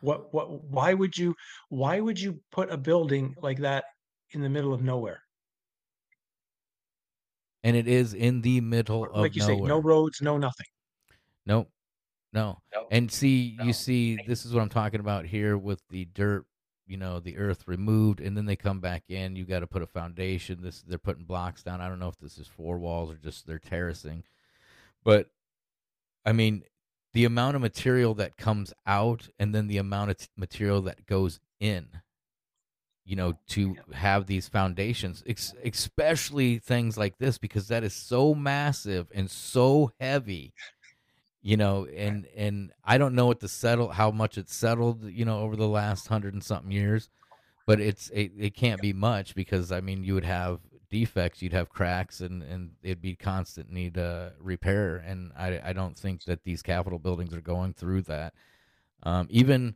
What? 0.00 0.32
What? 0.32 0.64
Why 0.64 0.94
would 0.94 1.16
you? 1.16 1.34
Why 1.68 2.00
would 2.00 2.18
you 2.20 2.40
put 2.52 2.70
a 2.70 2.76
building 2.76 3.34
like 3.42 3.58
that 3.58 3.84
in 4.30 4.40
the 4.40 4.48
middle 4.48 4.72
of 4.74 4.82
nowhere? 4.82 5.22
and 7.62 7.76
it 7.76 7.86
is 7.86 8.14
in 8.14 8.40
the 8.40 8.58
middle 8.62 9.04
of 9.04 9.16
Like 9.20 9.34
you 9.36 9.42
nowhere. 9.42 9.56
say, 9.56 9.62
no 9.64 9.78
roads, 9.82 10.22
no 10.22 10.38
nothing. 10.38 10.66
Nope. 11.44 11.70
No. 12.32 12.58
No. 12.74 12.86
And 12.90 13.12
see, 13.12 13.54
No. 13.58 13.64
you 13.64 13.74
see, 13.74 14.16
this 14.26 14.46
is 14.46 14.54
what 14.54 14.62
I'm 14.62 14.70
talking 14.70 15.00
about 15.00 15.26
here 15.26 15.58
with 15.58 15.82
the 15.90 16.06
dirt, 16.06 16.46
you 16.86 16.96
know, 16.96 17.20
the 17.20 17.36
earth 17.36 17.64
removed, 17.68 18.20
and 18.20 18.34
then 18.34 18.46
they 18.46 18.56
come 18.56 18.80
back 18.80 19.02
in. 19.10 19.36
You 19.36 19.44
got 19.44 19.60
to 19.60 19.66
put 19.66 19.82
a 19.82 19.86
foundation. 19.86 20.62
This 20.62 20.80
they're 20.80 20.96
putting 20.98 21.24
blocks 21.24 21.62
down. 21.62 21.82
I 21.82 21.88
don't 21.90 21.98
know 21.98 22.08
if 22.08 22.18
this 22.18 22.38
is 22.38 22.46
four 22.46 22.78
walls 22.78 23.10
or 23.10 23.16
just 23.16 23.46
they're 23.46 23.58
terracing, 23.58 24.24
but 25.04 25.28
I 26.24 26.32
mean, 26.32 26.62
the 27.12 27.24
amount 27.24 27.56
of 27.56 27.62
material 27.62 28.14
that 28.14 28.36
comes 28.36 28.72
out, 28.86 29.28
and 29.38 29.54
then 29.54 29.66
the 29.66 29.78
amount 29.78 30.10
of 30.10 30.16
t- 30.18 30.26
material 30.36 30.82
that 30.82 31.06
goes 31.06 31.40
in. 31.58 31.88
You 33.04 33.16
know, 33.16 33.34
to 33.48 33.74
have 33.92 34.26
these 34.26 34.48
foundations, 34.48 35.24
ex- 35.26 35.54
especially 35.64 36.58
things 36.58 36.96
like 36.96 37.18
this, 37.18 37.38
because 37.38 37.66
that 37.68 37.82
is 37.82 37.94
so 37.94 38.34
massive 38.34 39.08
and 39.12 39.28
so 39.30 39.90
heavy 39.98 40.52
you 41.42 41.56
know 41.56 41.86
and 41.86 42.26
and 42.36 42.72
i 42.84 42.98
don't 42.98 43.14
know 43.14 43.26
what 43.26 43.40
the 43.40 43.48
settle 43.48 43.88
how 43.88 44.10
much 44.10 44.36
it's 44.36 44.54
settled 44.54 45.04
you 45.04 45.24
know 45.24 45.40
over 45.40 45.56
the 45.56 45.68
last 45.68 46.06
hundred 46.08 46.34
and 46.34 46.44
something 46.44 46.70
years 46.70 47.08
but 47.66 47.80
it's 47.80 48.10
it, 48.10 48.32
it 48.38 48.54
can't 48.54 48.80
be 48.80 48.92
much 48.92 49.34
because 49.34 49.72
i 49.72 49.80
mean 49.80 50.04
you 50.04 50.14
would 50.14 50.24
have 50.24 50.60
defects 50.90 51.40
you'd 51.40 51.52
have 51.52 51.68
cracks 51.68 52.20
and 52.20 52.42
and 52.42 52.72
it'd 52.82 53.00
be 53.00 53.14
constant 53.14 53.70
need 53.70 53.96
uh 53.96 54.30
repair 54.38 54.96
and 54.96 55.32
i 55.36 55.60
i 55.64 55.72
don't 55.72 55.96
think 55.96 56.24
that 56.24 56.42
these 56.44 56.62
capitol 56.62 56.98
buildings 56.98 57.32
are 57.32 57.40
going 57.40 57.72
through 57.72 58.02
that 58.02 58.34
um 59.04 59.26
even 59.30 59.74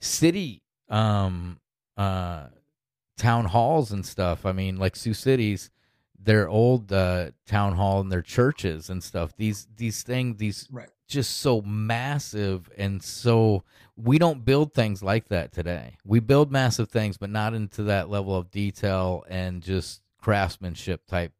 city 0.00 0.62
um 0.88 1.58
uh 1.96 2.46
town 3.16 3.44
halls 3.44 3.92
and 3.92 4.04
stuff 4.04 4.44
i 4.44 4.52
mean 4.52 4.76
like 4.76 4.96
sioux 4.96 5.14
cities 5.14 5.70
their 6.26 6.48
old 6.48 6.92
uh, 6.92 7.30
town 7.46 7.74
hall 7.74 8.00
and 8.00 8.10
their 8.10 8.22
churches 8.22 8.90
and 8.90 9.02
stuff. 9.02 9.34
These 9.36 9.68
these 9.76 10.02
things, 10.02 10.36
these 10.36 10.68
Right. 10.70 10.88
just 11.08 11.38
so 11.38 11.62
massive 11.62 12.68
and 12.76 13.02
so 13.02 13.62
we 13.96 14.18
don't 14.18 14.44
build 14.44 14.74
things 14.74 15.02
like 15.02 15.28
that 15.28 15.52
today. 15.52 15.96
We 16.04 16.20
build 16.20 16.50
massive 16.50 16.90
things, 16.90 17.16
but 17.16 17.30
not 17.30 17.54
into 17.54 17.84
that 17.84 18.10
level 18.10 18.36
of 18.36 18.50
detail 18.50 19.24
and 19.28 19.62
just 19.62 20.02
craftsmanship 20.26 21.06
type. 21.06 21.32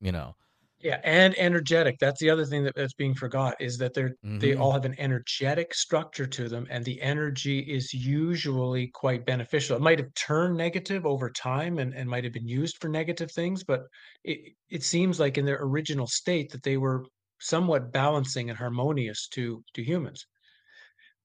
You 0.00 0.10
know, 0.10 0.36
Yeah, 0.80 1.00
and 1.04 1.34
energetic. 1.38 1.98
That's 2.00 2.18
the 2.20 2.28
other 2.30 2.44
thing 2.44 2.64
that, 2.64 2.74
that's 2.74 2.94
being 2.94 3.14
forgot 3.14 3.54
is 3.60 3.78
that 3.78 3.94
they're 3.94 4.16
they 4.40 4.54
Mhm. 4.54 4.56
all 4.56 4.72
have 4.72 4.84
an 4.84 4.98
energetic 4.98 5.72
structure 5.72 6.26
to 6.26 6.48
them, 6.48 6.66
and 6.68 6.84
the 6.84 7.00
energy 7.00 7.60
is 7.60 7.94
usually 7.94 8.88
quite 8.88 9.24
beneficial. 9.24 9.76
It 9.76 9.82
might 9.82 10.00
have 10.00 10.12
turned 10.14 10.56
negative 10.56 11.06
over 11.06 11.30
time 11.30 11.78
and, 11.78 11.94
and 11.94 12.10
might 12.10 12.24
have 12.24 12.32
been 12.32 12.48
used 12.48 12.78
for 12.80 12.88
negative 12.88 13.30
things, 13.30 13.62
but 13.62 13.82
it 14.24 14.54
it 14.68 14.82
seems 14.82 15.20
like 15.20 15.38
in 15.38 15.44
their 15.46 15.62
original 15.62 16.08
state 16.08 16.50
that 16.50 16.64
they 16.64 16.76
were 16.76 17.04
somewhat 17.40 17.92
balancing 17.92 18.50
and 18.50 18.58
harmonious 18.58 19.28
to 19.28 19.62
to 19.74 19.84
humans. 19.84 20.26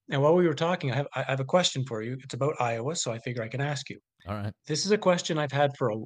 Now, 0.09 0.21
while 0.21 0.35
we 0.35 0.47
were 0.47 0.53
talking, 0.53 0.91
I 0.91 0.95
have 0.95 1.07
I 1.15 1.23
have 1.23 1.39
a 1.39 1.45
question 1.45 1.83
for 1.85 2.01
you. 2.01 2.17
It's 2.23 2.33
about 2.33 2.59
Iowa, 2.61 2.95
so 2.95 3.11
I 3.11 3.19
figure 3.19 3.43
I 3.43 3.47
can 3.49 3.61
ask 3.61 3.89
you. 3.89 3.99
all 4.25 4.35
right. 4.35 4.53
This 4.67 4.85
is 4.85 4.91
a 4.91 4.97
question 4.99 5.37
I've 5.39 5.51
had 5.53 5.77
for 5.77 5.89
a, 5.91 5.97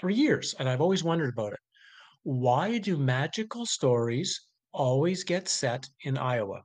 for 0.00 0.10
years, 0.10 0.54
and 0.58 0.68
I've 0.68 0.80
always 0.80 1.04
wondered 1.04 1.32
about 1.32 1.52
it. 1.52 1.60
Why 2.22 2.78
do 2.78 2.96
magical 2.96 3.66
stories 3.66 4.40
always 4.72 5.24
get 5.24 5.48
set 5.48 5.88
in 6.02 6.18
Iowa? 6.18 6.62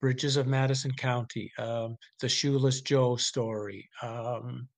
Bridges 0.00 0.36
of 0.36 0.46
Madison 0.46 0.92
County, 0.92 1.52
um, 1.58 1.96
the 2.20 2.28
Shoeless 2.28 2.80
Joe 2.80 3.16
story. 3.16 3.88
Um, 4.02 4.68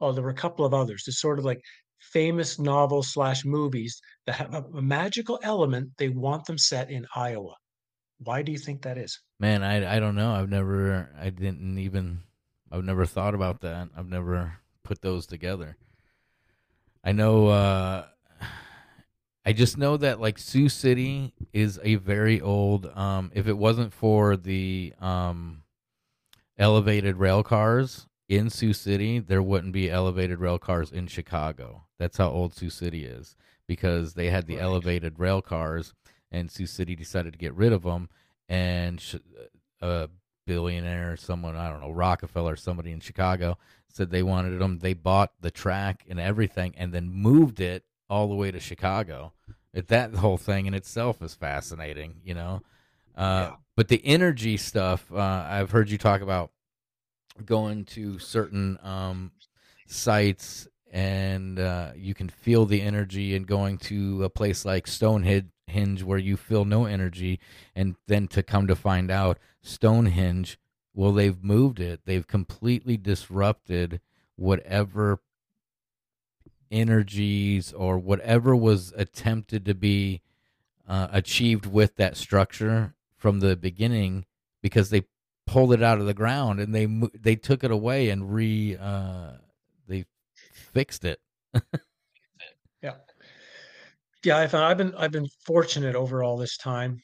oh, 0.00 0.12
there 0.12 0.24
were 0.24 0.30
a 0.30 0.34
couple 0.34 0.64
of 0.64 0.74
others. 0.74 1.04
It's 1.06 1.20
sort 1.20 1.38
of 1.38 1.44
like 1.44 1.60
famous 2.00 2.58
novels 2.58 3.12
slash 3.12 3.44
movies 3.44 4.00
that 4.26 4.36
have 4.36 4.54
a, 4.54 4.62
a 4.76 4.82
magical 4.82 5.38
element. 5.42 5.90
They 5.96 6.08
want 6.08 6.44
them 6.44 6.58
set 6.58 6.90
in 6.90 7.06
Iowa. 7.14 7.54
Why 8.18 8.42
do 8.42 8.52
you 8.52 8.58
think 8.58 8.82
that 8.82 8.98
is? 8.98 9.20
Man, 9.38 9.62
I 9.62 9.96
I 9.96 10.00
don't 10.00 10.16
know. 10.16 10.32
I've 10.32 10.48
never 10.48 11.08
I 11.18 11.30
didn't 11.30 11.78
even 11.78 12.20
I've 12.70 12.84
never 12.84 13.06
thought 13.06 13.34
about 13.34 13.60
that. 13.60 13.88
I've 13.96 14.08
never 14.08 14.58
put 14.82 15.02
those 15.02 15.26
together. 15.26 15.76
I 17.04 17.12
know 17.12 17.48
uh 17.48 18.06
I 19.44 19.52
just 19.52 19.78
know 19.78 19.96
that 19.96 20.20
like 20.20 20.38
Sioux 20.38 20.68
City 20.68 21.32
is 21.52 21.80
a 21.82 21.96
very 21.96 22.40
old 22.40 22.86
um 22.96 23.30
if 23.34 23.46
it 23.46 23.56
wasn't 23.56 23.92
for 23.92 24.36
the 24.36 24.92
um 25.00 25.62
elevated 26.58 27.16
rail 27.16 27.42
cars 27.42 28.06
in 28.28 28.50
Sioux 28.50 28.74
City, 28.74 29.18
there 29.18 29.42
wouldn't 29.42 29.72
be 29.72 29.90
elevated 29.90 30.38
rail 30.38 30.58
cars 30.58 30.92
in 30.92 31.06
Chicago. 31.06 31.84
That's 31.98 32.18
how 32.18 32.28
old 32.28 32.54
Sioux 32.54 32.68
City 32.68 33.04
is 33.04 33.36
because 33.66 34.14
they 34.14 34.30
had 34.30 34.46
the 34.46 34.56
right. 34.56 34.64
elevated 34.64 35.18
rail 35.18 35.40
cars 35.40 35.94
and 36.30 36.50
Sioux 36.50 36.66
City 36.66 36.94
decided 36.94 37.32
to 37.32 37.38
get 37.38 37.54
rid 37.54 37.72
of 37.72 37.84
them 37.84 38.08
and 38.48 39.02
a 39.80 40.08
billionaire, 40.48 41.18
someone 41.18 41.54
I 41.54 41.68
don't 41.68 41.82
know, 41.82 41.90
Rockefeller, 41.90 42.56
somebody 42.56 42.90
in 42.90 43.00
Chicago 43.00 43.58
said 43.92 44.10
they 44.10 44.22
wanted 44.22 44.58
them. 44.58 44.78
They 44.78 44.94
bought 44.94 45.32
the 45.40 45.50
track 45.50 46.04
and 46.08 46.18
everything, 46.18 46.74
and 46.78 46.92
then 46.92 47.12
moved 47.12 47.60
it 47.60 47.84
all 48.08 48.28
the 48.28 48.34
way 48.34 48.50
to 48.50 48.58
Chicago. 48.58 49.34
It, 49.74 49.88
that 49.88 50.14
whole 50.14 50.38
thing 50.38 50.64
in 50.64 50.72
itself 50.72 51.20
is 51.20 51.34
fascinating, 51.34 52.22
you 52.24 52.34
know. 52.34 52.62
Uh, 53.14 53.50
yeah. 53.50 53.56
But 53.76 53.88
the 53.88 54.00
energy 54.04 54.56
stuff, 54.56 55.12
uh, 55.12 55.46
I've 55.46 55.70
heard 55.70 55.90
you 55.90 55.98
talk 55.98 56.22
about 56.22 56.50
going 57.44 57.84
to 57.84 58.18
certain 58.18 58.78
um, 58.82 59.30
sites 59.86 60.66
and 60.90 61.60
uh, 61.60 61.90
you 61.94 62.14
can 62.14 62.30
feel 62.30 62.64
the 62.64 62.80
energy 62.80 63.36
and 63.36 63.46
going 63.46 63.76
to 63.78 64.24
a 64.24 64.30
place 64.30 64.64
like 64.64 64.86
Stonehenge 64.86 65.50
Hinge 65.68 66.02
where 66.02 66.18
you 66.18 66.36
feel 66.36 66.64
no 66.64 66.84
energy, 66.84 67.40
and 67.74 67.96
then 68.06 68.28
to 68.28 68.42
come 68.42 68.66
to 68.66 68.76
find 68.76 69.10
out 69.10 69.38
Stonehenge, 69.62 70.58
well, 70.94 71.12
they've 71.12 71.42
moved 71.42 71.80
it. 71.80 72.00
They've 72.04 72.26
completely 72.26 72.96
disrupted 72.96 74.00
whatever 74.36 75.20
energies 76.70 77.72
or 77.72 77.98
whatever 77.98 78.54
was 78.54 78.92
attempted 78.96 79.64
to 79.64 79.74
be 79.74 80.22
uh, 80.86 81.08
achieved 81.12 81.66
with 81.66 81.96
that 81.96 82.16
structure 82.16 82.94
from 83.16 83.40
the 83.40 83.56
beginning 83.56 84.24
because 84.62 84.90
they 84.90 85.02
pulled 85.46 85.72
it 85.72 85.82
out 85.82 85.98
of 85.98 86.06
the 86.06 86.14
ground 86.14 86.60
and 86.60 86.74
they 86.74 86.86
they 87.18 87.36
took 87.36 87.64
it 87.64 87.70
away 87.70 88.10
and 88.10 88.34
re 88.34 88.76
uh, 88.78 89.32
they 89.86 90.04
fixed 90.52 91.04
it. 91.04 91.20
yeah 94.28 94.38
I 94.38 94.46
found 94.46 94.64
I've 94.66 94.76
been 94.76 94.94
I've 94.94 95.10
been 95.10 95.28
fortunate 95.46 95.94
over 95.96 96.22
all 96.22 96.36
this 96.36 96.58
time, 96.58 97.00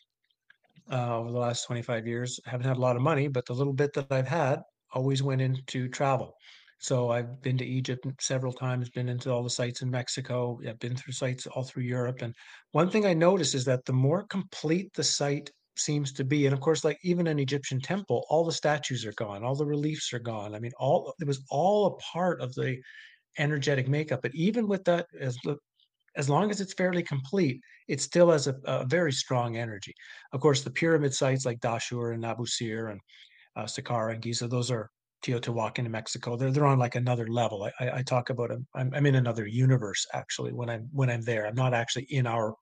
uh, 0.93 1.19
over 1.19 1.33
the 1.33 1.39
last 1.39 1.65
25 1.67 2.07
years. 2.07 2.39
I 2.47 2.51
haven't 2.51 2.67
had 2.67 2.77
a 2.77 2.81
lot 2.81 2.97
of 2.97 3.03
money, 3.03 3.29
but 3.29 3.47
the 3.47 3.55
little 3.55 3.73
bit 3.73 3.95
that 3.95 4.13
I've 4.13 4.29
had 4.29 4.61
always 4.93 5.23
went 5.23 5.41
into 5.41 5.89
travel. 5.89 6.35
So 6.81 7.11
I've 7.11 7.41
been 7.41 7.57
to 7.59 7.65
Egypt 7.65 8.07
several 8.21 8.53
times, 8.53 8.91
been 8.91 9.09
into 9.09 9.33
all 9.33 9.43
the 9.43 9.49
sites 9.49 9.81
in 9.81 9.91
Mexico, 9.91 10.61
I've 10.69 10.79
been 10.81 10.97
through 10.97 11.15
sites 11.15 11.47
all 11.47 11.65
through 11.65 11.85
Europe. 11.85 12.21
And 12.21 12.35
one 12.73 12.91
thing 12.91 13.07
I 13.07 13.15
noticed 13.15 13.55
is 13.55 13.65
that 13.65 13.87
the 13.87 13.95
more 13.95 14.27
complete 14.27 14.93
the 14.95 15.05
site 15.05 15.51
seems 15.77 16.13
to 16.13 16.25
be, 16.25 16.45
and 16.45 16.53
of 16.53 16.61
course, 16.61 16.85
like 16.85 16.99
even 17.03 17.27
an 17.27 17.39
Egyptian 17.39 17.81
temple, 17.81 18.27
all 18.29 18.45
the 18.45 18.53
statues 18.53 19.07
are 19.07 19.15
gone, 19.15 19.43
all 19.43 19.57
the 19.57 19.65
reliefs 19.65 20.13
are 20.13 20.19
gone. 20.19 20.55
I 20.55 20.61
mean, 20.61 20.73
all 20.79 21.15
it 21.21 21.27
was 21.27 21.43
all 21.49 21.87
a 21.87 21.97
part 22.13 22.43
of 22.43 22.53
the 22.55 22.77
energetic 23.39 23.89
makeup. 23.89 24.21
But 24.21 24.35
even 24.35 24.69
with 24.69 24.85
that, 24.85 25.07
as 25.19 25.39
as 26.17 26.29
long 26.29 26.51
as 26.51 26.61
it's 26.61 26.75
fairly 26.75 27.03
complete, 27.03 27.61
it 27.89 28.01
still 28.01 28.31
has 28.31 28.47
a, 28.47 28.55
a 28.65 28.85
very 28.87 29.13
strong 29.13 29.57
energy. 29.57 29.95
Of 30.33 30.41
course, 30.41 30.63
the 30.63 30.71
pyramid 30.71 31.15
sites 31.15 31.45
like 31.45 31.61
Dashur 31.61 32.15
and 32.15 32.25
Abusir 32.25 32.91
and 32.91 33.01
uh, 33.57 33.65
Saqqara 33.65 34.15
and 34.15 34.23
Giza, 34.23 34.49
those 34.49 34.71
are 34.71 34.91
Teotihuacan 35.25 35.87
in 35.87 35.91
Mexico. 35.91 36.37
They're 36.37 36.51
they're 36.51 36.67
on 36.67 36.79
like 36.79 36.97
another 36.97 37.27
level. 37.29 37.65
I, 37.65 37.85
I, 37.85 37.99
I 37.99 38.03
talk 38.03 38.31
about 38.31 38.51
them. 38.51 38.67
I'm, 38.75 38.93
I'm 38.95 39.07
in 39.07 39.15
another 39.15 39.47
universe 39.47 40.07
actually 40.13 40.53
when 40.53 40.69
I'm 40.69 40.89
when 40.93 41.09
I'm 41.09 41.23
there. 41.23 41.47
I'm 41.47 41.55
not 41.55 41.73
actually 41.73 42.07
in 42.11 42.27
our 42.27 42.55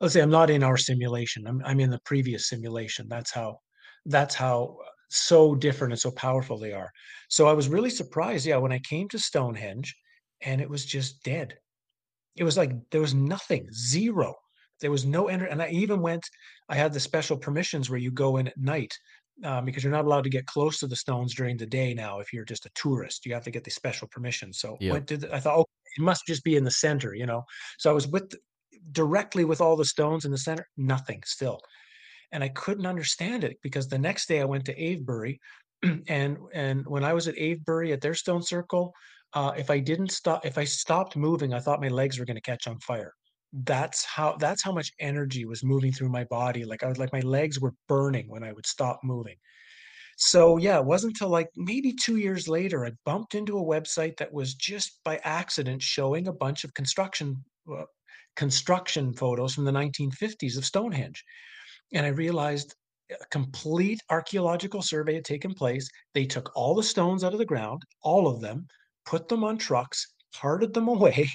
let's 0.00 0.14
say 0.14 0.22
I'm 0.22 0.30
not 0.30 0.50
in 0.50 0.62
our 0.62 0.78
simulation. 0.78 1.46
I'm 1.46 1.62
I'm 1.64 1.80
in 1.80 1.90
the 1.90 2.00
previous 2.04 2.48
simulation. 2.48 3.06
That's 3.08 3.30
how 3.30 3.58
that's 4.06 4.34
how 4.34 4.78
so 5.10 5.54
different 5.54 5.92
and 5.92 6.00
so 6.00 6.10
powerful 6.12 6.58
they 6.58 6.72
are. 6.72 6.90
So 7.28 7.48
I 7.48 7.52
was 7.52 7.68
really 7.68 7.90
surprised, 7.90 8.46
yeah, 8.46 8.56
when 8.56 8.72
I 8.72 8.78
came 8.78 9.08
to 9.08 9.18
Stonehenge 9.18 9.94
and 10.40 10.60
it 10.60 10.70
was 10.70 10.86
just 10.86 11.22
dead 11.22 11.58
it 12.40 12.44
was 12.44 12.56
like 12.56 12.72
there 12.90 13.02
was 13.02 13.14
nothing, 13.14 13.68
zero. 13.70 14.34
There 14.80 14.90
was 14.90 15.04
no 15.04 15.28
energy. 15.28 15.52
And 15.52 15.60
I 15.60 15.68
even 15.68 16.00
went, 16.00 16.24
I 16.70 16.74
had 16.74 16.90
the 16.90 16.98
special 16.98 17.36
permissions 17.36 17.90
where 17.90 17.98
you 17.98 18.10
go 18.10 18.38
in 18.38 18.48
at 18.48 18.56
night 18.56 18.98
um, 19.44 19.66
because 19.66 19.84
you're 19.84 19.92
not 19.92 20.06
allowed 20.06 20.24
to 20.24 20.30
get 20.30 20.46
close 20.46 20.78
to 20.78 20.86
the 20.86 20.96
stones 20.96 21.34
during 21.34 21.58
the 21.58 21.66
day 21.66 21.92
now. 21.92 22.18
If 22.18 22.32
you're 22.32 22.46
just 22.46 22.64
a 22.64 22.70
tourist, 22.74 23.26
you 23.26 23.34
have 23.34 23.44
to 23.44 23.50
get 23.50 23.62
the 23.62 23.70
special 23.70 24.08
permission. 24.08 24.54
So 24.54 24.78
yep. 24.80 24.92
went 24.92 25.06
to 25.08 25.34
I 25.34 25.38
thought, 25.38 25.58
oh, 25.58 25.66
it 25.98 26.02
must 26.02 26.26
just 26.26 26.42
be 26.42 26.56
in 26.56 26.64
the 26.64 26.70
center, 26.70 27.14
you 27.14 27.26
know. 27.26 27.44
So 27.78 27.90
I 27.90 27.92
was 27.92 28.08
with 28.08 28.34
directly 28.90 29.44
with 29.44 29.60
all 29.60 29.76
the 29.76 29.84
stones 29.84 30.24
in 30.24 30.30
the 30.30 30.38
center, 30.38 30.66
nothing 30.78 31.22
still. 31.26 31.60
And 32.32 32.42
I 32.42 32.48
couldn't 32.48 32.86
understand 32.86 33.44
it 33.44 33.58
because 33.62 33.86
the 33.86 33.98
next 33.98 34.28
day 34.28 34.40
I 34.40 34.46
went 34.46 34.64
to 34.64 34.82
Avebury 34.82 35.40
and 36.08 36.38
and 36.54 36.86
when 36.86 37.04
I 37.04 37.12
was 37.12 37.28
at 37.28 37.36
Avebury 37.36 37.92
at 37.92 38.00
their 38.00 38.14
stone 38.14 38.42
circle, 38.42 38.94
uh, 39.34 39.52
if 39.56 39.70
I 39.70 39.78
didn't 39.78 40.10
stop, 40.10 40.44
if 40.44 40.58
I 40.58 40.64
stopped 40.64 41.16
moving, 41.16 41.54
I 41.54 41.60
thought 41.60 41.80
my 41.80 41.88
legs 41.88 42.18
were 42.18 42.24
going 42.24 42.36
to 42.36 42.42
catch 42.42 42.66
on 42.66 42.78
fire. 42.80 43.14
That's 43.52 44.04
how 44.04 44.36
that's 44.38 44.62
how 44.62 44.72
much 44.72 44.92
energy 45.00 45.44
was 45.44 45.64
moving 45.64 45.92
through 45.92 46.08
my 46.08 46.24
body. 46.24 46.64
Like 46.64 46.82
I 46.82 46.88
was 46.88 46.98
like 46.98 47.12
my 47.12 47.20
legs 47.20 47.60
were 47.60 47.74
burning 47.88 48.28
when 48.28 48.44
I 48.44 48.52
would 48.52 48.66
stop 48.66 49.00
moving. 49.02 49.36
So 50.16 50.58
yeah, 50.58 50.78
it 50.78 50.84
wasn't 50.84 51.14
until 51.14 51.30
like 51.30 51.48
maybe 51.56 51.92
two 51.92 52.16
years 52.16 52.46
later 52.46 52.84
I 52.84 52.92
bumped 53.04 53.34
into 53.34 53.58
a 53.58 53.62
website 53.62 54.16
that 54.18 54.32
was 54.32 54.54
just 54.54 55.00
by 55.04 55.20
accident 55.24 55.82
showing 55.82 56.28
a 56.28 56.32
bunch 56.32 56.64
of 56.64 56.74
construction 56.74 57.42
uh, 57.72 57.84
construction 58.36 59.12
photos 59.12 59.54
from 59.54 59.64
the 59.64 59.72
1950s 59.72 60.56
of 60.56 60.64
Stonehenge, 60.64 61.24
and 61.92 62.06
I 62.06 62.10
realized 62.10 62.74
a 63.10 63.26
complete 63.30 64.00
archaeological 64.10 64.82
survey 64.82 65.14
had 65.14 65.24
taken 65.24 65.54
place. 65.54 65.88
They 66.14 66.26
took 66.26 66.52
all 66.54 66.74
the 66.74 66.82
stones 66.82 67.24
out 67.24 67.32
of 67.32 67.40
the 67.40 67.44
ground, 67.44 67.82
all 68.02 68.28
of 68.28 68.40
them, 68.40 68.68
put 69.10 69.26
them 69.26 69.42
on 69.42 69.58
trucks, 69.58 70.06
carted 70.36 70.72
them 70.72 70.86
away, 70.96 71.28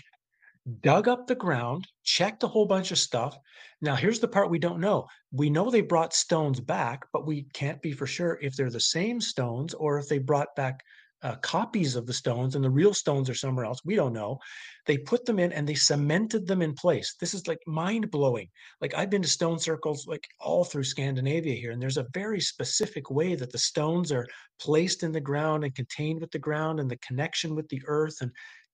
dug 0.82 1.10
up 1.10 1.28
the 1.28 1.36
ground, 1.36 1.86
checked 2.04 2.42
a 2.44 2.48
whole 2.48 2.66
bunch 2.66 2.92
of 2.92 2.98
stuff. 2.98 3.38
Now, 3.82 3.96
here's 3.96 4.22
the 4.22 4.30
part 4.30 4.50
we 4.50 4.60
don't 4.60 4.80
know. 4.80 5.08
We 5.34 5.50
know 5.50 5.70
they 5.70 5.82
brought 5.82 6.14
stones 6.14 6.62
back, 6.62 7.06
but 7.12 7.28
we 7.28 7.48
can't 7.54 7.82
be 7.82 7.92
for 7.92 8.08
sure 8.08 8.40
if 8.42 8.56
they're 8.56 8.70
the 8.70 8.80
same 8.80 9.20
stones 9.20 9.74
or 9.74 10.00
if 10.00 10.08
they 10.08 10.20
brought 10.20 10.56
back 10.56 10.80
uh, 11.26 11.36
copies 11.38 11.96
of 11.96 12.06
the 12.06 12.14
stones 12.14 12.54
and 12.54 12.64
the 12.64 12.70
real 12.70 12.94
stones 12.94 13.32
are 13.32 13.36
somewhere 13.36 13.66
else. 13.66 13.82
We 13.84 13.96
don't 13.96 14.14
know. 14.14 14.38
They 14.86 15.00
put 15.00 15.26
them 15.26 15.40
in 15.40 15.52
and 15.54 15.68
they 15.68 15.74
cemented 15.74 16.46
them 16.46 16.62
in 16.62 16.76
place. 16.76 17.16
This 17.20 17.34
is 17.34 17.48
like 17.48 17.58
mind 17.66 18.12
blowing. 18.12 18.48
Like 18.80 18.94
I've 18.94 19.10
been 19.10 19.24
to 19.24 19.28
stone 19.28 19.58
circles 19.58 20.06
like 20.08 20.28
all 20.40 20.64
through 20.64 20.84
Scandinavia 20.84 21.56
here, 21.56 21.72
and 21.72 21.82
there's 21.82 21.98
a 21.98 22.06
very 22.14 22.40
specific 22.40 23.10
way 23.10 23.34
that 23.34 23.52
the 23.52 23.58
stones 23.58 24.12
are 24.12 24.28
placed 24.60 25.02
in 25.02 25.12
the 25.12 25.20
ground 25.20 25.64
and 25.64 25.74
contained 25.74 26.22
with 26.22 26.30
the 26.30 26.38
ground 26.38 26.80
and 26.80 26.92
the 26.92 26.98
connection 26.98 27.56
with 27.56 27.68
the 27.70 27.82
earth. 27.88 28.18
And 28.22 28.32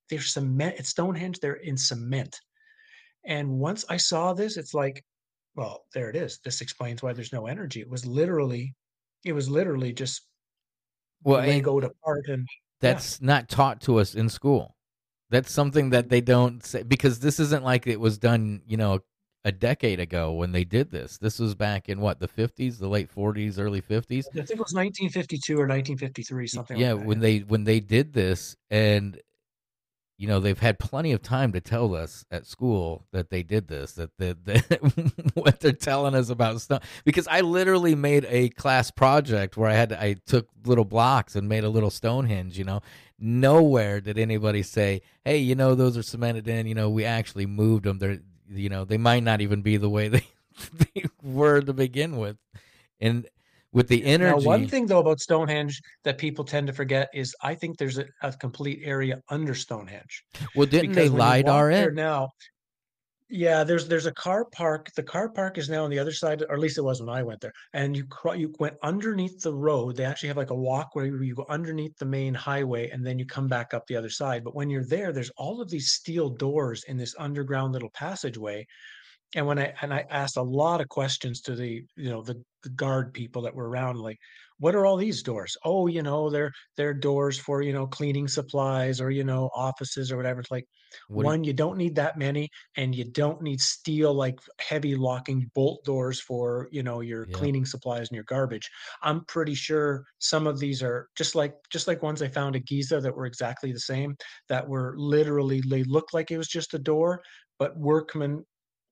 they're 0.10 0.20
cement 0.20 0.76
at 0.78 0.86
Stonehenge, 0.86 1.40
they're 1.40 1.54
in 1.54 1.78
cement. 1.78 2.38
And 3.26 3.48
once 3.50 3.86
I 3.88 3.96
saw 3.96 4.34
this, 4.34 4.58
it's 4.58 4.74
like, 4.74 5.06
well, 5.56 5.86
there 5.94 6.10
it 6.10 6.18
is. 6.18 6.40
This 6.44 6.60
explains 6.60 7.02
why 7.02 7.14
there's 7.14 7.32
no 7.32 7.48
energy. 7.48 7.80
It 7.80 7.90
was 7.90 8.06
literally, 8.06 8.76
it 9.24 9.32
was 9.32 9.50
literally 9.50 9.94
just 9.94 10.24
well, 11.24 11.42
they 11.42 11.62
go 11.62 11.80
to 11.80 11.92
part 12.04 12.28
and 12.28 12.48
that's 12.80 13.20
yeah. 13.22 13.28
not 13.28 13.50
taught 13.50 13.82
to 13.82 14.00
us 14.00 14.16
in 14.16 14.30
school. 14.30 14.76
That's 15.30 15.52
something 15.52 15.92
that 15.92 16.10
they 16.10 16.20
don't 16.20 16.64
say 16.66 16.84
because 16.84 17.20
this 17.20 17.40
isn't 17.40 17.64
like 17.64 17.88
it 17.88 18.00
was 18.00 18.18
done, 18.18 18.62
you 18.66 18.76
know, 18.76 19.00
a 19.44 19.52
decade 19.52 20.00
ago 20.00 20.34
when 20.34 20.52
they 20.52 20.64
did 20.64 20.92
this. 20.92 21.18
This 21.18 21.40
was 21.40 21.56
back 21.56 21.90
in 21.90 22.00
what 22.02 22.20
the 22.20 22.28
fifties, 22.28 22.78
the 22.78 22.88
late 22.88 23.10
forties, 23.10 23.58
early 23.58 23.82
fifties. 23.82 24.28
I 24.34 24.38
think 24.40 24.52
it 24.52 24.60
was 24.60 24.74
nineteen 24.74 25.10
fifty 25.10 25.38
two 25.38 25.60
or 25.60 25.68
nineteen 25.68 25.98
fifty 25.98 26.24
three, 26.24 26.48
something. 26.48 26.78
Yeah, 26.78 26.94
like 26.94 27.06
when 27.06 27.20
they 27.20 27.40
when 27.40 27.64
they 27.64 27.80
did 27.80 28.14
this, 28.14 28.56
and 28.70 29.20
you 30.22 30.28
know 30.28 30.40
they've 30.40 30.60
had 30.60 30.78
plenty 30.78 31.12
of 31.14 31.24
time 31.24 31.52
to 31.52 31.60
tell 31.60 31.96
us 31.96 32.24
at 32.30 32.46
school 32.46 33.08
that 33.12 33.32
they 33.32 33.42
did 33.42 33.68
this 33.68 33.94
that 33.94 34.16
that, 34.20 34.46
that 34.46 35.32
what 35.34 35.60
they're 35.60 35.72
telling 35.72 36.14
us 36.14 36.30
about 36.30 36.62
stuff. 36.62 36.84
Because 37.04 37.28
i 37.28 37.42
literally 37.42 37.96
made 37.96 38.26
a 38.30 38.50
class 38.50 38.92
project 38.92 39.58
where 39.58 39.70
i 39.70 39.74
had 39.74 39.90
to, 39.90 40.02
i 40.02 40.16
took 40.28 40.48
little 40.64 40.86
blocks 40.86 41.36
and 41.36 41.50
made 41.50 41.64
a 41.64 41.70
little 41.70 41.90
stonehenge 41.90 42.58
you 42.58 42.64
know. 42.64 42.82
Nowhere 43.24 44.02
did 44.02 44.18
anybody 44.18 44.64
say 44.64 45.02
hey 45.26 45.38
you 45.38 45.56
know 45.56 45.74
those 45.74 45.98
are 45.98 46.04
cemented 46.04 46.48
in 46.48 46.68
you 46.68 46.76
know 46.76 46.90
we 46.90 47.04
actually 47.04 47.48
moved 47.48 47.86
them 47.86 47.98
they're 47.98 48.20
you 48.54 48.70
know 48.70 48.86
they 48.86 48.98
might 48.98 49.24
not 49.24 49.42
even 49.42 49.62
be 49.62 49.78
the 49.78 49.90
way 49.90 50.08
they, 50.08 50.26
they 50.78 51.06
were 51.24 51.62
to 51.62 51.74
begin 51.74 52.18
with. 52.18 52.38
And 53.00 53.28
with 53.74 53.88
the 53.88 54.04
energy. 54.04 54.44
Now, 54.44 54.46
one 54.46 54.68
thing 54.68 54.86
though 54.86 55.00
about 55.00 55.20
Stonehenge 55.20 55.82
that 56.04 56.18
people 56.18 56.44
tend 56.44 56.68
to 56.68 56.74
forget 56.74 57.10
is 57.14 57.36
I 57.42 57.56
think 57.56 57.78
there's 57.78 57.98
a, 57.98 58.06
a 58.22 58.34
complete 58.34 58.82
area 58.84 59.22
under 59.30 59.56
Stonehenge. 59.56 60.24
Well, 60.56 60.68
didn't 60.68 60.94
they 60.94 61.10
lidar 61.10 61.72
it 61.72 61.94
now? 61.94 62.30
Yeah, 63.34 63.64
there's 63.64 63.88
there's 63.88 64.08
a 64.08 64.12
car 64.12 64.44
park. 64.52 64.90
The 64.98 65.04
car 65.04 65.30
park 65.30 65.58
is 65.58 65.70
now 65.70 65.86
on 65.86 65.90
the 65.90 66.00
other 66.00 66.12
side, 66.12 66.42
or 66.42 66.54
at 66.54 66.60
least 66.60 66.78
it 66.78 66.82
was 66.82 67.00
when 67.00 67.08
I 67.08 67.24
went 67.24 67.40
there. 67.40 67.54
And 67.72 67.96
you 67.96 68.06
you 68.36 68.54
went 68.60 68.76
underneath 68.84 69.40
the 69.40 69.54
road. 69.54 69.96
They 69.96 70.04
actually 70.04 70.28
have 70.28 70.38
like 70.38 70.50
a 70.50 70.56
walk 70.56 70.96
where 70.96 71.06
you 71.06 71.36
go 71.36 71.46
underneath 71.48 71.98
the 71.98 72.06
main 72.06 72.34
highway, 72.34 72.90
and 72.90 73.06
then 73.06 73.18
you 73.18 73.26
come 73.26 73.48
back 73.48 73.74
up 73.74 73.88
the 73.88 73.96
other 73.96 74.10
side. 74.10 74.44
But 74.44 74.54
when 74.54 74.70
you're 74.70 74.84
there, 74.84 75.14
there's 75.14 75.32
all 75.38 75.62
of 75.62 75.70
these 75.70 75.92
steel 75.92 76.30
doors 76.30 76.84
in 76.90 76.98
this 76.98 77.16
underground 77.18 77.72
little 77.72 77.92
passageway 77.92 78.68
and 79.36 79.46
when 79.46 79.60
I 79.60 79.74
and 79.82 79.94
I 79.94 80.06
asked 80.10 80.38
a 80.38 80.42
lot 80.42 80.82
of 80.82 80.90
questions 80.90 81.42
to 81.42 81.56
the 81.56 81.84
you 81.96 82.10
know 82.10 82.22
the, 82.22 82.42
the, 82.64 82.70
guard 82.70 83.14
people 83.14 83.42
that 83.44 83.56
were 83.56 83.70
around, 83.70 83.98
like, 83.98 84.18
what 84.60 84.76
are 84.76 84.86
all 84.86 84.98
these 84.98 85.24
doors? 85.24 85.56
Oh, 85.64 85.88
you 85.88 86.04
know, 86.04 86.30
they're 86.30 86.52
they're 86.76 86.94
doors 86.94 87.40
for 87.40 87.62
you 87.62 87.72
know 87.72 87.88
cleaning 87.88 88.28
supplies 88.28 89.00
or 89.00 89.10
you 89.10 89.24
know 89.24 89.50
offices 89.56 90.12
or 90.12 90.18
whatever. 90.18 90.42
It's 90.42 90.52
like 90.52 90.66
what 91.08 91.26
one, 91.26 91.44
you-, 91.46 91.54
don't 91.54 91.78
need 91.78 91.96
that 91.96 92.18
many, 92.18 92.50
and 92.76 92.94
you 92.94 93.06
don't 93.06 93.42
need 93.42 93.62
steel 93.62 94.14
like 94.14 94.38
heavy 94.60 94.96
locking 94.96 95.50
bolt 95.56 95.84
doors 95.86 96.20
for 96.20 96.68
you 96.72 96.84
know 96.84 97.00
your 97.00 97.26
yeah. 97.30 97.38
cleaning 97.38 97.66
supplies 97.66 98.10
and 98.10 98.16
your 98.16 98.26
garbage. 98.26 98.70
I'm 99.02 99.24
pretty 99.26 99.56
sure 99.56 100.04
some 100.20 100.46
of 100.46 100.60
these 100.60 100.84
are 100.84 101.08
just 101.16 101.36
like 101.36 101.56
just 101.72 101.88
like 101.88 102.04
ones 102.04 102.22
I 102.22 102.28
found 102.28 102.58
at 102.58 102.66
Giza 102.66 103.00
that 103.00 103.16
were 103.16 103.26
exactly 103.26 103.72
the 103.72 103.80
same. 103.80 104.18
That 104.50 104.68
were 104.68 104.94
literally 104.98 105.62
they 105.62 105.84
looked 105.84 106.14
like 106.14 106.32
it 106.32 106.38
was 106.38 106.50
just 106.50 106.74
a 106.74 106.80
door, 106.80 107.24
but 107.60 107.78
workmen 107.78 108.44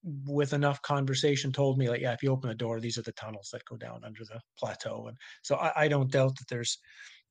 with 0.03 0.53
enough 0.53 0.81
conversation 0.81 1.51
told 1.51 1.77
me 1.77 1.89
like 1.89 2.01
yeah 2.01 2.13
if 2.13 2.23
you 2.23 2.31
open 2.31 2.49
the 2.49 2.55
door 2.55 2.79
these 2.79 2.97
are 2.97 3.03
the 3.03 3.11
tunnels 3.13 3.49
that 3.51 3.65
go 3.65 3.75
down 3.75 4.01
under 4.05 4.23
the 4.23 4.39
plateau. 4.57 5.05
And 5.07 5.17
so 5.41 5.55
I, 5.55 5.83
I, 5.83 5.87
don't 5.87 6.11
doubt 6.11 6.37
that 6.37 6.47
there's 6.49 6.77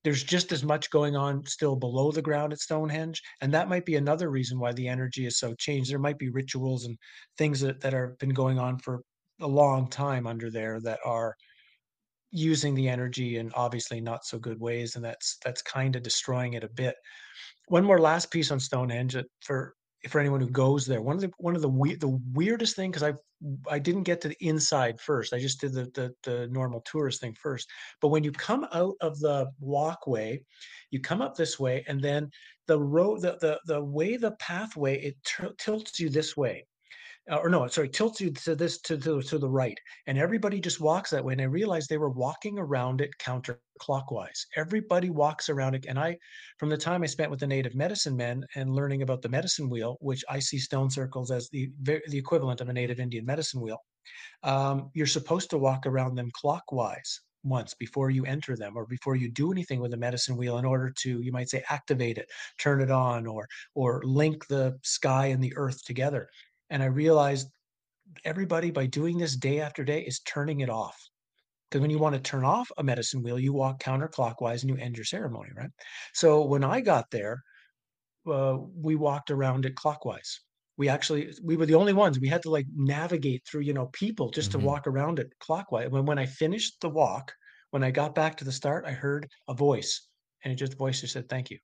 there's 0.05 0.23
just 0.23 0.53
as 0.53 0.63
much 0.63 0.91
going 0.91 1.17
on 1.17 1.45
still 1.47 1.77
below 1.77 2.13
the 2.13 2.23
ground 2.23 2.53
at 2.53 2.61
stonehenge 2.61 3.21
and 3.41 3.53
that 3.53 3.69
might 3.69 3.85
be 3.85 3.97
another 3.97 4.31
reason 4.31 4.59
why 4.59 4.73
the 4.73 4.87
energy 4.87 5.27
is 5.27 5.39
so 5.39 5.55
changed. 5.55 5.91
There 5.91 5.99
might 5.99 6.19
be 6.19 6.29
rituals 6.29 6.85
and 6.85 6.97
things 7.37 7.61
that, 7.61 7.81
that 7.81 7.95
are 7.95 8.17
been 8.21 8.31
going 8.31 8.59
on 8.59 8.79
for 8.79 9.03
a 9.41 9.47
long 9.47 9.89
time 9.89 10.27
under 10.27 10.51
there 10.51 10.81
that 10.81 11.01
are 11.05 11.35
using 12.31 12.75
the 12.75 12.89
energy 12.89 13.39
in 13.39 13.51
obviously 13.55 14.01
not 14.01 14.25
so 14.25 14.39
good 14.39 14.61
ways 14.61 14.97
and 14.97 15.05
that's 15.05 15.39
that's 15.43 15.63
kind 15.63 15.97
of 15.97 16.03
destroying 16.03 16.53
it 16.53 16.65
a 16.65 16.69
bit. 16.69 16.95
One 17.69 17.85
more 17.85 17.99
last 17.99 18.31
piece 18.31 18.51
on 18.51 18.61
stonehenge 18.61 19.17
uh, 19.17 19.23
for 19.43 19.75
for 20.09 20.21
anyone 20.21 20.41
who 20.41 20.49
goes 20.49 20.87
there. 20.87 21.03
One 21.03 21.17
of 21.17 21.23
the 21.23 21.31
one 21.39 21.57
of 21.57 21.63
the 21.63 21.69
we- 21.69 21.97
the 21.97 22.21
weirdest 22.33 22.77
thing 22.77 22.91
because 22.91 23.03
I 23.03 23.15
I 23.71 23.79
didn't 23.79 24.05
get 24.05 24.21
to 24.23 24.29
the 24.29 24.37
inside 24.41 25.01
first. 25.01 25.33
I 25.33 25.39
just 25.39 25.61
did 25.61 25.73
the, 25.73 25.91
the 25.95 26.15
the 26.23 26.49
normal 26.49 26.81
tourist 26.83 27.21
thing 27.21 27.35
first. 27.35 27.69
But 28.01 28.09
when 28.09 28.25
you 28.25 28.33
come 28.33 28.67
out 28.73 28.95
of 29.01 29.19
the 29.21 29.51
walkway, 29.61 30.45
you 30.91 31.01
come 31.01 31.23
up 31.23 31.35
this 31.37 31.59
way, 31.59 31.85
and 31.89 32.01
then 32.01 32.31
the 32.67 32.81
road 32.81 33.23
the 33.23 33.39
the 33.41 33.61
the 33.67 33.83
way 33.83 34.17
the 34.17 34.33
pathway 34.33 35.01
it 35.01 35.17
t- 35.25 35.49
tilts 35.59 35.99
you 35.99 36.11
this 36.11 36.37
way 36.37 36.67
or 37.31 37.49
no, 37.49 37.67
sorry, 37.69 37.89
tilts 37.89 38.21
you 38.21 38.31
to 38.31 38.55
this 38.55 38.81
to, 38.83 38.97
to 38.99 39.23
to 39.23 39.39
the 39.39 39.49
right, 39.49 39.79
and 40.07 40.19
everybody 40.19 40.61
just 40.61 40.81
walks 40.81 41.11
that 41.11 41.25
way. 41.25 41.33
And 41.33 41.43
I 41.43 41.45
realized 41.45 41.89
they 41.89 41.99
were 41.99 42.11
walking 42.11 42.59
around 42.59 43.01
it 43.01 43.11
counterclockwise. 43.21 44.47
Everybody 44.57 45.11
walks 45.11 45.49
around 45.49 45.75
it, 45.75 45.87
and 45.87 45.99
I, 45.99 46.17
from 46.59 46.69
the 46.69 46.77
time 46.77 47.03
I 47.03 47.07
spent 47.07 47.31
with 47.31 47.41
the 47.41 47.47
native 47.47 47.75
medicine 47.75 48.17
men 48.17 48.45
and 48.55 48.75
learning 48.75 49.03
about 49.03 49.23
the 49.23 49.29
medicine 49.29 49.69
wheel, 49.69 49.97
which 50.01 50.25
I 50.29 50.39
see 50.39 50.59
stone 50.59 50.91
circles 50.91 51.31
as 51.31 51.49
the 51.51 51.71
the 51.83 52.19
equivalent 52.19 52.61
of 52.61 52.69
a 52.69 52.73
native 52.73 53.01
Indian 53.01 53.27
medicine 53.27 53.61
wheel, 53.61 53.79
um, 54.43 54.91
you're 54.95 55.07
supposed 55.07 55.51
to 55.51 55.59
walk 55.59 55.87
around 55.87 56.15
them 56.15 56.31
clockwise 56.33 57.21
once 57.45 57.75
before 57.75 58.11
you 58.11 58.25
enter 58.27 58.57
them 58.57 58.77
or 58.77 58.87
before 58.87 59.17
you 59.17 59.31
do 59.31 59.53
anything 59.53 59.81
with 59.81 59.91
the 59.91 59.97
medicine 59.97 60.37
wheel 60.37 60.59
in 60.59 60.65
order 60.65 60.93
to 60.99 61.21
you 61.23 61.33
might 61.33 61.49
say 61.49 61.63
activate 61.71 62.19
it 62.19 62.29
turn 62.59 62.81
it 62.81 62.91
on 62.91 63.27
or 63.27 63.47
or 63.75 64.03
link 64.05 64.47
the 64.49 64.77
sky 64.83 65.27
and 65.27 65.43
the 65.43 65.53
earth 65.57 65.85
together 65.85 66.29
and 66.71 66.83
I 66.83 66.87
realized 66.87 67.49
everybody 68.25 68.71
by 68.71 68.87
doing 68.87 69.19
this 69.19 69.37
day 69.37 69.61
after 69.61 69.85
day 69.85 70.03
is 70.03 70.21
turning 70.21 70.61
it 70.61 70.71
off. 70.71 70.97
Because 71.71 71.83
when 71.83 71.91
you 71.91 71.99
want 71.99 72.15
to 72.15 72.21
turn 72.21 72.45
off 72.45 72.71
a 72.79 72.83
medicine 72.83 73.23
wheel, 73.23 73.39
you 73.39 73.53
walk 73.53 73.83
counterclockwise 73.83 74.63
and 74.63 74.71
you 74.71 74.77
end 74.77 74.97
your 74.97 75.05
ceremony, 75.05 75.51
right? 75.55 75.71
So 76.15 76.45
when 76.45 76.65
I 76.65 76.81
got 76.81 77.11
there, 77.11 77.43
uh, 78.27 78.57
we 78.75 78.95
walked 78.95 79.31
around 79.31 79.67
it 79.67 79.77
clockwise. 79.77 80.41
We 80.79 80.89
actually 80.89 81.35
we 81.43 81.57
were 81.57 81.67
the 81.67 81.75
only 81.75 81.93
ones. 81.93 82.21
We 82.21 82.29
had 82.29 82.43
to 82.43 82.51
like 82.51 82.67
navigate 82.75 83.43
through, 83.47 83.63
you 83.63 83.75
know, 83.75 83.87
people 83.87 84.31
just 84.31 84.51
mm-hmm. 84.51 84.61
to 84.61 84.67
walk 84.67 84.87
around 84.87 85.19
it 85.19 85.33
clockwise. 85.41 85.91
When 85.91 86.07
when 86.07 86.19
I 86.19 86.27
finished 86.27 86.81
the 86.81 86.89
walk, 86.89 87.33
when 87.71 87.83
I 87.83 87.91
got 87.91 88.15
back 88.15 88.37
to 88.37 88.45
the 88.45 88.53
start, 88.53 88.85
I 88.87 88.93
heard 88.93 89.29
a 89.49 89.55
voice, 89.55 90.09
and 90.45 90.53
it 90.53 90.57
just 90.57 90.79
voice 90.79 91.01
just 91.01 91.13
said, 91.13 91.29
"Thank 91.29 91.51
you." 91.51 91.59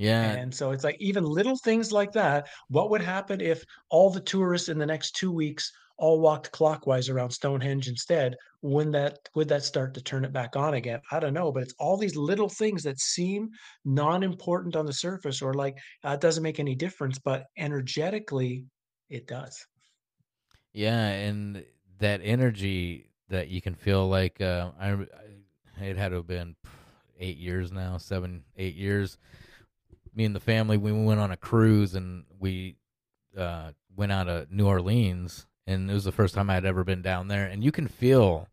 Yeah. 0.00 0.32
And 0.32 0.54
so 0.54 0.70
it's 0.70 0.82
like 0.82 0.96
even 0.98 1.24
little 1.24 1.58
things 1.58 1.92
like 1.92 2.10
that. 2.12 2.48
What 2.68 2.88
would 2.88 3.02
happen 3.02 3.42
if 3.42 3.62
all 3.90 4.08
the 4.08 4.22
tourists 4.22 4.70
in 4.70 4.78
the 4.78 4.86
next 4.86 5.14
two 5.14 5.30
weeks 5.30 5.70
all 5.98 6.20
walked 6.20 6.50
clockwise 6.52 7.10
around 7.10 7.28
Stonehenge 7.28 7.86
instead? 7.86 8.34
When 8.62 8.90
that 8.92 9.18
would 9.34 9.48
that 9.48 9.62
start 9.62 9.92
to 9.92 10.02
turn 10.02 10.24
it 10.24 10.32
back 10.32 10.56
on 10.56 10.72
again? 10.72 11.00
I 11.12 11.20
don't 11.20 11.34
know, 11.34 11.52
but 11.52 11.62
it's 11.62 11.74
all 11.78 11.98
these 11.98 12.16
little 12.16 12.48
things 12.48 12.82
that 12.84 12.98
seem 12.98 13.50
non-important 13.84 14.74
on 14.74 14.86
the 14.86 14.92
surface 14.94 15.42
or 15.42 15.52
like 15.52 15.76
uh, 16.02 16.12
it 16.12 16.22
doesn't 16.22 16.42
make 16.42 16.60
any 16.60 16.74
difference, 16.74 17.18
but 17.18 17.44
energetically 17.58 18.64
it 19.10 19.26
does. 19.26 19.66
Yeah, 20.72 21.08
and 21.08 21.62
that 21.98 22.22
energy 22.24 23.10
that 23.28 23.48
you 23.48 23.60
can 23.60 23.74
feel 23.74 24.08
like 24.08 24.40
uh, 24.40 24.70
I, 24.80 24.92
it 25.78 25.98
had 25.98 26.08
to 26.08 26.16
have 26.16 26.26
been 26.26 26.56
eight 27.18 27.36
years 27.36 27.70
now, 27.70 27.98
seven, 27.98 28.44
eight 28.56 28.76
years 28.76 29.18
me 30.14 30.24
and 30.24 30.34
the 30.34 30.40
family 30.40 30.76
we 30.76 30.92
went 30.92 31.20
on 31.20 31.30
a 31.30 31.36
cruise 31.36 31.94
and 31.94 32.24
we 32.38 32.76
uh, 33.36 33.72
went 33.94 34.12
out 34.12 34.28
of 34.28 34.50
New 34.50 34.66
Orleans 34.66 35.46
and 35.66 35.90
it 35.90 35.94
was 35.94 36.04
the 36.04 36.12
first 36.12 36.34
time 36.34 36.50
I 36.50 36.54
had 36.54 36.64
ever 36.64 36.84
been 36.84 37.02
down 37.02 37.28
there 37.28 37.46
and 37.46 37.62
you 37.62 37.72
can 37.72 37.88
feel 37.88 38.48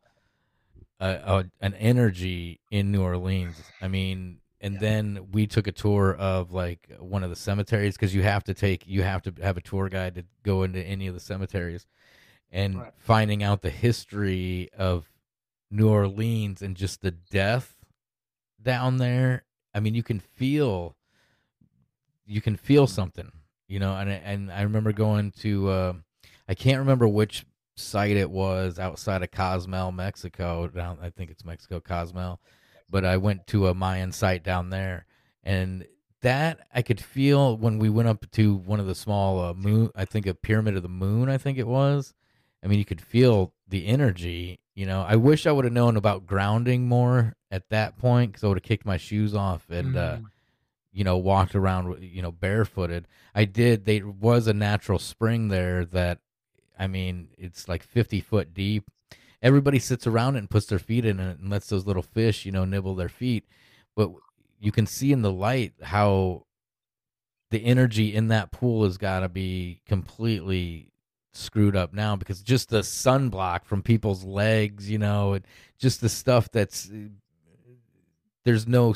a, 1.00 1.10
a, 1.10 1.46
an 1.62 1.74
energy 1.76 2.60
in 2.72 2.92
New 2.92 3.02
Orleans. 3.02 3.62
I 3.82 3.88
mean, 3.88 4.40
and 4.60 4.76
yeah. 4.76 4.80
then 4.80 5.28
we 5.32 5.48
took 5.48 5.68
a 5.68 5.72
tour 5.72 6.16
of 6.16 6.52
like 6.52 6.90
one 7.00 7.24
of 7.24 7.30
the 7.30 7.36
cemeteries 7.36 7.96
because 7.96 8.16
you 8.16 8.24
have 8.24 8.44
to 8.46 8.54
take 8.54 8.88
you 8.88 9.04
have 9.04 9.22
to 9.24 9.34
have 9.42 9.58
a 9.58 9.62
tour 9.62 9.90
guide 9.90 10.16
to 10.16 10.26
go 10.44 10.64
into 10.64 10.82
any 10.82 11.08
of 11.08 11.14
the 11.14 11.20
cemeteries 11.20 11.86
and 12.52 12.80
right. 12.80 12.94
finding 12.98 13.44
out 13.44 13.62
the 13.62 13.70
history 13.70 14.70
of 14.78 15.10
New 15.70 15.90
Orleans 15.90 16.62
and 16.62 16.76
just 16.76 17.02
the 17.02 17.12
death 17.12 17.76
down 18.62 18.98
there. 18.98 19.44
I 19.74 19.80
mean, 19.80 19.94
you 19.94 20.04
can 20.04 20.20
feel 20.20 20.96
you 22.28 22.42
can 22.42 22.56
feel 22.56 22.86
something, 22.88 23.32
you 23.68 23.80
know. 23.80 23.96
And 23.96 24.10
and 24.10 24.52
I 24.52 24.62
remember 24.62 24.92
going 24.92 25.32
to 25.40 25.70
uh, 25.70 25.94
I 26.48 26.54
can't 26.54 26.80
remember 26.80 27.08
which 27.08 27.46
site 27.76 28.18
it 28.18 28.30
was 28.30 28.80
outside 28.80 29.24
of 29.24 29.32
Cozumel, 29.32 29.92
Mexico. 29.92 30.68
Down 30.68 30.98
I 31.02 31.10
think 31.10 31.32
it's 31.32 31.46
Mexico 31.46 31.80
Cozumel, 31.80 32.40
but 32.90 33.06
I 33.06 33.18
went 33.18 33.48
to 33.48 33.68
a 33.68 33.74
Mayan 33.74 34.12
site 34.12 34.44
down 34.44 34.70
there, 34.70 35.06
and 35.44 35.86
that 36.22 36.60
I 36.74 36.82
could 36.82 37.00
feel 37.00 37.58
when 37.58 37.80
we 37.80 37.90
went 37.90 38.10
up 38.10 38.30
to 38.32 38.56
one 38.56 38.80
of 38.80 38.88
the 38.88 38.96
small 38.96 39.40
uh, 39.40 39.54
moon. 39.54 39.90
I 39.96 40.06
think 40.06 40.28
a 40.28 40.34
pyramid 40.34 40.76
of 40.76 40.84
the 40.84 40.90
moon. 40.90 41.30
I 41.30 41.38
think 41.38 41.58
it 41.58 41.68
was. 41.68 42.14
I 42.64 42.68
mean, 42.68 42.80
you 42.80 42.86
could 42.86 43.02
feel 43.02 43.54
the 43.68 43.88
energy. 43.88 44.60
You 44.76 44.86
know, 44.86 45.02
I 45.08 45.16
wish 45.16 45.48
I 45.48 45.52
would 45.52 45.66
have 45.66 45.74
known 45.74 45.96
about 45.96 46.26
grounding 46.26 46.88
more 46.88 47.34
at 47.50 47.70
that 47.70 47.98
point 47.98 48.32
because 48.32 48.44
I 48.44 48.48
would 48.48 48.58
have 48.58 48.64
kicked 48.64 48.86
my 48.86 48.98
shoes 48.98 49.34
off 49.34 49.70
and 49.70 49.96
uh, 49.96 50.18
mm. 50.18 50.26
uh, 50.26 50.28
you 50.98 51.04
know, 51.04 51.16
walked 51.16 51.54
around, 51.54 52.02
you 52.02 52.24
know, 52.24 52.32
barefooted. 52.32 53.08
I 53.36 53.46
did. 53.46 53.86
There 53.86 54.08
was 54.08 54.48
a 54.48 54.54
natural 54.54 54.98
spring 54.98 55.50
there 55.50 55.86
that, 55.86 56.18
I 56.80 56.88
mean, 56.88 57.28
it's 57.38 57.70
like 57.70 57.84
50 57.84 58.20
foot 58.20 58.52
deep. 58.52 58.90
Everybody 59.40 59.78
sits 59.78 60.08
around 60.08 60.38
it 60.38 60.40
and 60.40 60.50
puts 60.50 60.66
their 60.66 60.80
feet 60.80 61.06
in 61.06 61.20
it 61.20 61.38
and 61.38 61.52
lets 61.52 61.70
those 61.70 61.86
little 61.86 62.02
fish, 62.02 62.48
you 62.48 62.52
know, 62.52 62.66
nibble 62.66 62.96
their 62.96 63.10
feet. 63.10 63.46
But 63.96 64.10
you 64.60 64.72
can 64.72 64.88
see 64.88 65.12
in 65.12 65.22
the 65.22 65.32
light 65.32 65.74
how 65.84 66.48
the 67.52 67.64
energy 67.64 68.16
in 68.16 68.30
that 68.30 68.52
pool 68.52 68.84
has 68.84 68.98
got 68.98 69.20
to 69.20 69.30
be 69.30 69.82
completely 69.86 70.90
screwed 71.32 71.76
up 71.76 71.94
now 71.94 72.16
because 72.16 72.42
just 72.42 72.70
the 72.70 72.80
sunblock 72.80 73.66
from 73.66 73.84
people's 73.84 74.24
legs, 74.24 74.90
you 74.90 74.98
know, 74.98 75.34
and 75.34 75.46
just 75.78 76.02
the 76.02 76.10
stuff 76.10 76.50
that's 76.52 76.90
eh, 76.90 77.10
there's 78.46 78.66
no 78.66 78.94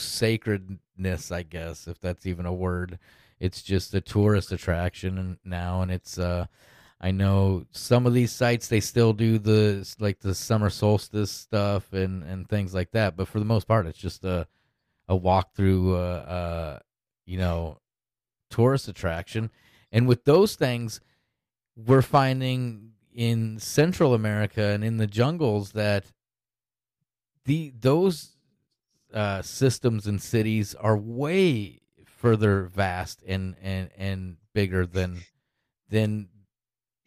sacredness, 1.01 1.31
I 1.31 1.43
guess, 1.43 1.87
if 1.87 1.99
that's 1.99 2.25
even 2.25 2.45
a 2.45 2.53
word. 2.53 2.99
It's 3.39 3.61
just 3.61 3.93
a 3.93 4.01
tourist 4.01 4.51
attraction 4.51 5.37
now, 5.43 5.81
and 5.81 5.91
it's. 5.91 6.17
uh 6.17 6.45
I 7.03 7.09
know 7.09 7.65
some 7.71 8.05
of 8.05 8.13
these 8.13 8.31
sites 8.31 8.67
they 8.67 8.79
still 8.79 9.11
do 9.13 9.39
the 9.39 9.91
like 9.99 10.19
the 10.19 10.35
summer 10.35 10.69
solstice 10.69 11.31
stuff 11.31 11.93
and 11.93 12.23
and 12.23 12.47
things 12.47 12.75
like 12.75 12.91
that, 12.91 13.15
but 13.17 13.27
for 13.27 13.39
the 13.39 13.45
most 13.45 13.67
part, 13.67 13.87
it's 13.87 13.97
just 13.97 14.23
a 14.23 14.47
a 15.07 15.15
walk 15.15 15.55
through, 15.55 15.95
uh, 15.95 15.97
uh, 15.97 16.79
you 17.25 17.37
know, 17.39 17.79
tourist 18.51 18.87
attraction. 18.87 19.49
And 19.91 20.07
with 20.07 20.23
those 20.25 20.55
things, 20.55 21.01
we're 21.75 22.03
finding 22.03 22.91
in 23.13 23.59
Central 23.59 24.13
America 24.13 24.61
and 24.61 24.83
in 24.83 24.97
the 24.97 25.07
jungles 25.07 25.71
that 25.71 26.05
the 27.45 27.73
those 27.79 28.37
uh, 29.13 29.41
systems 29.41 30.07
and 30.07 30.21
cities 30.21 30.75
are 30.75 30.97
way 30.97 31.81
further 32.05 32.63
vast 32.63 33.23
and 33.27 33.55
and 33.61 33.89
and 33.97 34.37
bigger 34.53 34.85
than 34.85 35.21
than 35.89 36.29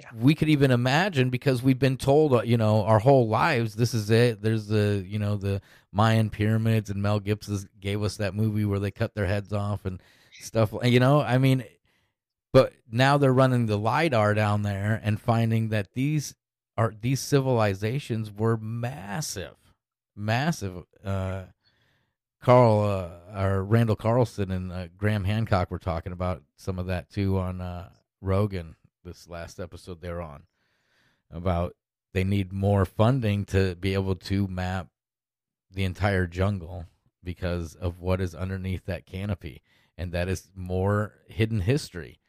yeah. 0.01 0.09
we 0.15 0.35
could 0.35 0.49
even 0.49 0.71
imagine 0.71 1.31
because 1.31 1.63
we've 1.63 1.79
been 1.79 1.97
told 1.97 2.33
uh, 2.33 2.43
you 2.43 2.57
know 2.57 2.83
our 2.83 2.99
whole 2.99 3.29
lives 3.29 3.77
this 3.77 3.95
is 3.95 4.11
it 4.11 4.43
there's 4.43 4.67
the 4.67 5.05
you 5.07 5.19
know 5.19 5.37
the 5.37 5.61
mayan 5.93 6.31
pyramids 6.31 6.91
and 6.91 7.01
mel 7.01 7.21
gibson 7.21 7.69
gave 7.81 8.03
us 8.03 8.17
that 8.17 8.35
movie 8.35 8.65
where 8.65 8.81
they 8.81 8.91
cut 8.91 9.15
their 9.15 9.27
heads 9.27 9.53
off 9.53 9.85
and 9.85 10.03
stuff 10.41 10.75
you 10.83 10.99
know 10.99 11.21
i 11.21 11.39
mean 11.39 11.65
but 12.53 12.73
now 12.91 13.17
they're 13.17 13.33
running 13.33 13.67
the 13.67 13.79
lidar 13.79 14.35
down 14.35 14.63
there 14.63 15.01
and 15.05 15.21
finding 15.21 15.69
that 15.69 15.95
these 15.95 16.35
are 16.77 16.93
these 17.01 17.21
civilizations 17.21 18.33
were 18.33 18.57
massive 18.57 19.55
massive 20.17 20.85
uh 21.05 21.43
Carl 22.45 22.81
uh, 22.83 23.41
or 23.41 23.65
Randall 23.65 23.97
Carlson 23.97 24.51
and 24.51 24.73
uh, 24.73 24.87
Graham 24.97 25.25
Hancock 25.25 25.71
were 25.71 25.79
talking 25.79 26.13
about 26.13 26.43
some 26.57 26.79
of 26.79 26.87
that 26.87 27.11
too 27.11 27.39
on 27.39 27.61
uh, 27.61 27.89
Rogan 28.21 28.77
this 29.05 29.29
last 29.29 29.59
episode 29.59 30.01
they're 30.01 30.23
on 30.23 30.45
about 31.31 31.75
they 32.13 32.25
need 32.25 32.53
more 32.53 32.85
funding 32.85 33.45
to 33.47 33.75
be 33.75 33.95
able 33.95 34.15
to 34.15 34.47
map 34.47 34.89
the 35.71 35.85
entire 35.85 36.27
jungle 36.27 36.87
because 37.23 37.75
of 37.75 38.01
what 38.01 38.21
is 38.21 38.35
underneath 38.35 38.85
that 38.87 39.07
canopy. 39.07 39.63
And 39.97 40.13
that 40.13 40.29
is 40.29 40.51
more 40.55 41.15
hidden 41.27 41.61
history 41.61 42.21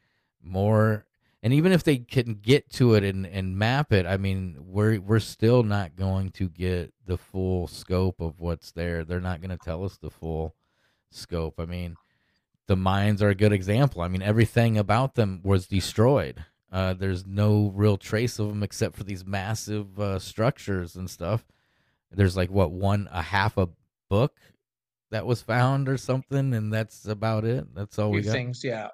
more 0.46 1.06
and 1.42 1.52
even 1.52 1.72
if 1.72 1.84
they 1.84 1.98
can 1.98 2.34
get 2.34 2.70
to 2.72 2.94
it 2.94 3.04
and, 3.04 3.26
and 3.26 3.56
map 3.56 3.92
it, 3.92 4.06
I 4.06 4.16
mean, 4.16 4.56
we're 4.58 5.00
we're 5.00 5.20
still 5.20 5.62
not 5.62 5.94
going 5.94 6.30
to 6.32 6.48
get 6.48 6.92
the 7.04 7.18
full 7.18 7.66
scope 7.66 8.20
of 8.20 8.40
what's 8.40 8.72
there. 8.72 9.04
They're 9.04 9.20
not 9.20 9.40
going 9.40 9.56
to 9.56 9.64
tell 9.64 9.84
us 9.84 9.98
the 9.98 10.10
full 10.10 10.54
scope. 11.10 11.60
I 11.60 11.66
mean, 11.66 11.96
the 12.66 12.76
Mayans 12.76 13.22
are 13.22 13.28
a 13.28 13.34
good 13.34 13.52
example. 13.52 14.02
I 14.02 14.08
mean, 14.08 14.22
everything 14.22 14.78
about 14.78 15.14
them 15.14 15.40
was 15.44 15.66
destroyed. 15.66 16.44
Uh, 16.72 16.94
there's 16.94 17.26
no 17.26 17.70
real 17.74 17.96
trace 17.96 18.38
of 18.38 18.48
them 18.48 18.62
except 18.62 18.96
for 18.96 19.04
these 19.04 19.24
massive 19.24 20.00
uh, 20.00 20.18
structures 20.18 20.96
and 20.96 21.08
stuff. 21.08 21.44
There's 22.10 22.36
like 22.36 22.50
what 22.50 22.72
one 22.72 23.08
a 23.12 23.22
half 23.22 23.56
a 23.56 23.68
book 24.08 24.36
that 25.10 25.26
was 25.26 25.42
found 25.42 25.88
or 25.88 25.96
something, 25.96 26.54
and 26.54 26.72
that's 26.72 27.06
about 27.06 27.44
it. 27.44 27.72
That's 27.74 27.98
all 27.98 28.10
we 28.10 28.22
got. 28.22 28.32
Things, 28.32 28.64
yeah 28.64 28.88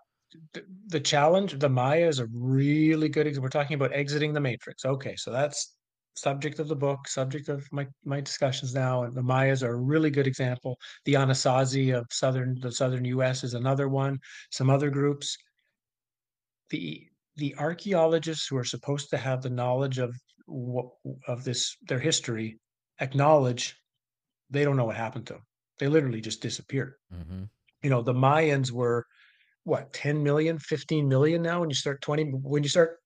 the 0.87 1.01
challenge, 1.01 1.59
the 1.59 1.69
Maya 1.69 2.07
is 2.07 2.19
a 2.19 2.27
really 2.33 3.09
good. 3.09 3.27
Example. 3.27 3.45
We're 3.45 3.61
talking 3.61 3.75
about 3.75 3.93
exiting 3.93 4.33
the 4.33 4.41
matrix. 4.41 4.85
Okay, 4.85 5.17
so 5.17 5.31
that's 5.31 5.75
subject 6.15 6.59
of 6.59 6.69
the 6.69 6.77
book, 6.77 7.09
subject 7.09 7.49
of 7.49 7.67
my 7.73 7.87
my 8.05 8.21
discussions 8.21 8.75
now. 8.75 9.05
And 9.05 9.15
the 9.15 9.23
Mayas 9.23 9.63
are 9.63 9.75
a 9.75 9.81
really 9.81 10.11
good 10.11 10.27
example. 10.27 10.79
The 11.05 11.15
Anasazi 11.15 11.97
of 11.97 12.07
southern 12.11 12.59
the 12.61 12.73
southern 12.73 13.05
U.S. 13.07 13.45
is 13.45 13.55
another 13.55 13.89
one. 13.89 14.19
Some 14.51 14.71
other 14.71 14.91
groups. 14.91 15.37
The 16.71 17.07
the 17.37 17.55
archaeologists 17.59 18.47
who 18.47 18.57
are 18.57 18.65
supposed 18.65 19.11
to 19.11 19.17
have 19.17 19.43
the 19.43 19.51
knowledge 19.51 19.99
of 19.99 20.15
of 21.29 21.45
this 21.45 21.77
their 21.89 21.99
history 21.99 22.59
acknowledge 23.01 23.77
they 24.51 24.65
don't 24.65 24.77
know 24.77 24.85
what 24.85 24.97
happened 24.97 25.27
to 25.27 25.35
them. 25.35 25.43
They 25.79 25.89
literally 25.89 26.21
just 26.21 26.43
disappeared. 26.43 26.95
Mm-hmm. 27.13 27.45
You 27.83 27.91
know, 27.91 28.03
the 28.03 28.13
Mayans 28.13 28.71
were 28.71 29.07
what 29.65 29.93
10 29.93 30.23
million 30.23 30.59
15 30.59 31.09
million 31.09 31.43
now 31.43 31.61
when 31.61 31.71
you 31.71 31.75
start 31.75 32.01
20 32.03 32.33
when 32.43 32.63
you 32.63 32.69
start 32.69 32.99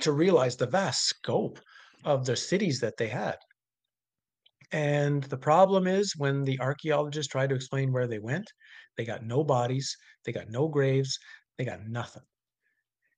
to 0.00 0.12
realize 0.12 0.56
the 0.56 0.66
vast 0.66 1.04
scope 1.04 1.58
of 2.04 2.26
the 2.26 2.36
cities 2.36 2.80
that 2.80 2.96
they 2.96 3.08
had. 3.08 3.36
And 4.72 5.22
the 5.24 5.36
problem 5.36 5.86
is 5.86 6.14
when 6.16 6.42
the 6.42 6.60
archaeologists 6.60 7.30
try 7.30 7.46
to 7.46 7.54
explain 7.54 7.92
where 7.92 8.06
they 8.06 8.18
went 8.18 8.50
they 8.96 9.04
got 9.04 9.24
no 9.24 9.44
bodies 9.44 9.96
they 10.24 10.32
got 10.32 10.48
no 10.48 10.68
graves 10.68 11.18
they 11.58 11.64
got 11.64 11.86
nothing 11.86 12.22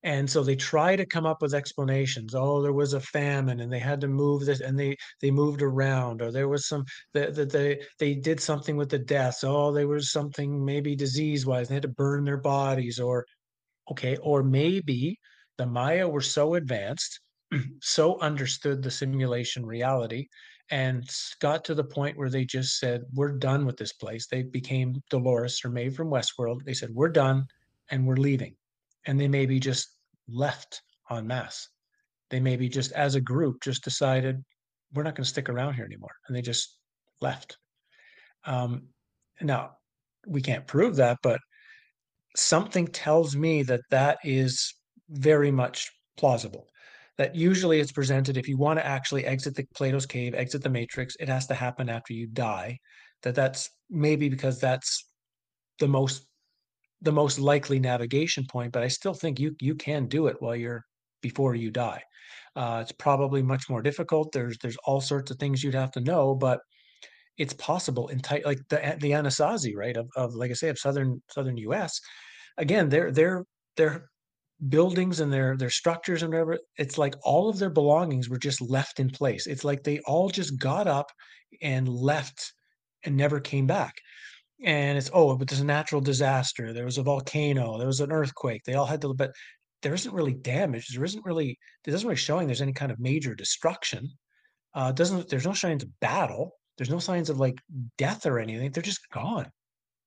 and 0.02 0.28
so 0.30 0.42
they 0.42 0.56
try 0.56 0.94
to 0.94 1.06
come 1.06 1.26
up 1.26 1.42
with 1.42 1.54
explanations. 1.54 2.34
Oh 2.34 2.62
there 2.62 2.72
was 2.72 2.92
a 2.92 3.00
famine 3.00 3.60
and 3.60 3.72
they 3.72 3.78
had 3.78 4.00
to 4.02 4.08
move 4.08 4.44
this 4.44 4.60
and 4.60 4.78
they 4.78 4.96
they 5.20 5.30
moved 5.30 5.62
around 5.62 6.22
or 6.22 6.30
there 6.30 6.48
was 6.48 6.68
some 6.68 6.84
that 7.14 7.34
the, 7.34 7.46
they 7.46 7.80
they 7.98 8.14
did 8.14 8.40
something 8.40 8.76
with 8.76 8.90
the 8.90 8.98
deaths. 8.98 9.42
Oh 9.44 9.72
there 9.72 9.88
was 9.88 10.12
something 10.12 10.64
maybe 10.64 10.94
disease 10.94 11.46
wise 11.46 11.68
they 11.68 11.74
had 11.74 11.82
to 11.82 11.88
burn 11.88 12.24
their 12.24 12.36
bodies 12.36 13.00
or 13.00 13.26
okay 13.90 14.16
or 14.18 14.42
maybe 14.42 15.18
the 15.58 15.66
maya 15.66 16.08
were 16.08 16.20
so 16.20 16.54
advanced 16.54 17.20
so 17.80 18.18
understood 18.20 18.82
the 18.82 18.90
simulation 18.90 19.64
reality 19.64 20.26
and 20.70 21.08
got 21.40 21.64
to 21.64 21.74
the 21.74 21.84
point 21.84 22.16
where 22.16 22.30
they 22.30 22.44
just 22.44 22.78
said 22.78 23.02
we're 23.14 23.38
done 23.38 23.64
with 23.64 23.76
this 23.76 23.92
place. 23.92 24.26
They 24.26 24.42
became 24.42 25.02
dolores 25.10 25.60
or 25.64 25.70
Maeve 25.70 25.94
from 25.94 26.10
westworld. 26.10 26.64
They 26.64 26.74
said 26.74 26.90
we're 26.92 27.08
done 27.08 27.46
and 27.90 28.06
we're 28.06 28.16
leaving 28.16 28.56
and 29.06 29.18
they 29.20 29.28
maybe 29.28 29.58
just 29.58 29.88
left 30.28 30.82
en 31.10 31.26
masse. 31.26 31.68
They 32.30 32.40
maybe 32.40 32.68
just 32.68 32.92
as 32.92 33.14
a 33.14 33.20
group 33.20 33.62
just 33.62 33.84
decided 33.84 34.42
we're 34.92 35.02
not 35.02 35.14
going 35.14 35.24
to 35.24 35.30
stick 35.30 35.48
around 35.48 35.74
here 35.74 35.84
anymore, 35.84 36.14
and 36.26 36.36
they 36.36 36.42
just 36.42 36.76
left. 37.20 37.56
Um, 38.44 38.88
now 39.40 39.72
we 40.26 40.40
can't 40.40 40.66
prove 40.66 40.96
that, 40.96 41.18
but 41.22 41.40
something 42.36 42.86
tells 42.86 43.36
me 43.36 43.62
that 43.64 43.80
that 43.90 44.18
is 44.24 44.74
very 45.08 45.50
much 45.50 45.90
plausible. 46.16 46.68
That 47.18 47.34
usually 47.34 47.80
it's 47.80 47.92
presented 47.92 48.36
if 48.36 48.48
you 48.48 48.58
want 48.58 48.78
to 48.78 48.86
actually 48.86 49.24
exit 49.24 49.54
the 49.54 49.66
Plato's 49.74 50.06
cave, 50.06 50.34
exit 50.34 50.62
the 50.62 50.68
matrix, 50.68 51.16
it 51.18 51.28
has 51.28 51.46
to 51.46 51.54
happen 51.54 51.88
after 51.88 52.12
you 52.12 52.26
die. 52.26 52.78
That 53.22 53.34
that's 53.34 53.70
maybe 53.88 54.28
because 54.28 54.60
that's 54.60 55.08
the 55.78 55.88
most 55.88 56.26
the 57.02 57.12
most 57.12 57.38
likely 57.38 57.78
navigation 57.78 58.44
point, 58.46 58.72
but 58.72 58.82
I 58.82 58.88
still 58.88 59.14
think 59.14 59.38
you 59.38 59.54
you 59.60 59.74
can 59.74 60.06
do 60.06 60.26
it 60.28 60.36
while 60.40 60.56
you're 60.56 60.84
before 61.22 61.54
you 61.54 61.70
die. 61.70 62.02
Uh, 62.54 62.80
it's 62.82 62.92
probably 62.92 63.42
much 63.42 63.68
more 63.68 63.82
difficult. 63.82 64.32
There's 64.32 64.56
there's 64.58 64.78
all 64.84 65.00
sorts 65.00 65.30
of 65.30 65.38
things 65.38 65.62
you'd 65.62 65.74
have 65.74 65.92
to 65.92 66.00
know, 66.00 66.34
but 66.34 66.60
it's 67.38 67.52
possible 67.54 68.08
in 68.08 68.20
tight 68.20 68.46
like 68.46 68.60
the 68.68 68.96
the 69.00 69.10
Anasazi, 69.10 69.74
right? 69.76 69.96
Of, 69.96 70.08
of 70.16 70.34
like 70.34 70.50
I 70.50 70.54
say, 70.54 70.68
of 70.68 70.78
southern 70.78 71.22
southern 71.30 71.56
U.S. 71.58 72.00
Again, 72.56 72.88
their 72.88 73.12
their 73.12 73.44
their 73.76 74.08
buildings 74.68 75.20
and 75.20 75.32
their 75.32 75.56
their 75.56 75.70
structures 75.70 76.22
and 76.22 76.32
whatever. 76.32 76.58
It's 76.78 76.96
like 76.98 77.14
all 77.22 77.48
of 77.48 77.58
their 77.58 77.70
belongings 77.70 78.28
were 78.30 78.38
just 78.38 78.60
left 78.62 79.00
in 79.00 79.10
place. 79.10 79.46
It's 79.46 79.64
like 79.64 79.82
they 79.82 80.00
all 80.06 80.30
just 80.30 80.58
got 80.58 80.86
up 80.86 81.10
and 81.60 81.88
left 81.88 82.52
and 83.04 83.16
never 83.16 83.38
came 83.40 83.66
back 83.66 83.94
and 84.64 84.96
it's 84.96 85.10
oh 85.12 85.36
but 85.36 85.48
there's 85.48 85.60
a 85.60 85.64
natural 85.64 86.00
disaster 86.00 86.72
there 86.72 86.84
was 86.84 86.98
a 86.98 87.02
volcano 87.02 87.76
there 87.78 87.86
was 87.86 88.00
an 88.00 88.12
earthquake 88.12 88.62
they 88.64 88.74
all 88.74 88.86
had 88.86 89.00
to 89.00 89.12
but 89.14 89.32
there 89.82 89.94
isn't 89.94 90.14
really 90.14 90.34
damage 90.34 90.88
there 90.88 91.04
isn't 91.04 91.24
really 91.24 91.58
it 91.86 91.90
doesn't 91.90 92.06
really 92.06 92.16
showing 92.16 92.46
there's 92.46 92.62
any 92.62 92.72
kind 92.72 92.90
of 92.90 92.98
major 92.98 93.34
destruction 93.34 94.08
uh 94.74 94.90
doesn't 94.92 95.28
there's 95.28 95.46
no 95.46 95.52
signs 95.52 95.82
of 95.82 96.00
battle 96.00 96.52
there's 96.78 96.90
no 96.90 96.98
signs 96.98 97.28
of 97.28 97.38
like 97.38 97.58
death 97.98 98.24
or 98.26 98.38
anything 98.38 98.70
they're 98.70 98.82
just 98.82 99.08
gone 99.10 99.46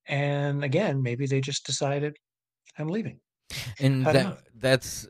and 0.08 0.64
again 0.64 1.02
maybe 1.02 1.26
they 1.28 1.42
just 1.42 1.66
decided 1.66 2.16
i'm 2.78 2.88
leaving. 2.88 3.20
And 3.80 4.06
that 4.06 4.40
that's 4.56 5.08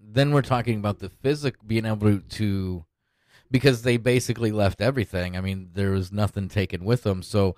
then 0.00 0.32
we're 0.32 0.42
talking 0.42 0.78
about 0.78 0.98
the 0.98 1.08
physic 1.08 1.56
being 1.66 1.86
able 1.86 2.20
to 2.20 2.84
because 3.50 3.82
they 3.82 3.96
basically 3.96 4.52
left 4.52 4.80
everything 4.80 5.36
i 5.36 5.40
mean 5.40 5.70
there 5.74 5.90
was 5.90 6.12
nothing 6.12 6.48
taken 6.48 6.84
with 6.84 7.02
them 7.02 7.22
so 7.22 7.54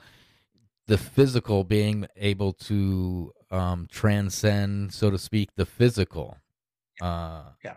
the 0.87 0.99
physical 0.99 1.65
being 1.65 2.07
able 2.17 2.53
to 2.53 3.33
um, 3.51 3.87
transcend, 3.91 4.93
so 4.93 5.11
to 5.11 5.19
speak, 5.19 5.49
the 5.57 5.67
physical. 5.67 6.37
Uh, 7.01 7.45
yeah, 7.65 7.75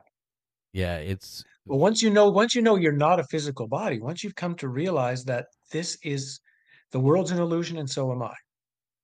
yeah. 0.73 0.98
It's 0.98 1.44
well, 1.65 1.80
once 1.80 2.02
you 2.02 2.10
know, 2.10 2.30
once 2.30 2.56
you 2.56 2.61
know 2.61 2.76
you're 2.76 2.91
not 2.91 3.19
a 3.19 3.23
physical 3.26 3.68
body, 3.68 3.99
once 3.99 4.23
you've 4.23 4.36
come 4.36 4.56
to 4.56 4.69
realize 4.69 5.23
that 5.26 5.45
this 5.72 5.98
is 6.03 6.40
the 6.91 6.99
world's 6.99 7.31
an 7.31 7.40
illusion, 7.40 7.77
and 7.77 7.90
so 7.90 8.11
am 8.11 8.23
I. 8.23 8.34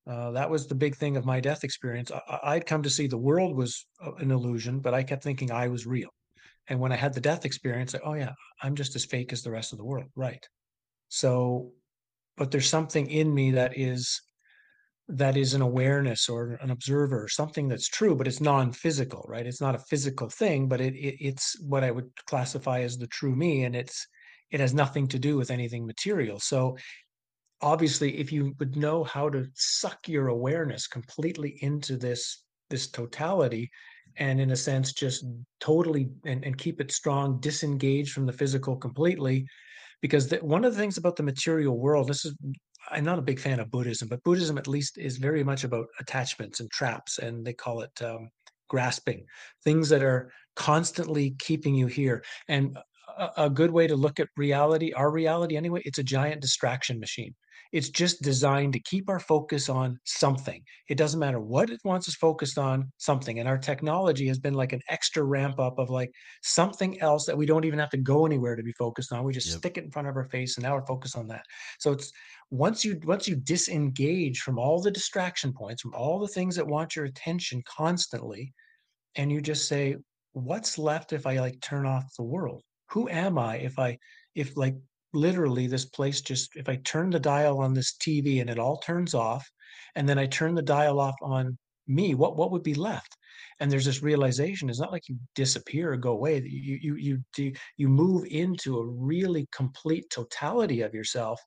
Uh, 0.08 0.32
that 0.32 0.50
was 0.50 0.68
the 0.68 0.76
big 0.76 0.96
thing 0.96 1.18
of 1.18 1.26
my 1.26 1.40
death 1.40 1.64
experience. 1.64 2.12
I, 2.44 2.56
would 2.56 2.68
come 2.68 2.84
to 2.84 2.90
see 2.90 3.08
the 3.08 3.18
world 3.18 3.56
was 3.56 3.88
uh, 4.06 4.14
an 4.20 4.30
illusion, 4.30 4.80
but 4.80 4.94
I 4.94 5.02
kept 5.02 5.24
thinking 5.24 5.52
I 5.52 5.68
was 5.68 5.88
real. 5.88 6.10
And 6.68 6.80
when 6.80 6.92
I 6.92 6.96
had 6.96 7.14
the 7.14 7.22
death 7.22 7.44
experience, 7.44 7.96
I, 7.96 8.00
oh 8.06 8.14
yeah, 8.14 8.34
I'm 8.62 8.76
just 8.76 8.96
as 8.96 9.06
fake 9.06 9.34
as 9.34 9.42
the 9.42 9.52
rest 9.52 9.72
of 9.72 9.80
the 9.80 9.86
world, 9.86 10.06
right? 10.16 10.44
So 11.10 11.72
but 12.38 12.52
there's 12.52 12.70
something 12.70 13.10
in 13.10 13.34
me 13.34 13.52
that 13.52 13.78
is 13.78 14.22
that 15.08 15.38
is 15.38 15.54
an 15.54 15.62
awareness 15.62 16.28
or 16.28 16.58
an 16.62 16.72
observer 16.72 17.24
or 17.24 17.28
something 17.28 17.68
that's 17.68 17.88
true 17.88 18.16
but 18.16 18.28
it's 18.28 18.42
non-physical 18.42 19.24
right? 19.28 19.46
It's 19.46 19.62
not 19.62 19.76
a 19.76 19.80
physical 19.80 20.30
thing 20.30 20.68
but 20.68 20.82
it, 20.82 20.96
it, 20.96 21.16
it's 21.20 21.60
what 21.62 21.84
i 21.84 21.92
would 21.92 22.10
classify 22.26 22.82
as 22.82 22.98
the 22.98 23.08
true 23.08 23.36
me 23.36 23.66
and 23.66 23.76
it's 23.76 24.08
it 24.52 24.60
has 24.60 24.74
nothing 24.74 25.08
to 25.10 25.20
do 25.20 25.38
with 25.38 25.52
anything 25.52 25.86
material. 25.86 26.40
So 26.40 26.78
obviously 27.62 28.18
if 28.18 28.32
you 28.32 28.56
would 28.60 28.76
know 28.76 29.04
how 29.04 29.30
to 29.30 29.48
suck 29.54 30.08
your 30.08 30.28
awareness 30.28 30.88
completely 30.88 31.58
into 31.62 31.98
this 31.98 32.44
this 32.70 32.88
totality 32.88 33.70
and 34.18 34.40
in 34.40 34.52
a 34.52 34.56
sense 34.56 34.94
just 34.94 35.26
totally 35.60 36.10
and, 36.26 36.44
and 36.44 36.58
keep 36.58 36.82
it 36.82 36.92
strong 36.92 37.40
disengaged 37.40 38.12
from 38.12 38.26
the 38.26 38.34
physical 38.34 38.76
completely 38.76 39.46
because 40.06 40.28
the, 40.28 40.38
one 40.38 40.64
of 40.64 40.72
the 40.72 40.80
things 40.80 41.00
about 41.00 41.16
the 41.16 41.24
material 41.24 41.80
world, 41.80 42.08
this 42.08 42.26
is 42.26 42.36
I'm 42.92 43.04
not 43.04 43.18
a 43.18 43.24
big 43.24 43.40
fan 43.40 43.60
of 43.60 43.72
Buddhism, 43.72 44.08
but 44.08 44.24
Buddhism 44.24 44.60
at 44.60 44.68
least 44.68 45.00
is 45.00 45.18
very 45.18 45.44
much 45.44 45.64
about 45.64 45.88
attachments 46.00 46.60
and 46.60 46.70
traps, 46.70 47.18
and 47.18 47.44
they 47.44 47.54
call 47.54 47.82
it 47.82 48.02
um, 48.04 48.30
grasping, 48.70 49.26
things 49.64 49.90
that 49.90 50.04
are 50.04 50.32
constantly 50.56 51.36
keeping 51.40 51.74
you 51.74 51.88
here. 51.88 52.24
And 52.48 52.78
a, 53.18 53.46
a 53.46 53.50
good 53.50 53.72
way 53.72 53.88
to 53.88 53.96
look 53.96 54.20
at 54.20 54.28
reality, 54.38 54.94
our 54.94 55.10
reality 55.10 55.58
anyway, 55.58 55.82
it's 55.86 55.98
a 55.98 56.04
giant 56.04 56.40
distraction 56.40 57.00
machine. 57.00 57.34
It's 57.76 57.90
just 57.90 58.22
designed 58.22 58.72
to 58.72 58.80
keep 58.80 59.10
our 59.10 59.20
focus 59.20 59.68
on 59.68 60.00
something. 60.06 60.64
It 60.88 60.98
doesn't 60.98 61.20
matter 61.20 61.42
what 61.42 61.70
it 61.70 61.82
wants 61.84 62.08
us 62.08 62.16
focused 62.16 62.58
on, 62.58 62.90
something. 63.00 63.40
And 63.40 63.50
our 63.50 63.58
technology 63.58 64.30
has 64.30 64.40
been 64.40 64.54
like 64.54 64.72
an 64.72 64.80
extra 64.90 65.26
ramp 65.26 65.60
up 65.60 65.78
of 65.78 65.90
like 65.90 66.10
something 66.42 67.02
else 67.02 67.26
that 67.26 67.38
we 67.38 67.46
don't 67.46 67.66
even 67.66 67.78
have 67.80 67.90
to 67.90 67.98
go 67.98 68.26
anywhere 68.26 68.56
to 68.56 68.64
be 68.64 68.72
focused 68.80 69.12
on. 69.12 69.26
We 69.26 69.34
just 69.34 69.50
yep. 69.50 69.58
stick 69.58 69.78
it 69.78 69.84
in 69.84 69.92
front 69.92 70.08
of 70.08 70.16
our 70.16 70.24
face 70.24 70.56
and 70.56 70.64
now 70.64 70.74
we're 70.74 70.86
focused 70.86 71.18
on 71.18 71.28
that. 71.28 71.44
So 71.80 71.92
it's 71.92 72.14
once 72.50 72.86
you 72.86 72.98
once 73.04 73.28
you 73.28 73.36
disengage 73.36 74.40
from 74.40 74.58
all 74.58 74.82
the 74.82 74.90
distraction 74.90 75.52
points, 75.52 75.82
from 75.82 75.94
all 75.96 76.18
the 76.18 76.30
things 76.30 76.56
that 76.56 76.66
want 76.66 76.96
your 76.96 77.04
attention 77.04 77.62
constantly, 77.68 78.54
and 79.16 79.30
you 79.30 79.42
just 79.42 79.68
say, 79.68 79.98
what's 80.32 80.78
left 80.78 81.12
if 81.12 81.28
I 81.28 81.42
like 81.42 81.60
turn 81.60 81.86
off 81.86 82.06
the 82.16 82.24
world? 82.24 82.62
Who 82.92 83.10
am 83.10 83.38
I 83.38 83.58
if 83.58 83.78
I 83.78 83.98
if 84.34 84.56
like 84.56 84.78
literally 85.16 85.68
this 85.68 85.86
place 85.86 86.22
just 86.22 86.56
if 86.56 86.70
I 86.70 86.78
turn 86.78 87.10
the 87.10 87.20
dial 87.20 87.60
on 87.60 87.74
this 87.74 87.94
TV 87.94 88.42
and 88.42 88.50
it 88.50 88.60
all 88.60 88.78
turns 88.78 89.14
off, 89.14 89.50
and 89.96 90.08
then 90.08 90.20
I 90.20 90.28
turn 90.28 90.56
the 90.56 90.62
dial 90.62 91.00
off 91.00 91.16
on 91.22 91.58
me, 91.88 92.16
what 92.16 92.38
what 92.38 92.52
would 92.52 92.64
be 92.64 92.74
left? 92.74 93.16
And 93.60 93.72
there's 93.72 93.86
this 93.86 94.04
realization. 94.04 94.70
It's 94.70 94.80
not 94.80 94.92
like 94.92 95.08
you 95.08 95.18
disappear 95.34 95.94
or 95.94 95.98
go 95.98 96.12
away. 96.12 96.42
You 96.46 96.96
you 96.98 97.24
you 97.38 97.54
you 97.78 97.88
move 97.88 98.26
into 98.30 98.78
a 98.80 98.86
really 98.86 99.48
complete 99.52 100.10
totality 100.10 100.82
of 100.82 100.94
yourself, 100.94 101.40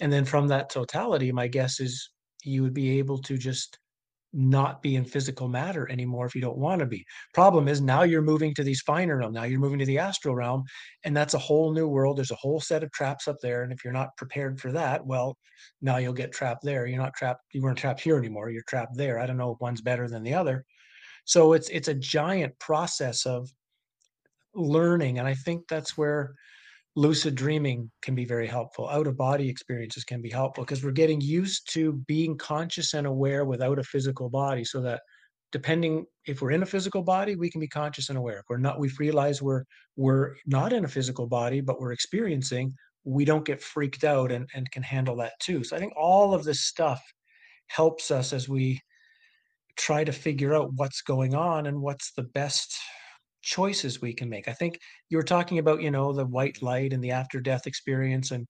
and 0.00 0.12
then 0.12 0.24
from 0.24 0.48
that 0.48 0.70
totality, 0.70 1.32
my 1.32 1.48
guess 1.48 1.80
is 1.80 2.10
you 2.44 2.62
would 2.62 2.74
be 2.74 2.98
able 2.98 3.18
to 3.18 3.36
just 3.38 3.78
not 4.36 4.82
be 4.82 4.96
in 4.96 5.04
physical 5.04 5.48
matter 5.48 5.90
anymore 5.90 6.26
if 6.26 6.34
you 6.34 6.40
don't 6.42 6.58
want 6.58 6.78
to 6.80 6.86
be. 6.86 7.04
Problem 7.32 7.68
is 7.68 7.80
now 7.80 8.02
you're 8.02 8.20
moving 8.20 8.54
to 8.54 8.62
these 8.62 8.82
finer 8.82 9.16
realm. 9.16 9.32
Now 9.32 9.44
you're 9.44 9.58
moving 9.58 9.78
to 9.78 9.86
the 9.86 9.98
astral 9.98 10.34
realm, 10.34 10.62
and 11.04 11.16
that's 11.16 11.34
a 11.34 11.38
whole 11.38 11.72
new 11.72 11.88
world. 11.88 12.18
There's 12.18 12.30
a 12.30 12.36
whole 12.36 12.60
set 12.60 12.84
of 12.84 12.92
traps 12.92 13.26
up 13.26 13.36
there, 13.42 13.62
and 13.62 13.72
if 13.72 13.82
you're 13.82 13.94
not 13.94 14.16
prepared 14.18 14.60
for 14.60 14.70
that, 14.72 15.04
well, 15.04 15.38
now 15.80 15.96
you'll 15.96 16.12
get 16.12 16.32
trapped 16.32 16.62
there. 16.62 16.86
You're 16.86 17.02
not 17.02 17.14
trapped. 17.14 17.40
You 17.52 17.62
weren't 17.62 17.78
trapped 17.78 18.00
here 18.00 18.18
anymore. 18.18 18.50
You're 18.50 18.62
trapped 18.68 18.96
there. 18.96 19.18
I 19.18 19.26
don't 19.26 19.38
know 19.38 19.52
if 19.52 19.60
one's 19.60 19.80
better 19.80 20.06
than 20.06 20.22
the 20.22 20.34
other. 20.34 20.64
So 21.24 21.54
it's 21.54 21.70
it's 21.70 21.88
a 21.88 21.94
giant 21.94 22.58
process 22.58 23.24
of 23.24 23.48
learning, 24.54 25.18
and 25.18 25.26
I 25.26 25.34
think 25.34 25.62
that's 25.68 25.96
where 25.96 26.34
lucid 26.96 27.34
dreaming 27.34 27.90
can 28.00 28.14
be 28.14 28.24
very 28.24 28.46
helpful. 28.46 28.88
Out 28.88 29.06
of 29.06 29.18
body 29.18 29.48
experiences 29.48 30.02
can 30.02 30.22
be 30.22 30.30
helpful 30.30 30.64
because 30.64 30.82
we're 30.82 30.92
getting 30.92 31.20
used 31.20 31.70
to 31.74 31.92
being 32.08 32.38
conscious 32.38 32.94
and 32.94 33.06
aware 33.06 33.44
without 33.44 33.78
a 33.78 33.84
physical 33.84 34.30
body 34.30 34.64
so 34.64 34.80
that 34.80 35.02
depending 35.52 36.06
if 36.26 36.40
we're 36.40 36.50
in 36.50 36.62
a 36.62 36.66
physical 36.66 37.02
body 37.02 37.36
we 37.36 37.50
can 37.50 37.60
be 37.60 37.68
conscious 37.68 38.08
and 38.08 38.16
aware. 38.16 38.38
If 38.38 38.44
we're 38.48 38.56
not 38.56 38.80
we 38.80 38.90
realize 38.98 39.42
we're 39.42 39.64
we're 39.96 40.36
not 40.46 40.72
in 40.72 40.86
a 40.86 40.88
physical 40.88 41.26
body 41.26 41.60
but 41.60 41.80
we're 41.80 41.92
experiencing 41.92 42.74
we 43.04 43.24
don't 43.24 43.44
get 43.44 43.62
freaked 43.62 44.02
out 44.02 44.32
and, 44.32 44.48
and 44.54 44.68
can 44.72 44.82
handle 44.82 45.16
that 45.16 45.34
too. 45.38 45.62
So 45.62 45.76
i 45.76 45.78
think 45.78 45.92
all 45.96 46.34
of 46.34 46.44
this 46.44 46.62
stuff 46.62 47.02
helps 47.68 48.10
us 48.10 48.32
as 48.32 48.48
we 48.48 48.80
try 49.76 50.02
to 50.02 50.12
figure 50.12 50.54
out 50.54 50.72
what's 50.76 51.02
going 51.02 51.34
on 51.34 51.66
and 51.66 51.82
what's 51.82 52.12
the 52.12 52.22
best 52.22 52.74
choices 53.46 54.02
we 54.02 54.12
can 54.12 54.28
make. 54.28 54.48
I 54.48 54.52
think 54.52 54.78
you 55.08 55.16
were 55.16 55.22
talking 55.34 55.58
about, 55.58 55.80
you 55.80 55.92
know, 55.92 56.12
the 56.12 56.26
white 56.26 56.60
light 56.62 56.92
and 56.92 57.02
the 57.02 57.12
after 57.12 57.40
death 57.40 57.66
experience. 57.66 58.32
And 58.32 58.46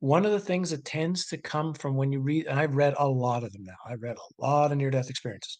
one 0.00 0.26
of 0.26 0.32
the 0.32 0.46
things 0.48 0.70
that 0.70 0.84
tends 0.84 1.26
to 1.28 1.38
come 1.38 1.72
from 1.72 1.96
when 1.96 2.12
you 2.12 2.20
read, 2.20 2.46
and 2.46 2.60
I've 2.60 2.76
read 2.76 2.94
a 2.98 3.08
lot 3.08 3.44
of 3.44 3.52
them 3.52 3.64
now, 3.64 3.80
I've 3.88 4.02
read 4.02 4.16
a 4.16 4.42
lot 4.42 4.72
of 4.72 4.78
near 4.78 4.90
death 4.90 5.08
experiences, 5.08 5.56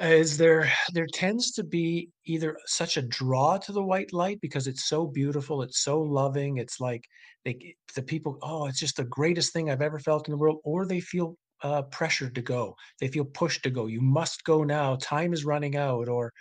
is 0.00 0.36
there 0.36 0.68
there 0.92 1.06
tends 1.12 1.52
to 1.52 1.62
be 1.62 2.08
either 2.26 2.56
such 2.66 2.96
a 2.96 3.02
draw 3.02 3.58
to 3.58 3.72
the 3.72 3.82
white 3.82 4.12
light 4.12 4.40
because 4.40 4.66
it's 4.66 4.88
so 4.88 5.06
beautiful, 5.06 5.62
it's 5.62 5.84
so 5.84 6.00
loving, 6.00 6.58
it's 6.58 6.80
like 6.80 7.04
they 7.44 7.76
the 7.94 8.02
people, 8.02 8.38
oh, 8.42 8.66
it's 8.66 8.80
just 8.80 8.96
the 8.96 9.04
greatest 9.04 9.52
thing 9.52 9.70
I've 9.70 9.82
ever 9.88 10.00
felt 10.00 10.26
in 10.26 10.32
the 10.32 10.42
world, 10.42 10.58
or 10.64 10.84
they 10.84 11.00
feel 11.00 11.36
uh, 11.62 11.82
pressured 11.82 12.34
to 12.34 12.42
go. 12.42 12.74
They 13.00 13.08
feel 13.08 13.24
pushed 13.24 13.62
to 13.62 13.70
go. 13.70 13.86
You 13.86 14.00
must 14.00 14.42
go 14.44 14.64
now. 14.64 14.96
Time 14.96 15.32
is 15.32 15.44
running 15.44 15.76
out, 15.76 16.08
or 16.08 16.32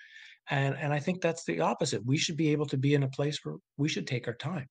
and 0.50 0.76
and 0.76 0.94
I 0.94 1.00
think 1.00 1.22
that's 1.22 1.46
the 1.46 1.62
opposite. 1.62 2.06
We 2.06 2.18
should 2.18 2.38
be 2.38 2.52
able 2.52 2.66
to 2.68 2.78
be 2.78 2.94
in 2.94 3.04
a 3.04 3.10
place 3.10 3.40
where 3.44 3.56
we 3.78 3.90
should 3.90 4.08
take 4.08 4.28
our 4.28 4.36
time. 4.36 4.68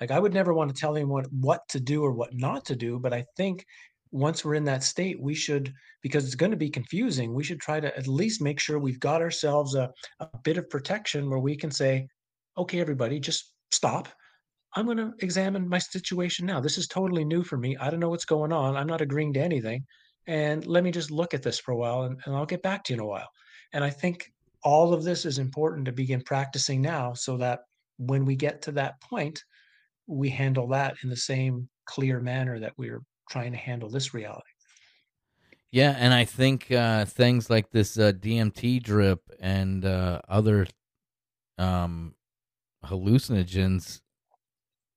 Like 0.00 0.10
I 0.10 0.18
would 0.18 0.34
never 0.34 0.54
want 0.54 0.74
to 0.74 0.80
tell 0.80 0.96
anyone 0.96 1.24
what 1.30 1.62
to 1.70 1.80
do 1.80 2.04
or 2.04 2.12
what 2.12 2.34
not 2.34 2.64
to 2.66 2.76
do, 2.76 2.98
but 2.98 3.12
I 3.12 3.24
think 3.36 3.64
once 4.10 4.44
we're 4.44 4.54
in 4.54 4.64
that 4.64 4.82
state, 4.82 5.20
we 5.20 5.34
should, 5.34 5.72
because 6.02 6.24
it's 6.24 6.34
going 6.34 6.50
to 6.50 6.56
be 6.56 6.70
confusing, 6.70 7.34
we 7.34 7.44
should 7.44 7.60
try 7.60 7.80
to 7.80 7.96
at 7.96 8.06
least 8.06 8.40
make 8.40 8.58
sure 8.58 8.78
we've 8.78 9.00
got 9.00 9.20
ourselves 9.20 9.74
a, 9.74 9.90
a 10.20 10.28
bit 10.44 10.56
of 10.56 10.70
protection 10.70 11.28
where 11.28 11.38
we 11.38 11.56
can 11.56 11.70
say, 11.70 12.06
okay, 12.56 12.80
everybody, 12.80 13.20
just 13.20 13.52
stop. 13.70 14.08
I'm 14.74 14.86
going 14.86 14.98
to 14.98 15.12
examine 15.20 15.68
my 15.68 15.78
situation 15.78 16.46
now. 16.46 16.60
This 16.60 16.78
is 16.78 16.86
totally 16.86 17.24
new 17.24 17.42
for 17.42 17.56
me. 17.56 17.76
I 17.76 17.90
don't 17.90 18.00
know 18.00 18.10
what's 18.10 18.24
going 18.24 18.52
on. 18.52 18.76
I'm 18.76 18.86
not 18.86 19.00
agreeing 19.00 19.32
to 19.34 19.40
anything. 19.40 19.84
And 20.26 20.66
let 20.66 20.84
me 20.84 20.90
just 20.90 21.10
look 21.10 21.34
at 21.34 21.42
this 21.42 21.58
for 21.58 21.72
a 21.72 21.76
while 21.76 22.02
and, 22.02 22.18
and 22.24 22.36
I'll 22.36 22.46
get 22.46 22.62
back 22.62 22.84
to 22.84 22.92
you 22.92 22.96
in 22.96 23.00
a 23.00 23.06
while. 23.06 23.28
And 23.72 23.82
I 23.82 23.90
think 23.90 24.30
all 24.64 24.92
of 24.92 25.04
this 25.04 25.24
is 25.24 25.38
important 25.38 25.86
to 25.86 25.92
begin 25.92 26.22
practicing 26.22 26.80
now 26.82 27.12
so 27.12 27.36
that 27.36 27.60
when 27.98 28.24
we 28.24 28.36
get 28.36 28.62
to 28.62 28.72
that 28.72 29.00
point, 29.00 29.42
we 30.06 30.28
handle 30.28 30.68
that 30.68 30.96
in 31.02 31.10
the 31.10 31.16
same 31.16 31.68
clear 31.84 32.20
manner 32.20 32.58
that 32.58 32.72
we're 32.76 33.02
trying 33.30 33.52
to 33.52 33.58
handle 33.58 33.88
this 33.88 34.14
reality. 34.14 34.42
Yeah, 35.70 35.94
and 35.98 36.14
I 36.14 36.24
think 36.24 36.70
uh, 36.72 37.04
things 37.04 37.50
like 37.50 37.70
this 37.70 37.98
uh, 37.98 38.12
DMT 38.12 38.82
drip 38.82 39.20
and 39.38 39.84
uh, 39.84 40.22
other 40.26 40.66
um, 41.58 42.14
hallucinogens 42.84 44.00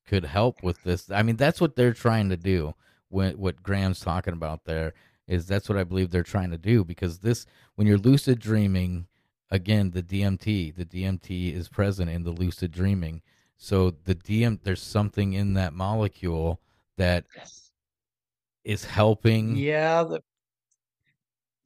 could 0.07 0.23
help 0.23 0.63
with 0.63 0.81
this. 0.83 1.11
I 1.11 1.23
mean, 1.23 1.35
that's 1.35 1.59
what 1.59 1.75
they're 1.75 1.93
trying 1.93 2.29
to 2.29 2.37
do. 2.37 2.73
When, 3.09 3.37
what 3.37 3.61
Graham's 3.61 3.99
talking 3.99 4.33
about 4.33 4.63
there 4.63 4.93
is 5.27 5.45
that's 5.45 5.67
what 5.67 5.77
I 5.77 5.83
believe 5.83 6.11
they're 6.11 6.23
trying 6.23 6.51
to 6.51 6.57
do 6.57 6.85
because 6.85 7.19
this, 7.19 7.45
when 7.75 7.85
you're 7.85 7.97
lucid 7.97 8.39
dreaming, 8.39 9.07
again 9.51 9.91
the 9.91 10.01
DMT. 10.01 10.75
The 10.75 10.85
DMT 10.85 11.53
is 11.53 11.69
present 11.69 12.09
in 12.09 12.23
the 12.23 12.31
lucid 12.31 12.71
dreaming. 12.71 13.21
So 13.57 13.91
the 14.05 14.15
DM, 14.15 14.59
there's 14.63 14.81
something 14.81 15.33
in 15.33 15.53
that 15.53 15.73
molecule 15.73 16.59
that 16.97 17.25
is 18.63 18.83
helping. 18.85 19.55
Yeah, 19.55 20.03
the, 20.03 20.21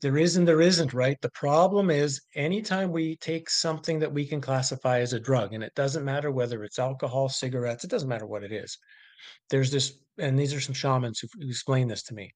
there 0.01 0.17
is 0.17 0.35
and 0.35 0.47
there 0.47 0.61
isn't, 0.61 0.93
right? 0.93 1.17
The 1.21 1.31
problem 1.31 1.89
is 1.89 2.21
anytime 2.35 2.91
we 2.91 3.15
take 3.17 3.49
something 3.49 3.99
that 3.99 4.11
we 4.11 4.25
can 4.25 4.41
classify 4.41 4.99
as 4.99 5.13
a 5.13 5.19
drug, 5.19 5.53
and 5.53 5.63
it 5.63 5.73
doesn't 5.75 6.03
matter 6.03 6.31
whether 6.31 6.63
it's 6.63 6.79
alcohol, 6.79 7.29
cigarettes, 7.29 7.83
it 7.83 7.89
doesn't 7.89 8.09
matter 8.09 8.27
what 8.27 8.43
it 8.43 8.51
is. 8.51 8.77
There's 9.49 9.71
this, 9.71 9.97
and 10.17 10.37
these 10.37 10.53
are 10.53 10.59
some 10.59 10.75
shamans 10.75 11.19
who, 11.19 11.27
who 11.39 11.47
explain 11.47 11.87
this 11.87 12.03
to 12.03 12.13
me. 12.13 12.33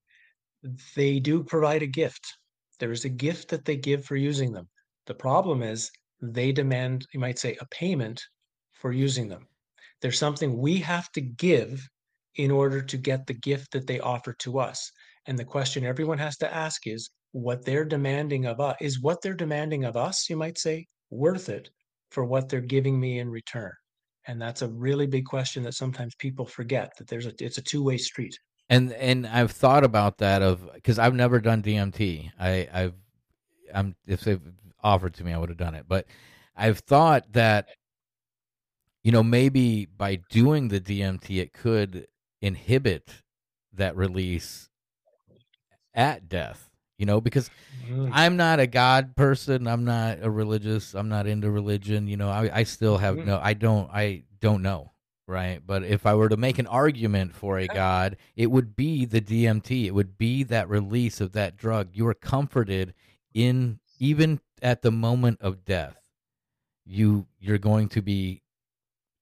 They 0.95 1.19
do 1.19 1.43
provide 1.43 1.83
a 1.83 1.87
gift. 1.87 2.37
There 2.79 2.91
is 2.91 3.05
a 3.05 3.09
gift 3.09 3.49
that 3.49 3.65
they 3.65 3.75
give 3.75 4.05
for 4.05 4.15
using 4.15 4.53
them. 4.53 4.69
The 5.09 5.15
problem 5.15 5.63
is 5.63 5.89
they 6.21 6.51
demand, 6.51 7.07
you 7.13 7.19
might 7.19 7.39
say, 7.39 7.57
a 7.59 7.65
payment 7.71 8.21
for 8.73 8.91
using 8.91 9.27
them. 9.27 9.47
There's 10.03 10.19
something 10.19 10.55
we 10.55 10.77
have 10.77 11.11
to 11.13 11.21
give 11.21 11.81
in 12.35 12.51
order 12.51 12.79
to 12.83 12.95
get 12.95 13.25
the 13.25 13.33
gift 13.33 13.71
that 13.71 13.87
they 13.87 13.99
offer 13.99 14.33
to 14.41 14.59
us. 14.59 14.91
And 15.25 15.37
the 15.37 15.43
question 15.43 15.83
everyone 15.83 16.19
has 16.19 16.37
to 16.37 16.53
ask 16.53 16.85
is 16.85 17.09
what 17.31 17.65
they're 17.65 17.85
demanding 17.85 18.45
of 18.45 18.59
us 18.59 18.75
is 18.79 19.01
what 19.01 19.19
they're 19.23 19.33
demanding 19.33 19.83
of 19.83 19.97
us, 19.97 20.29
you 20.29 20.37
might 20.37 20.59
say, 20.59 20.85
worth 21.09 21.49
it 21.49 21.71
for 22.11 22.23
what 22.23 22.47
they're 22.47 22.61
giving 22.61 22.99
me 22.99 23.17
in 23.17 23.31
return. 23.31 23.73
And 24.27 24.39
that's 24.39 24.61
a 24.61 24.67
really 24.67 25.07
big 25.07 25.25
question 25.25 25.63
that 25.63 25.73
sometimes 25.73 26.13
people 26.19 26.45
forget 26.45 26.93
that 26.99 27.07
there's 27.07 27.25
a 27.25 27.33
it's 27.39 27.57
a 27.57 27.63
two-way 27.63 27.97
street. 27.97 28.37
And 28.69 28.93
and 28.93 29.25
I've 29.25 29.51
thought 29.51 29.83
about 29.83 30.19
that 30.19 30.43
of 30.43 30.71
because 30.75 30.99
I've 30.99 31.15
never 31.15 31.39
done 31.39 31.63
DMT. 31.63 32.31
I 32.39 32.69
I've 32.71 32.93
I'm 33.73 33.95
if 34.05 34.27
offered 34.83 35.13
to 35.15 35.23
me, 35.23 35.33
I 35.33 35.37
would 35.37 35.49
have 35.49 35.57
done 35.57 35.75
it. 35.75 35.85
But 35.87 36.05
I've 36.55 36.79
thought 36.79 37.31
that, 37.33 37.69
you 39.03 39.11
know, 39.11 39.23
maybe 39.23 39.85
by 39.85 40.19
doing 40.29 40.67
the 40.67 40.79
DMT, 40.81 41.39
it 41.39 41.53
could 41.53 42.07
inhibit 42.41 43.23
that 43.73 43.95
release 43.95 44.69
at 45.93 46.29
death, 46.29 46.69
you 46.97 47.05
know, 47.05 47.21
because 47.21 47.49
mm. 47.89 48.09
I'm 48.13 48.37
not 48.37 48.59
a 48.59 48.67
God 48.67 49.15
person. 49.15 49.67
I'm 49.67 49.85
not 49.85 50.19
a 50.21 50.29
religious. 50.29 50.93
I'm 50.93 51.09
not 51.09 51.27
into 51.27 51.49
religion. 51.49 52.07
You 52.07 52.17
know, 52.17 52.29
I, 52.29 52.59
I 52.59 52.63
still 52.63 52.97
have 52.97 53.15
mm. 53.15 53.25
no, 53.25 53.39
I 53.41 53.53
don't, 53.53 53.89
I 53.91 54.23
don't 54.39 54.61
know. 54.61 54.91
Right. 55.27 55.61
But 55.63 55.83
if 55.83 56.07
I 56.07 56.15
were 56.15 56.27
to 56.27 56.37
make 56.37 56.57
an 56.57 56.65
argument 56.65 57.35
for 57.35 57.59
a 57.59 57.67
God, 57.67 58.17
it 58.35 58.47
would 58.47 58.75
be 58.75 59.05
the 59.05 59.21
DMT. 59.21 59.85
It 59.85 59.93
would 59.93 60.17
be 60.17 60.41
that 60.43 60.67
release 60.67 61.21
of 61.21 61.33
that 61.33 61.55
drug. 61.55 61.89
You 61.93 62.07
are 62.07 62.15
comforted 62.15 62.95
in 63.35 63.79
even 63.99 64.39
at 64.61 64.81
the 64.81 64.91
moment 64.91 65.41
of 65.41 65.65
death, 65.65 65.97
you 66.85 67.27
you're 67.39 67.57
going 67.57 67.89
to 67.89 68.01
be 68.01 68.41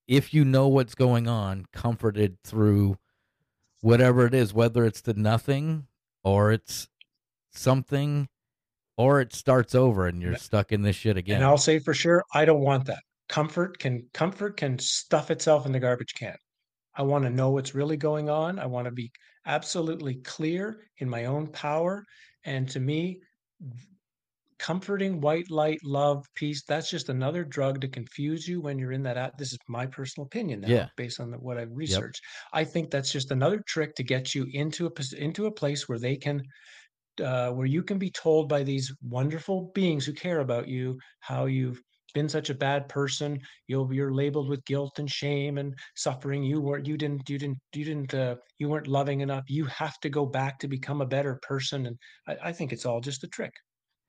if 0.06 0.32
you 0.32 0.44
know 0.44 0.68
what's 0.68 0.94
going 0.94 1.28
on, 1.28 1.66
comforted 1.72 2.38
through 2.42 2.96
whatever 3.82 4.26
it 4.26 4.34
is, 4.34 4.54
whether 4.54 4.84
it's 4.84 5.02
the 5.02 5.14
nothing 5.14 5.86
or 6.24 6.50
it's 6.50 6.88
something 7.52 8.28
or 8.96 9.20
it 9.20 9.34
starts 9.34 9.74
over 9.74 10.06
and 10.06 10.22
you're 10.22 10.36
stuck 10.36 10.72
in 10.72 10.82
this 10.82 10.96
shit 10.96 11.16
again. 11.16 11.36
And 11.36 11.44
I'll 11.44 11.58
say 11.58 11.78
for 11.78 11.94
sure, 11.94 12.24
I 12.34 12.44
don't 12.44 12.60
want 12.60 12.86
that. 12.86 13.02
Comfort 13.28 13.78
can 13.78 14.06
comfort 14.14 14.56
can 14.56 14.78
stuff 14.78 15.30
itself 15.30 15.66
in 15.66 15.72
the 15.72 15.78
garbage 15.78 16.14
can. 16.14 16.34
I 16.96 17.02
want 17.02 17.24
to 17.24 17.30
know 17.30 17.50
what's 17.50 17.74
really 17.74 17.96
going 17.96 18.28
on. 18.28 18.58
I 18.58 18.66
want 18.66 18.86
to 18.86 18.90
be 18.90 19.12
absolutely 19.46 20.16
clear 20.16 20.88
in 20.98 21.08
my 21.08 21.26
own 21.26 21.46
power. 21.48 22.04
And 22.44 22.68
to 22.70 22.80
me, 22.80 23.20
comforting 24.58 25.20
white 25.20 25.50
light 25.50 25.78
love 25.84 26.26
peace 26.34 26.62
that's 26.66 26.90
just 26.90 27.08
another 27.08 27.44
drug 27.44 27.80
to 27.80 27.88
confuse 27.88 28.46
you 28.46 28.60
when 28.60 28.78
you're 28.78 28.92
in 28.92 29.02
that 29.02 29.36
this 29.38 29.52
is 29.52 29.58
my 29.68 29.86
personal 29.86 30.26
opinion 30.26 30.60
now 30.60 30.68
yeah. 30.68 30.86
based 30.96 31.20
on 31.20 31.30
the, 31.30 31.36
what 31.38 31.58
i've 31.58 31.72
researched 31.72 32.20
yep. 32.22 32.60
i 32.60 32.64
think 32.64 32.90
that's 32.90 33.12
just 33.12 33.30
another 33.30 33.62
trick 33.66 33.94
to 33.94 34.02
get 34.02 34.34
you 34.34 34.46
into 34.52 34.86
a 34.86 35.16
into 35.16 35.46
a 35.46 35.50
place 35.50 35.88
where 35.88 35.98
they 35.98 36.16
can 36.16 36.42
uh, 37.22 37.50
where 37.50 37.66
you 37.66 37.82
can 37.82 37.98
be 37.98 38.10
told 38.10 38.48
by 38.48 38.62
these 38.62 38.94
wonderful 39.02 39.72
beings 39.74 40.06
who 40.06 40.12
care 40.12 40.40
about 40.40 40.68
you 40.68 40.96
how 41.20 41.46
you've 41.46 41.82
been 42.14 42.28
such 42.28 42.48
a 42.50 42.54
bad 42.54 42.88
person 42.88 43.38
you'll 43.66 43.92
you're 43.92 44.14
labeled 44.14 44.48
with 44.48 44.64
guilt 44.64 44.98
and 44.98 45.10
shame 45.10 45.58
and 45.58 45.74
suffering 45.94 46.42
you 46.42 46.60
weren't 46.60 46.86
you 46.86 46.96
didn't 46.96 47.28
you 47.28 47.38
didn't 47.38 47.58
you 47.74 47.84
didn't 47.84 48.14
uh, 48.14 48.34
you 48.58 48.68
weren't 48.68 48.86
loving 48.86 49.20
enough 49.20 49.44
you 49.46 49.64
have 49.66 49.98
to 50.00 50.08
go 50.08 50.24
back 50.24 50.58
to 50.58 50.68
become 50.68 51.00
a 51.00 51.06
better 51.06 51.38
person 51.42 51.86
and 51.86 51.96
I, 52.26 52.48
I 52.48 52.52
think 52.52 52.72
it's 52.72 52.86
all 52.86 53.00
just 53.00 53.24
a 53.24 53.28
trick 53.28 53.52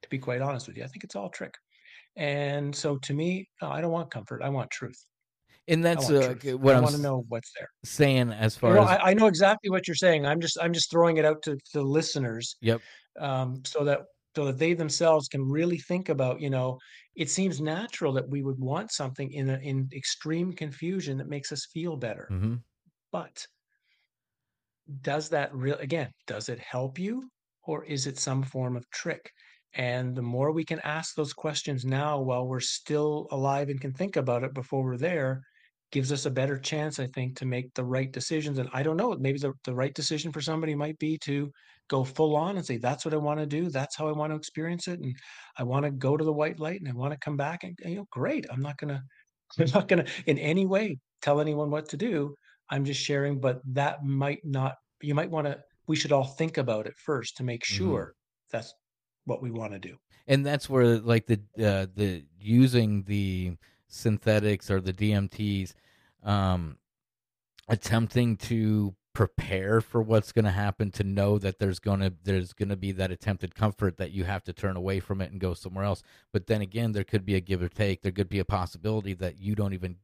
to 0.01 0.09
be 0.09 0.17
quite 0.17 0.41
honest 0.41 0.67
with 0.67 0.77
you. 0.77 0.83
I 0.83 0.87
think 0.87 1.03
it's 1.03 1.15
all 1.15 1.29
trick. 1.29 1.55
And 2.15 2.75
so 2.75 2.97
to 2.97 3.13
me, 3.13 3.47
I 3.61 3.81
don't 3.81 3.91
want 3.91 4.11
comfort. 4.11 4.41
I 4.43 4.49
want 4.49 4.69
truth. 4.71 5.05
And 5.67 5.85
that's 5.85 6.09
uh, 6.09 6.33
what 6.59 6.75
I 6.75 6.79
want 6.79 6.95
to 6.95 7.01
know 7.01 7.25
what's 7.29 7.51
there. 7.55 7.69
Saying 7.85 8.31
as 8.31 8.55
far 8.57 8.73
well, 8.73 8.89
as 8.89 8.99
I, 8.99 9.11
I, 9.11 9.13
know 9.13 9.27
exactly 9.27 9.69
what 9.69 9.87
you're 9.87 9.95
saying. 9.95 10.25
I'm 10.25 10.41
just 10.41 10.57
I'm 10.59 10.73
just 10.73 10.89
throwing 10.89 11.17
it 11.17 11.25
out 11.25 11.43
to, 11.43 11.55
to 11.55 11.71
the 11.73 11.83
listeners. 11.83 12.57
Yep. 12.61 12.81
Um, 13.19 13.61
so 13.63 13.83
that 13.83 14.01
so 14.35 14.45
that 14.45 14.57
they 14.57 14.73
themselves 14.73 15.27
can 15.27 15.47
really 15.47 15.77
think 15.77 16.09
about. 16.09 16.41
You 16.41 16.49
know, 16.49 16.79
it 17.15 17.29
seems 17.29 17.61
natural 17.61 18.13
that 18.13 18.27
we 18.27 18.41
would 18.41 18.59
want 18.59 18.91
something 18.91 19.31
in 19.31 19.51
a, 19.51 19.57
in 19.59 19.87
extreme 19.93 20.53
confusion 20.53 21.19
that 21.19 21.29
makes 21.29 21.51
us 21.51 21.67
feel 21.71 21.95
better. 21.95 22.27
Mm-hmm. 22.31 22.55
But 23.11 23.45
does 25.01 25.29
that 25.29 25.53
real 25.53 25.77
again? 25.77 26.09
Does 26.25 26.49
it 26.49 26.59
help 26.59 26.97
you, 26.97 27.29
or 27.63 27.85
is 27.85 28.07
it 28.07 28.17
some 28.17 28.41
form 28.41 28.75
of 28.75 28.89
trick? 28.89 29.31
And 29.75 30.15
the 30.15 30.21
more 30.21 30.51
we 30.51 30.65
can 30.65 30.79
ask 30.79 31.15
those 31.15 31.33
questions 31.33 31.85
now 31.85 32.19
while 32.19 32.47
we're 32.47 32.59
still 32.59 33.27
alive 33.31 33.69
and 33.69 33.79
can 33.79 33.93
think 33.93 34.15
about 34.15 34.43
it 34.43 34.53
before 34.53 34.83
we're 34.83 34.97
there, 34.97 35.41
gives 35.91 36.11
us 36.11 36.25
a 36.25 36.31
better 36.31 36.57
chance, 36.57 36.99
I 36.99 37.07
think, 37.07 37.37
to 37.37 37.45
make 37.45 37.73
the 37.73 37.83
right 37.83 38.11
decisions. 38.11 38.59
And 38.59 38.69
I 38.73 38.83
don't 38.83 38.97
know, 38.97 39.15
maybe 39.19 39.39
the, 39.39 39.53
the 39.63 39.73
right 39.73 39.93
decision 39.93 40.31
for 40.31 40.41
somebody 40.41 40.75
might 40.75 40.99
be 40.99 41.17
to 41.19 41.51
go 41.87 42.03
full 42.03 42.35
on 42.35 42.57
and 42.57 42.65
say, 42.65 42.77
that's 42.77 43.05
what 43.05 43.13
I 43.13 43.17
want 43.17 43.39
to 43.39 43.45
do. 43.45 43.69
That's 43.69 43.95
how 43.95 44.07
I 44.07 44.11
want 44.11 44.31
to 44.31 44.37
experience 44.37 44.87
it. 44.87 44.99
And 44.99 45.15
I 45.57 45.63
want 45.63 45.85
to 45.85 45.91
go 45.91 46.15
to 46.15 46.23
the 46.23 46.33
white 46.33 46.59
light 46.59 46.79
and 46.79 46.89
I 46.89 46.93
want 46.93 47.13
to 47.13 47.19
come 47.19 47.37
back 47.37 47.63
and, 47.63 47.77
you 47.83 47.97
know, 47.97 48.05
great. 48.11 48.45
I'm 48.51 48.61
not 48.61 48.77
going 48.77 48.89
to, 48.95 49.01
I'm 49.63 49.71
not 49.73 49.87
going 49.87 50.05
to 50.05 50.11
in 50.27 50.37
any 50.37 50.65
way 50.65 50.97
tell 51.21 51.39
anyone 51.39 51.71
what 51.71 51.89
to 51.89 51.97
do. 51.97 52.35
I'm 52.69 52.85
just 52.85 53.01
sharing, 53.01 53.39
but 53.39 53.61
that 53.73 54.03
might 54.03 54.41
not, 54.43 54.75
you 55.01 55.15
might 55.15 55.31
want 55.31 55.47
to, 55.47 55.57
we 55.87 55.95
should 55.95 56.11
all 56.11 56.23
think 56.23 56.59
about 56.59 56.85
it 56.85 56.93
first 56.97 57.37
to 57.37 57.43
make 57.43 57.63
mm-hmm. 57.63 57.77
sure 57.77 58.01
mm-hmm. 58.01 58.57
that's 58.57 58.73
what 59.29 59.41
we 59.41 59.51
want 59.51 59.71
to 59.71 59.79
do. 59.79 59.97
And 60.27 60.45
that's 60.45 60.69
where 60.69 60.97
like 60.97 61.27
the 61.27 61.39
uh, 61.57 61.85
the 61.95 62.25
using 62.39 63.03
the 63.03 63.53
synthetics 63.87 64.69
or 64.69 64.81
the 64.81 64.93
DMTs, 64.93 65.73
um, 66.23 66.77
attempting 67.67 68.35
to 68.37 68.95
prepare 69.13 69.81
for 69.81 70.01
what's 70.01 70.31
going 70.31 70.45
to 70.45 70.51
happen 70.51 70.91
to 70.91 71.03
know 71.03 71.37
that 71.39 71.59
there's 71.59 71.79
going 71.79 71.99
to 71.99 72.13
there's 72.23 72.53
going 72.53 72.69
to 72.69 72.75
be 72.75 72.91
that 72.91 73.11
attempted 73.11 73.55
comfort 73.55 73.97
that 73.97 74.11
you 74.11 74.23
have 74.23 74.43
to 74.43 74.53
turn 74.53 74.75
away 74.75 74.99
from 74.99 75.21
it 75.21 75.31
and 75.31 75.39
go 75.39 75.53
somewhere 75.53 75.85
else. 75.85 76.03
But 76.31 76.47
then 76.47 76.61
again 76.61 76.91
there 76.91 77.03
could 77.03 77.25
be 77.25 77.35
a 77.35 77.39
give 77.39 77.61
or 77.61 77.69
take. 77.69 78.01
There 78.01 78.11
could 78.11 78.29
be 78.29 78.39
a 78.39 78.45
possibility 78.45 79.13
that 79.15 79.39
you 79.39 79.55
don't 79.55 79.73
even 79.73 79.97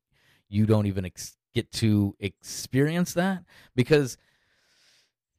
you 0.49 0.65
don't 0.65 0.85
even 0.85 1.06
ex- 1.06 1.38
get 1.53 1.72
to 1.72 2.15
experience 2.19 3.14
that 3.14 3.43
because 3.76 4.18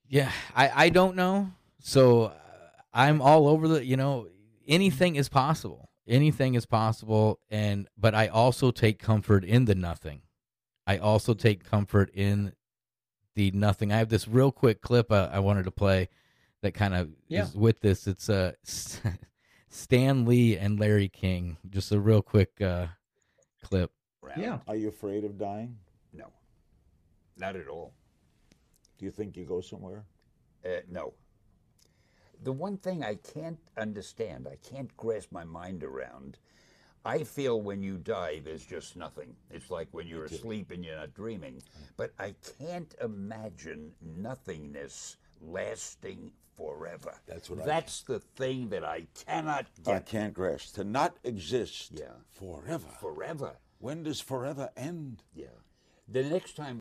yeah 0.09 0.31
i 0.55 0.85
i 0.85 0.89
don't 0.89 1.17
know. 1.17 1.51
So 1.81 2.33
I'm 2.97 3.21
all 3.21 3.47
over 3.47 3.69
the, 3.69 3.85
you 3.85 3.99
know, 3.99 4.27
anything 4.67 5.17
is 5.17 5.29
possible. 5.29 5.91
Anything 6.09 6.55
is 6.55 6.65
possible 6.65 7.41
and 7.51 7.89
but 7.99 8.15
I 8.15 8.29
also 8.29 8.71
take 8.71 8.99
comfort 8.99 9.45
in 9.45 9.67
the 9.67 9.75
nothing. 9.75 10.23
I 10.87 10.97
also 10.97 11.35
take 11.35 11.63
comfort 11.63 12.11
in 12.15 12.53
the 13.35 13.51
nothing. 13.51 13.93
I 13.93 13.99
have 13.99 14.09
this 14.09 14.27
real 14.27 14.51
quick 14.51 14.81
clip 14.81 15.13
uh, 15.13 15.29
I 15.31 15.41
wanted 15.41 15.65
to 15.65 15.71
play 15.71 16.09
that 16.63 16.73
kind 16.73 16.95
of 16.95 17.11
yeah. 17.29 17.43
is 17.43 17.55
with 17.55 17.81
this. 17.81 18.07
It's 18.07 18.31
uh 18.31 18.53
Stan 19.69 20.25
Lee 20.25 20.57
and 20.57 20.81
Larry 20.81 21.11
King. 21.11 21.59
Just 21.69 21.93
a 21.93 22.01
real 22.01 22.23
quick 22.23 22.61
uh 22.63 22.87
clip. 23.63 23.91
Yeah. 24.39 24.59
Are 24.67 24.77
you 24.77 24.89
afraid 24.89 25.25
of 25.25 25.39
dying? 25.39 25.77
No. 26.13 26.27
Not 27.37 27.57
at 27.57 27.69
all. 27.69 27.93
Do 28.99 29.05
you 29.05 29.11
think 29.11 29.37
you 29.37 29.45
go 29.45 29.61
somewhere? 29.61 30.05
Uh, 30.65 30.81
no 30.91 31.13
the 32.43 32.53
one 32.53 32.77
thing 32.77 33.03
I 33.03 33.17
can't 33.17 33.59
understand, 33.77 34.49
I 34.51 34.57
can't 34.57 34.97
grasp 34.97 35.33
my 35.33 35.45
mind 35.45 35.83
around, 35.83 36.39
I 37.05 37.23
feel 37.23 37.61
when 37.61 37.83
you 37.83 37.99
die, 37.99 38.41
there's 38.45 38.67
just 38.67 38.97
nothing. 38.97 39.37
It's 39.51 39.71
like 39.71 39.89
when 39.93 40.09
you're 40.09 40.25
asleep 40.25 40.73
and 40.73 40.85
you're 40.85 40.97
not 40.97 41.15
dreaming. 41.15 41.63
But 41.97 42.13
I 42.19 42.35
can't 42.59 42.93
imagine 43.01 43.93
nothingness 44.01 45.17
lasting 45.41 46.33
forever. 46.57 47.15
That's 47.27 47.49
what 47.49 47.65
That's 47.65 48.05
I 48.09 48.15
the 48.15 48.19
thing 48.19 48.71
that 48.71 48.85
I 48.85 49.07
cannot 49.27 49.67
get. 49.85 49.95
I 49.95 49.99
can't 50.01 50.35
grasp. 50.35 50.75
To 50.75 50.85
not 50.85 51.17
exist 51.23 51.93
yeah. 51.95 52.07
forever. 52.33 52.89
Forever. 53.01 53.53
When 53.79 54.03
does 54.03 54.21
forever 54.21 54.71
end? 54.77 55.23
Yeah. 55.33 55.47
The 56.09 56.25
next 56.25 56.57
time 56.57 56.81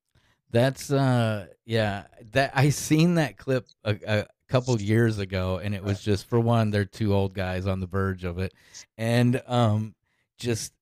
that's 0.51 0.91
uh 0.91 1.47
yeah, 1.65 2.03
that 2.31 2.51
I 2.53 2.69
seen 2.69 3.15
that 3.15 3.37
clip 3.37 3.65
a, 3.83 3.97
a 4.07 4.25
couple 4.47 4.79
years 4.79 5.19
ago 5.19 5.59
and 5.61 5.73
it 5.73 5.83
was 5.83 6.01
just 6.01 6.27
for 6.27 6.39
one 6.39 6.69
they're 6.69 6.85
two 6.85 7.13
old 7.13 7.33
guys 7.33 7.65
on 7.65 7.79
the 7.79 7.87
verge 7.87 8.23
of 8.23 8.37
it. 8.37 8.53
And 8.97 9.41
um 9.47 9.95
just 10.37 10.73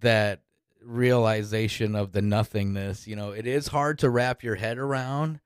that 0.00 0.42
realization 0.82 1.94
of 1.94 2.12
the 2.12 2.20
nothingness 2.20 3.06
you 3.06 3.16
know 3.16 3.30
it 3.30 3.46
is 3.46 3.68
hard 3.68 3.98
to 3.98 4.10
wrap 4.10 4.42
your 4.42 4.56
head 4.56 4.76
around 4.76 5.40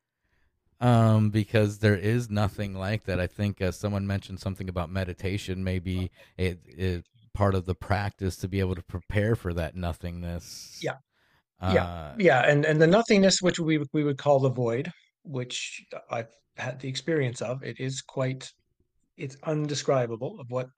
um 0.81 1.31
because 1.31 1.79
there 1.79 1.97
is 1.97 2.31
nothing 2.31 2.75
like 2.75 3.05
that. 3.05 3.21
I 3.21 3.27
think 3.27 3.61
uh, 3.61 3.73
someone 3.73 4.07
mentioned 4.07 4.41
something 4.41 4.69
about 4.69 4.91
meditation. 4.91 5.65
Maybe 5.65 6.11
it, 6.37 6.61
it 6.67 7.05
part 7.35 7.55
of 7.55 7.67
the 7.67 7.75
practice 7.75 8.37
to 8.37 8.49
be 8.49 8.61
able 8.61 8.75
to 8.75 8.83
prepare 8.83 9.37
for 9.37 9.53
that 9.55 9.77
nothingness. 9.77 10.81
Yeah. 10.83 10.97
Uh, 11.61 11.73
yeah. 11.75 12.15
Yeah 12.19 12.41
and 12.41 12.65
and 12.65 12.81
the 12.81 12.87
nothingness 12.87 13.41
which 13.41 13.59
we 13.59 13.85
we 13.93 14.05
would 14.05 14.19
call 14.19 14.41
the 14.41 14.51
void 14.51 14.93
which 15.25 15.85
I've 16.11 16.35
had 16.59 16.81
the 16.81 16.89
experience 16.89 17.41
of. 17.43 17.63
It 17.63 17.81
is 17.81 18.03
quite, 18.03 18.51
it's 19.17 19.37
undescribable 19.45 20.39
of 20.41 20.51
what 20.51 20.69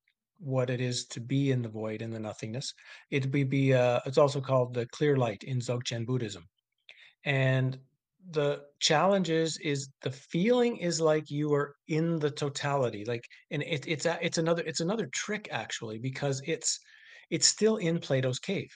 what 0.43 0.71
it 0.71 0.81
is 0.81 1.05
to 1.05 1.21
be 1.21 1.51
in 1.51 1.61
the 1.61 1.69
void 1.69 2.01
in 2.01 2.11
the 2.11 2.19
nothingness. 2.19 2.73
It 3.11 3.31
be 3.31 3.45
be 3.45 3.75
uh, 3.75 4.01
it's 4.07 4.19
also 4.19 4.41
called 4.41 4.73
the 4.75 4.87
clear 4.87 5.17
light 5.17 5.43
in 5.43 5.59
Dzogchen 5.59 6.07
Buddhism, 6.07 6.49
and 7.25 7.79
the 8.31 8.63
challenge 8.81 9.31
is 9.31 9.59
is 9.59 9.89
the 10.03 10.11
feeling 10.11 10.77
is 10.77 11.01
like 11.01 11.31
you 11.31 11.53
are 11.55 11.75
in 11.89 12.19
the 12.19 12.31
totality 12.31 13.05
like 13.05 13.25
and 13.51 13.63
it, 13.63 13.85
it's 13.87 14.07
it's 14.07 14.39
another 14.39 14.63
it's 14.67 14.81
another 14.81 15.09
trick 15.13 15.49
actually 15.51 15.99
because 15.99 16.43
it's 16.47 16.79
it's 17.31 17.47
still 17.47 17.79
in 17.79 17.99
plato's 17.99 18.39
cave 18.39 18.69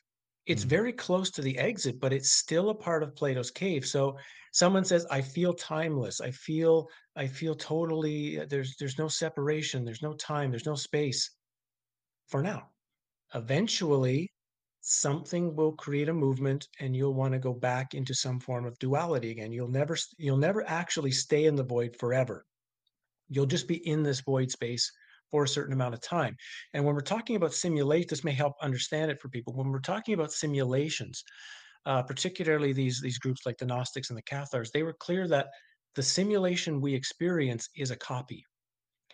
it's 0.47 0.63
mm-hmm. 0.63 0.71
very 0.71 0.93
close 0.93 1.31
to 1.31 1.43
the 1.43 1.59
exit 1.59 2.01
but 2.01 2.13
it's 2.13 2.33
still 2.33 2.71
a 2.71 2.75
part 2.75 3.03
of 3.03 3.15
plato's 3.15 3.51
cave. 3.51 3.87
So 3.87 4.19
someone 4.53 4.85
says 4.85 5.07
i 5.11 5.21
feel 5.21 5.55
timeless. 5.55 6.21
I 6.21 6.31
feel 6.31 6.89
i 7.17 7.27
feel 7.27 7.55
totally 7.55 8.41
uh, 8.41 8.47
there's 8.49 8.77
there's 8.79 8.99
no 8.99 9.09
separation. 9.09 9.85
There's 9.85 10.03
no 10.03 10.15
time. 10.15 10.51
There's 10.51 10.67
no 10.67 10.75
space 10.75 11.31
for 12.29 12.43
now. 12.43 12.69
Eventually 13.35 14.31
something 14.87 15.57
will 15.57 15.73
create 15.73 16.11
a 16.11 16.15
movement 16.15 16.69
and 16.79 16.95
you'll 16.95 17.15
want 17.15 17.33
to 17.33 17.39
go 17.39 17.55
back 17.55 17.95
into 17.95 18.15
some 18.15 18.39
form 18.39 18.67
of 18.67 18.79
duality 18.79 19.31
again. 19.31 19.51
You'll 19.51 19.69
never 19.69 19.97
you'll 20.19 20.37
never 20.37 20.69
actually 20.69 21.13
stay 21.13 21.47
in 21.47 21.57
the 21.57 21.65
void 21.65 21.97
forever. 21.99 22.45
You'll 23.31 23.47
just 23.47 23.67
be 23.67 23.87
in 23.89 24.03
this 24.03 24.21
void 24.21 24.51
space 24.51 24.93
for 25.35 25.43
a 25.43 25.49
certain 25.49 25.73
amount 25.73 25.95
of 25.95 26.01
time 26.01 26.37
and 26.75 26.85
when 26.85 26.95
we're 26.95 27.01
talking 27.01 27.35
about 27.35 27.53
simulate 27.53 28.09
this 28.09 28.23
may 28.23 28.31
help 28.33 28.53
understand 28.63 29.11
it 29.11 29.21
for 29.21 29.29
people 29.29 29.53
when 29.53 29.73
we're 29.73 29.81
talking 29.81 30.15
about 30.15 30.31
simulations 30.31 31.25
uh, 31.87 32.03
particularly 32.03 32.73
these 32.73 33.01
these 33.01 33.19
groups 33.19 33.43
like 33.45 33.59
the 33.59 33.67
Gnostics 33.67 34.11
and 34.11 34.17
the 34.17 34.23
Cathars, 34.23 34.71
they 34.71 34.83
were 34.83 34.95
clear 34.95 35.29
that 35.29 35.49
the 35.95 36.03
simulation 36.03 36.81
we 36.81 36.95
experience 36.95 37.69
is 37.77 37.91
a 37.91 37.97
copy. 37.97 38.45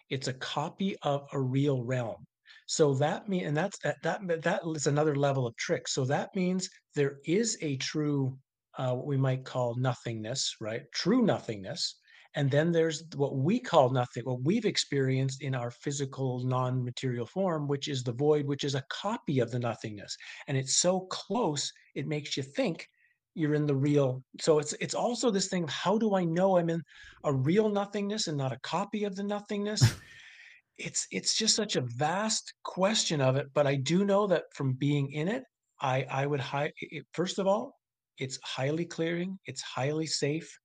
It's 0.09 0.29
a 0.29 0.35
copy 0.35 0.97
of 1.03 1.27
a 1.33 1.41
real 1.41 1.83
realm. 1.83 2.27
So 2.67 2.95
that 2.95 3.29
mean, 3.29 3.47
and 3.47 3.57
that's 3.57 3.79
that 3.81 3.97
that 4.03 4.61
is 4.65 4.87
another 4.87 5.17
level 5.17 5.47
of 5.47 5.57
trick. 5.57 5.89
So 5.89 6.05
that 6.07 6.35
means 6.37 6.69
there 6.95 7.19
is 7.25 7.59
a 7.61 7.77
true, 7.77 8.39
uh, 8.79 8.95
what 8.95 9.07
we 9.07 9.17
might 9.17 9.45
call 9.45 9.75
nothingness, 9.77 10.55
right? 10.61 10.83
True 10.95 11.23
nothingness, 11.23 11.97
and 12.37 12.51
then 12.51 12.71
there's 12.71 13.03
what 13.17 13.37
we 13.37 13.59
call 13.59 13.91
nothing, 13.91 14.25
what 14.25 14.43
we've 14.43 14.65
experienced 14.65 15.43
in 15.43 15.55
our 15.55 15.71
physical, 15.71 16.45
non 16.45 16.85
material 16.85 17.27
form, 17.27 17.67
which 17.67 17.89
is 17.89 18.05
the 18.05 18.13
void, 18.13 18.47
which 18.47 18.63
is 18.63 18.77
a 18.77 18.85
copy 18.89 19.41
of 19.41 19.51
the 19.51 19.59
nothingness. 19.59 20.17
And 20.47 20.57
it's 20.57 20.77
so 20.77 21.01
close, 21.11 21.73
it 21.95 22.07
makes 22.07 22.37
you 22.37 22.43
think 22.43 22.87
you're 23.35 23.55
in 23.55 23.67
the 23.67 23.75
real. 23.75 24.23
So 24.41 24.59
it's 24.61 24.75
it's 24.75 24.95
also 24.95 25.31
this 25.31 25.49
thing 25.49 25.65
of 25.65 25.71
how 25.71 25.99
do 25.99 26.15
I 26.15 26.25
know 26.25 26.57
I'm 26.57 26.71
in 26.71 26.83
a 27.25 27.33
real 27.33 27.69
nothingness 27.69 28.29
and 28.29 28.39
not 28.39 28.53
a 28.53 28.61
copy 28.63 29.05
of 29.05 29.17
the 29.17 29.25
nothingness? 29.25 29.83
it's 30.79 31.07
it's 31.11 31.35
just 31.37 31.57
such 31.57 31.77
a 31.77 31.83
vast 31.83 32.55
question 32.63 33.21
of 33.21 33.37
it. 33.37 33.49
But 33.55 33.67
I 33.67 33.75
do 33.75 34.05
know 34.05 34.27
that 34.29 34.45
from 34.55 34.75
being 34.75 35.11
in 35.13 35.27
it, 35.27 35.43
I 35.81 36.07
I 36.09 36.27
would 36.27 36.41
high 36.41 36.73
first 37.13 37.41
of 37.41 37.49
all, 37.49 37.77
it's 38.19 38.39
highly 38.45 38.85
clearing, 38.85 39.39
it's 39.47 39.63
highly 39.63 40.07
safe. 40.07 40.59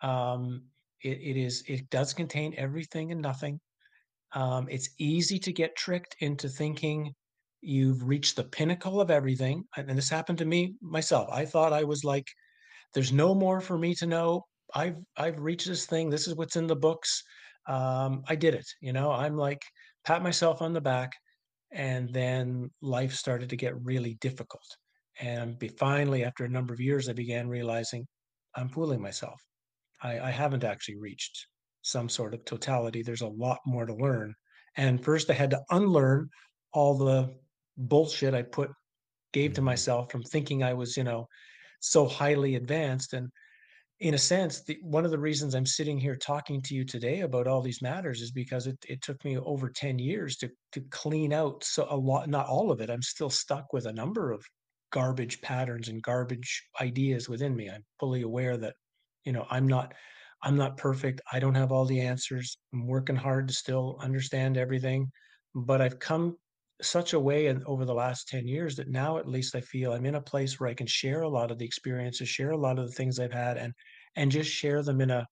Um, 0.00 0.62
it, 1.02 1.18
it 1.20 1.36
is 1.36 1.62
it 1.66 1.88
does 1.90 2.12
contain 2.12 2.54
everything 2.56 3.12
and 3.12 3.20
nothing. 3.20 3.60
Um, 4.34 4.66
it's 4.70 4.90
easy 4.98 5.38
to 5.40 5.52
get 5.52 5.76
tricked 5.76 6.16
into 6.20 6.48
thinking 6.48 7.12
you've 7.60 8.02
reached 8.02 8.36
the 8.36 8.44
pinnacle 8.44 9.00
of 9.00 9.10
everything. 9.10 9.64
And 9.76 9.96
this 9.96 10.08
happened 10.08 10.38
to 10.38 10.44
me 10.44 10.74
myself. 10.80 11.28
I 11.30 11.44
thought 11.44 11.72
I 11.72 11.84
was 11.84 12.02
like, 12.04 12.26
there's 12.94 13.12
no 13.12 13.34
more 13.34 13.60
for 13.60 13.78
me 13.78 13.94
to 13.96 14.06
know. 14.06 14.44
I've 14.74 14.98
I've 15.16 15.38
reached 15.38 15.68
this 15.68 15.86
thing. 15.86 16.10
This 16.10 16.26
is 16.26 16.34
what's 16.34 16.56
in 16.56 16.66
the 16.66 16.76
books. 16.76 17.22
Um, 17.68 18.22
I 18.28 18.34
did 18.34 18.54
it. 18.54 18.66
You 18.80 18.92
know, 18.92 19.12
I'm 19.12 19.36
like 19.36 19.62
pat 20.04 20.22
myself 20.22 20.62
on 20.62 20.72
the 20.72 20.80
back, 20.80 21.12
and 21.72 22.12
then 22.12 22.70
life 22.80 23.14
started 23.14 23.48
to 23.50 23.56
get 23.56 23.80
really 23.82 24.14
difficult. 24.20 24.66
And 25.20 25.62
finally, 25.78 26.24
after 26.24 26.44
a 26.44 26.48
number 26.48 26.72
of 26.72 26.80
years, 26.80 27.08
I 27.08 27.12
began 27.12 27.48
realizing 27.48 28.06
I'm 28.56 28.68
fooling 28.68 29.00
myself. 29.00 29.40
I, 30.02 30.20
I 30.20 30.30
haven't 30.30 30.64
actually 30.64 30.96
reached 30.96 31.46
some 31.82 32.08
sort 32.08 32.34
of 32.34 32.44
totality. 32.44 33.02
There's 33.02 33.22
a 33.22 33.28
lot 33.28 33.58
more 33.66 33.86
to 33.86 33.94
learn. 33.94 34.34
And 34.76 35.02
first, 35.04 35.30
I 35.30 35.34
had 35.34 35.50
to 35.50 35.62
unlearn 35.70 36.28
all 36.72 36.96
the 36.96 37.38
bullshit 37.76 38.34
I 38.34 38.42
put 38.42 38.70
gave 39.32 39.54
to 39.54 39.60
Mhm. 39.60 39.64
myself 39.64 40.10
from 40.12 40.22
thinking 40.22 40.62
I 40.62 40.74
was, 40.74 40.96
you 40.96 41.04
know, 41.04 41.26
so 41.80 42.06
highly 42.06 42.56
advanced. 42.56 43.14
And 43.14 43.30
in 44.00 44.14
a 44.14 44.18
sense, 44.18 44.62
the, 44.64 44.78
one 44.82 45.04
of 45.04 45.10
the 45.12 45.18
reasons 45.18 45.54
I'm 45.54 45.66
sitting 45.66 45.98
here 45.98 46.16
talking 46.16 46.60
to 46.62 46.74
you 46.74 46.84
today 46.84 47.20
about 47.20 47.46
all 47.46 47.62
these 47.62 47.82
matters 47.82 48.20
is 48.20 48.32
because 48.32 48.66
it, 48.66 48.78
it 48.88 49.00
took 49.02 49.24
me 49.24 49.38
over 49.38 49.70
10 49.70 49.98
years 49.98 50.36
to 50.38 50.50
to 50.72 50.80
clean 50.90 51.32
out 51.32 51.64
so 51.64 51.86
a 51.88 51.96
lot, 51.96 52.28
not 52.28 52.46
all 52.48 52.70
of 52.72 52.80
it. 52.80 52.90
I'm 52.90 53.02
still 53.02 53.30
stuck 53.30 53.72
with 53.72 53.86
a 53.86 53.92
number 53.92 54.32
of 54.32 54.44
garbage 54.90 55.40
patterns 55.40 55.88
and 55.88 56.02
garbage 56.02 56.62
ideas 56.80 57.28
within 57.28 57.54
me. 57.56 57.70
I'm 57.70 57.84
fully 58.00 58.22
aware 58.22 58.56
that, 58.58 58.74
you 59.24 59.32
know, 59.32 59.46
I'm 59.50 59.66
not 59.66 59.94
I'm 60.42 60.56
not 60.56 60.76
perfect. 60.76 61.20
I 61.32 61.38
don't 61.38 61.54
have 61.54 61.70
all 61.70 61.84
the 61.84 62.00
answers. 62.00 62.56
I'm 62.72 62.86
working 62.86 63.16
hard 63.16 63.46
to 63.48 63.54
still 63.54 63.96
understand 64.00 64.56
everything, 64.56 65.10
but 65.54 65.80
I've 65.80 66.00
come 66.00 66.36
such 66.80 67.12
a 67.12 67.20
way 67.20 67.46
in 67.46 67.62
over 67.64 67.84
the 67.84 67.94
last 67.94 68.28
10 68.28 68.48
years 68.48 68.74
that 68.74 68.88
now 68.88 69.18
at 69.18 69.28
least 69.28 69.54
I 69.54 69.60
feel 69.60 69.92
I'm 69.92 70.04
in 70.04 70.16
a 70.16 70.20
place 70.20 70.58
where 70.58 70.68
I 70.68 70.74
can 70.74 70.86
share 70.86 71.22
a 71.22 71.28
lot 71.28 71.52
of 71.52 71.58
the 71.58 71.64
experiences, 71.64 72.28
share 72.28 72.50
a 72.50 72.56
lot 72.56 72.78
of 72.78 72.86
the 72.86 72.92
things 72.92 73.20
I've 73.20 73.32
had 73.32 73.56
and 73.56 73.72
and 74.16 74.30
just 74.30 74.50
share 74.50 74.82
them 74.82 75.00
in 75.00 75.10
a 75.10 75.26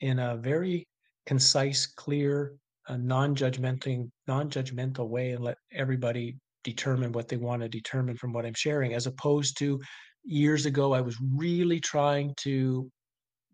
in 0.00 0.18
a 0.20 0.36
very 0.36 0.86
concise, 1.26 1.86
clear, 1.86 2.54
uh, 2.88 2.96
non-judgmental 2.96 4.08
non-judgmental 4.28 5.08
way 5.08 5.32
and 5.32 5.42
let 5.42 5.58
everybody 5.72 6.36
determine 6.62 7.12
what 7.12 7.28
they 7.28 7.36
want 7.36 7.62
to 7.62 7.68
determine 7.68 8.16
from 8.16 8.32
what 8.32 8.46
I'm 8.46 8.54
sharing 8.54 8.94
as 8.94 9.06
opposed 9.06 9.58
to 9.58 9.80
years 10.24 10.66
ago 10.66 10.92
I 10.92 11.00
was 11.00 11.16
really 11.34 11.80
trying 11.80 12.34
to 12.38 12.90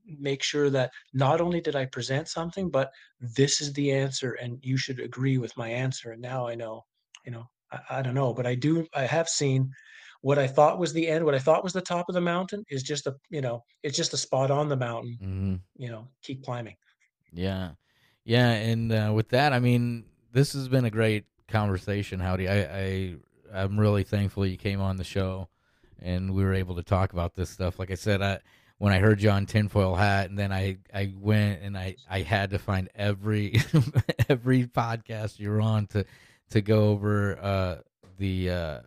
make 0.07 0.43
sure 0.43 0.71
that 0.71 0.91
not 1.13 1.41
only 1.41 1.61
did 1.61 1.77
I 1.77 1.87
present 1.87 2.29
something, 2.29 2.71
but 2.71 2.91
this 3.21 3.61
is 3.61 3.73
the 3.73 3.93
answer 3.93 4.33
and 4.35 4.59
you 4.63 4.77
should 4.77 5.01
agree 5.01 5.39
with 5.39 5.57
my 5.57 5.69
answer. 5.69 6.13
And 6.13 6.23
now 6.23 6.47
I 6.47 6.55
know, 6.55 6.85
you 7.25 7.33
know, 7.33 7.45
I, 7.71 7.99
I 7.99 8.03
don't 8.03 8.15
know, 8.15 8.35
but 8.35 8.47
I 8.47 8.55
do, 8.55 8.87
I 8.95 9.03
have 9.03 9.29
seen 9.29 9.71
what 10.21 10.39
I 10.39 10.47
thought 10.47 10.79
was 10.79 10.93
the 10.93 11.09
end, 11.09 11.25
what 11.25 11.35
I 11.35 11.39
thought 11.39 11.65
was 11.65 11.73
the 11.73 11.81
top 11.81 12.09
of 12.09 12.15
the 12.15 12.21
mountain 12.21 12.65
is 12.69 12.83
just 12.83 13.07
a, 13.07 13.15
you 13.31 13.41
know, 13.41 13.65
it's 13.83 13.97
just 13.97 14.15
a 14.15 14.17
spot 14.17 14.51
on 14.51 14.69
the 14.69 14.77
mountain, 14.77 15.19
Mhm. 15.23 15.61
you 15.77 15.91
know, 15.91 16.09
keep 16.23 16.45
climbing. 16.45 16.77
Yeah, 17.33 17.73
yeah, 18.25 18.51
and 18.51 18.93
uh, 18.93 19.13
with 19.15 19.31
that, 19.31 19.53
I 19.53 19.59
mean, 19.59 20.05
this 20.33 20.53
has 20.53 20.69
been 20.69 20.85
a 20.85 20.91
great 20.91 21.25
conversation, 21.49 22.21
Howdie. 22.21 22.49
I, 22.49 22.61
I 22.63 23.17
I'm 23.53 23.79
really 23.79 24.05
thankful 24.05 24.47
you 24.47 24.57
came 24.57 24.81
on 24.81 24.97
the 24.97 25.05
show, 25.05 25.49
and 26.01 26.35
we 26.35 26.45
were 26.45 26.55
able 26.55 26.75
to 26.77 26.83
talk 26.83 27.13
about 27.13 27.35
this 27.35 27.51
stuff. 27.51 27.79
Like 27.79 27.91
I 27.91 27.97
said, 27.97 28.23
I 28.23 28.41
when 28.83 28.93
I 28.93 28.99
heard 28.99 29.23
you 29.23 29.31
on 29.31 29.47
Tinfoil 29.47 29.95
Hat, 29.95 30.29
and 30.29 30.37
then 30.37 30.51
I 30.51 30.79
I 30.93 31.13
went 31.17 31.63
and 31.63 31.79
I 31.79 31.95
I 32.11 32.23
had 32.23 32.51
to 32.51 32.59
find 32.59 32.89
every 32.97 33.55
every 34.29 34.65
podcast 34.65 35.39
you're 35.39 35.61
on 35.61 35.87
to 35.89 36.05
to 36.51 36.61
go 36.61 36.89
over 36.89 37.39
uh, 37.41 37.77
the 38.19 38.51
uh, 38.51 38.81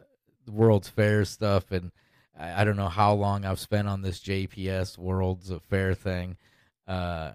World's 0.49 0.89
Fair 0.89 1.23
stuff, 1.23 1.71
and 1.71 1.93
I, 2.37 2.61
I 2.61 2.63
don't 2.65 2.75
know 2.75 2.89
how 2.89 3.13
long 3.13 3.45
I've 3.45 3.57
spent 3.59 3.87
on 3.87 4.01
this 4.01 4.19
JPS 4.19 4.97
World's 4.97 5.49
Fair 5.69 5.93
thing. 5.93 6.35
Uh, 6.85 7.31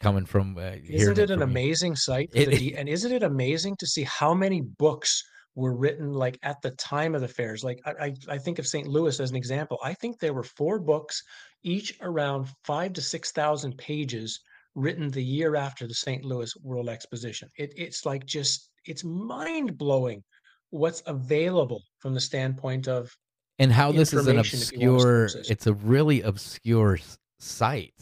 coming 0.00 0.24
from 0.24 0.56
uh, 0.56 0.76
Isn't 0.88 1.18
it 1.18 1.30
an 1.30 1.40
you. 1.40 1.44
amazing 1.44 1.94
site? 1.96 2.30
It- 2.32 2.48
the 2.58 2.74
and 2.74 2.88
isn't 2.88 3.12
it 3.12 3.22
amazing 3.22 3.76
to 3.80 3.86
see 3.86 4.04
how 4.04 4.32
many 4.32 4.62
books 4.62 5.22
were 5.54 5.76
written 5.76 6.14
like 6.14 6.38
at 6.42 6.56
the 6.62 6.70
time 6.72 7.14
of 7.14 7.20
the 7.20 7.28
fairs? 7.28 7.62
Like 7.62 7.80
I, 7.84 8.14
I 8.28 8.38
think 8.38 8.58
of 8.58 8.66
St. 8.66 8.88
Louis 8.88 9.20
as 9.20 9.28
an 9.28 9.36
example. 9.36 9.78
I 9.84 9.92
think 9.92 10.18
there 10.18 10.32
were 10.32 10.42
four 10.42 10.78
books, 10.80 11.22
each 11.62 11.96
around 12.00 12.48
five 12.64 12.92
to 12.94 13.02
six 13.02 13.32
thousand 13.32 13.76
pages, 13.78 14.40
written 14.74 15.10
the 15.10 15.22
year 15.22 15.56
after 15.56 15.86
the 15.86 15.94
St. 15.94 16.24
Louis 16.24 16.54
World 16.62 16.88
Exposition. 16.88 17.48
It, 17.56 17.72
it's 17.76 18.06
like 18.06 18.24
just 18.26 18.70
it's 18.86 19.04
mind 19.04 19.78
blowing 19.78 20.22
what's 20.70 21.02
available 21.06 21.82
from 21.98 22.14
the 22.14 22.20
standpoint 22.20 22.88
of 22.88 23.14
and 23.58 23.70
how 23.70 23.92
this 23.92 24.12
is 24.12 24.26
an 24.26 24.38
information 24.38 24.60
if 24.60 24.82
you 24.82 24.92
wanna 24.94 25.24
obscure 25.24 25.42
it's 25.50 25.66
a 25.66 25.74
really 25.74 26.22
obscure 26.22 26.98
site 27.38 27.94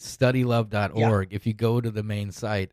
studylove.org 0.00 1.28
if 1.30 1.46
you 1.46 1.52
go 1.52 1.80
to 1.80 1.90
the 1.90 2.02
main 2.02 2.32
site 2.32 2.72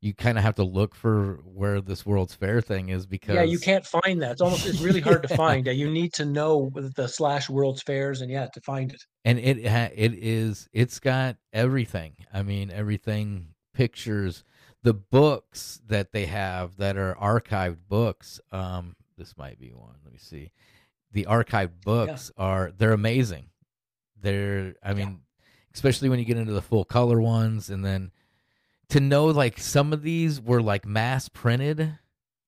you 0.00 0.14
kind 0.14 0.38
of 0.38 0.44
have 0.44 0.54
to 0.54 0.64
look 0.64 0.94
for 0.94 1.40
where 1.44 1.80
this 1.80 2.06
world's 2.06 2.34
fair 2.34 2.62
thing 2.62 2.88
is 2.88 3.06
because 3.06 3.34
yeah, 3.34 3.42
you 3.42 3.58
can't 3.58 3.84
find 3.84 4.22
that. 4.22 4.32
It's 4.32 4.40
almost 4.40 4.66
it's 4.66 4.80
really 4.80 5.00
hard 5.00 5.22
to 5.22 5.36
find. 5.36 5.66
Yeah, 5.66 5.72
you 5.72 5.90
need 5.90 6.14
to 6.14 6.24
know 6.24 6.70
the 6.74 7.06
slash 7.06 7.50
World's 7.50 7.82
Fairs 7.82 8.22
and 8.22 8.30
yeah 8.30 8.46
to 8.54 8.60
find 8.62 8.92
it. 8.92 9.02
and 9.24 9.38
it 9.38 9.58
it 9.58 10.14
is 10.14 10.68
it's 10.72 10.98
got 11.00 11.36
everything. 11.52 12.14
I 12.32 12.42
mean 12.42 12.70
everything 12.70 13.48
pictures 13.74 14.42
the 14.82 14.94
books 14.94 15.80
that 15.86 16.12
they 16.12 16.26
have 16.26 16.76
that 16.76 16.96
are 16.96 17.14
archived 17.14 17.78
books 17.88 18.40
um 18.52 18.96
this 19.18 19.36
might 19.36 19.60
be 19.60 19.70
one. 19.70 19.96
Let 20.02 20.12
me 20.12 20.18
see. 20.18 20.50
The 21.12 21.26
archived 21.28 21.82
books 21.84 22.30
are 22.38 22.72
they're 22.76 22.92
amazing. 22.92 23.50
They're 24.18 24.74
i 24.82 24.94
mean 24.94 25.20
especially 25.74 26.08
when 26.08 26.18
you 26.18 26.24
get 26.24 26.38
into 26.38 26.52
the 26.52 26.62
full 26.62 26.84
color 26.84 27.20
ones 27.20 27.68
and 27.68 27.84
then 27.84 28.10
to 28.90 29.00
know 29.00 29.26
like 29.26 29.58
some 29.58 29.92
of 29.92 30.02
these 30.02 30.40
were 30.40 30.62
like 30.62 30.86
mass 30.86 31.28
printed 31.28 31.98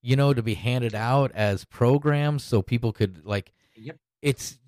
you 0.01 0.15
know 0.15 0.33
to 0.33 0.43
be 0.43 0.53
handed 0.53 0.93
out 0.93 1.31
as 1.33 1.65
programs 1.65 2.43
so 2.43 2.61
people 2.61 2.91
could 2.91 3.25
like 3.25 3.53
Yep. 3.75 3.97
it's 4.21 4.59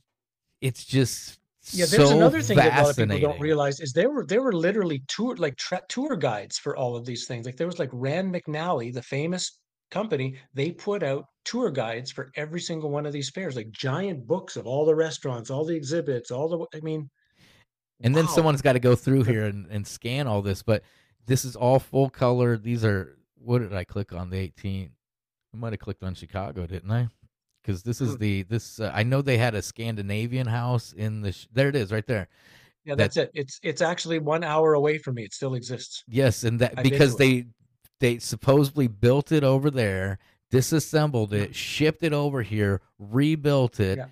it's 0.61 0.85
just 0.85 1.39
Yeah, 1.71 1.85
there's 1.85 2.09
so 2.09 2.15
another 2.15 2.41
thing 2.41 2.57
that 2.57 2.79
a 2.79 2.83
lot 2.83 2.91
of 2.91 2.95
people 2.97 3.19
don't 3.19 3.39
realize 3.39 3.79
is 3.79 3.93
there 3.93 4.09
were 4.09 4.25
there 4.25 4.41
were 4.41 4.53
literally 4.53 5.03
tour 5.07 5.35
like 5.35 5.55
tra- 5.57 5.83
tour 5.89 6.15
guides 6.15 6.57
for 6.57 6.75
all 6.75 6.95
of 6.95 7.05
these 7.05 7.27
things. 7.27 7.45
Like 7.45 7.57
there 7.57 7.67
was 7.67 7.79
like 7.79 7.89
Rand 7.91 8.33
McNally, 8.33 8.93
the 8.93 9.01
famous 9.01 9.59
company, 9.91 10.37
they 10.53 10.71
put 10.71 11.03
out 11.03 11.25
tour 11.43 11.69
guides 11.69 12.11
for 12.11 12.31
every 12.35 12.59
single 12.59 12.89
one 12.89 13.05
of 13.05 13.13
these 13.13 13.29
fairs, 13.29 13.55
like 13.55 13.69
giant 13.71 14.25
books 14.25 14.55
of 14.55 14.65
all 14.65 14.85
the 14.85 14.95
restaurants, 14.95 15.49
all 15.49 15.65
the 15.65 15.75
exhibits, 15.75 16.31
all 16.31 16.47
the 16.47 16.77
I 16.77 16.81
mean 16.81 17.09
and 18.01 18.15
then 18.15 18.27
someone's 18.27 18.61
got 18.61 18.73
to 18.73 18.79
go 18.79 18.95
through 18.95 19.23
here 19.23 19.45
and, 19.45 19.67
and 19.67 19.87
scan 19.87 20.27
all 20.27 20.41
this 20.41 20.61
but 20.61 20.83
this 21.25 21.45
is 21.45 21.55
all 21.55 21.79
full 21.79 22.09
color 22.09 22.57
these 22.57 22.83
are 22.85 23.17
what 23.35 23.59
did 23.59 23.73
i 23.73 23.83
click 23.83 24.13
on 24.13 24.29
the 24.29 24.37
18 24.37 24.89
i 25.53 25.57
might 25.57 25.73
have 25.73 25.79
clicked 25.79 26.03
on 26.03 26.13
chicago 26.15 26.65
didn't 26.65 26.91
i 26.91 27.07
because 27.61 27.83
this 27.83 28.01
is 28.01 28.17
the 28.17 28.43
this 28.43 28.79
uh, 28.79 28.91
i 28.93 29.03
know 29.03 29.21
they 29.21 29.37
had 29.37 29.55
a 29.55 29.61
scandinavian 29.61 30.47
house 30.47 30.93
in 30.93 31.21
the 31.21 31.31
sh- 31.31 31.47
there 31.51 31.69
it 31.69 31.75
is 31.75 31.91
right 31.91 32.07
there 32.07 32.27
Yeah, 32.85 32.93
that- 32.95 32.97
that's 33.13 33.17
it. 33.17 33.31
It's 33.33 33.59
it's 33.63 33.81
actually 33.81 34.19
one 34.19 34.43
hour 34.43 34.73
away 34.75 34.99
from 34.99 35.15
me. 35.15 35.23
It 35.23 35.33
still 35.33 35.55
exists. 35.55 36.03
yes 36.07 36.43
and 36.43 36.59
that 36.59 36.83
because 36.83 37.13
it. 37.15 37.17
they 37.17 37.45
they 37.99 38.19
supposedly 38.19 38.87
built 38.87 39.31
it 39.31 39.43
over 39.43 39.71
there 39.71 40.19
disassembled 40.51 41.33
it 41.33 41.55
shipped 41.55 42.03
it 42.03 42.13
over 42.13 42.41
here 42.43 42.81
rebuilt 42.99 43.79
it 43.79 43.97
Yeah. 43.97 44.05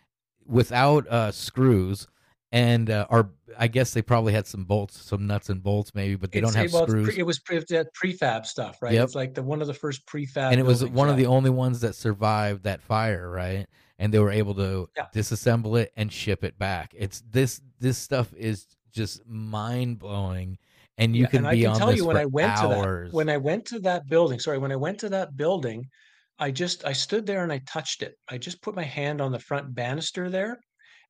without 0.46 1.08
uh 1.08 1.32
screws 1.32 2.08
and 2.54 2.90
uh, 2.92 3.08
or 3.10 3.32
I 3.58 3.68
guess 3.68 3.94
they 3.94 4.02
probably 4.04 4.32
had 4.32 4.46
some 4.48 4.64
bolts, 4.64 5.02
some 5.02 5.26
nuts 5.28 5.50
and 5.50 5.62
bolts, 5.62 5.94
maybe, 5.96 6.16
but 6.16 6.32
they 6.32 6.38
It's- 6.38 6.54
don't 6.54 6.62
have 6.62 6.72
well, 6.72 6.88
screws. 6.88 7.08
Pre, 7.10 7.18
it 7.18 7.26
was 7.26 7.40
pre, 7.40 7.58
that 7.70 7.88
prefab 7.96 8.46
stuff, 8.46 8.78
right? 8.82 8.94
Yep. 8.94 9.04
It's 9.06 9.16
like 9.16 9.34
the 9.34 9.42
one 9.44 9.60
of 9.60 9.68
the 9.68 9.74
first 9.74 10.06
prefab. 10.06 10.52
and 10.52 10.60
it 10.60 10.66
was 10.66 10.86
one 10.86 11.10
of 11.10 11.18
the 11.18 11.26
only 11.26 11.50
ones 11.50 11.82
that 11.82 11.96
survived 11.96 12.64
that 12.64 12.80
fire, 12.82 13.30
right? 13.30 13.66
And 13.98 14.14
they 14.14 14.20
were 14.20 14.32
able 14.32 14.54
to 14.56 14.88
Yeah. 14.96 15.08
disassemble 15.14 15.80
it 15.82 15.92
and 15.98 16.14
ship 16.14 16.44
it 16.44 16.58
back. 16.60 16.94
It's 16.96 17.24
this 17.30 17.60
this 17.80 17.98
stuff 17.98 18.32
is 18.38 18.68
just 18.92 19.26
mind 19.26 19.98
blowing, 19.98 20.60
and 21.00 21.16
you 21.16 21.24
Yeah, 21.24 21.30
can 21.30 21.46
and 21.46 21.52
be 21.56 21.62
I 21.66 21.70
can 21.70 21.74
on 21.74 21.80
tell 21.80 21.88
this 21.90 21.98
you 21.98 22.06
when 22.06 22.16
for 22.18 22.22
I 22.22 22.26
went 22.26 22.52
hours. 22.52 23.08
to 23.10 23.12
that 23.12 23.16
when 23.18 23.30
I 23.30 23.38
went 23.38 23.66
to 23.66 23.80
that 23.80 24.08
building. 24.08 24.40
Sorry, 24.40 24.60
when 24.60 24.72
I 24.72 24.76
went 24.76 25.00
to 25.00 25.10
that 25.10 25.36
building, 25.36 25.88
I 26.38 26.52
just 26.52 26.86
I 26.86 26.94
stood 26.94 27.26
there 27.26 27.42
and 27.44 27.52
I 27.52 27.62
touched 27.68 28.04
it. 28.04 28.14
I 28.30 28.38
just 28.38 28.62
put 28.62 28.76
my 28.76 28.84
hand 28.84 29.22
on 29.22 29.32
the 29.32 29.40
front 29.40 29.74
banister 29.74 30.30
there, 30.30 30.60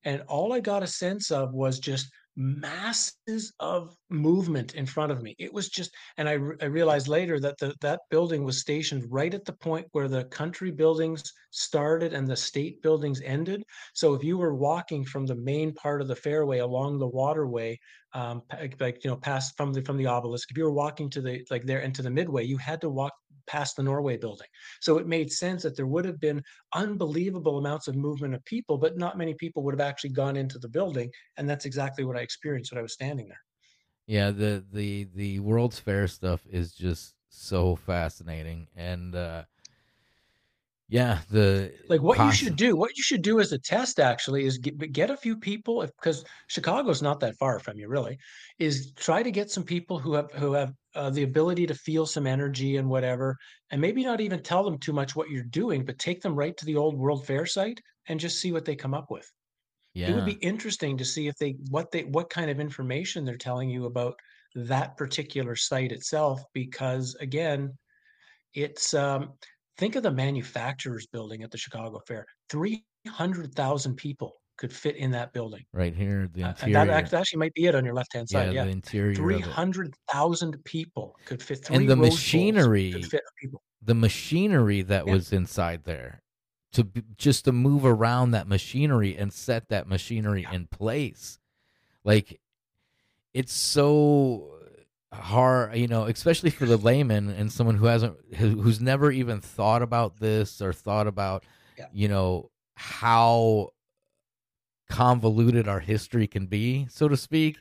and 0.04 0.22
all 0.28 0.52
I 0.52 0.60
got 0.60 0.82
a 0.82 0.86
sense 0.86 1.30
of 1.30 1.52
was 1.52 1.78
just 1.78 2.08
masses 2.36 3.52
of 3.60 3.96
movement 4.10 4.74
in 4.74 4.86
front 4.86 5.12
of 5.12 5.22
me. 5.22 5.34
It 5.38 5.52
was 5.52 5.68
just, 5.68 5.94
and 6.16 6.28
I, 6.28 6.32
I 6.60 6.66
realized 6.66 7.08
later 7.08 7.38
that 7.40 7.58
the, 7.58 7.74
that 7.80 8.00
building 8.10 8.44
was 8.44 8.60
stationed 8.60 9.04
right 9.08 9.32
at 9.32 9.44
the 9.44 9.52
point 9.52 9.86
where 9.92 10.08
the 10.08 10.24
country 10.24 10.70
buildings 10.70 11.22
started 11.50 12.12
and 12.12 12.26
the 12.26 12.36
state 12.36 12.82
buildings 12.82 13.20
ended. 13.24 13.62
So 13.94 14.14
if 14.14 14.24
you 14.24 14.36
were 14.36 14.54
walking 14.54 15.04
from 15.04 15.26
the 15.26 15.36
main 15.36 15.72
part 15.74 16.00
of 16.00 16.08
the 16.08 16.16
fairway 16.16 16.58
along 16.58 16.98
the 16.98 17.06
waterway, 17.06 17.78
um, 18.14 18.42
like 18.80 19.04
you 19.04 19.10
know, 19.10 19.16
past 19.16 19.56
from 19.56 19.72
the 19.72 19.82
from 19.82 19.96
the 19.96 20.06
obelisk, 20.06 20.50
if 20.50 20.56
you 20.56 20.64
were 20.64 20.72
walking 20.72 21.10
to 21.10 21.20
the 21.20 21.44
like 21.50 21.64
there 21.64 21.80
into 21.80 22.00
the 22.00 22.10
midway, 22.10 22.44
you 22.44 22.56
had 22.56 22.80
to 22.80 22.88
walk 22.88 23.12
past 23.46 23.76
the 23.76 23.82
Norway 23.82 24.16
building. 24.16 24.48
So 24.80 24.98
it 24.98 25.06
made 25.06 25.32
sense 25.32 25.62
that 25.62 25.76
there 25.76 25.86
would 25.86 26.04
have 26.04 26.20
been 26.20 26.42
unbelievable 26.74 27.58
amounts 27.58 27.88
of 27.88 27.96
movement 27.96 28.34
of 28.34 28.44
people, 28.44 28.78
but 28.78 28.96
not 28.96 29.18
many 29.18 29.34
people 29.34 29.62
would 29.64 29.74
have 29.74 29.86
actually 29.86 30.10
gone 30.10 30.36
into 30.36 30.58
the 30.58 30.68
building. 30.68 31.10
And 31.36 31.48
that's 31.48 31.64
exactly 31.64 32.04
what 32.04 32.16
I 32.16 32.20
experienced 32.20 32.72
when 32.72 32.78
I 32.78 32.82
was 32.82 32.92
standing 32.92 33.28
there. 33.28 33.40
Yeah, 34.06 34.30
the 34.30 34.64
the 34.70 35.04
the 35.14 35.40
World's 35.40 35.78
Fair 35.78 36.06
stuff 36.08 36.46
is 36.50 36.74
just 36.74 37.14
so 37.28 37.74
fascinating, 37.74 38.68
and 38.76 39.14
uh 39.14 39.44
yeah, 40.88 41.20
the 41.30 41.74
Like 41.88 42.00
what 42.00 42.22
you 42.22 42.32
should 42.32 42.56
do, 42.56 42.76
what 42.76 42.96
you 42.96 43.02
should 43.02 43.20
do 43.22 43.40
as 43.40 43.52
a 43.52 43.58
test 43.58 44.00
actually 44.00 44.44
is 44.46 44.56
get, 44.56 44.78
get 44.92 45.10
a 45.10 45.16
few 45.18 45.36
people, 45.38 45.82
if 45.82 45.90
because 45.96 46.24
Chicago's 46.48 47.02
not 47.02 47.20
that 47.20 47.36
far 47.36 47.58
from 47.58 47.78
you, 47.78 47.88
really, 47.88 48.18
is 48.58 48.92
try 48.94 49.22
to 49.22 49.30
get 49.30 49.50
some 49.50 49.64
people 49.64 49.98
who 49.98 50.14
have 50.14 50.30
who 50.32 50.52
have 50.54 50.72
uh, 50.94 51.10
the 51.10 51.22
ability 51.24 51.66
to 51.66 51.74
feel 51.74 52.06
some 52.06 52.26
energy 52.26 52.78
and 52.78 52.88
whatever, 52.88 53.36
and 53.70 53.82
maybe 53.82 54.02
not 54.02 54.22
even 54.22 54.42
tell 54.42 54.64
them 54.64 54.78
too 54.78 54.94
much 54.94 55.14
what 55.14 55.28
you're 55.28 55.44
doing, 55.44 55.84
but 55.84 55.98
take 55.98 56.22
them 56.22 56.34
right 56.34 56.56
to 56.56 56.64
the 56.64 56.76
old 56.76 56.96
World 56.98 57.26
Fair 57.26 57.44
site 57.44 57.80
and 58.08 58.18
just 58.18 58.40
see 58.40 58.50
what 58.52 58.64
they 58.64 58.76
come 58.76 58.94
up 58.94 59.10
with. 59.10 59.30
yeah, 59.94 60.06
it 60.06 60.12
would 60.14 60.24
be 60.24 60.34
interesting 60.34 60.96
to 60.98 61.04
see 61.04 61.28
if 61.28 61.36
they 61.36 61.56
what 61.70 61.90
they 61.90 62.04
what 62.04 62.30
kind 62.30 62.50
of 62.50 62.60
information 62.60 63.24
they're 63.24 63.36
telling 63.38 63.70
you 63.70 63.86
about 63.86 64.14
that 64.54 64.96
particular 64.96 65.56
site 65.56 65.92
itself 65.92 66.42
because 66.54 67.14
again 67.20 67.76
it's 68.54 68.94
um 68.94 69.32
think 69.78 69.96
of 69.96 70.02
the 70.02 70.10
manufacturers 70.10 71.06
building 71.06 71.42
at 71.42 71.50
the 71.50 71.58
chicago 71.58 72.00
fair 72.06 72.24
300000 72.50 73.96
people 73.96 74.34
could 74.56 74.72
fit 74.72 74.96
in 74.96 75.10
that 75.10 75.32
building 75.32 75.64
right 75.72 75.94
here 75.94 76.28
the 76.32 76.44
Uh, 76.44 76.48
interior. 76.50 76.78
and 76.78 76.90
that 76.90 77.12
actually 77.14 77.38
might 77.38 77.52
be 77.54 77.66
it 77.66 77.74
on 77.74 77.84
your 77.84 77.94
left 77.94 78.12
hand 78.12 78.28
side 78.28 78.52
yeah, 78.54 78.64
the 78.64 78.70
interior 78.70 79.14
300000 79.16 80.62
people 80.64 81.16
could 81.26 81.42
fit 81.42 81.64
three 81.64 81.76
And 81.76 81.88
the 81.88 81.96
machinery 81.96 82.92
could 82.92 83.06
fit 83.06 83.22
people 83.40 83.62
the 83.82 83.94
machinery 83.94 84.82
that 84.82 85.06
Yeah. 85.06 85.12
was 85.12 85.32
inside 85.32 85.84
there 85.84 86.22
to 86.72 86.84
b- 86.84 87.02
just 87.16 87.44
to 87.44 87.52
move 87.52 87.84
around 87.84 88.30
that 88.32 88.48
machinery 88.48 89.16
and 89.16 89.32
set 89.32 89.68
that 89.68 89.86
machinery 89.88 90.42
Yeah. 90.42 90.52
in 90.52 90.66
place 90.68 91.38
like 92.04 92.40
it's 93.34 93.52
so 93.52 94.53
hard 95.14 95.76
you 95.76 95.86
know 95.88 96.04
especially 96.04 96.50
for 96.50 96.66
the 96.66 96.76
layman 96.76 97.30
and 97.30 97.50
someone 97.52 97.76
who 97.76 97.86
hasn't 97.86 98.16
who's 98.36 98.80
never 98.80 99.10
even 99.10 99.40
thought 99.40 99.82
about 99.82 100.18
this 100.20 100.60
or 100.60 100.72
thought 100.72 101.06
about 101.06 101.44
Yeah. 101.78 101.86
you 101.92 102.08
know 102.08 102.50
how 102.76 103.70
convoluted 104.88 105.66
our 105.68 105.80
history 105.80 106.26
can 106.26 106.46
be 106.46 106.86
so 106.90 107.08
to 107.08 107.16
speak. 107.16 107.56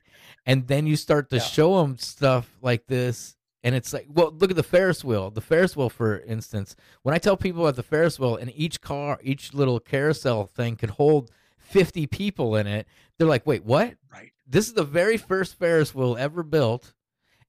And 0.45 0.67
then 0.67 0.85
you 0.88 0.95
start 0.97 1.30
to 1.30 1.38
Yeah. 1.38 1.41
show 1.43 1.81
them 1.81 1.97
stuff 1.97 2.57
like 2.61 2.88
this 2.88 3.35
and 3.63 3.73
it's 3.75 3.93
like 3.93 4.07
well 4.09 4.31
look 4.31 4.49
at 4.51 4.57
the 4.57 4.63
ferris 4.63 5.03
wheel. 5.03 5.31
The 5.31 5.41
ferris 5.41 5.75
wheel 5.75 5.89
for 5.89 6.19
instance 6.19 6.75
when 7.03 7.15
i 7.15 7.17
tell 7.17 7.38
people 7.38 7.67
at 7.67 7.75
the 7.75 7.84
ferris 7.84 8.19
wheel 8.19 8.35
and 8.35 8.51
each 8.55 8.81
car 8.81 9.19
each 9.23 9.53
little 9.53 9.80
carousel 9.80 10.45
thing 10.45 10.75
could 10.75 10.91
hold 10.91 11.31
50 11.59 12.07
people 12.07 12.55
in 12.57 12.67
it 12.67 12.88
they're 13.17 13.27
like 13.27 13.45
wait 13.47 13.63
what? 13.63 13.95
Right. 14.11 14.31
This 14.45 14.67
is 14.67 14.73
the 14.73 14.84
very 14.84 15.17
first 15.17 15.55
ferris 15.57 15.95
wheel 15.95 16.17
ever 16.17 16.43
built 16.43 16.93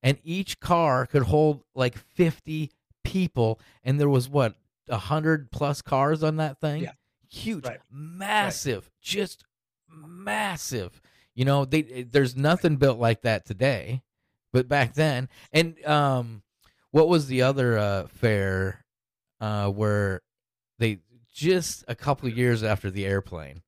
and 0.05 0.19
each 0.23 0.61
car 0.61 1.07
could 1.07 1.25
hold 1.25 1.65
like 1.75 1.97
50 1.99 2.71
people 3.03 3.59
and 3.83 3.99
there 3.99 4.09
was 4.09 4.29
what 4.29 4.55
100 4.87 5.51
plus 5.51 5.83
cars 5.83 6.23
on 6.23 6.37
that 6.37 6.61
thing? 6.61 6.83
Yeah. 6.83 6.93
huge. 7.29 7.67
Right. 7.67 7.81
massive. 7.91 8.91
Just 9.01 9.45
massive. 9.89 11.01
You 11.35 11.45
know 11.45 11.65
they 11.65 11.83
there's 12.09 12.37
nothing 12.37 12.77
built 12.77 12.99
like 13.01 13.23
that 13.23 13.45
today 13.45 14.03
but 14.53 14.69
back 14.69 14.95
then. 14.95 15.29
And 15.53 15.85
um 15.85 16.43
what 16.93 17.09
was 17.09 17.27
the 17.27 17.43
other 17.43 17.77
uh 17.77 18.07
fair 18.07 18.85
uh 19.41 19.69
where 19.69 20.21
they 20.79 20.99
just 21.33 21.83
a 21.89 21.97
couple 21.97 22.29
of 22.29 22.37
years 22.37 22.63
after 22.63 22.91
the 22.91 23.05
airplane 23.07 23.63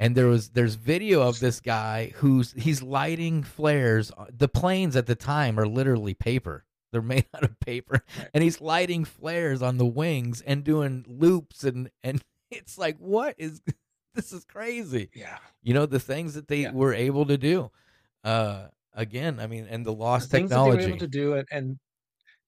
and 0.00 0.16
there 0.16 0.26
was 0.26 0.50
there's 0.50 0.74
video 0.74 1.22
of 1.22 1.40
this 1.40 1.60
guy 1.60 2.12
who's 2.16 2.52
he's 2.52 2.82
lighting 2.82 3.42
flares. 3.42 4.10
The 4.30 4.48
planes 4.48 4.96
at 4.96 5.06
the 5.06 5.14
time 5.14 5.58
are 5.58 5.66
literally 5.66 6.14
paper. 6.14 6.64
They're 6.92 7.02
made 7.02 7.26
out 7.34 7.44
of 7.44 7.58
paper. 7.60 8.04
And 8.32 8.42
he's 8.42 8.60
lighting 8.60 9.04
flares 9.04 9.62
on 9.62 9.78
the 9.78 9.86
wings 9.86 10.40
and 10.42 10.64
doing 10.64 11.04
loops 11.08 11.64
and 11.64 11.90
and 12.02 12.22
it's 12.50 12.76
like 12.78 12.96
what 12.98 13.34
is 13.38 13.62
this 14.14 14.32
is 14.32 14.44
crazy. 14.44 15.10
Yeah. 15.14 15.38
You 15.62 15.74
know 15.74 15.86
the 15.86 16.00
things 16.00 16.34
that 16.34 16.48
they 16.48 16.62
Yeah. 16.62 16.72
were 16.72 16.94
able 16.94 17.26
to 17.26 17.36
do 17.38 17.70
uh 18.24 18.68
again 18.94 19.38
i 19.40 19.46
mean 19.46 19.66
and 19.68 19.84
the 19.84 19.92
lost 19.92 20.30
the 20.30 20.38
things 20.38 20.50
that 20.50 20.62
they 20.64 20.70
technology 20.70 20.86
were 20.86 20.88
able 20.88 20.98
to 20.98 21.08
do 21.08 21.34
it 21.34 21.46
and 21.50 21.76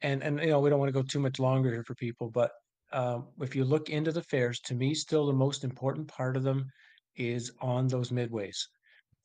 and 0.02 0.22
and 0.22 0.40
you 0.40 0.48
know 0.48 0.60
we 0.60 0.70
don't 0.70 0.78
want 0.78 0.88
to 0.88 0.92
go 0.92 1.02
too 1.02 1.20
much 1.20 1.38
longer 1.38 1.70
here 1.70 1.84
for 1.84 1.94
people 1.94 2.30
but 2.30 2.52
um, 2.92 3.28
if 3.40 3.56
you 3.56 3.64
look 3.64 3.90
into 3.90 4.12
the 4.12 4.22
fairs 4.22 4.60
to 4.60 4.74
me 4.74 4.94
still 4.94 5.26
the 5.26 5.32
most 5.32 5.64
important 5.64 6.08
part 6.08 6.36
of 6.36 6.42
them 6.44 6.66
is 7.16 7.50
on 7.60 7.86
those 7.86 8.10
midways 8.10 8.56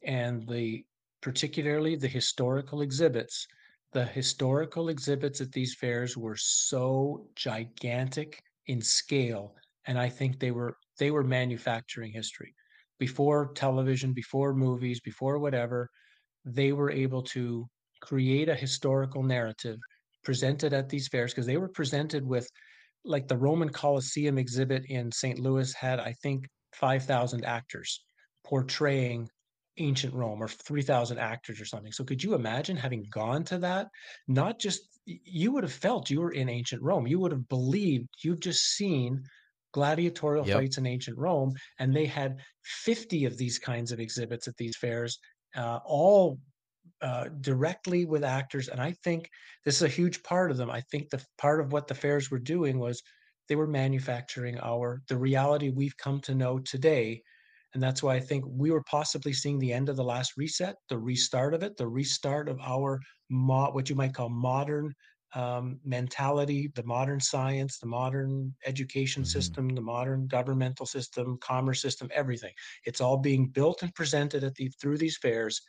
and 0.04 0.48
the 0.48 0.84
particularly 1.22 1.96
the 1.96 2.08
historical 2.08 2.82
exhibits 2.82 3.48
the 3.94 4.06
historical 4.06 4.90
exhibits 4.90 5.42
at 5.42 5.52
these 5.52 5.76
fairs 5.76 6.16
were 6.16 6.38
so 6.38 7.28
gigantic 7.36 8.42
in 8.68 8.82
scale 8.82 9.56
and 9.86 10.00
i 10.00 10.10
think 10.10 10.40
they 10.40 10.52
were 10.52 10.76
they 10.98 11.12
were 11.12 11.24
manufacturing 11.24 12.12
history 12.12 12.54
before 13.00 13.52
television 13.54 14.14
before 14.14 14.54
movies 14.54 15.00
before 15.00 15.40
whatever 15.40 15.90
they 16.46 16.72
were 16.72 16.92
able 16.92 17.22
to 17.22 17.68
create 18.02 18.50
a 18.50 18.56
historical 18.56 19.24
narrative 19.24 19.78
presented 20.24 20.74
at 20.74 20.90
these 20.90 21.08
fairs 21.08 21.32
because 21.32 21.46
they 21.46 21.58
were 21.58 21.70
presented 21.70 22.26
with 22.26 22.48
like 23.04 23.28
the 23.28 23.38
Roman 23.38 23.70
Colosseum 23.70 24.38
exhibit 24.38 24.86
in 24.90 25.12
St. 25.12 25.40
Louis 25.40 25.74
had 25.74 26.00
I 26.00 26.14
think 26.22 26.46
5,000 26.74 27.46
actors 27.46 28.04
portraying 28.44 29.30
ancient 29.78 30.14
Rome 30.14 30.42
or 30.44 30.48
3,000 30.48 31.18
actors 31.18 31.60
or 31.62 31.66
something. 31.66 31.92
So 31.92 32.04
could 32.04 32.24
you 32.24 32.34
imagine 32.34 32.78
having 32.78 33.06
gone 33.12 33.44
to 33.46 33.58
that? 33.60 33.88
Not 34.28 34.60
just 34.60 34.82
you 35.06 35.52
would 35.52 35.64
have 35.64 35.74
felt 35.74 36.10
you 36.10 36.22
were 36.22 36.32
in 36.32 36.50
ancient 36.50 36.82
Rome. 36.84 37.08
You 37.08 37.20
would 37.20 37.32
have 37.32 37.48
believed 37.48 38.10
you've 38.24 38.42
just 38.42 38.62
seen 38.76 39.24
gladiatorial 39.74 40.44
Yep. 40.44 40.46
fights 40.46 40.78
in 40.78 40.86
ancient 40.86 41.18
Rome 41.18 41.54
and 41.80 41.96
they 41.96 42.06
had 42.06 42.42
50 42.64 43.26
of 43.26 43.38
these 43.38 43.58
kinds 43.58 43.92
of 43.92 44.00
exhibits 44.00 44.48
at 44.48 44.58
these 44.58 44.76
fairs 44.78 45.18
uh, 45.56 45.80
all 45.86 46.40
uh, 47.02 47.30
directly 47.42 48.06
with 48.06 48.24
actors. 48.24 48.68
And 48.70 48.80
I 48.82 48.94
think 49.04 49.30
this 49.66 49.76
is 49.78 49.82
a 49.82 49.88
huge 49.88 50.24
part 50.24 50.52
of 50.52 50.58
them. 50.58 50.70
I 50.70 50.82
think 50.82 51.10
the 51.10 51.24
part 51.38 51.60
of 51.62 51.72
what 51.72 51.88
the 51.88 51.96
fairs 51.96 52.30
were 52.30 52.40
doing 52.40 52.80
was 52.80 53.02
they 53.52 53.58
were 53.58 53.68
manufacturing 53.68 54.58
our 54.62 55.02
the 55.10 55.18
reality 55.18 55.72
we've 55.72 55.98
come 55.98 56.22
to 56.22 56.34
know 56.34 56.58
today. 56.60 57.22
And 57.74 57.84
that's 57.84 58.02
why 58.02 58.16
I 58.16 58.22
think 58.22 58.46
we 58.48 58.72
were 58.72 58.84
possibly 58.84 59.34
seeing 59.34 59.60
the 59.60 59.74
end 59.74 59.90
of 59.90 59.98
the 59.98 60.06
last 60.06 60.38
reset, 60.38 60.78
the 60.88 60.98
restart 60.98 61.54
of 61.54 61.62
it, 61.62 61.76
the 61.76 61.86
restart 61.86 62.48
of 62.48 62.58
our 62.62 63.02
mo- 63.30 63.72
what 63.72 63.90
you 63.90 63.96
might 63.98 64.14
call 64.14 64.30
modern 64.30 64.94
um, 65.36 65.82
mentality, 65.84 66.72
the 66.76 66.84
modern 66.86 67.20
science, 67.20 67.78
the 67.78 67.88
modern 67.88 68.56
education 68.66 69.24
Mhm. 69.24 69.28
system, 69.28 69.68
the 69.68 69.82
modern 69.82 70.28
governmental 70.28 70.86
system, 70.86 71.38
commerce 71.42 71.82
system, 71.82 72.10
everything. 72.14 72.54
It's 72.86 73.02
all 73.02 73.18
being 73.18 73.50
built 73.50 73.84
and 73.84 73.94
presented 73.94 74.46
at 74.46 74.56
the 74.56 74.70
through 74.80 74.98
these 74.98 75.18
fairs, 75.18 75.62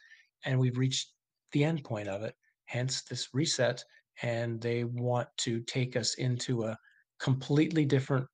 and 0.45 0.61
we've 0.61 0.79
reached 0.79 1.09
the 1.51 1.65
end 1.65 1.83
point 1.83 2.07
of 2.07 2.23
it. 2.23 2.37
Hence 2.67 3.03
this 3.03 3.35
reset, 3.35 3.85
and 4.23 4.61
they 4.61 4.85
want 4.85 5.29
to 5.39 5.61
take 5.63 5.97
us 5.97 6.15
into 6.15 6.63
a 6.63 6.79
completely 7.23 7.85
different 7.85 8.27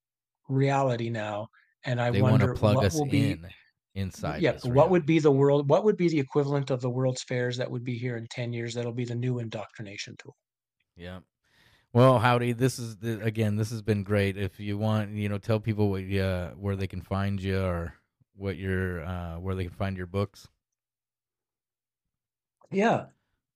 reality 0.49 1.09
now. 1.09 1.47
And 1.85 2.01
I 2.01 2.11
they 2.11 2.21
want 2.21 2.33
wonder 2.33 2.53
to 2.53 2.59
plug 2.59 2.75
what 2.77 2.85
us 2.85 2.95
will 2.95 3.05
be 3.05 3.31
in 3.31 3.47
inside. 3.95 4.41
yeah, 4.41 4.53
what 4.53 4.65
reality. 4.65 4.91
would 4.91 5.05
be 5.05 5.19
the 5.19 5.31
world? 5.31 5.69
What 5.69 5.85
would 5.85 5.95
be 5.95 6.09
the 6.09 6.19
equivalent 6.19 6.71
of 6.71 6.81
the 6.81 6.89
World's 6.89 7.23
Fairs 7.23 7.57
that 7.57 7.69
would 7.71 7.83
be 7.83 7.97
here 7.97 8.17
in 8.17 8.27
ten 8.27 8.51
years? 8.51 8.73
That'll 8.73 8.91
be 8.91 9.05
the 9.05 9.15
new 9.15 9.39
indoctrination 9.39 10.15
tool. 10.17 10.35
Yeah. 10.97 11.19
Well, 11.93 12.19
Howdie. 12.19 12.53
This 12.53 12.77
is 12.77 12.97
the, 12.97 13.21
again. 13.21 13.55
This 13.55 13.69
has 13.71 13.81
been 13.81 14.03
great. 14.03 14.37
If 14.37 14.59
you 14.59 14.77
want, 14.77 15.11
you 15.11 15.29
know, 15.29 15.37
tell 15.37 15.59
people 15.59 15.89
what, 15.89 16.03
uh, 16.13 16.51
where 16.51 16.75
they 16.75 16.87
can 16.87 17.01
find 17.01 17.41
you 17.41 17.61
or 17.61 17.93
what 18.35 18.57
your 18.57 19.03
uh, 19.03 19.39
where 19.39 19.55
they 19.55 19.63
can 19.63 19.73
find 19.73 19.97
your 19.97 20.07
books. 20.07 20.47
Yeah. 22.71 23.05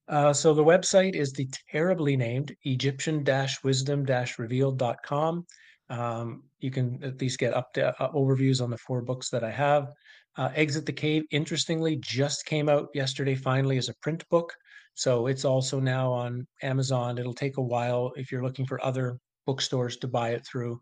Uh, 0.08 0.34
so 0.34 0.54
the 0.54 0.64
website 0.64 1.16
is 1.16 1.32
the 1.32 1.48
terribly 1.72 2.18
named 2.18 2.56
Egyptian-wisdom-revealed.com. 2.64 5.46
Um, 5.90 6.44
you 6.60 6.72
can 6.72 7.04
at 7.04 7.22
least 7.22 7.40
get 7.40 7.54
up 7.54 7.74
to 7.74 8.02
uh, 8.02 8.12
overviews 8.12 8.62
on 8.62 8.70
the 8.70 8.78
four 8.78 9.02
books 9.02 9.30
that 9.30 9.44
I 9.44 9.52
have. 9.52 9.92
Uh, 10.36 10.50
Exit 10.56 10.86
the 10.86 10.94
Cave, 10.94 11.24
interestingly, 11.32 11.98
just 11.98 12.46
came 12.46 12.70
out 12.70 12.90
yesterday 12.94 13.36
finally 13.36 13.78
as 13.78 13.90
a 13.90 13.96
print 14.02 14.24
book. 14.30 14.54
So 14.96 15.28
it's 15.28 15.46
also 15.46 15.80
now 15.80 16.12
on 16.12 16.48
Amazon. 16.62 17.18
It'll 17.18 17.34
take 17.34 17.58
a 17.58 17.62
while 17.62 18.12
if 18.16 18.32
you're 18.32 18.44
looking 18.44 18.66
for 18.66 18.84
other 18.84 19.18
bookstores 19.46 19.98
to 19.98 20.08
buy 20.08 20.32
it 20.32 20.46
through. 20.46 20.80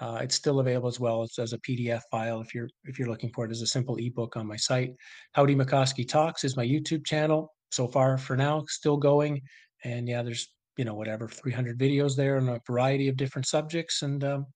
Uh, 0.00 0.18
it's 0.22 0.34
still 0.34 0.60
available 0.60 0.88
as 0.88 0.98
well 0.98 1.22
as, 1.22 1.38
as 1.38 1.52
a 1.52 1.58
PDF 1.58 2.00
file 2.10 2.40
if 2.40 2.54
you're 2.54 2.68
if 2.84 2.98
you're 2.98 3.08
looking 3.08 3.30
for 3.30 3.44
it 3.44 3.52
as 3.52 3.62
a 3.62 3.66
simple 3.66 3.96
ebook 3.96 4.36
on 4.36 4.46
my 4.46 4.56
site. 4.56 4.92
Howdie 5.32 5.54
Mickoski 5.54 6.06
Talks 6.06 6.42
is 6.42 6.56
my 6.56 6.66
YouTube 6.66 7.06
channel. 7.06 7.53
So 7.74 7.88
far, 7.88 8.16
for 8.18 8.36
now, 8.36 8.64
still 8.68 8.96
going. 8.96 9.42
And 9.84 10.08
yeah, 10.08 10.22
there's 10.22 10.48
you 10.76 10.84
know 10.84 10.94
whatever 10.94 11.28
300 11.28 11.78
videos 11.78 12.16
there 12.16 12.36
on 12.36 12.48
a 12.48 12.60
variety 12.66 13.08
of 13.08 13.16
different 13.16 13.46
subjects. 13.46 14.02
And 14.02 14.22
um, 14.24 14.46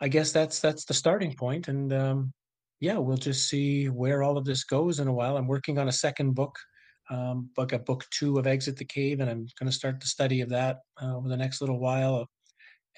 I 0.00 0.08
guess 0.08 0.32
that's 0.32 0.60
that's 0.60 0.84
the 0.84 0.94
starting 0.94 1.34
point. 1.34 1.68
And 1.68 1.92
um, 1.92 2.32
yeah, 2.80 2.98
we'll 2.98 3.16
just 3.16 3.48
see 3.48 3.88
where 3.88 4.22
all 4.22 4.36
of 4.38 4.44
this 4.44 4.64
goes 4.64 5.00
in 5.00 5.08
a 5.08 5.12
while. 5.12 5.36
I'm 5.36 5.48
working 5.48 5.78
on 5.78 5.88
a 5.88 5.92
second 5.92 6.34
book 6.34 6.56
um, 7.10 7.50
book 7.56 7.72
a 7.72 7.78
book 7.78 8.04
two 8.10 8.38
of 8.38 8.46
Exit 8.46 8.76
the 8.76 8.84
Cave, 8.84 9.20
and 9.20 9.30
I'm 9.30 9.46
going 9.58 9.70
to 9.70 9.72
start 9.72 10.00
the 10.00 10.06
study 10.06 10.40
of 10.40 10.48
that 10.50 10.78
uh, 11.02 11.16
over 11.16 11.28
the 11.28 11.36
next 11.36 11.60
little 11.60 11.78
while. 11.78 12.26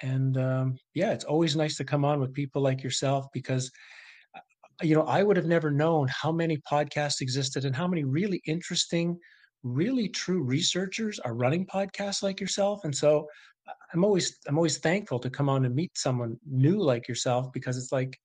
And 0.02 0.36
um, 0.36 0.76
yeah, 0.94 1.12
it's 1.12 1.24
always 1.24 1.56
nice 1.56 1.76
to 1.76 1.84
come 1.84 2.04
on 2.04 2.20
with 2.20 2.32
people 2.32 2.62
like 2.62 2.82
yourself 2.82 3.26
because 3.32 3.70
uh, 4.34 4.40
you 4.82 4.94
know 4.94 5.02
I 5.02 5.22
would 5.22 5.36
have 5.36 5.46
never 5.46 5.70
known 5.70 6.08
how 6.08 6.32
many 6.32 6.58
podcasts 6.70 7.20
existed 7.20 7.64
and 7.64 7.76
how 7.76 7.86
many 7.86 8.04
really 8.04 8.40
interesting, 8.46 9.18
really 9.62 10.08
true 10.08 10.42
researchers 10.42 11.18
are 11.18 11.34
running 11.34 11.66
podcasts 11.66 12.22
like 12.22 12.40
yourself. 12.40 12.84
And 12.84 12.94
so 12.94 13.26
uh, 13.68 13.72
I'm 13.92 14.04
always 14.04 14.38
I'm 14.46 14.56
always 14.56 14.78
thankful 14.78 15.18
to 15.20 15.30
come 15.30 15.48
on 15.48 15.64
and 15.64 15.74
meet 15.74 15.96
someone 15.96 16.38
new 16.46 16.80
like 16.80 17.08
yourself 17.08 17.52
because 17.52 17.76
it's 17.76 17.92
like 17.92 18.18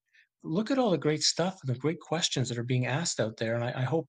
look 0.44 0.72
at 0.72 0.78
all 0.78 0.92
the 0.92 0.98
great 0.98 1.24
stuff 1.24 1.60
and 1.66 1.76
the 1.76 1.80
great 1.80 2.00
questions 2.00 2.48
that 2.50 2.58
are 2.58 2.64
being 2.64 2.86
asked 2.86 3.20
out 3.20 3.36
there. 3.38 3.56
And 3.56 3.64
I, 3.64 3.74
I 3.78 3.84
hope 3.84 4.08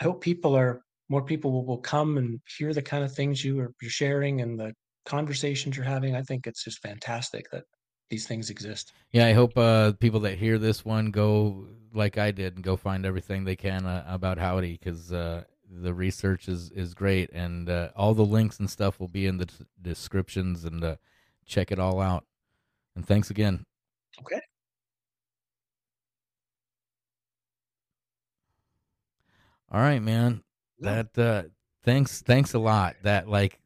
I 0.00 0.04
hope 0.04 0.20
people 0.20 0.54
are 0.54 0.82
more 1.08 1.24
people 1.24 1.52
will, 1.52 1.66
will 1.66 1.78
come 1.78 2.18
and 2.18 2.40
hear 2.56 2.72
the 2.72 2.82
kind 2.82 3.02
of 3.02 3.12
things 3.12 3.44
you 3.44 3.58
are 3.60 3.72
you're 3.82 3.90
sharing 3.90 4.40
and 4.40 4.58
the 4.58 4.72
conversations 5.06 5.76
you're 5.76 5.84
having. 5.84 6.14
I 6.14 6.22
think 6.22 6.46
it's 6.46 6.64
just 6.64 6.80
fantastic 6.80 7.50
that 7.50 7.64
these 8.10 8.26
things 8.26 8.50
exist. 8.50 8.92
Yeah, 9.12 9.26
I 9.26 9.32
hope 9.32 9.56
uh, 9.56 9.92
people 9.92 10.20
that 10.20 10.38
hear 10.38 10.58
this 10.58 10.84
one 10.84 11.10
go 11.10 11.66
like 11.92 12.18
I 12.18 12.30
did 12.30 12.54
and 12.54 12.64
go 12.64 12.76
find 12.76 13.04
everything 13.04 13.44
they 13.44 13.56
can 13.56 13.86
uh, 13.86 14.04
about 14.06 14.38
Howdie 14.38 14.78
because 14.78 15.12
uh, 15.12 15.42
the 15.70 15.94
research 15.94 16.48
is 16.48 16.70
is 16.70 16.94
great 16.94 17.30
and 17.32 17.68
uh, 17.68 17.90
all 17.96 18.14
the 18.14 18.24
links 18.24 18.58
and 18.58 18.68
stuff 18.68 18.98
will 18.98 19.08
be 19.08 19.26
in 19.26 19.38
the 19.38 19.46
d- 19.46 19.54
descriptions 19.80 20.64
and 20.64 20.82
uh, 20.82 20.96
check 21.46 21.70
it 21.70 21.78
all 21.78 22.00
out. 22.00 22.24
And 22.96 23.06
thanks 23.06 23.30
again. 23.30 23.64
Okay. 24.20 24.40
All 29.70 29.80
right, 29.80 30.02
man. 30.02 30.42
Yeah. 30.78 31.02
That 31.14 31.18
uh, 31.18 31.42
thanks 31.84 32.22
thanks 32.22 32.54
a 32.54 32.58
lot. 32.58 32.96
That 33.02 33.28
like 33.28 33.60